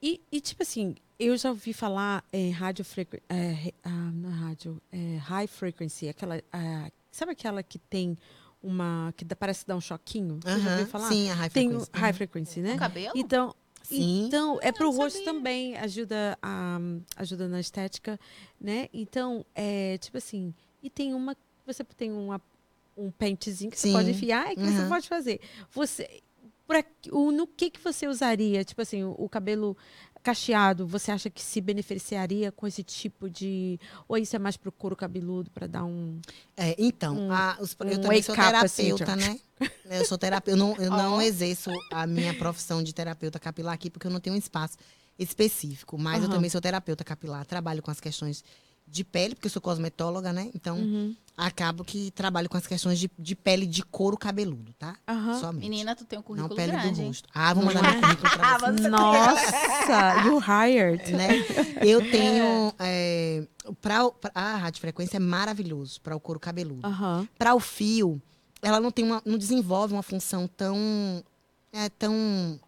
E, 0.01 0.21
e, 0.31 0.41
tipo 0.41 0.61
assim, 0.61 0.95
eu 1.17 1.35
já 1.37 1.49
ouvi 1.49 1.73
falar 1.73 2.23
em 2.31 2.51
rádio 2.51 2.83
frequency. 2.83 3.23
É, 3.29 3.73
ah, 3.83 3.89
não 3.89 4.29
é 4.29 4.33
rádio, 4.33 4.81
é 4.91 5.17
high 5.17 5.47
frequency. 5.47 6.09
Aquela, 6.09 6.41
ah, 6.51 6.91
sabe 7.11 7.31
aquela 7.31 7.63
que 7.63 7.79
tem 7.79 8.17
uma. 8.61 9.13
que 9.15 9.23
dá- 9.23 9.35
parece 9.35 9.65
dar 9.65 9.75
um 9.75 9.81
choquinho? 9.81 10.39
Você 10.43 10.59
já 10.59 10.71
ouviu 10.71 10.87
falar? 10.87 11.07
Sim, 11.07 11.29
a 11.29 11.33
high 11.35 11.49
tem 11.49 11.69
frequency. 11.69 11.91
o 11.93 11.99
high 11.99 12.13
frequency, 12.13 12.59
né? 12.61 12.73
no 12.73 12.79
cabelo? 12.79 13.13
Então, 13.15 13.55
Sim. 13.83 14.25
então 14.25 14.59
é 14.61 14.71
pro 14.71 14.91
não 14.91 14.97
rosto 14.97 15.23
também, 15.23 15.77
ajuda 15.77 16.37
a, 16.41 16.77
ajuda 17.15 17.47
na 17.47 17.59
estética, 17.59 18.19
né? 18.59 18.89
Então, 18.93 19.45
é 19.55 19.97
tipo 19.99 20.17
assim, 20.17 20.53
e 20.83 20.89
tem 20.89 21.13
uma 21.13 21.35
você 21.65 21.83
tem 21.83 22.11
uma, 22.11 22.39
um 22.97 23.11
pentezinho 23.11 23.71
que 23.71 23.79
Sim. 23.79 23.89
você 23.91 23.97
pode 23.97 24.11
enfiar 24.11 24.51
e 24.51 24.55
que 24.55 24.61
você 24.65 24.81
Uhum. 24.81 24.89
pode 24.89 25.07
fazer. 25.07 25.39
Você 25.73 26.21
pra, 26.67 26.83
o, 27.11 27.31
no 27.31 27.45
que 27.45 27.69
que 27.69 27.79
você 27.79 28.07
usaria, 28.07 28.63
tipo 28.63 28.81
assim, 28.81 29.03
o, 29.03 29.11
o 29.17 29.29
cabelo 29.29 29.77
cacheado, 30.23 30.87
você 30.87 31.11
acha 31.11 31.29
que 31.29 31.39
se 31.41 31.61
beneficiaria 31.61 32.51
com 32.51 32.65
esse 32.65 32.81
tipo 32.83 33.29
de 33.29 33.79
ou 34.07 34.17
isso 34.17 34.35
é 34.35 34.39
mais 34.39 34.57
pro 34.57 34.71
couro 34.71 34.95
cabeludo 34.95 35.51
para 35.51 35.67
dar 35.67 35.83
um 35.85 36.19
É, 36.57 36.75
então, 36.79 37.15
um- 37.15 37.31
a- 37.31 37.57
os- 37.61 37.75
um 37.79 37.87
eu 37.87 38.01
também 38.01 38.23
sou 38.23 38.33
assim, 38.33 38.41
terapeuta, 38.95 39.15
né? 39.15 39.39
Eu 39.87 40.03
sou 40.05 40.17
terapeuta. 40.17 40.51
Eu 40.51 40.57
não, 40.57 40.75
eu 40.77 40.89
não 40.89 41.21
exerço 41.21 41.69
a 41.91 42.07
minha 42.07 42.33
profissão 42.33 42.81
de 42.81 42.91
terapeuta 42.93 43.37
capilar 43.39 43.73
aqui, 43.75 43.89
porque 43.91 44.07
eu 44.07 44.11
não 44.11 44.19
tenho 44.19 44.35
um 44.35 44.39
espaço 44.39 44.77
específico. 45.19 45.97
Mas 45.97 46.23
eu 46.23 46.27
Aham. 46.29 46.35
também 46.37 46.49
sou 46.49 46.59
terapeuta 46.59 47.03
capilar, 47.03 47.45
trabalho 47.45 47.83
com 47.83 47.91
as 47.91 47.99
questões 47.99 48.43
de 48.87 49.03
pele, 49.03 49.35
porque 49.35 49.47
eu 49.47 49.51
sou 49.51 49.61
cosmetóloga, 49.61 50.31
né? 50.31 50.49
Então, 50.53 50.77
Uhum. 50.77 51.15
acabo 51.35 51.83
que 51.83 52.11
trabalho 52.11 52.47
com 52.47 52.55
as 52.57 52.65
questões 52.67 52.97
de, 52.99 53.09
de 53.17 53.35
pele 53.35 53.65
de 53.65 53.83
couro 53.83 54.15
cabeludo, 54.17 54.73
tá? 54.79 54.95
Aham. 55.07 55.39
Somente. 55.39 55.61
Menina, 55.69 55.95
tu 55.95 56.05
tem 56.05 56.17
um 56.17 56.21
Não 56.21 56.25
currículo 56.27 56.55
pele 56.55 56.71
grande, 56.71 56.91
do 56.95 57.01
hein? 57.01 57.07
rosto. 57.07 57.27
Ah, 57.33 57.53
vou 57.53 57.65
mandar 57.65 57.81
meu 57.81 58.01
currículo 58.01 58.29
pra 58.31 58.57
você. 58.59 58.81
Você- 58.83 58.89
Nossa, 58.89 60.21
you 60.25 60.39
hired. 60.39 61.11
né? 61.13 61.29
Eu 61.85 61.99
tenho. 62.11 62.73
É, 62.79 63.47
pra, 63.81 64.09
pra- 64.11 64.31
a 64.33 64.55
radiofrequência 64.57 65.17
é 65.17 65.19
maravilhoso 65.19 65.99
para 66.01 66.15
o 66.15 66.19
couro 66.19 66.39
cabeludo. 66.39 66.85
Aham. 66.87 67.27
Para 67.37 67.53
o 67.55 67.59
fio, 67.59 68.21
ela 68.61 68.79
não 68.79 68.91
tem 68.91 69.03
uma, 69.03 69.21
não 69.25 69.37
desenvolve 69.37 69.93
uma 69.93 70.03
função 70.03 70.47
tão. 70.47 70.77
É, 71.73 71.89
tão. 71.89 72.59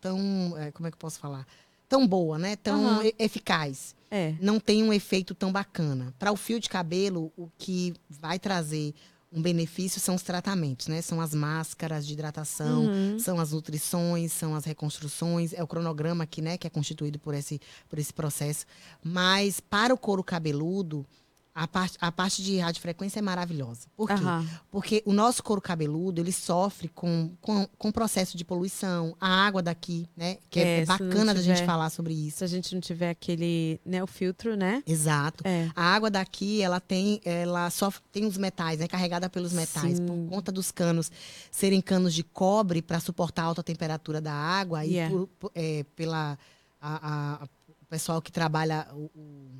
tão 0.00 0.54
é, 0.58 0.70
como 0.70 0.86
é 0.86 0.90
que 0.90 0.94
eu 0.96 1.00
posso 1.00 1.18
falar? 1.18 1.46
Tão 1.88 2.06
boa, 2.06 2.38
né? 2.38 2.56
Tão 2.56 3.02
e- 3.02 3.14
eficaz. 3.18 3.94
É. 4.14 4.34
Não 4.42 4.60
tem 4.60 4.82
um 4.82 4.92
efeito 4.92 5.34
tão 5.34 5.50
bacana. 5.50 6.12
Para 6.18 6.30
o 6.30 6.36
fio 6.36 6.60
de 6.60 6.68
cabelo, 6.68 7.32
o 7.34 7.48
que 7.56 7.94
vai 8.10 8.38
trazer 8.38 8.92
um 9.32 9.40
benefício 9.40 9.98
são 9.98 10.14
os 10.14 10.22
tratamentos, 10.22 10.88
né? 10.88 11.00
São 11.00 11.18
as 11.18 11.32
máscaras 11.34 12.06
de 12.06 12.12
hidratação, 12.12 12.84
Uhum. 12.84 13.18
são 13.18 13.40
as 13.40 13.52
nutrições, 13.52 14.30
são 14.30 14.54
as 14.54 14.66
reconstruções, 14.66 15.54
é 15.54 15.62
o 15.62 15.66
cronograma 15.66 16.24
aqui, 16.24 16.42
né, 16.42 16.58
que 16.58 16.66
é 16.66 16.70
constituído 16.70 17.18
por 17.18 17.32
esse, 17.32 17.58
por 17.88 17.98
esse 17.98 18.12
processo. 18.12 18.66
Mas 19.02 19.58
para 19.58 19.94
o 19.94 19.96
couro 19.96 20.22
cabeludo, 20.22 21.06
a 21.54 21.68
parte, 21.68 21.98
a 22.00 22.10
parte 22.10 22.42
de 22.42 22.58
radiofrequência 22.58 23.18
é 23.18 23.22
maravilhosa. 23.22 23.86
Por 23.94 24.08
quê? 24.08 24.14
Aham. 24.14 24.48
Porque 24.70 25.02
o 25.04 25.12
nosso 25.12 25.42
couro 25.42 25.60
cabeludo, 25.60 26.20
ele 26.20 26.32
sofre 26.32 26.88
com, 26.88 27.30
com, 27.42 27.66
com 27.76 27.92
processo 27.92 28.38
de 28.38 28.44
poluição, 28.44 29.14
a 29.20 29.28
água 29.46 29.62
daqui, 29.62 30.08
né? 30.16 30.38
Que 30.48 30.60
é, 30.60 30.80
É, 30.80 30.84
bacana 30.86 31.34
da 31.34 31.42
gente 31.42 31.62
falar 31.66 31.90
sobre 31.90 32.14
isso. 32.14 32.38
Se 32.38 32.44
a 32.44 32.46
gente 32.46 32.74
não 32.74 32.80
tiver 32.80 33.10
aquele, 33.10 33.78
né, 33.84 34.02
o 34.02 34.06
filtro, 34.06 34.56
né? 34.56 34.82
Exato. 34.86 35.46
É. 35.46 35.70
A 35.76 35.84
água 35.94 36.10
daqui, 36.10 36.62
ela 36.62 36.80
tem, 36.80 37.20
ela 37.24 37.68
sofre, 37.68 38.02
tem 38.10 38.24
os 38.24 38.38
metais, 38.38 38.78
né? 38.78 38.88
Carregada 38.88 39.28
pelos 39.28 39.52
metais. 39.52 39.98
Sim. 39.98 40.06
Por 40.06 40.28
conta 40.30 40.50
dos 40.50 40.70
canos 40.70 41.12
serem 41.50 41.82
canos 41.82 42.14
de 42.14 42.22
cobre 42.22 42.80
para 42.80 42.98
suportar 42.98 43.42
a 43.42 43.46
alta 43.46 43.62
temperatura 43.62 44.20
da 44.22 44.32
água 44.32 44.84
Yeah. 44.84 45.14
e 45.14 45.26
por- 45.26 45.52
é, 45.54 45.84
pela 45.94 46.38
a- 46.80 47.38
a- 47.42 47.44
o 47.82 47.86
pessoal 47.90 48.22
que 48.22 48.32
trabalha 48.32 48.86
o, 48.94 49.10
o- 49.14 49.50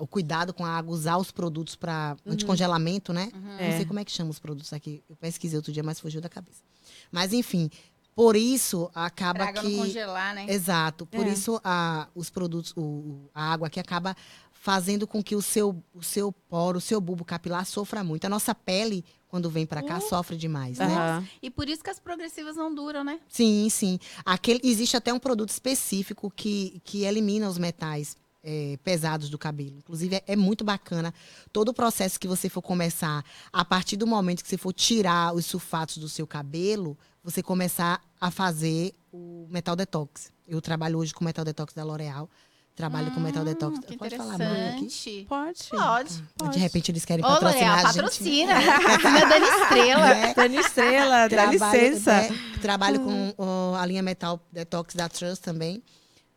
o 0.00 0.06
cuidado 0.06 0.52
com 0.54 0.64
a 0.64 0.70
água, 0.70 0.92
usar 0.94 1.16
os 1.16 1.30
produtos 1.30 1.74
para 1.76 2.16
anticongelamento, 2.26 3.12
né? 3.12 3.30
Uhum. 3.34 3.58
É. 3.58 3.70
Não 3.70 3.76
sei 3.76 3.84
como 3.86 3.98
é 3.98 4.04
que 4.04 4.12
chama 4.12 4.30
os 4.30 4.38
produtos 4.38 4.72
aqui. 4.72 5.02
Eu 5.08 5.16
pesquisei 5.16 5.56
outro 5.56 5.72
dia, 5.72 5.82
mas 5.82 5.98
fugiu 5.98 6.20
da 6.20 6.28
cabeça. 6.28 6.62
Mas 7.10 7.32
enfim, 7.32 7.70
por 8.14 8.36
isso 8.36 8.90
acaba 8.94 9.38
Pra 9.40 9.48
água 9.48 9.62
que 9.62 9.68
não 9.68 9.84
congelar, 9.84 10.34
né? 10.34 10.46
Exato. 10.48 11.06
Por 11.06 11.26
É. 11.26 11.30
isso 11.30 11.60
a, 11.64 12.08
os 12.14 12.28
produtos, 12.30 12.72
o- 12.76 13.28
a 13.34 13.52
água 13.52 13.66
aqui 13.68 13.80
acaba 13.80 14.14
fazendo 14.52 15.06
com 15.06 15.22
que 15.22 15.34
o 15.34 15.40
seu, 15.40 15.82
o 15.94 16.02
seu 16.02 16.30
poro, 16.30 16.76
o 16.78 16.80
seu 16.82 17.00
bulbo 17.00 17.24
capilar 17.24 17.64
sofra 17.64 18.04
muito. 18.04 18.26
A 18.26 18.28
nossa 18.28 18.54
pele, 18.54 19.02
quando 19.26 19.48
vem 19.48 19.64
pra 19.64 19.82
cá, 19.82 19.96
Uh. 19.96 20.02
sofre 20.02 20.36
demais, 20.36 20.76
né? 20.78 20.84
Aham. 20.84 21.28
E 21.40 21.48
por 21.48 21.66
isso 21.66 21.82
que 21.82 21.88
as 21.88 21.98
progressivas 21.98 22.56
não 22.56 22.74
duram, 22.74 23.02
né? 23.02 23.20
Sim, 23.26 23.68
sim. 23.70 23.98
Aquele, 24.22 24.60
existe 24.62 24.96
até 24.98 25.14
um 25.14 25.18
produto 25.18 25.48
específico 25.48 26.30
que, 26.30 26.78
que 26.84 27.04
elimina 27.04 27.48
os 27.48 27.56
metais 27.56 28.16
é, 28.42 28.78
pesados 28.82 29.28
do 29.30 29.36
cabelo. 29.38 29.76
Inclusive, 29.78 30.16
é, 30.16 30.22
é 30.28 30.36
muito 30.36 30.64
bacana 30.64 31.12
todo 31.52 31.68
o 31.70 31.74
processo 31.74 32.18
que 32.18 32.26
você 32.28 32.48
for 32.48 32.62
começar, 32.62 33.24
a 33.52 33.64
partir 33.64 33.96
do 33.96 34.06
momento 34.06 34.42
que 34.42 34.48
você 34.48 34.56
for 34.56 34.72
tirar 34.72 35.34
os 35.34 35.44
sulfatos 35.46 35.98
do 35.98 36.08
seu 36.08 36.26
cabelo, 36.26 36.96
você 37.22 37.42
começar 37.42 38.00
a 38.20 38.30
fazer 38.30 38.94
o 39.12 39.46
metal 39.50 39.76
detox. 39.76 40.32
Eu 40.48 40.60
trabalho 40.60 40.98
hoje 40.98 41.12
com 41.12 41.20
o 41.22 41.24
metal 41.24 41.44
detox 41.44 41.74
da 41.74 41.84
L'Oréal. 41.84 42.28
Trabalho 42.74 43.10
com 43.10 43.20
metal 43.20 43.44
detox. 43.44 43.78
Hum, 43.78 43.82
Que 43.82 43.98
Pode 43.98 44.16
falar 44.16 44.38
marca 44.38 44.68
aqui? 44.70 45.26
Pode. 45.28 45.64
Pode. 45.68 46.24
Pode. 46.38 46.52
De 46.54 46.58
repente 46.58 46.90
eles 46.90 47.04
querem 47.04 47.22
Ô, 47.22 47.28
patrocinar 47.28 47.78
a 47.78 47.92
gente. 47.92 47.94
patrocina. 47.96 48.54
Patrocina 48.54 49.26
Dani 49.26 49.46
Estrela. 49.46 50.14
né? 50.14 50.32
Dani 50.36 50.56
Estrela, 50.56 51.28
dá 51.28 51.28
Trabalho, 51.28 51.52
licença. 51.82 52.12
né, 52.22 52.28
trabalho 52.62 53.00
com 53.00 53.34
ó, 53.36 53.74
a 53.74 53.84
linha 53.84 54.02
Metal 54.02 54.40
Detox 54.50 54.94
da 54.94 55.08
Trust 55.10 55.42
também. 55.42 55.82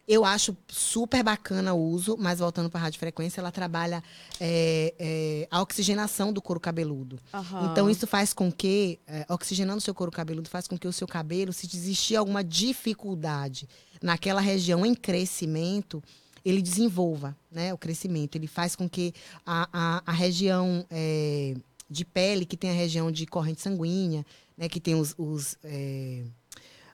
Eu 0.06 0.26
acho 0.26 0.56
super 0.68 1.24
bacana 1.24 1.74
o 1.74 1.82
uso, 1.82 2.18
mas 2.20 2.40
voltando 2.40 2.70
para 2.70 2.82
a 2.82 2.84
radiofrequência, 2.84 3.40
ela 3.40 3.52
trabalha 3.52 4.04
é, 4.40 4.94
é, 5.00 5.48
a 5.50 5.62
oxigenação 5.62 6.34
do 6.34 6.42
couro 6.42 6.60
cabeludo. 6.60 7.18
Aham. 7.34 7.72
Então, 7.72 7.90
isso 7.90 8.06
faz 8.06 8.34
com 8.34 8.52
que, 8.52 9.00
é, 9.08 9.26
oxigenando 9.30 9.78
o 9.78 9.82
seu 9.82 9.94
couro 9.94 10.12
cabeludo, 10.12 10.50
faz 10.50 10.68
com 10.68 10.78
que 10.78 10.88
o 10.88 10.92
seu 10.92 11.08
cabelo, 11.08 11.54
se 11.54 11.68
existir 11.74 12.18
alguma 12.18 12.44
dificuldade 12.44 13.68
naquela 14.02 14.42
região 14.42 14.86
em 14.86 14.94
crescimento, 14.94 16.04
ele 16.44 16.62
desenvolva 16.62 17.36
né, 17.50 17.74
o 17.74 17.78
crescimento. 17.78 18.36
Ele 18.36 18.48
faz 18.48 18.76
com 18.76 18.90
que 18.90 19.14
a, 19.46 19.70
a, 19.72 20.04
a 20.06 20.12
região 20.12 20.86
é, 20.92 21.56
de 21.90 22.04
pele, 22.04 22.46
que 22.46 22.58
tem 22.58 22.72
a 22.72 22.74
região 22.74 23.12
de 23.12 23.26
corrente 23.26 23.62
sanguínea, 23.62 24.26
né, 24.58 24.68
que 24.68 24.80
tem 24.80 24.96
os. 24.96 25.16
os 25.18 25.58
é, 25.64 26.24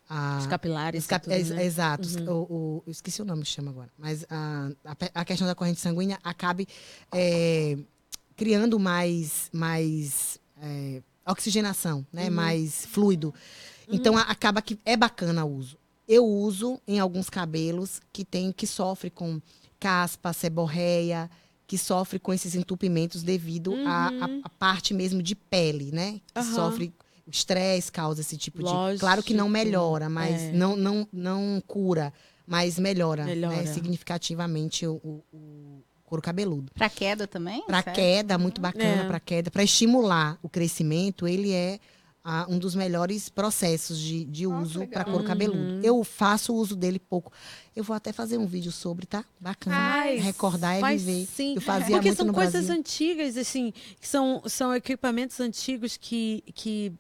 a- 0.10 0.40
Os 0.40 0.48
capilares. 0.48 1.04
os 1.04 1.08
cap- 1.08 1.24
tudo, 1.24 1.34
ex- 1.34 1.50
né? 1.52 1.64
Exato. 1.64 2.08
Uhum. 2.20 2.30
O, 2.50 2.84
o- 2.88 2.90
esqueci 2.90 3.22
o 3.22 3.26
nome 3.26 3.44
que 3.44 3.50
chama 3.50 3.70
agora. 3.72 3.90
Mas 3.98 4.26
a, 4.30 4.70
a, 5.14 5.24
questão 5.24 5.48
da 5.48 5.54
corrente 5.56 5.80
sanguínea 5.80 6.18
acabe 6.24 6.68
é, 7.14 7.78
criando 8.36 8.80
mais, 8.80 9.50
mais 9.54 10.40
é, 10.62 11.02
oxigenação, 11.28 12.06
né? 12.12 12.26
Uhum. 12.28 12.32
Mais 12.36 12.86
fluido. 12.88 13.34
Então 13.88 14.18
a- 14.18 14.22
acaba 14.24 14.62
que 14.62 14.80
é 14.86 14.98
bacana 14.98 15.46
o 15.46 15.56
uso. 15.56 15.78
Eu 16.08 16.26
uso 16.26 16.82
em 16.88 17.00
alguns 17.00 17.30
cabelos 17.30 18.02
que 18.12 18.26
tem 18.26 18.52
que 18.52 18.66
sofre 18.66 19.10
com 19.12 19.40
caspa, 19.80 20.34
seborreia, 20.34 21.30
que 21.68 21.78
sofre 21.78 22.18
com 22.18 22.34
esses 22.34 22.56
entupimentos 22.56 23.22
devido 23.22 23.76
à 23.88 24.10
Uhum. 24.10 24.42
parte 24.58 24.92
mesmo 24.94 25.22
de 25.22 25.36
pele, 25.36 25.92
né? 25.92 26.20
Que 26.34 26.40
Aham. 26.40 26.56
sofre 26.56 26.92
o 27.30 27.32
estresse 27.32 27.92
causa 27.92 28.22
esse 28.22 28.36
tipo 28.36 28.58
de. 28.58 28.64
Lógico. 28.66 29.00
Claro 29.02 29.22
que 29.24 29.34
não 29.34 29.48
melhora, 29.48 30.10
mas 30.10 30.42
É. 30.42 30.52
não, 30.52 30.76
não, 30.76 31.08
não 31.14 31.62
cura, 31.68 32.12
mas 32.48 32.80
melhora, 32.80 33.24
né, 33.24 33.36
Melhora. 33.36 33.68
significativamente 33.74 34.86
o, 34.88 34.94
o- 35.04 35.24
o 35.32 35.84
couro 36.04 36.22
cabeludo. 36.22 36.72
Pra 36.74 36.90
queda 36.90 37.28
também? 37.28 37.64
Para 37.68 37.84
queda, 37.84 38.38
muito 38.38 38.60
bacana 38.60 39.04
É. 39.04 39.08
para 39.08 39.20
queda, 39.20 39.52
para 39.52 39.64
estimular 39.64 40.40
o 40.42 40.50
crescimento, 40.50 41.28
ele 41.28 41.52
é 41.54 41.80
ah, 42.24 42.46
um 42.50 42.60
dos 42.60 42.76
melhores 42.76 43.30
processos 43.30 43.98
de, 43.98 44.26
de 44.26 44.46
Nossa, 44.46 44.62
uso 44.64 44.88
para 44.88 45.06
couro 45.06 45.24
cabeludo. 45.24 45.58
Uhum. 45.76 45.82
Eu 45.82 46.04
faço 46.04 46.54
uso 46.54 46.76
dele 46.76 47.00
pouco. 47.00 47.32
Eu 47.76 47.84
vou 47.84 47.96
até 47.96 48.12
fazer 48.12 48.38
um 48.38 48.46
vídeo 48.46 48.72
sobre, 48.74 49.06
tá? 49.06 49.24
Bacana. 49.40 49.76
Ai, 49.76 50.18
Recordar 50.18 50.76
é 50.76 50.80
faz 50.82 51.02
viver. 51.02 51.26
sim. 51.28 51.56
Eu 51.56 51.62
fazia 51.62 51.96
Porque 51.96 52.10
muito 52.10 52.18
são 52.18 52.26
no 52.28 52.34
coisas 52.34 52.66
Brasil. 52.66 52.74
antigas, 52.76 53.38
assim, 53.38 53.72
que 54.00 54.08
são, 54.08 54.42
são 54.48 54.76
equipamentos 54.76 55.40
antigos 55.40 55.96
que, 55.96 56.44
que 56.54 56.92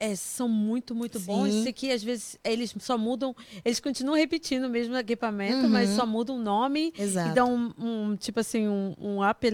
é, 0.00 0.14
são 0.14 0.48
muito, 0.48 0.94
muito 0.94 1.18
bons. 1.20 1.50
Sim. 1.50 1.66
E 1.68 1.72
que 1.72 1.90
às 1.90 2.02
vezes 2.02 2.38
eles 2.44 2.72
só 2.78 2.96
mudam, 2.96 3.34
eles 3.64 3.80
continuam 3.80 4.16
repetindo 4.16 4.64
o 4.64 4.68
mesmo 4.68 4.96
equipamento, 4.96 5.62
Uhum. 5.64 5.68
mas 5.68 5.90
só 5.90 6.06
mudam 6.06 6.36
o 6.36 6.42
nome 6.42 6.92
Exato. 6.96 7.30
e 7.30 7.34
dão 7.34 7.72
um, 7.78 7.84
um, 8.10 8.16
tipo 8.16 8.38
assim, 8.40 8.68
um, 8.68 8.94
um 8.98 9.28
up, 9.28 9.46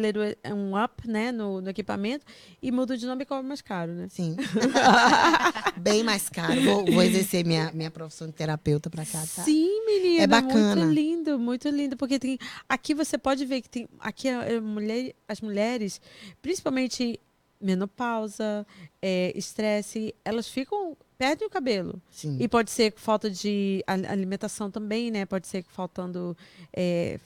um 0.55 0.83
up, 0.83 1.09
né, 1.09 1.33
no, 1.33 1.61
no 1.63 1.71
equipamento 1.71 2.27
e 2.63 2.71
muda 2.71 2.97
de 2.97 3.07
nome 3.07 3.23
e 3.23 3.27
cobra 3.27 3.43
mais 3.43 3.63
caro, 3.63 3.93
né? 3.93 4.07
Sim. 4.11 4.37
Bem 5.77 6.03
mais 6.03 6.29
caro. 6.29 6.61
Vou, 6.63 6.85
vou 6.85 7.03
exercer 7.03 7.45
minha, 7.45 7.71
minha 7.73 7.91
profissão 7.91 8.27
de 8.27 8.33
terapeuta 8.35 8.91
para 8.91 9.05
cá, 9.05 9.21
tá? 9.21 9.43
Sim, 9.43 9.85
menina. 9.87 10.23
É 10.25 10.27
bacana. 10.27 10.77
Muito 10.85 10.95
lindo, 10.95 11.39
muito 11.39 11.69
lindo. 11.69 11.97
Porque 11.97 12.19
tem. 12.19 12.39
Aqui 12.69 12.95
você 12.95 13.17
pode 13.19 13.45
ver 13.45 13.61
que 13.63 13.69
tem. 13.69 13.89
Aqui 14.01 14.29
a, 14.29 14.57
a 14.57 14.61
mulher, 14.61 15.15
as 15.29 15.41
mulheres, 15.41 16.01
principalmente 16.43 17.19
menopausa, 17.65 18.67
é, 19.01 19.33
estresse, 19.37 20.15
elas 20.25 20.49
ficam. 20.49 20.97
Perdem 21.17 21.47
o 21.47 21.51
cabelo. 21.51 22.03
Sim. 22.11 22.37
E 22.41 22.49
pode 22.49 22.71
ser 22.73 22.93
falta 22.97 23.31
de 23.31 23.83
al- 23.87 24.11
alimentação 24.13 24.69
também, 24.71 25.11
né? 25.13 25.25
Pode 25.25 25.47
ser 25.47 25.65
faltando 25.69 26.37
é, 26.73 27.21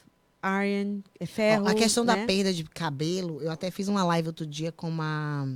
iron, 0.44 1.01
é, 1.19 1.24
ferro. 1.27 1.66
A 1.66 1.74
questão 1.74 2.05
da 2.05 2.15
né? 2.15 2.27
perda 2.27 2.52
de 2.52 2.65
cabelo, 2.65 3.40
eu 3.43 3.51
até 3.51 3.70
fiz 3.70 3.89
uma 3.89 4.05
live 4.05 4.28
outro 4.28 4.47
dia 4.47 4.70
com 4.70 4.89
uma, 4.89 5.48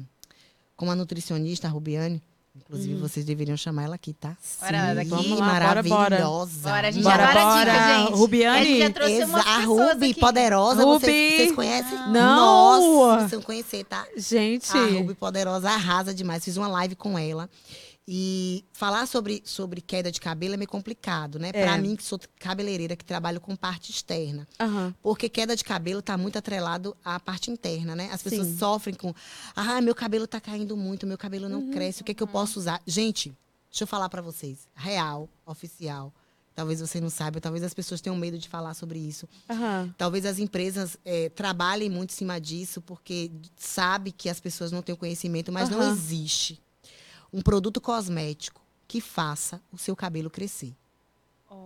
com 0.74 0.86
uma 0.86 0.96
nutricionista, 0.96 1.68
a 1.68 1.70
Rubiane. 1.70 2.22
Inclusive, 2.54 2.94
vocês 3.00 3.24
deveriam 3.24 3.56
chamar 3.56 3.84
ela 3.84 3.94
aqui, 3.94 4.12
tá? 4.12 4.36
Bora 4.60 4.94
daqui. 4.94 5.08
Vamos 5.08 5.38
lá, 5.38 5.46
bora, 5.58 5.82
bora. 5.82 5.88
maravilhosa. 5.88 6.68
Bora, 6.68 6.88
a 6.88 6.90
gente 6.90 7.02
Bora, 7.02 7.24
adora 7.30 7.44
bora. 7.44 7.72
dica, 7.72 7.98
gente. 7.98 8.12
Rubiane. 8.18 8.60
A 8.60 8.64
gente 8.64 8.78
já 8.78 8.90
trouxe 8.90 9.12
Exa- 9.22 9.38
a 9.40 9.60
Ruby, 9.60 10.10
aqui. 10.10 10.20
poderosa, 10.20 10.84
Ruby. 10.84 11.04
Vocês, 11.06 11.34
vocês 11.36 11.52
conhecem? 11.52 11.98
Não. 12.10 12.92
Nossa, 13.00 13.16
precisam 13.16 13.42
conhecer, 13.42 13.84
tá? 13.84 14.06
Gente. 14.16 14.70
A 14.76 14.84
Ruby 14.84 15.14
Poderosa 15.14 15.70
arrasa 15.70 16.12
demais. 16.12 16.44
Fiz 16.44 16.58
uma 16.58 16.68
live 16.68 16.94
com 16.94 17.18
ela. 17.18 17.48
E 18.06 18.64
falar 18.72 19.06
sobre, 19.06 19.42
sobre 19.44 19.80
queda 19.80 20.10
de 20.10 20.20
cabelo 20.20 20.54
é 20.54 20.56
meio 20.56 20.68
complicado, 20.68 21.38
né? 21.38 21.50
É. 21.52 21.62
Pra 21.64 21.78
mim, 21.78 21.94
que 21.94 22.02
sou 22.02 22.18
cabeleireira, 22.40 22.96
que 22.96 23.04
trabalho 23.04 23.40
com 23.40 23.54
parte 23.54 23.92
externa. 23.92 24.46
Aham. 24.58 24.92
Porque 25.00 25.28
queda 25.28 25.54
de 25.54 25.62
cabelo 25.62 26.00
está 26.00 26.18
muito 26.18 26.36
atrelado 26.36 26.96
à 27.04 27.20
parte 27.20 27.50
interna, 27.50 27.94
né? 27.94 28.10
As 28.12 28.20
pessoas 28.20 28.48
Sim. 28.48 28.58
sofrem 28.58 28.94
com, 28.96 29.14
ah, 29.54 29.80
meu 29.80 29.94
cabelo 29.94 30.26
tá 30.26 30.40
caindo 30.40 30.76
muito, 30.76 31.06
meu 31.06 31.16
cabelo 31.16 31.48
não 31.48 31.60
Uhum. 31.60 31.70
cresce, 31.70 32.02
o 32.02 32.04
que 32.04 32.10
é 32.10 32.14
que 32.14 32.22
eu 32.22 32.26
posso 32.26 32.58
usar? 32.58 32.82
Gente, 32.84 33.32
deixa 33.70 33.84
eu 33.84 33.86
falar 33.86 34.08
para 34.08 34.20
vocês, 34.20 34.66
real, 34.74 35.28
oficial. 35.46 36.12
Talvez 36.56 36.80
você 36.80 37.00
não 37.00 37.08
saiba, 37.08 37.40
talvez 37.40 37.62
as 37.64 37.72
pessoas 37.72 38.00
tenham 38.00 38.16
medo 38.16 38.36
de 38.36 38.48
falar 38.48 38.74
sobre 38.74 38.98
isso. 38.98 39.28
Aham. 39.48 39.94
Talvez 39.96 40.26
as 40.26 40.38
empresas 40.40 40.98
eh, 41.04 41.30
trabalhem 41.30 41.88
muito 41.88 42.10
em 42.10 42.14
cima 42.14 42.40
disso, 42.40 42.82
porque 42.82 43.30
sabe 43.56 44.10
que 44.12 44.28
as 44.28 44.40
pessoas 44.40 44.70
não 44.72 44.82
têm 44.82 44.92
o 44.92 44.98
conhecimento, 44.98 45.50
mas 45.52 45.70
não 45.70 45.80
existe 45.92 46.60
um 47.32 47.40
produto 47.40 47.80
cosmético 47.80 48.60
que 48.86 49.00
faça 49.00 49.60
o 49.72 49.78
seu 49.78 49.96
cabelo 49.96 50.28
crescer. 50.30 50.74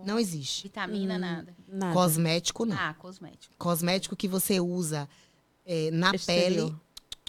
Não 0.05 0.19
existe. 0.19 0.63
Vitamina, 0.63 1.15
Hum. 1.15 1.19
nada. 1.19 1.55
Nada. 1.67 1.93
Cosmético, 1.93 2.65
não. 2.65 2.77
Ah, 2.77 2.93
cosmético. 2.93 3.55
Cosmético 3.57 4.15
que 4.17 4.27
você 4.27 4.59
usa 4.59 5.07
eh, 5.65 5.89
na 5.91 6.13
Exterior. 6.13 6.67
pele, 6.71 6.75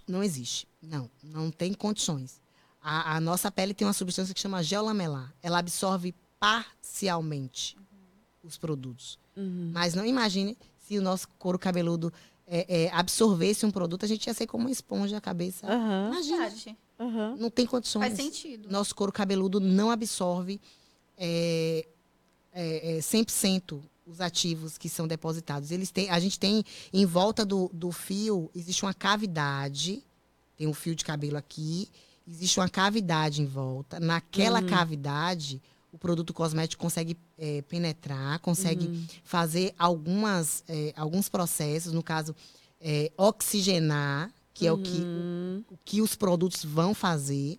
não 0.09 0.23
existe. 0.25 0.67
Não, 0.83 1.09
não 1.23 1.51
tem 1.53 1.73
condições. 1.73 2.41
A, 2.83 3.17
a 3.17 3.21
nossa 3.21 3.51
pele 3.51 3.75
tem 3.75 3.87
uma 3.87 3.93
substância 3.93 4.35
que 4.35 4.41
chama 4.41 4.63
gel 4.63 4.85
lamelar. 4.85 5.33
Ela 5.43 5.59
absorve 5.61 6.15
parcialmente 6.39 7.77
os 8.43 8.57
produtos. 8.57 9.19
Uhum. 9.37 9.71
Mas 9.73 9.95
não 9.95 10.05
imagine 10.05 10.57
se 10.79 10.99
o 10.99 11.03
nosso 11.03 11.29
couro 11.39 11.59
cabeludo 11.59 12.13
é, 12.47 12.85
é, 12.85 12.91
absorvesse 12.93 13.67
um 13.67 13.71
produto, 13.71 14.05
a 14.05 14.09
gente 14.09 14.27
ia 14.27 14.35
ser 14.35 14.47
como 14.47 14.65
uma 14.65 14.71
esponja 14.71 15.17
a 15.19 15.21
cabeça. 15.21 15.67
Aham. 15.67 16.11
Imagina, 16.13 16.39
Verdade. 16.49 16.77
Aham. 16.99 17.37
não 17.39 17.51
tem 17.51 17.67
condições. 17.67 18.03
Faz 18.03 18.15
sentido. 18.17 18.69
Nosso 18.71 18.95
couro 18.95 19.13
cabeludo 19.13 19.61
não 19.61 19.91
absorve 19.91 20.61
é, 21.17 21.87
é, 22.53 22.97
é, 22.97 23.01
100% 23.01 23.81
os 24.07 24.21
ativos 24.21 24.79
que 24.79 24.89
são 24.89 25.07
depositados. 25.07 25.71
Eles 25.71 25.91
têm, 25.91 26.09
a 26.11 26.19
gente 26.19 26.39
tem 26.39 26.65
em 26.93 27.05
volta 27.07 27.45
do, 27.45 27.71
do 27.73 27.93
fio, 27.93 28.51
existe 28.55 28.83
uma 28.85 28.95
cavidade, 28.95 30.03
tem 30.57 30.67
um 30.67 30.73
fio 30.75 30.95
de 30.95 31.05
cabelo 31.05 31.37
aqui, 31.37 31.89
existe 32.27 32.59
uma 32.59 32.69
cavidade 32.69 33.43
em 33.43 33.47
volta. 33.47 34.01
Naquela 34.01 34.61
Uhum. 34.61 34.67
cavidade, 34.67 35.61
o 35.93 35.99
produto 35.99 36.33
cosmético 36.33 36.83
consegue 36.83 37.17
é, 37.39 37.63
penetrar, 37.63 38.39
consegue 38.41 38.87
Uhum. 38.87 39.05
fazer 39.25 39.75
algumas, 39.79 40.65
é, 40.69 40.93
alguns 40.97 41.29
processos, 41.29 41.93
no 41.93 42.03
caso, 42.03 42.35
é, 42.81 43.13
oxigenar, 43.17 44.33
que 44.59 44.67
é 44.67 44.73
o 44.73 44.79
que 44.79 44.99
Uhum. 44.99 45.65
o 45.71 45.77
que 45.85 46.03
os 46.03 46.17
produtos 46.17 46.65
vão 46.65 46.93
fazer, 46.95 47.59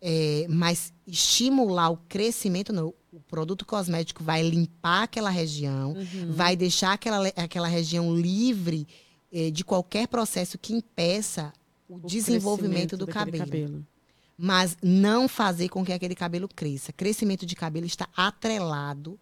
é, 0.00 0.46
mas 0.48 0.92
estimular 1.06 1.90
o 1.90 1.96
crescimento, 2.08 2.72
não. 2.72 2.94
O 3.12 3.20
produto 3.20 3.66
cosmético 3.66 4.24
vai 4.24 4.42
limpar 4.42 5.02
aquela 5.02 5.28
região, 5.28 5.92
Uhum. 5.92 6.32
vai 6.32 6.56
deixar 6.56 6.92
aquela, 6.94 7.28
aquela 7.36 7.68
região 7.68 8.14
livre 8.16 8.86
eh, 9.30 9.50
de 9.50 9.62
qualquer 9.64 10.08
processo 10.08 10.58
que 10.58 10.72
impeça 10.72 11.52
o, 11.88 11.96
O 11.96 12.00
desenvolvimento 12.00 12.96
do 12.96 13.04
daquele 13.06 13.38
cabelo. 13.38 13.86
Mas 14.38 14.76
não 14.82 15.28
fazer 15.28 15.68
com 15.68 15.84
que 15.84 15.92
aquele 15.92 16.14
cabelo 16.14 16.48
cresça. 16.48 16.92
Crescimento 16.92 17.44
de 17.46 17.54
cabelo 17.54 17.84
está 17.86 18.08
atrelado 18.16 19.18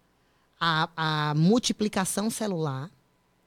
à, 0.59 0.89
à 0.95 1.33
multiplicação 1.35 2.29
celular. 2.29 2.89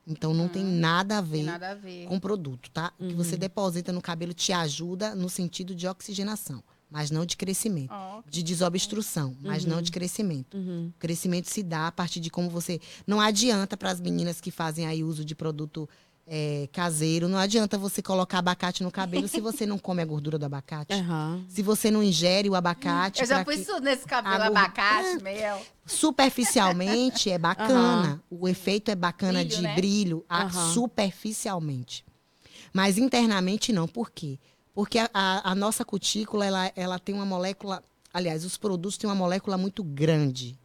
Então 0.07 0.35
não 0.35 0.49
tem 0.49 0.63
nada 0.65 1.19
a 1.19 1.21
ver 1.21 1.43
nada 1.45 1.71
a 1.71 1.75
ver. 1.75 2.07
com 2.07 2.21
produto, 2.21 2.71
tá? 2.71 2.93
O 2.99 3.09
que 3.09 3.15
você 3.15 3.35
Uhum. 3.35 3.39
deposita 3.41 3.93
no 3.93 4.03
cabelo 4.03 4.35
te 4.35 4.53
ajuda 4.53 5.15
no 5.15 5.29
sentido 5.31 5.75
de 5.75 5.87
oxigenação, 5.89 6.63
mas 6.91 7.11
não 7.11 7.25
de 7.25 7.37
crescimento. 7.37 7.91
Ó, 7.93 8.23
De 8.29 8.43
desobstrução, 8.43 9.37
mas 9.41 9.65
não 9.65 9.81
de 9.81 9.91
crescimento. 9.91 10.57
Uhum. 10.57 10.93
O 10.95 10.99
crescimento 10.99 11.49
se 11.51 11.63
dá 11.63 11.87
a 11.87 11.93
partir 11.93 12.21
de 12.21 12.31
como 12.31 12.51
você. 12.51 12.81
Não 13.07 13.21
adianta 13.21 13.77
para 13.77 13.91
as 13.91 14.01
meninas 14.01 14.41
que 14.41 14.51
fazem 14.51 14.87
aí 14.87 15.03
uso 15.03 15.25
de 15.25 15.35
produto 15.35 15.89
é, 16.27 16.69
caseiro, 16.73 17.29
não 17.29 17.39
adianta 17.39 17.77
você 17.77 18.01
colocar 18.03 18.39
abacate 18.39 18.83
no 18.83 18.91
cabelo 18.91 19.29
se 19.29 19.41
você 19.41 19.67
não 19.67 19.79
come 19.79 20.01
a 20.01 20.05
gordura 20.07 20.39
do 20.39 20.47
abacate. 20.47 20.93
Aham. 20.95 21.45
Se 21.49 21.63
você 21.63 21.91
não 21.91 22.03
ingere 22.03 22.49
o 22.49 22.55
abacate. 22.55 23.21
Eu 23.21 23.27
já 23.27 23.45
pus 23.45 23.57
que- 23.57 23.65
tudo 23.65 23.81
nesse 23.81 24.07
cabelo, 24.07 24.43
abacate, 24.45 25.23
mel. 25.23 25.61
Superficialmente 25.85 27.31
é 27.31 27.39
bacana. 27.39 28.23
O 28.31 28.49
efeito 28.49 28.91
é 28.91 28.95
bacana 28.95 29.41
Brilho, 29.41 29.57
de 29.57 29.63
né? 29.63 29.75
brilho 29.75 30.25
Aham. 30.31 30.73
superficialmente. 30.73 32.05
Mas 32.73 32.99
internamente 32.99 33.73
não. 33.73 33.87
Por 33.87 34.11
quê? 34.11 34.39
Porque 34.75 34.99
a, 34.99 35.09
a- 35.13 35.51
a 35.53 35.55
nossa 35.55 35.85
cutícula 35.85 36.45
ela, 36.47 36.73
ela 36.75 36.99
tem 36.99 37.15
uma 37.15 37.25
molécula. 37.27 37.83
Aliás, 38.13 38.45
os 38.45 38.57
produtos 38.57 38.97
têm 38.97 39.09
uma 39.09 39.15
molécula 39.15 39.57
muito 39.57 39.85
grande. 39.85 40.59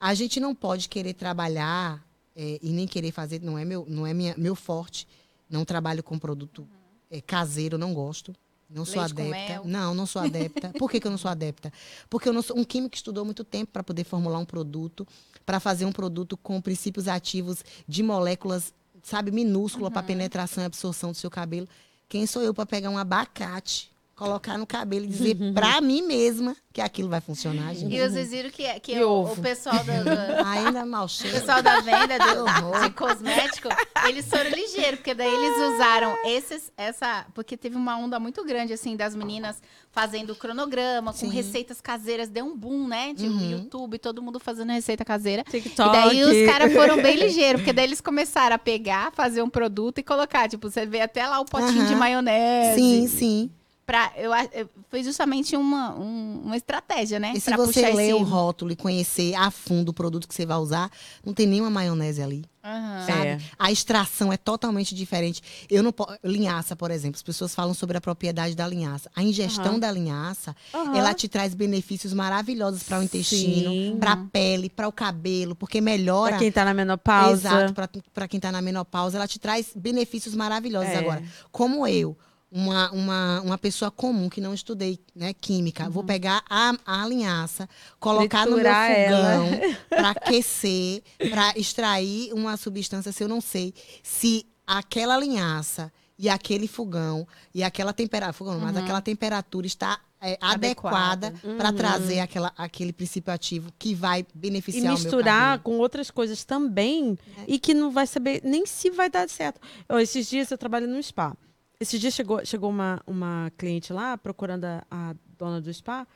A 0.00 0.14
gente 0.14 0.38
não 0.38 0.54
pode 0.54 0.88
querer 0.88 1.14
trabalhar 1.14 2.04
é, 2.34 2.58
e 2.62 2.70
nem 2.70 2.86
querer 2.86 3.12
fazer, 3.12 3.40
não 3.40 3.58
é 3.58 3.64
meu, 3.64 3.84
não 3.88 4.06
é 4.06 4.14
minha, 4.14 4.34
meu 4.36 4.54
forte. 4.54 5.06
Não 5.48 5.64
trabalho 5.64 6.02
com 6.02 6.18
produto 6.18 6.66
é, 7.10 7.20
caseiro, 7.20 7.76
não 7.76 7.92
gosto. 7.92 8.34
Não 8.74 8.86
sou 8.86 9.02
Leite 9.02 9.20
adepta. 9.20 9.68
Não, 9.68 9.94
não 9.94 10.06
sou 10.06 10.22
adepta. 10.22 10.70
Por 10.78 10.90
que, 10.90 10.98
que 10.98 11.06
eu 11.06 11.10
não 11.10 11.18
sou 11.18 11.30
adepta? 11.30 11.70
Porque 12.08 12.26
eu 12.26 12.32
não 12.32 12.40
sou 12.40 12.58
um 12.58 12.64
químico 12.64 12.92
que 12.92 12.96
estudou 12.96 13.24
muito 13.24 13.44
tempo 13.44 13.70
para 13.70 13.82
poder 13.82 14.04
formular 14.04 14.38
um 14.38 14.46
produto, 14.46 15.06
para 15.44 15.60
fazer 15.60 15.84
um 15.84 15.92
produto 15.92 16.38
com 16.38 16.58
princípios 16.60 17.06
ativos 17.06 17.62
de 17.86 18.02
moléculas, 18.02 18.72
sabe, 19.02 19.30
minúscula 19.30 19.90
para 19.90 20.02
penetração 20.02 20.62
e 20.62 20.66
absorção 20.66 21.12
do 21.12 21.16
seu 21.18 21.30
cabelo. 21.30 21.68
Quem 22.08 22.26
sou 22.26 22.40
eu 22.42 22.54
para 22.54 22.64
pegar 22.64 22.88
um 22.88 22.96
abacate, 22.96 23.91
colocar 24.22 24.56
no 24.58 24.66
cabelo 24.66 25.04
e 25.04 25.08
dizer 25.08 25.36
para 25.54 25.80
mim 25.80 26.02
mesma 26.02 26.56
que 26.72 26.80
aquilo 26.80 27.08
vai 27.08 27.20
funcionar, 27.20 27.74
gente? 27.74 27.94
E 27.94 28.08
vocês 28.08 28.30
viram 28.30 28.48
que, 28.50 28.80
que 28.80 28.92
E 28.94 29.02
o, 29.04 29.10
ovo. 29.10 29.34
o 29.34 29.42
pessoal 29.42 29.76
do- 29.84 29.92
Ainda 30.46 30.86
mal 30.86 31.04
o 31.04 31.08
cheiro. 31.08 31.38
pessoal 31.38 31.60
da 31.62 31.80
venda 31.80 32.18
Que 32.18 32.34
do- 32.34 32.80
de 32.84 32.90
cosmético, 32.94 33.68
eles 34.08 34.26
foram 34.26 34.50
ligeiros, 34.50 34.96
porque 35.00 35.12
daí 35.12 35.28
eles 35.32 35.74
usaram 35.74 36.16
esses, 36.24 36.72
essa. 36.76 37.26
Porque 37.34 37.56
teve 37.56 37.76
uma 37.76 37.96
onda 37.98 38.18
muito 38.18 38.42
grande, 38.44 38.72
assim, 38.72 38.96
das 38.96 39.14
meninas 39.14 39.60
fazendo 39.90 40.34
cronograma, 40.34 41.12
com 41.12 41.18
Sim. 41.18 41.28
receitas 41.28 41.78
caseiras, 41.80 42.30
deu 42.30 42.46
um 42.46 42.56
boom, 42.56 42.88
né? 42.88 43.12
De 43.12 43.26
Uhum. 43.26 43.50
YouTube, 43.50 43.98
todo 43.98 44.22
mundo 44.22 44.40
fazendo 44.40 44.70
receita 44.72 45.04
caseira. 45.04 45.44
TikTok. 45.44 45.88
E 45.90 45.92
daí 45.92 46.22
os 46.24 46.50
caras 46.50 46.72
foram 46.72 47.02
bem 47.02 47.16
ligeiros, 47.16 47.60
porque 47.60 47.72
daí 47.74 47.84
eles 47.84 48.00
começaram 48.00 48.56
a 48.56 48.58
pegar, 48.58 49.12
fazer 49.12 49.42
um 49.42 49.50
produto 49.50 49.98
e 49.98 50.02
colocar. 50.02 50.48
Tipo, 50.48 50.70
você 50.70 50.86
vê 50.86 51.02
até 51.02 51.26
lá 51.26 51.38
o 51.40 51.44
potinho 51.44 51.80
Aham. 51.82 51.86
de 51.86 51.94
maionese. 51.96 52.80
Sim, 52.80 53.06
sim. 53.08 53.50
Pra, 53.92 54.10
eu, 54.16 54.32
a- 54.32 54.48
eu- 54.54 54.70
foi 54.88 55.04
justamente 55.04 55.54
uma, 55.54 55.94
um- 55.94 56.40
uma 56.46 56.56
estratégia, 56.56 57.20
né? 57.20 57.34
E 57.36 57.40
se 57.42 57.50
pra 57.50 57.58
você 57.58 57.82
puxar 57.82 57.94
ler 57.94 58.04
esse... 58.04 58.14
o 58.14 58.22
rótulo 58.22 58.72
e 58.72 58.76
conhecer 58.76 59.34
a 59.34 59.50
fundo 59.50 59.90
o 59.90 59.92
produto 59.92 60.26
que 60.26 60.34
você 60.34 60.46
vai 60.46 60.56
usar, 60.56 60.90
não 61.22 61.34
tem 61.34 61.46
nenhuma 61.46 61.68
maionese 61.68 62.22
ali. 62.22 62.42
Aham. 62.64 63.06
sabe? 63.06 63.26
É. 63.26 63.38
A 63.58 63.72
extração 63.72 64.32
é 64.32 64.36
totalmente 64.36 64.94
diferente. 64.94 65.42
Eu 65.68 65.82
não 65.82 65.92
linhaça, 66.24 66.74
por 66.76 66.90
exemplo, 66.92 67.16
as 67.16 67.22
pessoas 67.22 67.52
falam 67.54 67.74
sobre 67.74 67.98
a 67.98 68.00
propriedade 68.00 68.54
da 68.54 68.66
linhaça. 68.66 69.10
A 69.16 69.22
ingestão 69.22 69.72
Aham. 69.72 69.78
da 69.80 69.90
linhaça, 69.90 70.56
Aham. 70.72 70.96
ela 70.96 71.12
te 71.12 71.28
traz 71.28 71.52
benefícios 71.54 72.14
maravilhosos 72.14 72.84
para 72.84 72.98
o 73.00 73.02
intestino, 73.02 73.98
para 73.98 74.12
a 74.12 74.16
pele, 74.16 74.70
para 74.70 74.88
o 74.88 74.92
cabelo, 74.92 75.54
porque 75.54 75.80
melhora 75.82 76.30
Pra 76.30 76.38
quem 76.38 76.52
tá 76.52 76.64
na 76.64 76.72
menopausa. 76.72 77.48
Exato, 77.48 77.74
para 78.14 78.28
quem 78.28 78.38
está 78.38 78.50
na 78.52 78.62
menopausa, 78.62 79.18
ela 79.18 79.26
te 79.28 79.38
traz 79.38 79.72
benefícios 79.76 80.34
maravilhosos. 80.34 80.88
É. 80.92 80.96
Agora, 80.98 81.22
como 81.50 81.84
eu, 81.86 82.16
uma, 82.52 82.90
uma, 82.92 83.40
uma 83.40 83.58
pessoa 83.58 83.90
comum 83.90 84.28
que 84.28 84.40
não 84.40 84.52
estudei 84.52 85.00
né, 85.16 85.32
química, 85.32 85.88
vou 85.88 86.04
pegar 86.04 86.44
a, 86.50 86.74
a 86.84 87.06
linhaça, 87.06 87.66
colocar 87.98 88.42
Triturar 88.42 88.90
no 88.90 88.96
meu 88.98 89.46
fogão 89.46 89.76
para 89.88 90.10
aquecer, 90.10 91.02
para 91.30 91.58
extrair 91.58 92.30
uma 92.34 92.58
substância, 92.58 93.10
se 93.10 93.24
eu 93.24 93.28
não 93.28 93.40
sei 93.40 93.72
se 94.02 94.44
aquela 94.66 95.18
linhaça 95.18 95.90
e 96.18 96.28
aquele 96.28 96.68
fogão 96.68 97.26
e 97.54 97.64
aquela 97.64 97.92
temperatura, 97.94 98.34
fogão, 98.34 98.54
não, 98.54 98.60
mas 98.60 98.76
aquela 98.76 99.00
temperatura 99.00 99.66
está 99.66 99.98
é, 100.20 100.38
Adequada. 100.40 101.28
adequada 101.28 101.56
para 101.56 101.72
trazer 101.72 102.20
aquela, 102.20 102.52
aquele 102.56 102.92
princípio 102.92 103.32
ativo 103.32 103.72
que 103.76 103.94
vai 103.94 104.20
E 104.20 104.26
beneficiar 104.34 104.84
meu 104.84 104.92
misturar 104.92 105.58
com 105.60 105.78
outras 105.78 106.10
coisas 106.10 106.44
também 106.44 107.18
e 107.48 107.58
que 107.58 107.74
não 107.74 107.90
vai 107.90 108.06
saber 108.06 108.40
nem 108.44 108.64
se 108.66 108.90
vai 108.90 109.10
dar 109.10 109.28
certo. 109.28 109.60
Ó, 109.88 109.98
esses 109.98 110.28
dias 110.28 110.50
eu 110.50 110.58
trabalho 110.58 110.86
no 110.86 111.02
spa. 111.02 111.34
Esses 111.82 112.00
dias 112.00 112.14
chegou, 112.14 112.46
chegou 112.46 112.70
uma, 112.70 113.02
uma 113.04 113.52
cliente 113.58 113.92
lá 113.92 114.16
procurando 114.16 114.66
a, 114.66 114.86
a 114.88 115.16
dona 115.36 115.60
do 115.60 115.74
spa. 115.74 116.06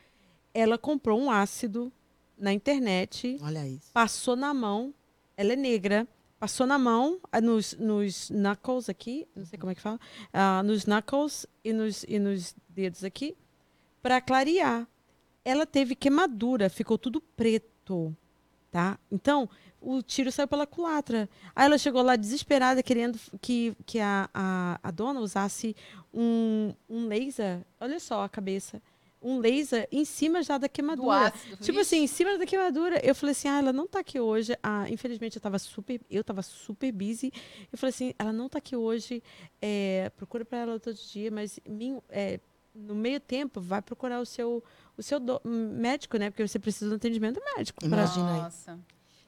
Ela 0.55 0.79
comprou 0.79 1.21
um 1.21 1.29
ácido 1.29 1.93
na 2.39 2.53
internet, 2.53 3.37
Olha 3.43 3.67
isso. 3.67 3.91
passou 3.93 4.37
na 4.37 4.55
mão. 4.55 4.95
Ela 5.37 5.55
é 5.55 5.57
negra. 5.57 6.07
Passou 6.39 6.69
na 6.69 6.79
mão, 6.79 7.19
ah, 7.33 7.41
nos, 7.41 7.73
nos 7.79 8.31
knuckles 8.31 8.89
aqui, 8.89 9.27
não 9.35 9.45
sei 9.45 9.59
como 9.59 9.73
é 9.73 9.75
que 9.75 9.81
fala, 9.81 9.99
ah, 10.33 10.63
nos 10.63 10.85
knuckles 10.85 11.47
e 11.65 11.73
nos, 11.73 12.05
e 12.07 12.19
nos 12.21 12.55
dedos 12.69 13.03
aqui, 13.03 13.35
para 14.01 14.21
clarear. 14.21 14.87
Ela 15.45 15.67
teve 15.67 15.97
queimadura, 15.97 16.71
ficou 16.71 16.97
tudo 16.97 17.21
preto, 17.21 18.15
tá? 18.71 19.01
Então, 19.11 19.49
o 19.89 20.03
tiro 20.03 20.33
saiu 20.33 20.49
pela 20.49 20.67
culatra. 20.67 21.29
Aí 21.55 21.67
ela 21.67 21.79
chegou 21.79 22.03
lá 22.03 22.17
desesperada, 22.17 22.83
querendo 22.83 23.19
que, 23.41 23.77
que 23.87 24.01
a, 24.01 24.29
a, 24.35 24.81
a 24.83 24.91
dona 24.91 25.21
usasse 25.21 25.77
um, 26.13 26.75
um 26.89 27.07
laser, 27.07 27.65
olha 27.81 28.01
só 28.01 28.25
a 28.25 28.29
cabeça, 28.29 28.83
um 29.23 29.39
laser 29.39 29.89
em 29.93 30.05
cima 30.05 30.43
já 30.43 30.59
da 30.59 30.67
Do 30.67 30.71
queimadura. 30.71 31.29
ácido. 31.29 31.57
Tipo 31.59 31.81
assim, 31.81 31.99
em 32.03 32.07
cima 32.07 32.37
da 32.39 32.47
queimadura. 32.47 33.01
Eu 33.05 33.15
falei 33.15 33.33
assim, 33.33 33.49
ah, 33.49 33.59
ela 33.59 33.73
não 33.73 33.87
tá 33.87 34.01
aqui 34.01 34.19
hoje. 34.21 34.57
Ah, 34.63 34.87
infelizmente, 34.91 35.37
eu 35.37 35.43
tava 35.43 35.59
super, 35.59 36.01
eu 36.11 36.23
tava 36.25 36.43
super 36.43 36.93
busy. 36.93 37.33
Eu 37.73 37.79
falei 37.79 37.91
assim, 37.91 38.15
ela 38.19 38.33
não 38.33 38.49
tá 38.49 38.59
aqui 38.59 38.77
hoje. 38.77 39.23
É, 39.61 40.11
procura 40.17 40.45
para 40.45 40.59
ela 40.59 40.79
todo 40.81 40.95
dia, 40.95 41.31
mas 41.31 41.59
mim- 41.67 42.01
é, 42.09 42.41
no 42.75 42.95
meio 42.95 43.19
tempo, 43.19 43.61
vai 43.61 43.81
procurar 43.81 44.21
o 44.21 44.27
seu, 44.27 44.63
o 44.99 45.03
seu 45.03 45.19
do- 45.19 45.41
médico, 45.45 46.19
né? 46.19 46.29
Porque 46.31 46.47
você 46.47 46.59
precisa 46.59 46.87
de 46.89 46.93
um 46.93 46.97
atendimento 46.97 47.41
médico. 47.57 47.79
pra- 47.81 47.89
Imagina 47.89 48.35
aí. 48.35 48.41
Nossa. 48.43 48.79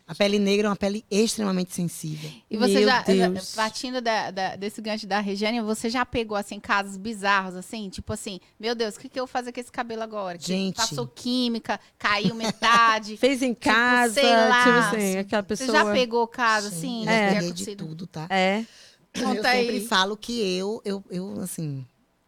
A 0.09 0.15
pele 0.15 0.39
negra 0.39 0.69
é 0.69 0.71
uma 0.71 0.77
pele 0.77 1.05
extremamente 1.11 1.75
sensível. 1.75 2.31
E 2.51 2.57
você 2.57 2.79
Meu 2.81 2.89
já, 2.89 3.03
Deus. 3.03 3.55
partindo 3.55 4.01
da- 4.01 4.31
da- 4.31 4.57
desse 4.57 4.81
gancho 4.81 5.07
da 5.07 5.21
Regiane, 5.21 5.61
você 5.61 5.91
já 5.91 6.07
pegou, 6.07 6.35
assim, 6.35 6.59
casos 6.59 6.97
bizarros, 6.97 7.55
assim? 7.55 7.91
Tipo 7.91 8.15
assim, 8.15 8.41
meu 8.59 8.75
Deus, 8.75 8.97
o 8.97 9.01
que, 9.01 9.07
que 9.11 9.21
eu 9.21 9.27
vou 9.27 9.31
fazer 9.31 9.53
com 9.53 9.61
esse 9.61 9.71
cabelo 9.71 10.03
agora? 10.03 10.39
Que 10.39 10.47
Gente. 10.47 10.77
Passou 10.77 11.07
química, 11.07 11.79
caiu 11.99 12.35
metade. 12.35 13.19
Fez 13.21 13.43
em 13.43 13.53
casa, 13.53 14.15
sei 14.15 14.25
lá, 14.25 14.65
tipo 14.65 14.97
assim, 14.97 15.17
aquela 15.19 15.43
você 15.43 15.47
pessoa. 15.47 15.73
já 15.79 15.93
pegou 15.93 16.27
caso, 16.27 16.69
assim? 16.69 17.01
eu 17.01 17.05
de 17.07 17.13
já 17.13 17.19
ter 17.29 17.35
peguei 17.35 17.53
de 17.53 17.77
tudo, 17.77 18.07
tá? 18.07 18.27
É. 18.31 18.65
Conta 19.15 19.37
eu 19.37 19.43
sempre 19.43 19.77
aí. 19.77 19.87
falo 19.87 20.17
que 20.17 20.41
eu, 20.41 20.81
eu, 20.87 21.05
eu, 21.11 21.41
assim. 21.43 21.85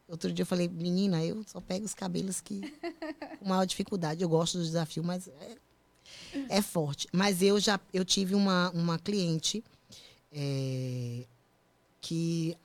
Outro 0.06 0.30
dia 0.32 0.42
eu 0.42 0.46
falei, 0.46 0.68
menina, 0.68 1.24
eu 1.24 1.42
só 1.46 1.60
pego 1.60 1.86
os 1.86 1.94
cabelos 1.94 2.40
que 2.42 2.60
com 3.38 3.48
maior 3.48 3.64
dificuldade. 3.64 4.22
Eu 4.22 4.28
gosto 4.28 4.58
do 4.58 4.64
desafio, 4.64 5.02
mas 5.04 5.28
é, 5.28 5.56
é 6.48 6.62
forte. 6.62 7.08
Mas 7.12 7.42
eu 7.42 7.58
já 7.60 7.78
eu 7.92 8.04
tive 8.04 8.34
uma, 8.34 8.70
uma 8.70 8.98
cliente 8.98 9.64
é, 10.32 11.24
que 12.00 12.56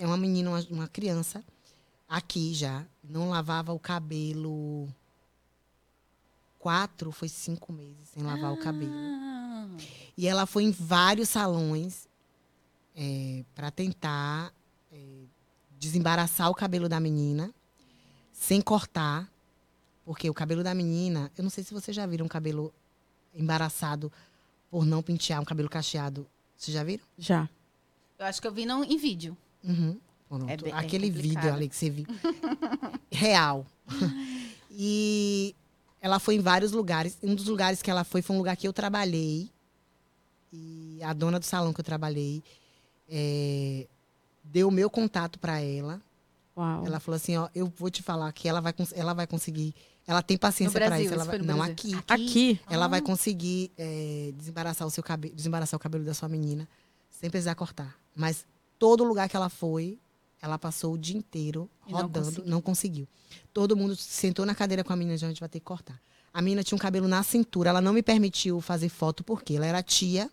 é 0.00 0.06
uma 0.06 0.16
menina, 0.16 0.50
uma, 0.50 0.66
uma 0.70 0.88
criança, 0.88 1.44
aqui 2.08 2.54
já, 2.54 2.84
não 3.02 3.30
lavava 3.30 3.72
o 3.72 3.78
cabelo 3.78 4.88
quatro, 6.58 7.12
foi 7.12 7.28
cinco 7.28 7.72
meses 7.72 8.08
sem 8.12 8.22
lavar 8.22 8.52
o 8.52 8.56
cabelo. 8.56 8.92
Ah, 8.94 9.68
E 10.16 10.26
ela 10.26 10.46
foi 10.46 10.64
em 10.64 10.70
vários 10.70 11.28
salões 11.28 12.08
para 13.54 13.70
tentar 13.70 14.52
é, 14.90 14.96
desembaraçar 15.78 16.50
o 16.50 16.54
cabelo 16.54 16.88
da 16.88 16.98
menina, 16.98 17.52
sem 18.32 18.60
cortar. 18.60 19.30
Porque 20.04 20.30
o 20.30 20.34
cabelo 20.34 20.62
da 20.62 20.74
menina, 20.74 21.30
eu 21.36 21.42
não 21.42 21.50
sei 21.50 21.64
se 21.64 21.74
vocês 21.74 21.94
já 21.94 22.06
viram 22.06 22.26
um 22.26 22.28
cabelo 22.28 22.72
embaraçado 23.36 24.10
por 24.70 24.84
não 24.84 25.02
pentear, 25.02 25.40
um 25.40 25.44
cabelo 25.44 25.68
cacheado. 25.68 26.26
Vocês 26.56 26.74
já 26.74 26.82
viram? 26.82 27.04
Já. 27.18 27.48
Eu 28.18 28.26
acho 28.26 28.40
que 28.40 28.46
eu 28.46 28.52
vi 28.52 28.64
não, 28.66 28.82
em 28.82 28.96
vídeo. 28.96 29.36
Uhum. 29.62 29.98
Pronto. 30.28 30.48
É 30.48 30.56
bem- 30.56 30.72
Aquele 30.72 31.10
complicado. 31.10 31.42
vídeo 31.42 31.54
ali 31.54 31.68
que 31.68 31.76
você 31.76 31.90
viu. 31.90 32.06
Real. 33.12 33.66
e 34.70 35.54
ela 36.00 36.18
foi 36.18 36.36
em 36.36 36.40
vários 36.40 36.72
lugares. 36.72 37.18
Um 37.22 37.34
dos 37.34 37.46
lugares 37.46 37.82
que 37.82 37.90
ela 37.90 38.04
foi 38.04 38.22
foi 38.22 38.34
um 38.34 38.38
lugar 38.38 38.56
que 38.56 38.66
eu 38.66 38.72
trabalhei. 38.72 39.50
E 40.52 40.98
a 41.02 41.12
dona 41.12 41.38
do 41.38 41.44
salão 41.44 41.72
que 41.72 41.80
eu 41.80 41.84
trabalhei 41.84 42.42
é, 43.08 43.86
deu 44.42 44.68
o 44.68 44.72
meu 44.72 44.88
contato 44.88 45.38
para 45.38 45.60
ela. 45.60 46.00
Uau. 46.56 46.86
Ela 46.86 46.98
falou 47.00 47.16
assim: 47.16 47.36
ó, 47.36 47.48
eu 47.54 47.66
vou 47.76 47.90
te 47.90 48.02
falar 48.02 48.32
que 48.32 48.48
ela 48.48 48.60
vai, 48.60 48.74
ela 48.94 49.12
vai 49.12 49.26
conseguir. 49.26 49.74
Ela 50.06 50.22
tem 50.22 50.36
paciência 50.38 50.78
para 50.80 51.00
isso. 51.00 51.12
Ela 51.12 51.24
vai, 51.24 51.38
não, 51.38 51.60
aqui. 51.62 51.92
Aqui. 52.06 52.60
Ela 52.70 52.84
Ah. 52.84 52.88
vai 52.88 53.00
conseguir 53.00 53.72
é, 53.76 54.32
desembaraçar 54.36 54.86
o 54.86 54.90
seu 54.90 55.02
cabelo, 55.02 55.34
desembaraçar 55.34 55.76
o 55.76 55.80
cabelo 55.80 56.04
da 56.04 56.14
sua 56.14 56.28
menina 56.28 56.68
sem 57.10 57.28
precisar 57.28 57.54
cortar. 57.56 57.96
Mas 58.14 58.46
todo 58.78 59.02
lugar 59.02 59.28
que 59.28 59.36
ela 59.36 59.48
foi, 59.48 59.98
ela 60.40 60.58
passou 60.58 60.94
o 60.94 60.98
dia 60.98 61.16
inteiro 61.16 61.68
E 61.88 61.92
não 61.92 62.02
rodando, 62.02 62.26
conseguiu. 62.26 62.50
não 62.50 62.60
conseguiu. 62.62 63.08
Todo 63.52 63.76
mundo 63.76 63.96
sentou 63.96 64.46
na 64.46 64.54
cadeira 64.54 64.84
com 64.84 64.92
a 64.92 64.96
menina, 64.96 65.16
já 65.16 65.26
a 65.26 65.30
gente 65.30 65.40
vai 65.40 65.48
ter 65.48 65.58
que 65.58 65.64
cortar. 65.64 66.00
A 66.32 66.40
menina 66.42 66.62
tinha 66.62 66.76
um 66.76 66.78
cabelo 66.78 67.08
na 67.08 67.22
cintura, 67.22 67.70
ela 67.70 67.80
não 67.80 67.92
me 67.92 68.02
permitiu 68.02 68.60
fazer 68.60 68.88
foto 68.90 69.24
porque 69.24 69.54
ela 69.54 69.66
era 69.66 69.82
tia 69.82 70.30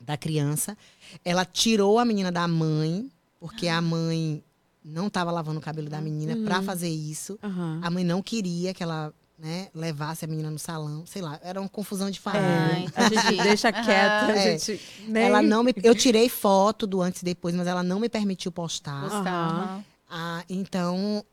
da 0.00 0.16
criança. 0.16 0.78
Ela 1.24 1.44
tirou 1.44 1.98
a 1.98 2.04
menina 2.04 2.32
da 2.32 2.46
mãe, 2.48 3.10
porque 3.38 3.68
a 3.68 3.80
mãe 3.82 4.42
não 4.84 5.06
estava 5.08 5.30
lavando 5.30 5.58
o 5.58 5.62
cabelo 5.62 5.88
da 5.88 6.00
menina 6.00 6.34
Uhum. 6.34 6.44
para 6.44 6.62
fazer 6.62 6.88
isso. 6.88 7.38
Aham. 7.42 7.80
A 7.82 7.90
mãe 7.90 8.04
não 8.04 8.22
queria 8.22 8.72
que 8.74 8.82
ela 8.82 9.12
né, 9.38 9.68
levasse 9.74 10.22
a 10.24 10.28
menina 10.28 10.50
no 10.50 10.58
salão. 10.58 11.04
Sei 11.06 11.22
lá, 11.22 11.40
era 11.42 11.58
uma 11.58 11.68
confusão 11.68 12.10
de 12.10 12.18
É, 12.18 12.20
família. 12.20 12.92
a 12.94 13.08
gente 13.08 13.36
deixa 13.42 13.72
quieta, 13.72 14.26
a 14.26 14.36
É. 14.36 14.58
gente 14.58 14.80
nem... 15.08 15.22
Ela 15.24 15.40
não 15.40 15.62
me, 15.62 15.72
eu 15.82 15.94
tirei 15.94 16.28
foto 16.30 16.86
do 16.86 17.00
antes 17.00 17.22
e 17.22 17.24
depois, 17.24 17.54
mas 17.54 17.66
ela 17.66 17.82
não 17.82 17.98
me 17.98 18.08
permitiu 18.08 18.52
postar. 18.52 19.04
Aham. 19.04 19.84
Ah, 20.10 20.44
então, 20.48 21.24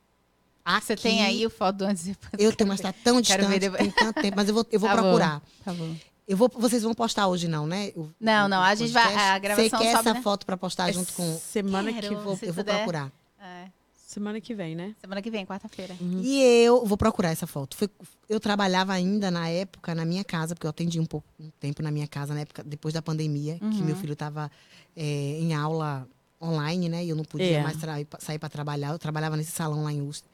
Você 0.80 0.94
aqui, 0.94 1.02
tem 1.04 1.24
aí 1.26 1.46
o 1.46 1.50
foto 1.50 1.78
do 1.78 1.86
antes 1.86 2.06
e 2.06 2.10
depois? 2.12 2.32
Eu 2.38 2.56
tenho, 2.56 2.68
mas 2.70 2.80
tá 2.80 2.94
tão 2.94 3.22
Quero 3.22 3.48
ver 3.48 3.60
distante, 3.60 3.78
tem 3.78 3.92
tanto 3.92 4.22
tempo, 4.22 4.38
mas 4.38 4.48
eu 4.48 4.54
vou, 4.54 4.66
eu 4.72 4.80
vou 4.80 4.88
Tá 4.90 4.96
bom. 4.96 5.02
procurar. 5.02 5.42
Tá 5.66 5.74
bom. 5.74 5.96
Eu 6.28 6.36
vou, 6.38 6.50
vocês 6.58 6.84
vão 6.84 6.94
postar 6.94 7.28
hoje 7.28 7.48
não, 7.48 7.66
né? 7.66 7.92
O- 7.96 8.10
Não, 8.20 8.48
não, 8.48 8.62
a 8.62 8.76
gente 8.76 8.92
vai- 8.92 9.04
podcast? 9.04 9.30
a 9.32 9.40
gravação 9.40 9.64
Você 9.70 9.78
quer 9.78 9.92
sobe, 9.92 10.08
essa 10.10 10.14
né? 10.14 10.22
foto 10.22 10.46
para 10.46 10.56
postar 10.58 10.92
junto 10.92 11.12
com 11.14 11.38
Semana 11.40 11.92
que, 11.92 12.02
Quero. 12.02 12.20
vou, 12.22 12.36
se 12.38 12.46
eu 12.46 12.54
vou 12.54 12.64
puder. 12.64 12.76
procurar. 12.78 13.12
É. 13.42 13.70
semana 13.96 14.40
que 14.40 14.56
vem, 14.56 14.74
né? 14.76 14.96
Semana 15.02 15.22
que 15.22 15.30
vem, 15.30 15.46
quarta-feira. 15.46 15.96
E 16.02 16.42
eu 16.64 16.86
vou 16.86 16.98
procurar 16.98 17.30
essa 17.30 17.46
foto. 17.46 17.76
Foi- 17.76 17.90
eu 18.30 18.40
trabalhava 18.40 18.94
ainda 18.94 19.30
na 19.30 19.50
época 19.50 19.94
na 19.94 20.06
minha 20.06 20.24
casa, 20.24 20.56
porque 20.56 20.66
eu 20.66 20.70
atendi 20.70 21.00
um 21.00 21.06
pouco 21.06 21.28
um 21.40 21.50
tempo 21.60 21.84
na 21.84 21.92
minha 21.92 22.08
casa 22.08 22.34
na 22.34 22.40
época 22.40 22.64
depois 22.64 22.94
da 22.94 23.02
pandemia, 23.02 23.60
que 23.60 23.66
Uhum. 23.66 23.84
meu 23.86 23.96
filho 23.98 24.14
estava 24.14 24.50
em 24.96 25.54
aula 25.54 26.08
online, 26.42 26.88
né? 26.90 27.04
E 27.06 27.10
eu 27.10 27.16
não 27.16 27.26
podia 27.26 27.58
É. 27.60 27.64
mais 27.64 27.78
sair 28.20 28.40
para 28.40 28.50
trabalhar. 28.50 28.92
Eu 28.94 29.00
trabalhava 29.00 29.36
nesse 29.36 29.52
salão 29.52 29.84
lá 29.84 29.92
em 29.92 30.02
Ustra. 30.02 30.30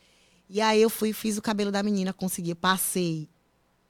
E 0.49 0.61
aí 0.61 0.81
eu 0.81 0.89
fui, 0.89 1.11
fiz 1.11 1.37
o 1.37 1.41
cabelo 1.41 1.71
da 1.71 1.81
menina, 1.81 2.13
consegui, 2.13 2.53
passei. 2.53 3.27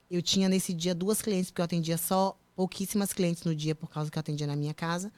Eu 0.10 0.22
tinha 0.22 0.48
nesse 0.48 0.74
dia 0.74 0.96
duas 0.96 1.22
clientes, 1.22 1.52
porque 1.52 1.60
eu 1.62 1.66
atendia 1.66 1.98
só 1.98 2.38
pouquíssimas 2.56 3.12
clientes 3.12 3.44
no 3.44 3.54
dia 3.56 3.76
por 3.76 3.90
causa 3.90 4.10
que 4.10 4.18
eu 4.18 4.22
atendia 4.22 4.48
na 4.48 4.56
minha 4.56 4.74
casa. 4.74 5.12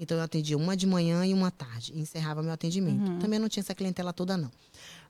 Então 0.00 0.16
eu 0.16 0.24
atendia 0.24 0.56
uma 0.56 0.74
de 0.74 0.86
manhã 0.86 1.26
e 1.26 1.34
uma 1.34 1.50
tarde. 1.50 1.92
E 1.94 2.00
encerrava 2.00 2.42
meu 2.42 2.52
atendimento. 2.52 3.06
Uhum. 3.06 3.18
Também 3.18 3.38
não 3.38 3.50
tinha 3.50 3.60
essa 3.60 3.74
clientela 3.74 4.14
toda, 4.14 4.34
não. 4.34 4.50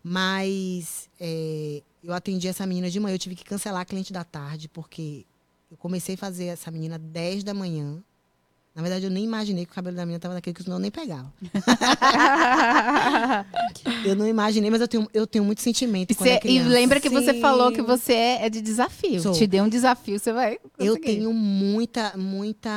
Mas 0.02 1.08
é, 1.20 1.80
eu 2.02 2.12
atendi 2.12 2.48
essa 2.48 2.66
menina 2.66 2.90
de 2.90 2.98
manhã. 2.98 3.14
Eu 3.14 3.18
tive 3.18 3.36
que 3.36 3.44
cancelar 3.44 3.82
a 3.82 3.84
cliente 3.84 4.12
da 4.12 4.24
tarde, 4.24 4.68
porque 4.68 5.24
eu 5.70 5.76
comecei 5.76 6.16
a 6.16 6.18
fazer 6.18 6.46
essa 6.46 6.72
menina 6.72 6.98
10 6.98 7.44
da 7.44 7.54
manhã. 7.54 8.02
Na 8.74 8.82
verdade, 8.82 9.04
eu 9.04 9.10
nem 9.10 9.24
imaginei 9.24 9.64
que 9.66 9.72
o 9.72 9.74
cabelo 9.74 9.96
da 9.96 10.02
menina 10.02 10.18
estava 10.18 10.34
daquele 10.34 10.54
que 10.54 10.62
senão 10.62 10.76
eu 10.76 10.80
nem 10.80 10.90
pegava. 10.92 11.30
Eu 14.04 14.14
não 14.14 14.26
imaginei, 14.26 14.70
mas 14.70 14.80
eu 14.80 14.88
tenho, 14.88 15.08
eu 15.12 15.26
tenho 15.26 15.44
muito 15.44 15.60
sentimento 15.60 16.10
E, 16.10 16.14
é 16.28 16.40
cê- 16.40 16.48
e 16.48 16.58
lembra 16.62 17.00
que 17.00 17.08
você 17.08 17.34
Sim. 17.34 17.40
falou 17.40 17.72
que 17.72 17.82
você 17.82 18.12
é, 18.12 18.46
é 18.46 18.50
de 18.50 18.60
desafio. 18.60 19.20
Sou. 19.20 19.32
Te 19.32 19.46
deu 19.46 19.64
um 19.64 19.68
desafio, 19.68 20.18
você 20.18 20.32
vai. 20.32 20.58
Eu 20.78 20.94
conseguir. 20.96 21.00
tenho 21.16 21.32
muita, 21.32 22.16
muita 22.16 22.70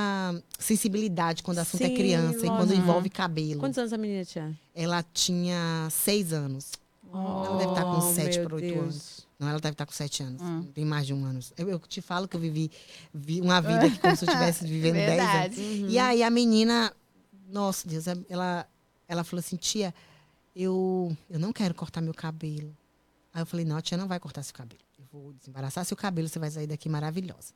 sensibilidade 0.59 1.43
quando 1.43 1.57
o 1.57 1.61
assunto 1.61 1.81
é 1.83 1.87
Sim, 1.87 1.95
criança 1.95 2.39
e 2.39 2.49
quando 2.49 2.69
lógico. 2.69 2.81
envolve 2.81 3.09
cabelo. 3.09 3.59
Quantos 3.59 3.77
anos 3.77 3.93
a 3.93 3.97
menina 3.97 4.25
tinha? 4.25 4.53
Ela 4.75 5.03
tinha 5.13 5.87
seis 5.91 6.33
anos. 6.33 6.71
Ela 7.13 7.57
deve 7.57 7.69
estar 7.71 7.83
com 7.83 7.97
Oh, 7.97 8.13
sete 8.13 8.39
para 8.39 8.55
oito 8.55 8.79
anos. 8.79 9.27
Não, 9.43 9.49
ela 9.49 9.59
deve 9.59 9.73
estar 9.73 9.85
com 9.85 9.91
sete 9.91 10.23
anos. 10.23 10.41
Hum. 10.41 10.63
Tem 10.73 10.85
mais 10.85 11.05
de 11.05 11.13
um 11.13 11.23
ano. 11.25 11.39
Eu, 11.57 11.69
eu 11.69 11.79
te 11.79 12.01
falo 12.01 12.27
que 12.27 12.35
eu 12.35 12.39
vivi, 12.39 12.71
vi 13.13 13.41
uma 13.41 13.59
vida 13.61 13.89
que 13.89 13.99
como 13.99 14.15
se 14.15 14.23
eu 14.25 14.27
estivesse 14.29 14.65
vivendo 14.67 14.93
dez 14.95 15.19
anos. 15.19 15.31
Verdade. 15.31 15.59
Uhum. 15.61 15.89
E 15.89 15.99
aí 15.99 16.23
a 16.23 16.29
menina, 16.29 16.93
nossa 17.47 17.87
Deus, 17.87 18.05
ela, 18.29 18.67
ela 19.07 19.23
falou 19.23 19.39
assim, 19.39 19.55
tia, 19.57 19.93
eu, 20.55 21.15
eu 21.29 21.39
não 21.39 21.51
quero 21.51 21.73
cortar 21.73 22.01
meu 22.01 22.13
cabelo. 22.13 22.75
Aí 23.33 23.41
eu 23.41 23.45
falei, 23.45 23.65
não, 23.65 23.77
a 23.77 23.81
tia 23.81 23.97
não 23.97 24.07
vai 24.07 24.19
cortar 24.19 24.43
seu 24.43 24.53
cabelo. 24.53 24.81
Eu 24.97 25.05
vou 25.11 25.33
desembaraçar 25.33 25.83
seu 25.85 25.97
cabelo, 25.97 26.27
você 26.29 26.39
vai 26.39 26.49
sair 26.51 26.67
daqui 26.67 26.87
maravilhosa. 26.87 27.53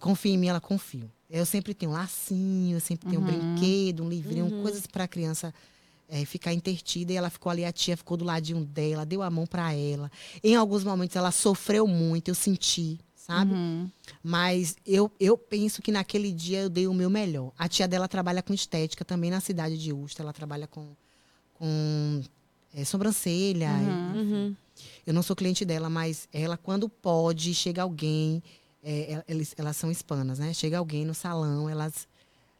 Confia 0.00 0.32
em 0.32 0.38
mim, 0.38 0.48
ela 0.48 0.60
confio. 0.60 1.08
Eu 1.30 1.46
sempre 1.46 1.72
tenho 1.72 1.92
um 1.92 1.94
lacinho, 1.94 2.76
eu 2.76 2.80
sempre 2.80 3.08
tenho 3.08 3.20
um 3.20 3.24
Uhum. 3.24 3.54
brinquedo, 3.54 4.02
um 4.02 4.08
livrinho, 4.08 4.46
Uhum. 4.46 4.62
coisas 4.62 4.84
para 4.86 5.04
a 5.04 5.08
criança 5.08 5.54
eh, 6.08 6.24
ficar 6.24 6.52
intertida. 6.52 7.12
E 7.12 7.16
ela 7.16 7.30
ficou 7.30 7.50
ali, 7.50 7.64
a 7.64 7.72
tia 7.72 7.96
ficou 7.96 8.16
do 8.16 8.24
ladinho 8.24 8.64
dela, 8.64 9.04
deu 9.06 9.22
a 9.22 9.30
mão 9.30 9.46
para 9.46 9.72
ela. 9.74 10.10
Em 10.42 10.54
alguns 10.56 10.84
momentos 10.84 11.16
ela 11.16 11.30
sofreu 11.30 11.86
muito, 11.86 12.28
eu 12.28 12.34
senti, 12.34 12.98
sabe? 13.14 13.52
Uhum. 13.52 13.90
Mas 14.22 14.76
eu, 14.86 15.10
eu 15.18 15.36
penso 15.38 15.82
que 15.82 15.90
naquele 15.92 16.32
dia 16.32 16.60
eu 16.62 16.68
dei 16.70 16.86
o 16.86 16.94
meu 16.94 17.10
melhor. 17.10 17.52
A 17.58 17.68
tia 17.68 17.86
dela 17.88 18.06
trabalha 18.08 18.42
com 18.42 18.52
estética 18.54 19.04
também 19.04 19.30
na 19.30 19.40
cidade 19.40 19.76
de 19.78 19.92
Ustra. 19.92 20.22
Ela 20.24 20.32
trabalha 20.32 20.66
com, 20.66 20.94
com 21.54 22.22
eh, 22.74 22.84
sobrancelha. 22.84 23.70
Uhum. 23.70 24.10
enfim. 24.20 24.32
Uhum. 24.32 24.56
Eu 25.06 25.14
não 25.14 25.22
sou 25.22 25.34
cliente 25.34 25.64
dela, 25.64 25.88
mas 25.88 26.28
ela, 26.32 26.56
quando 26.56 26.88
pode, 26.88 27.54
chega 27.54 27.82
alguém. 27.82 28.42
eh, 28.82 29.12
el- 29.14 29.24
eles, 29.26 29.54
elas 29.56 29.76
são 29.76 29.90
hispanas, 29.90 30.38
né? 30.38 30.52
Chega 30.52 30.78
alguém 30.78 31.04
no 31.04 31.14
salão, 31.14 31.68
elas 31.68 32.06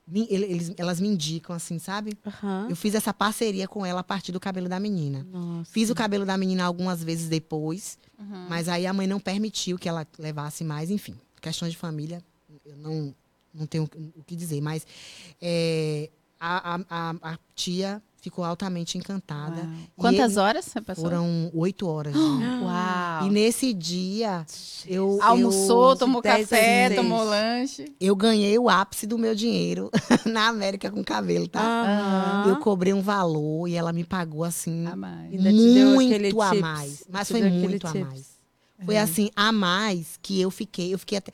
me, 0.07 0.27
eles, 0.31 0.73
elas 0.77 1.01
me 1.01 1.09
indicam, 1.09 1.55
assim, 1.57 1.79
sabe? 1.79 2.17
Aham. 2.25 2.69
Eu 2.71 2.77
fiz 2.77 2.95
essa 2.95 3.13
parceria 3.13 3.67
com 3.67 3.85
ela 3.85 4.01
a 4.01 4.05
partir 4.05 4.31
do 4.33 4.39
cabelo 4.39 4.69
da 4.69 4.79
menina. 4.79 5.27
Nossa. 5.33 5.71
Fiz 5.73 5.91
o 5.91 5.95
cabelo 5.95 6.25
da 6.25 6.37
menina 6.39 6.65
algumas 6.65 7.03
vezes 7.03 7.29
depois. 7.29 7.99
Uhum. 8.19 8.47
Mas 8.49 8.69
aí 8.69 8.87
a 8.87 8.93
mãe 8.93 9.07
não 9.07 9.19
permitiu 9.19 9.77
que 9.79 9.89
ela 9.89 10.07
levasse 10.19 10.63
mais, 10.65 10.91
enfim. 10.91 11.17
Questões 11.41 11.73
de 11.73 11.79
família, 11.79 12.23
eu 12.65 12.77
não, 12.77 13.15
não 13.53 13.67
tenho 13.67 13.89
o 14.17 14.23
que 14.25 14.37
dizer. 14.37 14.61
Mas 14.61 14.87
é, 15.41 16.09
a, 16.39 16.75
a, 16.77 16.81
a- 16.89 17.33
a 17.33 17.39
tia 17.55 18.03
ficou 18.27 18.45
altamente 18.45 18.99
encantada. 18.99 19.63
Uau. 19.63 19.69
Quantas 19.97 20.33
ele- 20.33 20.41
horas 20.41 20.65
você 20.65 20.81
passou? 20.81 21.05
Foram 21.05 21.49
oito 21.55 21.87
horas. 21.87 22.13
Uau. 22.63 23.27
E 23.27 23.31
nesse 23.31 23.73
dia, 23.73 24.45
eu, 24.85 25.19
Almoçou, 25.23 25.91
eu, 25.91 25.97
tomou 25.97 26.21
10 26.21 26.35
a 26.35 26.41
café, 26.41 26.89
16. 26.89 26.97
tomou 26.97 27.25
lanche. 27.25 27.85
eu 28.01 28.17
ganhei 28.17 28.59
o 28.59 28.69
ápice 28.69 29.07
do 29.07 29.17
meu 29.17 29.33
dinheiro 29.35 29.91
na 30.27 30.49
América 30.49 30.91
com 30.91 31.05
cabelo, 31.05 31.47
tá? 31.47 32.45
Eu 32.49 32.57
cobrei 32.57 32.93
um 32.93 33.01
valor 33.01 33.69
e 33.69 33.75
ela 33.77 33.93
me 33.93 34.03
pagou 34.03 34.43
assim 34.43 34.87
A 34.87 34.97
mais. 34.97 35.31
Muito 35.33 36.43
a 36.43 36.55
mais. 36.55 37.05
Mas 37.09 37.31
foi 37.31 37.49
muito 37.49 37.87
a 37.87 37.95
mais. 37.95 38.37
Foi 38.85 38.99
assim, 38.99 39.31
a 39.37 39.53
mais 39.53 40.19
que 40.21 40.41
eu 40.41 40.51
fiquei. 40.51 40.93
Eu 40.93 40.99
fiquei 40.99 41.19
até. 41.19 41.33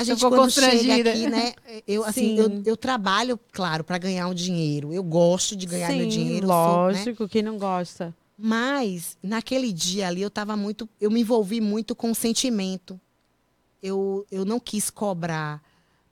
A 0.00 0.04
gente 0.04 0.16
Ficou 0.16 0.30
quando 0.30 0.50
chega 0.50 0.94
aqui, 0.94 1.26
né? 1.28 1.52
Eu 1.86 2.04
assim, 2.04 2.34
eu, 2.38 2.62
eu 2.64 2.74
trabalho, 2.74 3.38
claro, 3.52 3.84
para 3.84 3.98
ganhar 3.98 4.26
um 4.28 4.34
dinheiro. 4.34 4.94
Eu 4.94 5.02
gosto 5.02 5.54
de 5.54 5.66
ganhar 5.66 5.92
meu 5.92 6.04
Sim, 6.04 6.08
dinheiro. 6.08 6.46
sou, 6.46 6.56
né? 6.56 7.04
lógico, 7.04 7.28
quem 7.28 7.42
não 7.42 7.58
gosta. 7.58 8.14
Mas 8.38 9.18
naquele 9.22 9.70
dia 9.70 10.08
ali 10.08 10.22
eu 10.22 10.30
tava 10.30 10.56
muito, 10.56 10.88
eu 10.98 11.10
me 11.10 11.20
envolvi 11.20 11.60
muito 11.60 11.94
com 11.94 12.10
o 12.10 12.14
sentimento. 12.14 12.98
Eu, 13.82 14.26
eu 14.30 14.46
não 14.46 14.58
quis 14.58 14.88
cobrar 14.88 15.62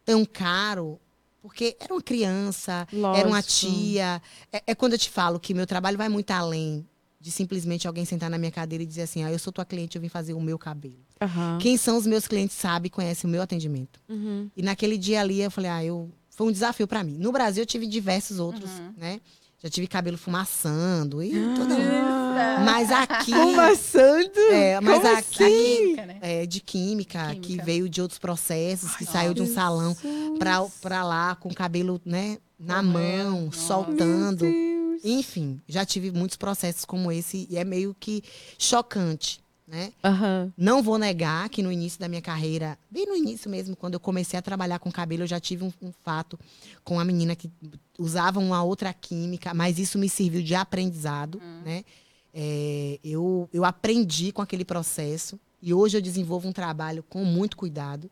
tão 0.05 0.23
caro, 0.27 1.01
porque 1.41 1.75
era 1.81 1.95
uma 1.95 2.03
criança, 2.03 2.87
era 3.15 3.27
uma 3.27 3.39
Lógico. 3.39 3.55
tia. 3.55 4.23
É, 4.53 4.63
é 4.67 4.75
quando 4.75 4.93
eu 4.93 4.99
te 4.99 5.09
falo 5.09 5.41
que 5.41 5.55
meu 5.55 5.67
trabalho 5.67 5.97
vai 5.97 6.11
muito 6.11 6.31
além 6.31 6.87
de 7.19 7.31
simplesmente 7.31 7.89
alguém 7.89 8.05
sentar 8.05 8.29
na 8.29 8.37
minha 8.37 8.53
cadeira 8.53 8.83
e 8.85 8.87
dizer 8.87 9.03
assim: 9.03 9.25
"Ah, 9.25 9.33
eu 9.33 9.39
sou 9.39 9.51
tua 9.51 9.65
cliente, 9.65 9.97
eu 9.97 10.03
vim 10.03 10.11
fazer 10.11 10.35
o 10.35 10.41
meu 10.43 10.59
cabelo". 10.59 11.01
Aham. 11.21 11.59
Quem 11.61 11.77
são 11.77 11.97
os 11.97 12.07
meus 12.07 12.27
clientes 12.27 12.57
sabe 12.57 12.87
e 12.87 12.91
conhece 12.91 13.27
o 13.27 13.29
meu 13.29 13.43
atendimento. 13.43 14.01
Uhum. 14.09 14.49
E 14.57 14.63
naquele 14.63 14.97
dia 14.97 15.21
ali 15.21 15.41
eu 15.41 15.51
falei: 15.51 15.71
"Ah, 15.71 15.85
eu 15.85 16.11
foi 16.31 16.47
um 16.47 16.53
desafio 16.53 16.87
para 16.87 17.03
mim". 17.03 17.17
No 17.19 17.33
Brasil 17.33 17.63
eu 17.63 17.67
tive 17.67 17.87
diversos 17.87 18.39
outros, 18.39 18.71
Uhum. 18.71 18.93
né? 18.97 19.21
Já 19.61 19.69
tive 19.69 19.89
cabelo 19.89 20.17
fumaçando 20.17 21.21
e 21.21 21.33
toda 21.57 21.75
Ah. 21.75 22.63
mas 22.65 22.93
aqui 22.93 23.33
Fumaçando? 23.33 24.39
é, 24.53 24.81
mas 24.81 25.03
Como 25.03 25.17
aqui 25.17 25.45
assim? 25.45 25.77
Química, 25.83 26.07
né? 26.07 26.19
é 26.23 26.47
de 26.47 26.61
química, 26.61 27.35
que 27.35 27.41
Química. 27.41 27.65
veio 27.65 27.89
de 27.89 28.01
outros 28.01 28.21
processos, 28.21 28.95
que 28.95 29.05
Ai, 29.05 29.13
saiu 29.13 29.35
de 29.35 29.43
um 29.43 29.53
salão 29.53 29.97
pra, 30.39 30.65
pra 30.81 31.03
lá 31.05 31.35
com 31.35 31.49
o 31.49 31.55
cabelo, 31.55 32.01
né, 32.05 32.39
na 32.57 32.77
Correndo, 32.77 32.93
mão, 32.93 33.45
nossa. 33.47 33.59
soltando. 33.59 34.45
Meu 34.45 34.53
Deus. 34.53 35.05
Enfim, 35.05 35.61
já 35.69 35.85
tive 35.85 36.13
muitos 36.13 36.37
processos 36.37 36.85
como 36.85 37.11
esse 37.11 37.47
e 37.51 37.57
é 37.57 37.65
meio 37.65 37.97
que 37.99 38.23
chocante, 38.57 39.41
né? 39.69 39.93
Aham. 40.03 40.53
Não 40.57 40.83
vou 40.83 40.99
negar 40.99 41.49
que 41.49 41.63
no 41.63 41.71
início 41.71 42.01
da 42.01 42.09
minha 42.09 42.23
carreira, 42.23 42.79
bem 42.91 43.07
no 43.07 43.15
início 43.15 43.51
mesmo, 43.51 43.77
quando 43.77 43.95
eu 43.95 44.01
comecei 44.01 44.39
a 44.39 44.43
trabalhar 44.43 44.79
com 44.79 44.91
cabelo, 44.91 45.25
eu 45.25 45.27
já 45.27 45.39
tive 45.39 45.65
um, 45.65 45.73
um 45.83 45.93
fato 46.03 46.39
com 46.83 46.95
uma 46.95 47.05
menina 47.05 47.37
que 47.37 47.51
usava 47.99 48.41
uma 48.41 48.63
outra 48.63 48.93
química, 48.93 49.53
mas 49.53 49.79
isso 49.79 49.99
me 49.99 50.09
serviu 50.09 50.43
de 50.43 50.55
aprendizado, 50.55 51.41
né? 51.65 51.85
É, 52.33 52.99
eu, 53.03 53.49
eu 53.53 53.65
aprendi 53.65 54.33
com 54.33 54.41
aquele 54.41 54.65
processo 54.65 55.39
e 55.61 55.75
hoje 55.75 55.97
eu 55.97 56.03
desenvolvo 56.03 56.49
um 56.49 56.53
trabalho 56.53 57.03
com 57.03 57.25
muito 57.25 57.57
cuidado. 57.57 58.11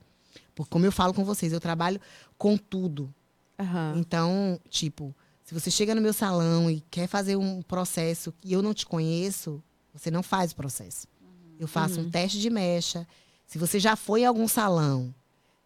Porque, 0.55 0.71
como 0.71 0.85
eu 0.85 0.93
falo 0.93 1.15
com 1.15 1.25
vocês, 1.25 1.53
eu 1.53 1.61
trabalho 1.61 2.01
com 2.37 2.57
tudo. 2.57 3.13
Aham. 3.59 3.95
Então, 3.99 4.61
tipo, 4.69 5.15
se 5.45 5.55
você 5.55 5.71
chega 5.71 5.95
no 5.95 6.01
meu 6.01 6.13
salão 6.13 6.71
e 6.71 6.83
quer 6.91 7.07
fazer 7.07 7.37
um 7.37 7.63
processo 7.63 8.35
e 8.43 8.53
eu 8.53 8.63
não 8.63 8.75
te 8.75 8.85
conheço, 8.85 9.63
você 9.95 10.11
não 10.11 10.23
faz 10.23 10.53
o 10.53 10.57
processo. 10.57 11.07
Eu 11.59 11.69
faço 11.69 12.01
um 12.01 12.11
teste 12.11 12.39
de 12.39 12.51
mecha. 12.51 13.07
Se 13.47 13.59
você 13.59 13.79
já 13.79 13.97
foi 13.97 14.23
em 14.23 14.27
algum 14.27 14.47
salão 14.49 15.15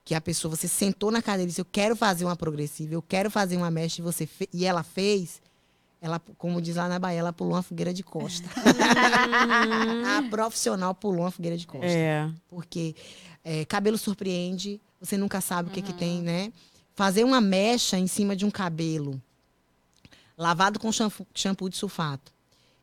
que 0.05 0.15
a 0.15 0.21
pessoa, 0.21 0.55
você 0.55 0.67
sentou 0.69 1.11
na 1.11 1.23
cadeira 1.23 1.45
e 1.45 1.47
disse, 1.49 1.61
eu 1.61 1.67
quero 1.71 1.95
fazer 1.95 2.25
uma 2.25 2.37
progressiva, 2.37 2.95
eu 2.95 3.03
quero 3.03 3.31
fazer 3.31 3.57
uma 3.57 3.71
mecha 3.71 4.01
e, 4.01 4.05
você 4.05 4.29
e 4.53 4.65
ela 4.65 4.83
fez, 4.83 5.41
ela, 6.01 6.21
como 6.39 6.61
diz 6.61 6.77
lá 6.77 6.89
na 6.89 6.99
Bahia, 6.99 7.21
ela 7.21 7.33
pulou 7.33 7.55
uma 7.55 7.63
fogueira 7.63 7.93
de 7.93 8.03
costa. 8.03 8.49
a 10.19 10.23
profissional 10.29 10.95
pulou 10.95 11.21
uma 11.21 11.31
fogueira 11.31 11.57
de 11.57 11.67
costa 11.67 11.87
É. 11.87 12.31
porque 12.49 12.95
é, 13.45 13.65
cabelo 13.65 13.97
surpreende, 13.99 14.81
você 15.01 15.17
nunca 15.17 15.41
sabe 15.41 15.69
o 15.69 15.73
que, 15.73 15.83
que 15.83 15.93
tem, 15.93 16.23
né? 16.23 16.53
Fazer 16.95 17.25
uma 17.25 17.41
mecha 17.41 17.99
em 17.99 18.07
cima 18.07 18.35
de 18.35 18.45
um 18.45 18.51
cabelo 18.51 19.21
lavado 20.37 20.79
com 20.79 20.91
shampoo, 20.91 21.27
shampoo 21.35 21.69
de 21.69 21.77
sulfato 21.77 22.33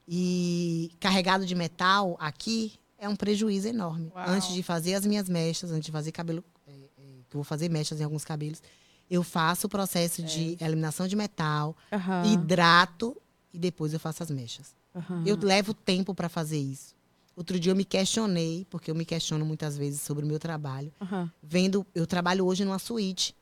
e 0.08 0.92
carregado 1.00 1.46
de 1.46 1.54
metal 1.54 2.16
aqui 2.20 2.74
é 2.98 3.08
um 3.08 3.16
prejuízo 3.16 3.68
enorme. 3.68 4.12
Uau. 4.14 4.30
Antes 4.30 4.54
de 4.54 4.64
fazer 4.64 4.96
as 4.96 5.06
minhas 5.06 5.30
mechas, 5.30 5.72
antes 5.72 5.86
de 5.86 5.92
fazer 5.92 6.12
cabelo, 6.12 6.44
é, 6.66 6.72
é, 6.72 7.04
que 7.30 7.36
eu 7.36 7.40
vou 7.40 7.44
fazer 7.44 7.70
mechas 7.70 8.00
em 8.00 8.04
alguns 8.04 8.26
cabelos, 8.26 8.62
eu 9.10 9.24
faço 9.24 9.68
o 9.68 9.70
processo 9.70 10.22
de 10.22 10.58
eliminação 10.60 11.08
de 11.08 11.16
metal, 11.16 11.76
Aham. 11.92 12.26
hidrato 12.26 13.16
e 13.54 13.58
depois 13.58 13.94
eu 13.94 14.00
faço 14.00 14.24
as 14.24 14.32
mechas. 14.32 14.76
Aham. 14.96 15.24
Eu 15.26 15.38
levo 15.38 15.74
tempo 15.74 16.14
para 16.14 16.28
fazer 16.28 16.58
isso. 16.58 16.96
Outro 17.36 17.60
dia 17.60 17.72
eu 17.72 17.76
me 17.76 17.86
questionei, 17.86 18.66
porque 18.70 18.90
eu 18.90 18.96
me 18.96 19.06
questiono 19.06 19.46
muitas 19.46 19.78
vezes 19.78 20.02
sobre 20.02 20.26
o 20.26 20.28
meu 20.28 20.40
trabalho. 20.40 20.92
Aham. 21.00 21.32
Vendo, 21.42 21.86
eu 21.94 22.08
trabalho 22.08 22.46
hoje 22.46 22.66
numa 22.66 22.80
suíte 22.80 23.36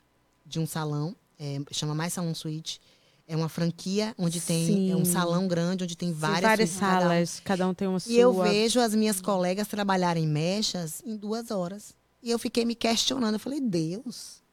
de 0.45 0.59
um 0.59 0.67
salão, 0.67 1.15
é, 1.39 1.59
chama 1.71 1.95
Mais 1.95 2.13
Salão 2.13 2.35
Suíte. 2.35 2.79
É 3.27 3.35
uma 3.35 3.49
franquia 3.49 4.13
onde 4.17 4.39
tem 4.39 4.91
é 4.91 4.95
um 4.95 5.03
Sim. 5.03 5.11
salão 5.11 5.47
grande, 5.47 5.83
onde 5.83 5.95
tem 5.95 6.09
Sim, 6.09 6.15
várias, 6.15 6.41
várias 6.41 6.69
suítes 6.69 6.79
cada 6.79 6.97
um. 6.97 7.01
salas, 7.09 7.41
cada 7.43 7.67
um 7.67 7.73
tem 7.73 7.87
uma 7.87 7.99
sua. 7.99 8.11
E 8.11 8.19
eu 8.19 8.33
vejo 8.33 8.79
as 8.79 8.93
minhas 8.93 9.19
colegas 9.19 9.67
trabalharem 9.67 10.27
mechas 10.27 11.01
em 11.03 11.17
duas 11.17 11.49
horas. 11.49 11.95
E 12.21 12.29
eu 12.29 12.37
fiquei 12.37 12.65
me 12.65 12.75
questionando. 12.75 13.33
Eu 13.35 13.39
falei, 13.39 13.59
Deus, 13.59 14.43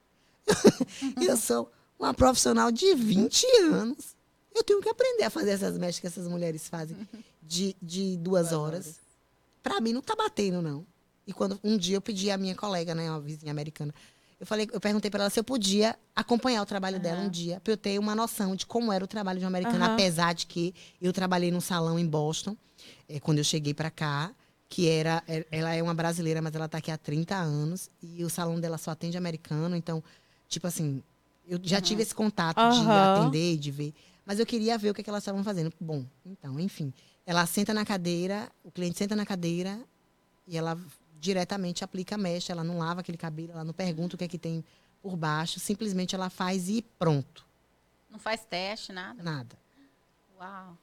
eu 1.21 1.37
sou 1.37 1.71
uma 1.99 2.15
profissional 2.15 2.71
de 2.73 2.95
20 2.95 3.47
anos. 3.73 4.17
Eu 4.55 4.63
tenho 4.63 4.81
que 4.81 4.89
aprender 4.89 5.25
a 5.25 5.31
fazer 5.31 5.51
essas 5.51 5.77
mechas 5.79 6.01
que 6.01 6.07
essas 6.07 6.27
mulheres 6.27 6.69
fazem 6.69 6.97
de, 7.43 7.77
de 7.81 8.17
duas 8.17 8.53
horas. 8.53 8.97
Pra 9.63 9.81
mim 9.81 9.93
não 9.93 10.03
tá 10.03 10.15
batendo, 10.17 10.61
não. 10.61 10.87
E 11.27 11.33
quando 11.33 11.59
um 11.63 11.77
dia 11.77 11.97
eu 11.97 12.01
pedi 12.01 12.31
à 12.31 12.37
minha 12.37 12.55
colega, 12.55 12.95
né, 12.95 13.09
uma 13.11 13.21
vizinha 13.21 13.53
americana, 13.53 13.95
eu 14.43 14.47
falei, 14.47 14.69
eu 14.73 14.81
perguntei 14.81 15.09
pra 15.09 15.21
ela 15.21 15.31
se 15.31 15.39
eu 15.39 15.45
podia 15.45 15.97
acompanhar 16.17 16.63
o 16.63 16.67
trabalho 16.67 16.99
dela 16.99 17.21
um 17.23 17.31
dia, 17.31 17.61
pra 17.61 17.75
eu 17.75 17.77
ter 17.77 17.97
uma 18.01 18.13
noção 18.13 18.57
de 18.57 18.67
como 18.67 18.93
era 18.93 19.05
o 19.05 19.07
trabalho 19.07 19.39
de 19.39 19.45
uma 19.45 19.49
americana, 19.51 19.85
Aham. 19.85 19.95
apesar 19.95 20.35
de 20.35 20.47
que 20.47 20.75
eu 21.01 21.13
trabalhei 21.13 21.53
num 21.53 21.61
salão 21.61 21.97
em 21.97 22.05
Boston, 22.05 22.57
eh, 23.09 23.21
quando 23.21 23.39
eu 23.39 23.45
cheguei 23.45 23.73
pra 23.73 23.89
cá, 23.89 24.35
que 24.69 24.89
era, 24.89 25.23
eh, 25.29 25.47
ela 25.49 25.73
é 25.77 25.81
uma 25.81 25.95
brasileira, 25.95 26.43
mas 26.43 26.53
ela 26.57 26.69
tá 26.69 26.79
aqui 26.79 26.91
há 26.91 26.99
30 26.99 27.37
anos, 27.37 27.89
e 28.03 28.25
o 28.25 28.29
salão 28.29 28.59
dela 28.59 28.79
só 28.79 28.91
atende 28.91 29.17
americano, 29.17 29.77
então, 29.77 30.03
tipo 30.49 30.67
assim, 30.67 31.01
eu 31.47 31.61
já 31.63 31.81
tive 31.81 32.03
esse 32.03 32.13
contato 32.15 32.69
de 32.69 32.99
atender 32.99 33.53
e 33.53 33.57
de 33.57 33.71
ver, 33.71 33.95
mas 34.27 34.41
eu 34.41 34.47
queria 34.47 34.77
ver 34.77 34.91
o 34.91 34.95
que, 34.95 35.05
que 35.05 35.11
elas 35.11 35.23
estavam 35.23 35.45
fazendo. 35.45 35.73
Bom, 35.81 36.05
então, 36.27 36.59
enfim, 36.59 36.93
ela 37.25 37.47
senta 37.47 37.73
na 37.73 37.85
cadeira, 37.85 38.51
o 38.65 38.73
cliente 38.73 38.99
senta 38.99 39.15
na 39.15 39.25
cadeira 39.25 39.79
e 40.49 40.59
ela 40.59 40.77
diretamente 41.23 41.85
aplica 41.85 42.17
a 42.17 42.19
mecha, 42.19 42.53
ela 42.53 42.65
não 42.65 42.79
lava 42.79 43.01
aquele 43.01 43.17
cabelo, 43.17 43.53
ela 43.53 43.63
não 43.63 43.73
pergunta 43.73 44.17
o 44.17 44.19
que 44.19 44.25
é 44.25 44.29
que 44.29 44.37
tem 44.39 44.65
por 45.01 45.17
baixo, 45.17 45.61
simplesmente 45.61 46.17
ela 46.17 46.29
faz 46.29 46.69
e 46.69 46.83
pronto, 46.99 47.47
Não 48.11 48.19
faz 48.19 48.45
teste, 48.45 48.93
nada. 48.93 49.23
nada. 49.23 49.57
Uau. 50.37 50.77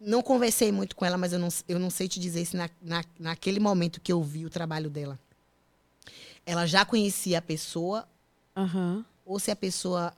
Não 0.00 0.22
conversei 0.22 0.70
muito 0.70 0.94
com 0.94 1.04
ela, 1.04 1.18
mas 1.18 1.32
eu 1.32 1.40
não, 1.40 1.48
eu 1.68 1.76
não 1.80 1.90
sei 1.90 2.06
te 2.06 2.20
dizer 2.20 2.44
se 2.46 2.56
na, 2.56 2.70
na, 2.80 3.04
naquele 3.18 3.58
momento 3.58 4.00
que 4.00 4.12
eu 4.12 4.22
vi 4.22 4.46
o 4.46 4.50
trabalho 4.50 4.88
dela, 4.88 5.18
ela 6.46 6.64
já 6.64 6.84
conhecia 6.84 7.38
a 7.38 7.42
pessoa 7.42 8.08
Aham. 8.56 9.04
ou 9.26 9.40
se 9.40 9.50
a 9.50 9.56
pessoa 9.56 10.14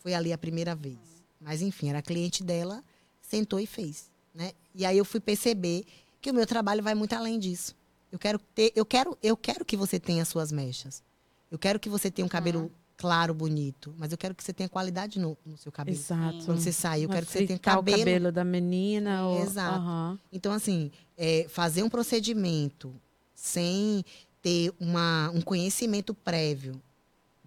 foi 0.00 0.14
ali 0.14 0.32
a 0.32 0.38
primeira 0.38 0.74
vez. 0.74 0.98
Mas 1.40 1.62
enfim, 1.62 1.90
era 1.90 2.02
cliente 2.02 2.42
dela, 2.42 2.82
sentou 3.22 3.60
e 3.60 3.66
fez, 3.66 4.10
né? 4.34 4.52
E 4.74 4.84
aí 4.84 4.98
eu 4.98 5.04
fui 5.04 5.20
perceber 5.20 5.86
que 6.20 6.30
o 6.30 6.34
meu 6.34 6.44
trabalho 6.46 6.82
vai 6.82 6.94
muito 6.96 7.12
além 7.14 7.38
disso. 7.38 7.74
Eu 8.12 8.18
quero 8.18 8.38
ter, 8.38 8.72
eu 8.74 8.84
quero, 8.84 9.16
eu 9.22 9.36
quero 9.36 9.64
que 9.64 9.76
você 9.76 9.98
tenha 10.00 10.24
suas 10.24 10.50
mechas. 10.52 11.02
Eu 11.50 11.58
quero 11.58 11.78
que 11.80 11.88
você 11.88 12.10
tenha 12.10 12.24
um 12.26 12.28
cabelo 12.28 12.70
claro, 12.96 13.32
bonito, 13.32 13.94
mas 13.96 14.12
eu 14.12 14.18
quero 14.18 14.34
que 14.34 14.42
você 14.44 14.52
tenha 14.52 14.68
qualidade 14.68 15.18
no, 15.18 15.36
no 15.46 15.56
seu 15.56 15.72
cabelo. 15.72 15.96
Exato. 15.96 16.44
Quando 16.44 16.60
você 16.60 16.70
sair, 16.72 17.04
eu 17.04 17.08
quero 17.08 17.24
que 17.24 17.32
você 17.32 17.46
tenha 17.46 17.58
cabelo. 17.58 17.96
o 17.96 18.00
cabelo 18.00 18.32
da 18.32 18.44
menina. 18.44 19.26
ou... 19.26 19.42
Exato. 19.42 19.78
Aham. 19.78 20.18
Então, 20.32 20.52
assim, 20.52 20.90
é, 21.16 21.46
fazer 21.48 21.82
um 21.82 21.88
procedimento 21.88 22.92
sem 23.34 24.04
ter 24.42 24.72
uma, 24.78 25.30
um 25.34 25.40
conhecimento 25.40 26.12
prévio 26.14 26.80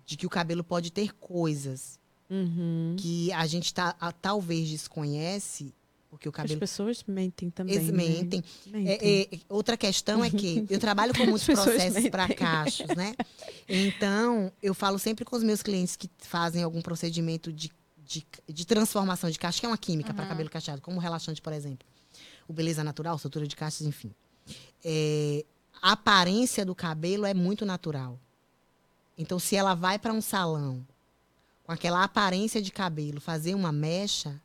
de 0.05 0.17
que 0.17 0.25
o 0.25 0.29
cabelo 0.29 0.63
pode 0.63 0.91
ter 0.91 1.13
coisas 1.15 2.01
Uhum. 2.29 2.95
que 2.97 3.31
a 3.33 3.45
gente 3.45 3.71
tá, 3.73 3.95
a- 3.99 4.11
talvez 4.11 4.67
desconhece, 4.67 5.71
porque 6.13 6.29
o 6.29 6.31
As 6.31 6.35
cabelo. 6.35 6.59
pessoas 6.59 7.03
mentem 7.07 7.49
também. 7.49 7.73
Eles 7.73 7.87
né? 7.87 7.93
mentem. 7.93 8.43
Mentem. 8.67 8.87
É, 8.87 9.35
é, 9.35 9.39
outra 9.49 9.75
questão 9.75 10.23
é 10.23 10.29
que 10.29 10.63
eu 10.69 10.79
trabalho 10.79 11.11
com 11.11 11.25
muitos 11.25 11.43
processos 11.43 12.07
para 12.09 12.27
mentem. 12.27 12.37
cachos, 12.37 12.87
né? 12.95 13.15
Então, 13.67 14.51
eu 14.61 14.75
falo 14.75 14.99
sempre 14.99 15.25
com 15.25 15.35
os 15.35 15.43
meus 15.43 15.63
clientes 15.63 15.95
que 15.95 16.07
fazem 16.19 16.61
algum 16.61 16.83
procedimento 16.83 17.51
de, 17.51 17.71
de, 18.05 18.23
de 18.47 18.65
transformação 18.65 19.27
de 19.31 19.39
cacho, 19.39 19.59
que 19.59 19.65
é 19.65 19.69
uma 19.69 19.77
química 19.77 20.13
para 20.13 20.27
cabelo 20.27 20.51
cacheado, 20.51 20.81
como 20.81 20.97
o 20.97 20.99
relaxante, 20.99 21.41
por 21.41 21.51
exemplo. 21.51 21.87
O 22.47 22.53
beleza 22.53 22.83
natural, 22.83 23.15
estrutura 23.15 23.47
de 23.47 23.55
cachos, 23.55 23.81
enfim. 23.81 24.13
É, 24.85 25.43
a 25.81 25.93
aparência 25.93 26.63
do 26.63 26.75
cabelo 26.75 27.25
é 27.25 27.33
muito 27.33 27.65
natural. 27.65 28.19
Então, 29.17 29.39
se 29.39 29.55
ela 29.55 29.73
vai 29.73 29.97
para 29.97 30.13
um 30.13 30.21
salão 30.21 30.85
com 31.63 31.71
aquela 31.71 32.03
aparência 32.03 32.61
de 32.61 32.71
cabelo, 32.71 33.19
fazer 33.19 33.55
uma 33.55 33.71
mecha, 33.71 34.39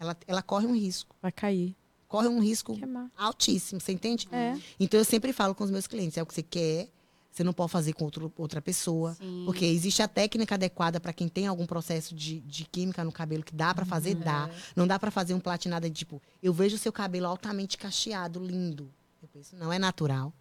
ela, 0.00 0.16
ela 0.26 0.42
corre 0.42 0.66
um 0.66 0.74
risco. 0.74 1.14
Vai 1.22 1.30
cair. 1.30 1.76
Corre 2.08 2.26
um 2.26 2.40
risco 2.40 2.74
Queimar. 2.74 3.08
altíssimo, 3.16 3.80
você 3.80 3.92
entende? 3.92 4.26
É. 4.32 4.58
Então 4.80 4.98
eu 4.98 5.04
sempre 5.04 5.32
falo 5.32 5.54
com 5.54 5.62
os 5.62 5.70
meus 5.70 5.86
clientes, 5.86 6.18
é 6.18 6.22
o 6.22 6.26
que 6.26 6.34
você 6.34 6.42
quer, 6.42 6.88
você 7.30 7.44
não 7.44 7.52
pode 7.52 7.70
fazer 7.70 7.92
com 7.92 8.04
outro, 8.04 8.32
outra 8.36 8.60
pessoa. 8.60 9.14
Sim. 9.14 9.44
Porque 9.46 9.64
existe 9.64 10.02
a 10.02 10.08
técnica 10.08 10.56
adequada 10.56 10.98
para 10.98 11.12
quem 11.12 11.28
tem 11.28 11.46
algum 11.46 11.66
processo 11.66 12.12
de, 12.12 12.40
de 12.40 12.64
química 12.64 13.04
no 13.04 13.12
cabelo 13.12 13.44
que 13.44 13.54
dá 13.54 13.72
para 13.72 13.84
fazer, 13.84 14.16
dá. 14.16 14.50
Não 14.74 14.88
dá 14.88 14.98
para 14.98 15.12
fazer 15.12 15.34
um 15.34 15.38
platinado 15.40 15.88
de 15.88 15.94
tipo, 15.94 16.20
eu 16.42 16.52
vejo 16.52 16.74
o 16.74 16.78
seu 16.78 16.92
cabelo 16.92 17.26
altamente 17.28 17.78
cacheado, 17.78 18.44
lindo. 18.44 18.90
Eu 19.22 19.28
penso, 19.28 19.54
não 19.54 19.72
é 19.72 19.78
natural. 19.78 20.32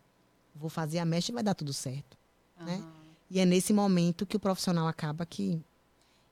Vou 0.56 0.70
fazer 0.72 0.98
a 0.98 1.06
mecha 1.06 1.32
e 1.32 1.36
vai 1.36 1.44
dar 1.44 1.54
tudo 1.54 1.72
certo. 1.72 2.18
né? 2.60 2.78
Aham. 2.82 2.94
E 3.30 3.40
é 3.40 3.46
nesse 3.46 3.72
momento 3.74 4.26
que 4.26 4.36
o 4.36 4.40
profissional 4.40 4.88
acaba 4.88 5.24
que. 5.24 5.62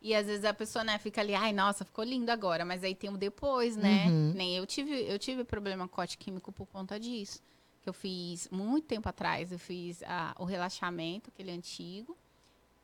E 0.02 0.14
às 0.14 0.28
vezes 0.28 0.46
a 0.46 0.54
pessoa, 0.54 0.84
né, 0.84 0.98
fica 1.00 1.22
ali, 1.22 1.34
ai, 1.34 1.52
nossa, 1.52 1.84
ficou 1.84 2.04
lindo 2.04 2.32
agora, 2.32 2.64
mas 2.64 2.84
aí 2.84 2.94
tem 2.94 3.10
o 3.10 3.18
depois, 3.18 3.76
né? 3.76 4.06
Uhum. 4.08 4.34
Nem 4.36 4.56
eu 4.56 4.66
tive, 4.66 4.94
eu 5.12 5.18
tive 5.18 5.44
problema 5.44 5.88
com 5.88 5.96
corte 5.96 6.18
químico 6.18 6.52
por 6.52 6.68
conta 6.68 7.00
disso. 7.00 7.42
Que 7.82 7.90
eu 7.90 7.94
fiz 7.94 8.48
muito 8.52 8.86
tempo 8.86 9.10
atrás, 9.10 9.52
eu 9.52 9.58
fiz 9.58 10.04
a- 10.04 10.36
o 10.38 10.46
relaxamento, 10.46 11.30
aquele 11.30 11.52
antigo. 11.52 12.16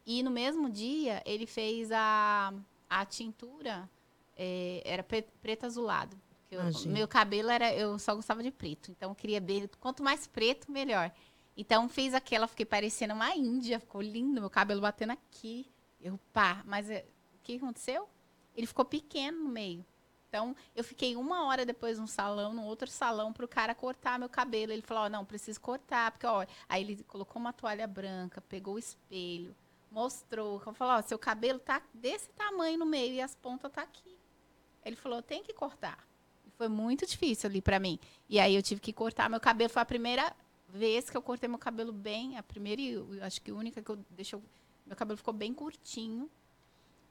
E 0.06 0.23
no 0.23 0.31
mesmo 0.31 0.69
dia 0.69 1.22
ele 1.26 1.45
fez 1.45 1.91
a, 1.91 2.52
a 2.90 3.06
tintura, 3.06 3.88
é, 4.35 4.81
era 4.84 5.03
pre- 5.03 5.26
preto 5.41 5.65
azulado. 5.65 6.18
Eu- 6.49 6.61
meu 6.91 7.07
cabelo 7.07 7.49
era, 7.49 7.73
eu 7.73 7.98
só 7.99 8.15
gostava 8.15 8.41
de 8.41 8.52
preto. 8.52 8.90
Então 8.91 9.11
eu 9.11 9.15
queria 9.15 9.40
ver, 9.40 9.69
quanto 9.80 10.02
mais 10.03 10.26
preto, 10.27 10.72
melhor. 10.72 11.11
Então 11.56 11.88
fez 11.88 12.14
aquela, 12.15 12.48
fiquei 12.48 12.65
parecendo 12.65 13.14
uma 13.14 13.35
índia, 13.35 13.80
ficou 13.80 14.02
lindo, 14.02 14.41
meu 14.41 14.49
cabelo 14.49 14.81
batendo 14.81 15.11
aqui. 15.11 15.68
Eu, 16.04 16.20
pá, 16.34 16.62
mas 16.66 16.90
é, 16.90 17.06
o 17.34 17.40
que 17.42 17.56
aconteceu? 17.56 18.08
Ele 18.56 18.68
ficou 18.68 18.84
pequeno 18.84 19.46
no 19.46 19.50
meio. 19.50 19.86
Então, 20.28 20.56
eu 20.76 20.84
fiquei 20.84 21.16
uma 21.16 21.46
hora 21.46 21.66
depois 21.66 21.98
num 21.98 22.08
salão, 22.08 22.54
num 22.54 22.66
outro 22.66 22.90
salão, 22.90 23.32
pro 23.32 23.48
cara 23.48 23.74
cortar 23.74 24.20
meu 24.20 24.28
cabelo. 24.28 24.72
Ele 24.72 24.82
falou, 24.82 25.04
ó, 25.04 25.10
não, 25.10 25.24
preciso 25.24 25.62
cortar, 25.62 26.12
porque, 26.12 26.26
ó, 26.26 26.46
aí 26.68 26.84
ele 26.84 27.04
colocou 27.04 27.40
uma 27.40 27.54
toalha 27.54 27.88
branca, 27.88 28.42
pegou 28.42 28.74
o 28.74 28.80
espelho, 28.80 29.56
mostrou, 29.92 30.60
falou, 30.74 30.96
ó, 30.96 31.02
seu 31.04 31.20
cabelo 31.20 31.60
tá 31.60 31.82
desse 31.94 32.30
tamanho 32.32 32.80
no 32.80 32.86
meio 32.86 33.14
e 33.14 33.22
as 33.22 33.36
pontas 33.36 33.72
tá 33.72 33.84
aqui. 33.84 34.18
Ele 34.84 34.96
falou, 34.96 35.22
tem 35.22 35.44
que 35.44 35.54
cortar. 35.54 36.00
Foi 36.58 36.68
muito 36.68 37.06
difícil 37.06 37.50
ali 37.50 37.62
pra 37.62 37.80
mim. 37.80 38.00
E 38.28 38.40
aí 38.40 38.56
eu 38.56 38.64
tive 38.64 38.82
que 38.82 38.92
cortar 38.92 39.30
meu 39.30 39.40
cabelo. 39.40 39.70
Foi 39.70 39.82
a 39.82 39.86
primeira 39.86 40.36
vez 40.68 41.10
que 41.10 41.16
eu 41.16 41.22
cortei 41.22 41.48
meu 41.48 41.60
cabelo 41.60 41.94
bem, 41.94 42.38
a 42.38 42.44
primeira 42.44 42.82
e 42.82 42.94
eu 42.94 43.08
acho 43.22 43.42
que 43.42 43.52
única 43.52 43.82
que 43.82 43.90
eu 43.90 43.98
deixei. 44.10 44.40
Meu 44.85 44.95
cabelo 44.95 45.18
ficou 45.18 45.34
bem 45.34 45.53
curtinho. 45.53 46.30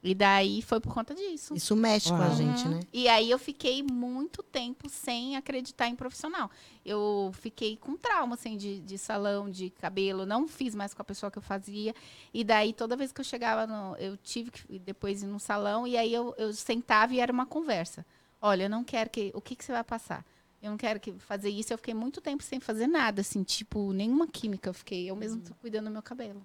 E 0.05 0.17
daí 0.17 0.63
foi 0.63 0.81
por 0.81 0.93
conta 0.93 1.15
disso. 1.15 1.55
Isso 1.55 1.77
mexe 1.77 2.09
com 2.09 2.17
a 2.17 2.27
Uau. 2.27 2.35
gente, 2.37 2.65
Uhum. 2.65 2.71
né? 2.75 2.81
E 2.93 3.09
aí 3.09 3.31
eu 3.31 3.39
fiquei 3.39 3.85
muito 3.85 4.43
tempo 4.43 4.89
sem 4.89 5.37
acreditar 5.37 5.87
em 5.87 5.95
profissional. 5.95 6.51
Eu 6.85 7.31
fiquei 7.35 7.77
com 7.77 7.97
trauma, 7.97 8.35
assim, 8.35 8.57
de, 8.57 8.81
de 8.81 8.99
salão, 8.99 9.49
de 9.49 9.71
cabelo. 9.71 10.27
Não 10.27 10.49
fiz 10.49 10.75
mais 10.75 10.93
com 10.93 11.03
a 11.03 11.05
pessoa 11.05 11.31
que 11.31 11.39
eu 11.39 11.43
fazia. 11.43 11.95
E 12.35 12.43
daí, 12.43 12.73
toda 12.73 12.97
vez 12.97 13.13
que 13.13 13.21
eu 13.21 13.25
chegava, 13.25 13.65
no, 13.65 13.95
eu 13.97 14.17
tive 14.17 14.51
que 14.51 14.77
depois 14.81 15.23
ir 15.23 15.27
no 15.27 15.39
salão. 15.39 15.87
E 15.87 15.97
aí 15.97 16.13
eu, 16.13 16.35
eu 16.37 16.53
sentava 16.53 17.15
e 17.15 17.21
era 17.21 17.33
uma 17.33 17.47
conversa. 17.47 18.05
Olha, 18.41 18.65
eu 18.65 18.71
não 18.71 18.83
quero 18.83 19.09
que... 19.09 19.31
O 19.37 19.41
que, 19.41 19.55
que 19.55 19.65
você 19.65 19.71
vai 19.71 19.85
passar? 19.85 20.27
Eu 20.61 20.73
não 20.73 20.77
quero 20.77 20.99
que 20.99 21.13
fazer 21.13 21.49
isso. 21.51 21.73
Eu 21.73 21.79
fiquei 21.79 21.95
muito 21.95 22.21
tempo 22.21 22.43
sem 22.43 22.59
fazer 22.59 22.89
nada, 22.89 23.21
assim. 23.21 23.45
Tipo, 23.45 23.93
nenhuma 23.93 24.27
química 24.27 24.69
eu 24.69 24.75
fiquei. 24.75 25.09
Eu 25.09 25.15
mesmo 25.15 25.41
tô 25.43 25.55
cuidando 25.55 25.85
do 25.85 25.93
meu 25.93 26.03
cabelo. 26.03 26.45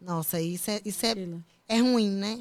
Nossa, 0.00 0.40
isso 0.40 0.70
é, 0.70 0.80
isso 0.84 1.04
é, 1.06 1.14
é 1.68 1.78
ruim, 1.80 2.10
né? 2.10 2.40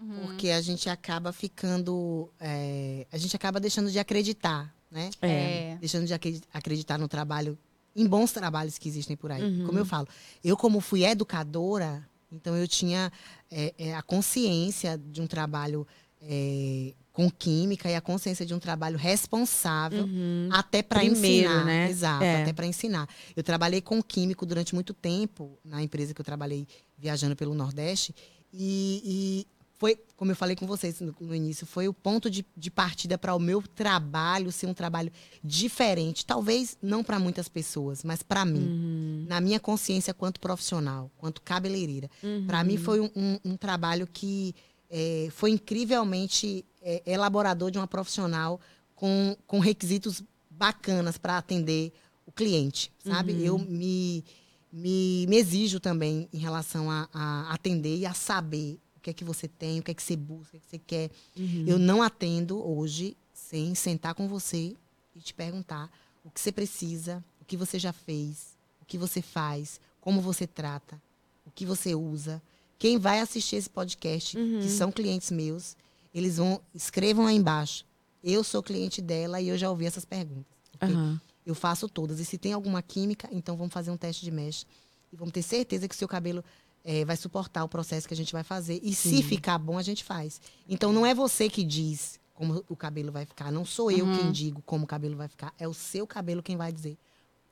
Uhum. 0.00 0.26
Porque 0.26 0.50
a 0.50 0.60
gente 0.60 0.88
acaba 0.88 1.32
ficando. 1.32 2.30
é, 2.40 3.06
a 3.12 3.18
gente 3.18 3.34
acaba 3.36 3.60
deixando 3.60 3.90
de 3.90 3.98
acreditar, 3.98 4.74
né? 4.90 5.10
É. 5.20 5.76
Deixando 5.80 6.06
de 6.06 6.14
acre- 6.14 6.40
acreditar 6.52 6.98
no 6.98 7.06
trabalho, 7.08 7.58
em 7.94 8.06
bons 8.06 8.32
trabalhos 8.32 8.78
que 8.78 8.88
existem 8.88 9.16
por 9.16 9.30
aí. 9.30 9.42
Uhum. 9.42 9.66
Como 9.66 9.78
eu 9.78 9.84
falo, 9.84 10.08
eu, 10.42 10.56
como 10.56 10.80
fui 10.80 11.04
educadora, 11.04 12.08
então 12.32 12.56
eu 12.56 12.66
tinha 12.66 13.12
é, 13.50 13.74
é, 13.76 13.94
a 13.94 14.02
consciência 14.02 14.96
de 14.98 15.20
um 15.20 15.26
trabalho 15.26 15.86
é, 16.22 16.94
com 17.12 17.30
química 17.30 17.90
e 17.90 17.94
a 17.94 18.00
consciência 18.00 18.46
de 18.46 18.54
um 18.54 18.58
trabalho 18.58 18.96
responsável. 18.96 20.04
Uhum. 20.04 20.48
Até 20.52 20.82
para 20.82 21.04
ensinar, 21.04 21.64
né? 21.64 21.90
exato, 21.90 22.22
É. 22.24 22.42
até 22.42 22.52
para 22.52 22.66
ensinar. 22.66 23.08
Eu 23.36 23.42
trabalhei 23.42 23.80
com 23.80 24.02
químico 24.02 24.46
durante 24.46 24.74
muito 24.74 24.94
tempo 24.94 25.58
na 25.64 25.82
empresa 25.82 26.14
que 26.14 26.20
eu 26.20 26.24
trabalhei 26.24 26.66
viajando 26.96 27.34
pelo 27.34 27.54
Nordeste 27.54 28.14
e, 28.52 29.02
e 29.04 29.46
foi, 29.78 29.98
como 30.14 30.30
eu 30.30 30.36
falei 30.36 30.54
com 30.54 30.66
vocês 30.66 31.00
no, 31.00 31.14
no 31.20 31.34
início, 31.34 31.66
foi 31.66 31.88
o 31.88 31.94
ponto 31.94 32.28
de, 32.30 32.44
de 32.54 32.70
partida 32.70 33.16
para 33.16 33.34
o 33.34 33.38
meu 33.38 33.62
trabalho 33.62 34.52
ser 34.52 34.66
um 34.66 34.74
trabalho 34.74 35.10
diferente, 35.42 36.24
talvez 36.26 36.76
não 36.82 37.02
para 37.02 37.18
muitas 37.18 37.48
pessoas, 37.48 38.04
mas 38.04 38.22
para 38.22 38.44
mim, 38.44 38.60
Uhum. 38.66 39.26
na 39.28 39.40
minha 39.40 39.58
consciência 39.58 40.12
quanto 40.14 40.38
profissional, 40.38 41.10
quanto 41.18 41.40
cabeleireira. 41.42 42.10
Uhum. 42.22 42.44
Para 42.46 42.62
mim 42.62 42.76
foi 42.76 43.00
um, 43.00 43.10
um- 43.16 43.38
um 43.44 43.56
trabalho 43.56 44.06
que 44.06 44.54
é, 44.90 45.28
foi 45.30 45.50
incrivelmente 45.50 46.64
é, 46.82 47.02
elaborador 47.06 47.70
de 47.70 47.78
uma 47.78 47.86
profissional 47.86 48.60
com, 48.94 49.36
com 49.46 49.58
requisitos 49.58 50.22
bacanas 50.50 51.16
para 51.16 51.38
atender 51.38 51.92
o 52.26 52.32
cliente, 52.32 52.92
sabe? 53.04 53.32
Uhum. 53.32 53.40
Eu 53.40 53.58
me, 53.58 54.24
me, 54.72 55.26
me 55.28 55.36
exijo 55.36 55.80
também 55.80 56.28
em 56.32 56.38
relação 56.38 56.90
a, 56.90 57.08
a 57.12 57.54
atender 57.54 57.96
e 57.96 58.06
a 58.06 58.12
saber 58.12 58.78
o 58.96 59.00
que 59.00 59.10
é 59.10 59.12
que 59.12 59.24
você 59.24 59.48
tem, 59.48 59.80
o 59.80 59.82
que 59.82 59.90
é 59.90 59.94
que 59.94 60.02
você 60.02 60.16
busca, 60.16 60.48
o 60.48 60.50
que, 60.50 60.56
é 60.56 60.60
que 60.60 60.68
você 60.68 60.78
quer. 60.78 61.10
Uhum. 61.36 61.64
Eu 61.66 61.78
não 61.78 62.02
atendo 62.02 62.62
hoje 62.62 63.16
sem 63.32 63.74
sentar 63.74 64.14
com 64.14 64.28
você 64.28 64.76
e 65.16 65.20
te 65.20 65.32
perguntar 65.32 65.90
o 66.22 66.30
que 66.30 66.40
você 66.40 66.52
precisa, 66.52 67.24
o 67.40 67.44
que 67.44 67.56
você 67.56 67.78
já 67.78 67.92
fez, 67.92 68.56
o 68.82 68.84
que 68.84 68.98
você 68.98 69.22
faz, 69.22 69.80
como 70.00 70.20
você 70.20 70.46
trata, 70.46 71.00
o 71.46 71.50
que 71.50 71.64
você 71.64 71.94
usa. 71.94 72.42
Quem 72.80 72.98
vai 72.98 73.20
assistir 73.20 73.56
esse 73.56 73.70
podcast, 73.70 74.36
Uhum. 74.36 74.58
que 74.60 74.68
são 74.68 74.90
clientes 74.90 75.30
meus, 75.30 75.76
eles 76.12 76.38
vão 76.38 76.60
escrevam 76.74 77.26
aí 77.26 77.36
embaixo. 77.36 77.84
Eu 78.24 78.42
sou 78.42 78.62
cliente 78.62 79.00
dela 79.02 79.40
e 79.40 79.48
eu 79.48 79.56
já 79.58 79.70
ouvi 79.70 79.86
essas 79.86 80.04
perguntas. 80.04 80.52
ok? 80.74 80.88
Aham. 80.92 81.20
Eu 81.46 81.54
faço 81.54 81.88
todas. 81.88 82.18
E 82.20 82.24
se 82.24 82.36
tem 82.38 82.52
alguma 82.54 82.80
química, 82.82 83.28
então 83.32 83.56
vamos 83.56 83.72
fazer 83.72 83.90
um 83.90 83.96
teste 83.96 84.24
de 84.24 84.30
mesh. 84.30 84.66
E 85.12 85.16
vamos 85.16 85.32
ter 85.32 85.42
certeza 85.42 85.86
que 85.86 85.94
o 85.94 85.98
seu 85.98 86.08
cabelo 86.08 86.42
eh, 86.84 87.04
vai 87.04 87.16
suportar 87.18 87.62
o 87.64 87.68
processo 87.68 88.08
que 88.08 88.14
a 88.14 88.16
gente 88.16 88.32
vai 88.32 88.42
fazer. 88.44 88.80
E 88.82 88.94
se 88.94 89.08
Sim. 89.16 89.22
ficar 89.22 89.58
bom, 89.58 89.76
a 89.76 89.82
gente 89.82 90.02
faz. 90.02 90.40
Então 90.68 90.90
não 90.92 91.04
é 91.04 91.14
você 91.14 91.48
que 91.50 91.62
diz 91.62 92.18
como 92.34 92.64
o 92.68 92.74
cabelo 92.76 93.12
vai 93.12 93.26
ficar. 93.26 93.52
Não 93.52 93.64
sou 93.66 93.90
eu 93.90 94.06
Uhum. 94.06 94.16
quem 94.16 94.32
digo 94.32 94.62
como 94.64 94.84
o 94.84 94.86
cabelo 94.86 95.16
vai 95.16 95.28
ficar. 95.28 95.52
É 95.58 95.68
o 95.68 95.74
seu 95.74 96.06
cabelo 96.06 96.42
quem 96.42 96.56
vai 96.56 96.72
dizer 96.72 96.96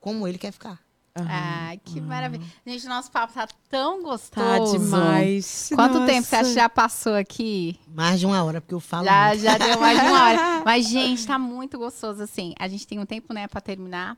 como 0.00 0.26
ele 0.26 0.38
quer 0.38 0.52
ficar. 0.52 0.80
Ai, 1.26 1.78
que 1.84 2.00
maravilha. 2.00 2.44
Gente, 2.66 2.86
nosso 2.86 3.10
papo 3.10 3.32
tá 3.32 3.48
tão 3.68 4.02
gostoso. 4.02 4.72
Tá 4.72 4.78
demais. 4.78 5.70
Quanto 5.74 5.94
Nossa. 5.94 6.06
tempo 6.06 6.26
você 6.26 6.36
acha 6.36 6.48
que 6.48 6.54
já 6.54 6.68
passou 6.68 7.14
aqui? 7.14 7.78
Mais 7.94 8.20
de 8.20 8.26
uma 8.26 8.42
hora, 8.44 8.60
porque 8.60 8.74
eu 8.74 8.80
falo 8.80 9.04
Já, 9.04 9.28
muito. 9.28 9.40
já 9.42 9.58
deu 9.58 9.80
mais 9.80 9.98
de 9.98 10.06
uma 10.06 10.22
hora. 10.24 10.62
Mas, 10.64 10.88
gente, 10.88 11.26
tá 11.26 11.38
muito 11.38 11.78
gostoso, 11.78 12.22
assim. 12.22 12.54
A 12.58 12.68
gente 12.68 12.86
tem 12.86 12.98
um 12.98 13.06
tempo, 13.06 13.32
né, 13.32 13.46
pra 13.48 13.60
terminar. 13.60 14.16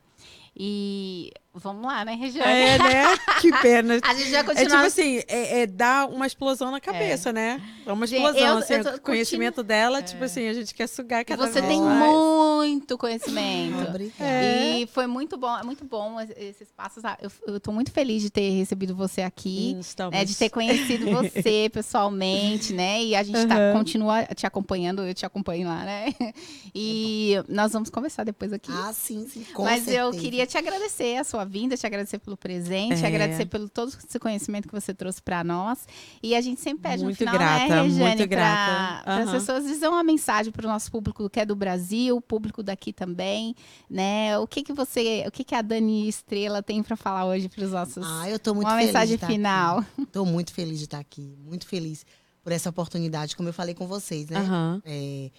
E 0.57 1.31
vamos 1.55 1.85
lá, 1.85 2.05
né, 2.05 2.15
Regiane? 2.15 2.51
É, 2.53 2.79
né? 2.79 3.05
Que 3.41 3.51
pena. 3.61 3.99
A 4.03 4.15
gente 4.15 4.31
vai 4.31 4.41
É 4.41 4.43
tipo 4.45 4.55
continuar. 4.55 4.85
assim, 4.87 5.23
é, 5.29 5.63
é 5.63 5.67
dar 5.67 6.09
uma 6.09 6.27
explosão 6.27 6.71
na 6.71 6.81
cabeça, 6.81 7.33
né? 7.33 7.61
É 7.85 7.93
uma 7.93 8.07
Gente, 8.07 8.23
explosão, 8.25 8.49
eu- 8.49 8.59
assim, 8.59 8.75
eu 8.75 8.95
o 8.97 9.01
conhecimento 9.01 9.63
dela, 9.63 10.03
tipo 10.03 10.23
É. 10.23 10.27
assim, 10.27 10.47
a 10.49 10.53
gente 10.55 10.73
quer 10.75 10.87
sugar 10.87 11.21
E 11.23 11.25
cada 11.25 11.47
você 11.47 11.61
vez 11.61 11.67
tem 11.73 11.81
mais. 11.81 11.99
muito 12.13 12.97
conhecimento. 12.99 13.89
Obrigada. 13.89 14.25
É. 14.25 14.79
E 14.81 14.87
foi 14.87 15.07
muito 15.07 15.37
bom, 15.37 15.57
é 15.59 15.63
muito 15.63 15.85
bom 15.85 16.17
esse 16.37 16.63
espaço. 16.63 17.01
sabe? 17.01 17.19
Eu, 17.23 17.31
eu 17.55 17.61
tô 17.61 17.73
muito 17.73 17.91
feliz 17.91 18.23
de 18.23 18.31
ter 18.31 18.51
recebido 18.51 18.95
você 18.95 19.23
aqui. 19.23 19.77
Estamos. 19.81 20.15
né, 20.15 20.25
de 20.25 20.37
ter 20.37 20.51
conhecido 20.51 21.11
você 21.11 21.69
pessoalmente, 21.75 22.73
né? 22.73 23.03
E 23.03 23.15
a 23.17 23.23
gente 23.23 23.47
tá, 23.47 23.57
Aham. 23.57 23.73
continua 23.79 24.25
te 24.27 24.47
acompanhando, 24.47 25.03
eu 25.03 25.15
te 25.15 25.27
acompanho 25.27 25.67
lá, 25.69 25.85
né? 25.85 26.15
E 26.73 27.35
nós 27.49 27.73
vamos 27.73 27.91
conversar 27.91 28.23
depois 28.25 28.53
aqui. 28.53 28.71
Ah, 28.73 28.93
sim, 28.93 29.27
sim. 29.29 29.45
Com 29.53 29.65
Mas 29.65 29.89
eu 29.89 30.05
certeza. 30.05 30.19
queria 30.23 30.47
te 30.47 30.57
agradecer 30.57 31.17
a 31.17 31.25
sua 31.25 31.40
vinda, 31.45 31.77
te 31.77 31.87
agradecer 31.87 32.19
pelo 32.19 32.37
presente, 32.37 33.03
É. 33.03 33.07
agradecer 33.07 33.47
pelo 33.47 33.69
todo 33.69 33.89
esse 33.89 34.19
conhecimento 34.19 34.69
que 34.69 34.75
você 34.75 34.93
trouxe 34.95 35.21
para 35.23 35.43
nós. 35.45 35.87
E 36.23 36.35
a 36.35 36.41
gente 36.41 36.61
sempre 36.61 36.83
pede 36.83 37.03
Muito 37.05 37.13
no 37.15 37.17
final, 37.19 37.35
grata, 37.35 37.69
né, 37.69 37.83
Regiane, 37.83 37.99
muito 38.05 38.17
para 38.19 38.27
grata. 38.27 39.23
as 39.25 39.31
pessoas 39.31 39.65
dizer 39.65 39.89
uma 39.89 40.03
mensagem 40.03 40.53
para 40.53 40.67
o 40.67 40.69
nosso 40.69 40.91
público 40.91 41.29
que 41.31 41.41
é 41.41 41.47
do 41.47 41.55
Brasil, 41.57 42.21
público 42.21 42.63
daqui 42.63 42.93
também, 42.93 43.55
né? 43.89 44.39
O 44.39 44.47
que 44.47 44.63
que 44.63 44.73
você, 44.73 45.25
o 45.27 45.31
que 45.31 45.45
que 45.45 45.55
a 45.55 45.63
Dani 45.63 46.09
Estrela 46.09 46.63
tem 46.63 46.83
para 46.83 46.97
falar 46.97 47.25
hoje 47.27 47.49
para 47.49 47.65
os 47.65 47.71
nossos 47.73 48.05
Ah, 48.07 48.29
eu 48.29 48.39
tô 48.39 48.55
muito 48.55 48.67
uma 48.69 48.75
feliz. 48.77 48.87
mensagem 48.89 49.09
de 49.09 49.15
estar 49.15 49.27
final. 49.27 49.85
Estou 49.99 50.27
muito 50.27 50.53
feliz 50.53 50.79
de 50.79 50.85
estar 50.85 50.99
aqui. 50.99 51.35
Muito 51.45 51.67
feliz 51.67 52.05
por 52.43 52.53
essa 52.53 52.71
oportunidade, 52.71 53.37
como 53.37 53.49
eu 53.49 53.53
falei 53.53 53.75
com 53.75 53.87
vocês, 53.87 54.29
né? 54.31 54.39
Aham. 54.39 54.83
É, 54.85 55.31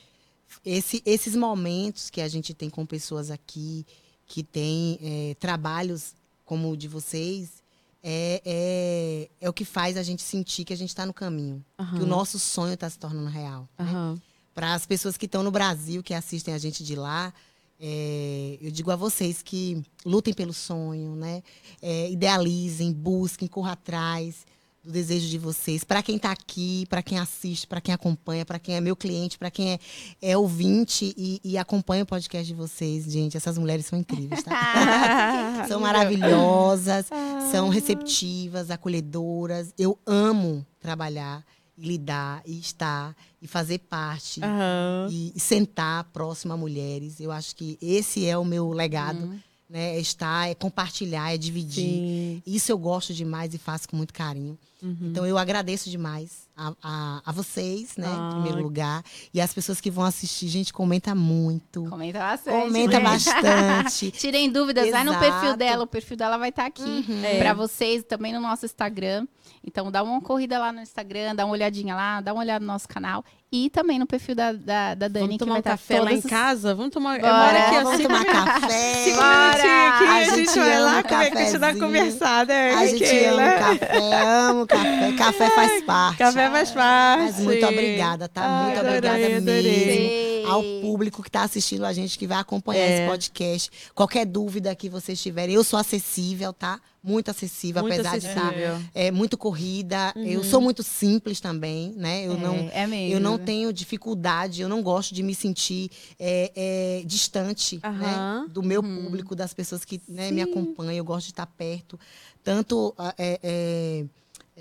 esse- 0.65 1.01
esses 1.05 1.35
momentos 1.35 2.09
que 2.09 2.21
a 2.21 2.27
gente 2.27 2.53
tem 2.53 2.69
com 2.69 2.85
pessoas 2.85 3.31
aqui, 3.31 3.85
que 4.31 4.43
têm 4.43 4.97
é, 5.01 5.35
trabalhos 5.41 6.13
como 6.45 6.71
o 6.71 6.77
de 6.77 6.87
vocês, 6.87 7.61
é, 8.01 8.41
é, 8.45 9.29
é 9.41 9.49
o 9.49 9.51
que 9.51 9.65
faz 9.65 9.97
a 9.97 10.03
gente 10.03 10.21
sentir 10.21 10.63
que 10.63 10.71
a 10.71 10.77
gente 10.77 10.87
está 10.87 11.05
no 11.05 11.13
caminho. 11.13 11.61
Que 11.77 12.01
o 12.01 12.07
nosso 12.07 12.39
sonho 12.39 12.73
está 12.73 12.89
se 12.89 12.97
tornando 12.97 13.29
real. 13.29 13.67
né? 13.77 13.85
Aham. 13.85 14.21
Para 14.55 14.73
as 14.73 14.85
pessoas 14.85 15.17
que 15.17 15.25
estão 15.25 15.43
no 15.43 15.51
Brasil, 15.51 16.01
que 16.01 16.13
assistem 16.13 16.53
a 16.53 16.57
gente 16.57 16.81
de 16.81 16.95
lá, 16.95 17.33
é, 17.77 18.57
eu 18.61 18.71
digo 18.71 18.89
a 18.89 18.95
vocês 18.95 19.41
que 19.41 19.83
lutem 20.05 20.33
pelo 20.33 20.53
sonho, 20.53 21.13
né? 21.13 21.43
É, 21.81 22.09
idealizem, 22.09 22.93
busquem, 22.93 23.49
corram 23.49 23.71
atrás. 23.71 24.45
Do 24.83 24.91
desejo 24.91 25.27
de 25.27 25.37
vocês. 25.37 25.83
Para 25.83 26.01
quem 26.01 26.15
está 26.15 26.31
aqui, 26.31 26.85
para 26.89 27.03
quem 27.03 27.19
assiste, 27.19 27.67
para 27.67 27.79
quem 27.79 27.93
acompanha, 27.93 28.45
para 28.45 28.57
quem 28.57 28.75
é 28.75 28.81
meu 28.81 28.95
cliente, 28.95 29.37
para 29.37 29.51
quem 29.51 29.73
é, 29.73 29.79
é 30.21 30.37
ouvinte 30.37 31.13
e, 31.15 31.39
e, 31.43 31.57
acompanha 31.57 32.03
o 32.03 32.05
podcast 32.05 32.47
de 32.47 32.53
vocês, 32.53 33.05
gente, 33.05 33.37
essas 33.37 33.57
mulheres 33.57 33.85
são 33.85 33.99
incríveis, 33.99 34.43
tá? 34.43 35.65
são 35.67 35.79
maravilhosas, 35.79 37.05
são 37.51 37.69
receptivas, 37.69 38.71
acolhedoras. 38.71 39.73
Eu 39.77 39.97
amo 40.05 40.65
trabalhar 40.79 41.45
lidar 41.77 42.43
e 42.45 42.59
estar 42.59 43.15
e 43.41 43.47
fazer 43.47 43.79
parte 43.79 44.39
uhum. 44.39 45.09
e, 45.09 45.33
e, 45.35 45.39
sentar 45.39 46.03
próximo 46.05 46.53
a 46.53 46.57
mulheres. 46.57 47.19
Eu 47.19 47.31
acho 47.31 47.55
que 47.55 47.77
esse 47.81 48.25
é 48.25 48.37
o 48.37 48.45
meu 48.45 48.69
legado. 48.71 49.23
Uhum. 49.23 49.39
Né, 49.67 49.95
é 49.95 49.99
estar, 50.01 50.49
é 50.49 50.53
compartilhar, 50.53 51.33
é 51.33 51.37
dividir. 51.37 51.85
Sim. 51.85 52.43
Isso 52.45 52.73
eu 52.73 52.77
gosto 52.77 53.13
demais 53.13 53.53
e 53.53 53.57
faço 53.57 53.87
com 53.87 53.95
muito 53.95 54.13
carinho. 54.13 54.59
Uhum. 54.81 54.97
Então 55.11 55.25
eu 55.25 55.37
agradeço 55.37 55.89
demais 55.89 56.49
a, 56.57 56.73
a, 56.81 57.21
a 57.25 57.31
vocês, 57.31 57.95
né, 57.97 58.07
ah. 58.07 58.29
em 58.29 58.33
primeiro 58.33 58.61
lugar. 58.61 59.03
E 59.33 59.39
as 59.39 59.53
pessoas 59.53 59.79
que 59.79 59.91
vão 59.91 60.03
assistir, 60.03 60.47
gente, 60.47 60.73
comenta 60.73 61.13
muito. 61.15 61.85
Comenta 61.89 62.19
bastante. 62.19 62.65
Comenta 62.65 62.99
né? 62.99 63.03
bastante. 63.03 64.11
Tirem 64.17 64.51
dúvidas, 64.51 64.87
Exato. 64.87 65.05
vai 65.05 65.13
no 65.13 65.19
perfil 65.19 65.57
dela, 65.57 65.83
o 65.83 65.87
perfil 65.87 66.17
dela 66.17 66.37
vai 66.37 66.49
estar 66.49 66.63
tá 66.63 66.67
aqui 66.67 66.81
uhum. 66.81 67.23
é. 67.23 67.39
para 67.39 67.53
vocês, 67.53 68.03
também 68.03 68.33
no 68.33 68.39
nosso 68.39 68.65
Instagram. 68.65 69.27
Então 69.63 69.91
dá 69.91 70.01
uma 70.01 70.21
corrida 70.21 70.57
lá 70.57 70.71
no 70.71 70.81
Instagram, 70.81 71.35
dá 71.35 71.45
uma 71.45 71.53
olhadinha 71.53 71.95
lá, 71.95 72.19
dá 72.19 72.33
uma 72.33 72.41
olhada 72.41 72.65
no 72.65 72.71
nosso 72.71 72.87
canal 72.87 73.23
e 73.51 73.69
também 73.69 73.99
no 73.99 74.07
perfil 74.07 74.33
da, 74.33 74.53
da, 74.53 74.95
da 74.95 75.07
Dani, 75.07 75.25
Vamos 75.25 75.31
que 75.33 75.37
tomar 75.39 75.51
vai 75.51 75.59
um 75.59 75.63
café 75.63 75.99
lá 75.99 76.13
em 76.13 76.21
casa? 76.21 76.73
Vamos 76.73 76.91
tomar. 76.91 77.19
Bora, 77.19 77.27
eu 77.27 77.35
moro 77.35 77.57
aqui, 77.57 77.75
ó, 77.75 77.83
Vamos 77.83 78.01
tomar 78.01 78.25
café. 78.31 79.03
Cinco 79.03 79.21
minutinhos 79.21 79.93
aqui, 79.93 80.05
a, 80.05 80.13
a 80.13 80.23
gente, 80.23 80.59
vai 80.59 80.79
lá 80.79 81.03
comer, 81.03 81.31
continuar 81.31 81.75
conversar, 81.75 82.45
né? 82.45 82.73
A 82.73 82.85
gente 82.87 83.25
ama 83.25 83.51
café, 83.51 83.97
amo 84.23 84.67
café. 84.71 85.11
Café 85.17 85.49
faz 85.49 85.83
parte. 85.83 86.17
Café 86.17 86.49
faz 86.49 86.71
parte. 86.71 87.23
Mas 87.23 87.39
muito 87.39 87.65
obrigada, 87.65 88.27
tá? 88.27 88.41
Ai, 88.43 88.65
muito 88.65 88.87
obrigada 88.87 89.37
adorei. 89.37 90.43
mesmo. 90.43 90.51
Ao 90.51 90.63
público 90.81 91.21
que 91.21 91.29
está 91.29 91.43
assistindo 91.43 91.85
a 91.85 91.93
gente, 91.93 92.17
que 92.17 92.27
vai 92.27 92.39
acompanhar 92.39 92.81
é. 92.81 92.97
esse 92.97 93.07
podcast. 93.07 93.71
Qualquer 93.93 94.25
dúvida 94.25 94.75
que 94.75 94.89
vocês 94.89 95.21
tiverem, 95.21 95.55
eu 95.55 95.63
sou 95.63 95.79
acessível, 95.79 96.51
tá? 96.51 96.79
muito 97.03 97.31
acessível, 97.31 97.81
muito 97.81 97.93
apesar 97.93 98.17
acessível. 98.17 98.51
de 98.51 98.59
estar 98.59 98.91
é, 98.93 99.11
muito 99.11 99.37
corrida. 99.37 100.13
Uhum. 100.15 100.23
Eu 100.23 100.43
sou 100.43 100.61
muito 100.61 100.83
simples 100.83 101.39
também, 101.39 101.93
né? 101.95 102.25
Eu, 102.25 102.33
é, 102.33 102.37
não, 102.37 102.55
é 102.71 103.09
eu 103.09 103.19
não 103.19 103.37
tenho 103.37 103.73
dificuldade, 103.73 104.61
eu 104.61 104.69
não 104.69 104.83
gosto 104.83 105.13
de 105.13 105.23
me 105.23 105.33
sentir 105.33 105.89
é, 106.19 106.51
é 106.55 107.03
distante 107.05 107.79
uhum. 107.83 107.97
né? 107.97 108.45
do 108.49 108.61
meu 108.61 108.81
uhum. 108.81 109.03
público, 109.03 109.35
das 109.35 109.53
pessoas 109.53 109.83
que 109.83 109.99
né, 110.07 110.31
me 110.31 110.41
acompanham. 110.41 110.93
Eu 110.93 111.03
gosto 111.03 111.25
de 111.25 111.31
estar 111.31 111.47
perto, 111.47 111.99
tanto 112.43 112.93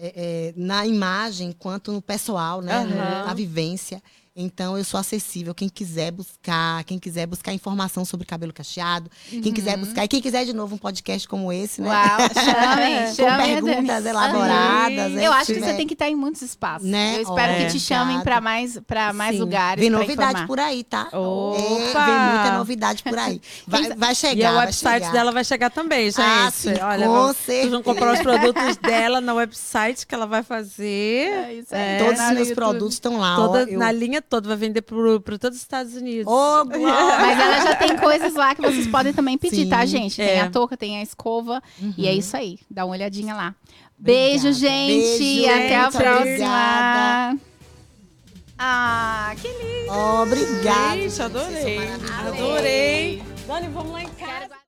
é, 0.02 0.12
é, 0.16 0.54
na 0.56 0.86
imagem 0.86 1.52
quanto 1.52 1.92
no 1.92 2.00
pessoal, 2.00 2.62
né? 2.62 2.84
na 3.26 3.34
vivência. 3.34 4.02
Então, 4.34 4.78
eu 4.78 4.84
sou 4.84 4.98
acessível. 4.98 5.52
Quem 5.52 5.68
quiser 5.68 6.12
buscar, 6.12 6.84
quem 6.84 6.98
quiser 6.98 7.26
buscar 7.26 7.52
informação 7.52 8.04
sobre 8.04 8.24
cabelo 8.24 8.52
cacheado, 8.52 9.10
uhum. 9.32 9.40
quem 9.40 9.52
quiser 9.52 9.74
uhum. 9.74 9.84
buscar, 9.84 10.04
e 10.04 10.08
quem 10.08 10.20
quiser 10.20 10.44
de 10.44 10.52
novo 10.52 10.76
um 10.76 10.78
podcast 10.78 11.26
como 11.26 11.52
esse, 11.52 11.80
né? 11.80 11.88
Uau, 11.88 12.18
chamem, 13.16 13.16
Com 13.16 13.44
perguntas 13.44 14.06
elaboradas. 14.06 15.12
Né? 15.12 15.26
Eu 15.26 15.32
acho 15.32 15.52
que 15.52 15.60
você 15.60 15.74
tem 15.74 15.86
que 15.86 15.94
estar 15.94 16.08
em 16.08 16.14
muitos 16.14 16.42
espaços. 16.42 16.88
Né? 16.88 17.16
Eu 17.16 17.22
espero 17.22 17.54
que 17.56 17.72
te 17.72 17.80
chamem 17.80 18.20
para 18.20 18.40
mais, 18.40 18.78
pra 18.86 19.12
mais 19.12 19.38
lugares. 19.38 19.80
Vem 19.80 19.90
novidade 19.90 20.30
informar. 20.30 20.46
por 20.46 20.60
aí, 20.60 20.84
tá? 20.84 21.08
Opa! 21.12 21.58
É, 21.58 22.06
vem 22.06 22.34
muita 22.34 22.58
novidade 22.58 23.02
por 23.02 23.18
aí. 23.18 23.40
Vai, 23.66 23.94
vai 23.94 24.14
chegar. 24.14 24.52
E 24.52 24.56
o 24.56 24.58
website 24.58 25.04
chegar. 25.04 25.12
dela 25.12 25.32
vai 25.32 25.44
chegar 25.44 25.70
também, 25.70 26.06
gente. 26.06 26.20
Ah, 26.20 26.50
sim, 26.52 26.72
Olha, 26.80 27.06
com 27.06 27.12
vamos. 27.12 27.36
Vocês 27.36 27.70
vão 27.70 27.82
comprar 27.82 28.14
os 28.14 28.20
produtos 28.20 28.76
dela 28.82 29.20
no 29.20 29.34
website 29.34 30.06
que 30.06 30.14
ela 30.14 30.26
vai 30.26 30.42
fazer. 30.42 31.30
É, 31.30 31.54
isso 31.54 31.74
aí. 31.74 31.80
É, 31.80 32.04
Todos 32.04 32.20
os 32.20 32.30
meus 32.32 32.52
produtos 32.52 32.94
estão 32.94 33.18
lá. 33.18 33.36
Toda, 33.36 33.58
ó, 33.58 33.62
eu... 33.62 33.78
Na 33.78 33.92
linha 33.92 34.19
toda, 34.20 34.48
vai 34.48 34.56
vender 34.56 34.82
pro 34.82 35.20
para 35.20 35.38
todos 35.38 35.56
os 35.56 35.62
Estados 35.62 35.94
Unidos. 35.94 36.26
Oh, 36.26 36.64
Mas 36.66 37.38
ela 37.38 37.60
já 37.64 37.76
tem 37.76 37.96
coisas 37.96 38.34
lá 38.34 38.54
que 38.54 38.62
vocês 38.62 38.86
podem 38.86 39.12
também 39.12 39.36
pedir, 39.38 39.68
tá, 39.68 39.76
Sim, 39.76 39.80
tá, 39.80 39.86
gente? 39.86 40.22
É. 40.22 40.26
Tem 40.26 40.40
a 40.40 40.50
touca, 40.50 40.76
tem 40.76 40.98
a 40.98 41.02
escova. 41.02 41.62
Uhum. 41.80 41.94
E 41.96 42.06
é 42.06 42.12
isso 42.14 42.36
aí. 42.36 42.58
Dá 42.70 42.84
uma 42.84 42.94
olhadinha 42.94 43.34
lá. 43.34 43.54
Beijo, 43.98 44.48
Obrigada. 44.48 44.54
gente. 44.54 45.18
Beijo, 45.18 45.50
Até 45.50 45.76
a 45.76 45.90
próxima. 45.90 46.20
Obrigada. 46.20 47.40
Ah, 48.58 49.34
que 49.40 49.48
lindo. 49.48 49.92
Obrigada. 49.92 50.96
Gente, 50.96 51.22
adorei. 51.22 51.78
Adorei. 52.26 53.22
Dani, 53.46 53.68
vamos 53.68 53.92
lá 53.92 54.02
em 54.02 54.08
casa. 54.10 54.59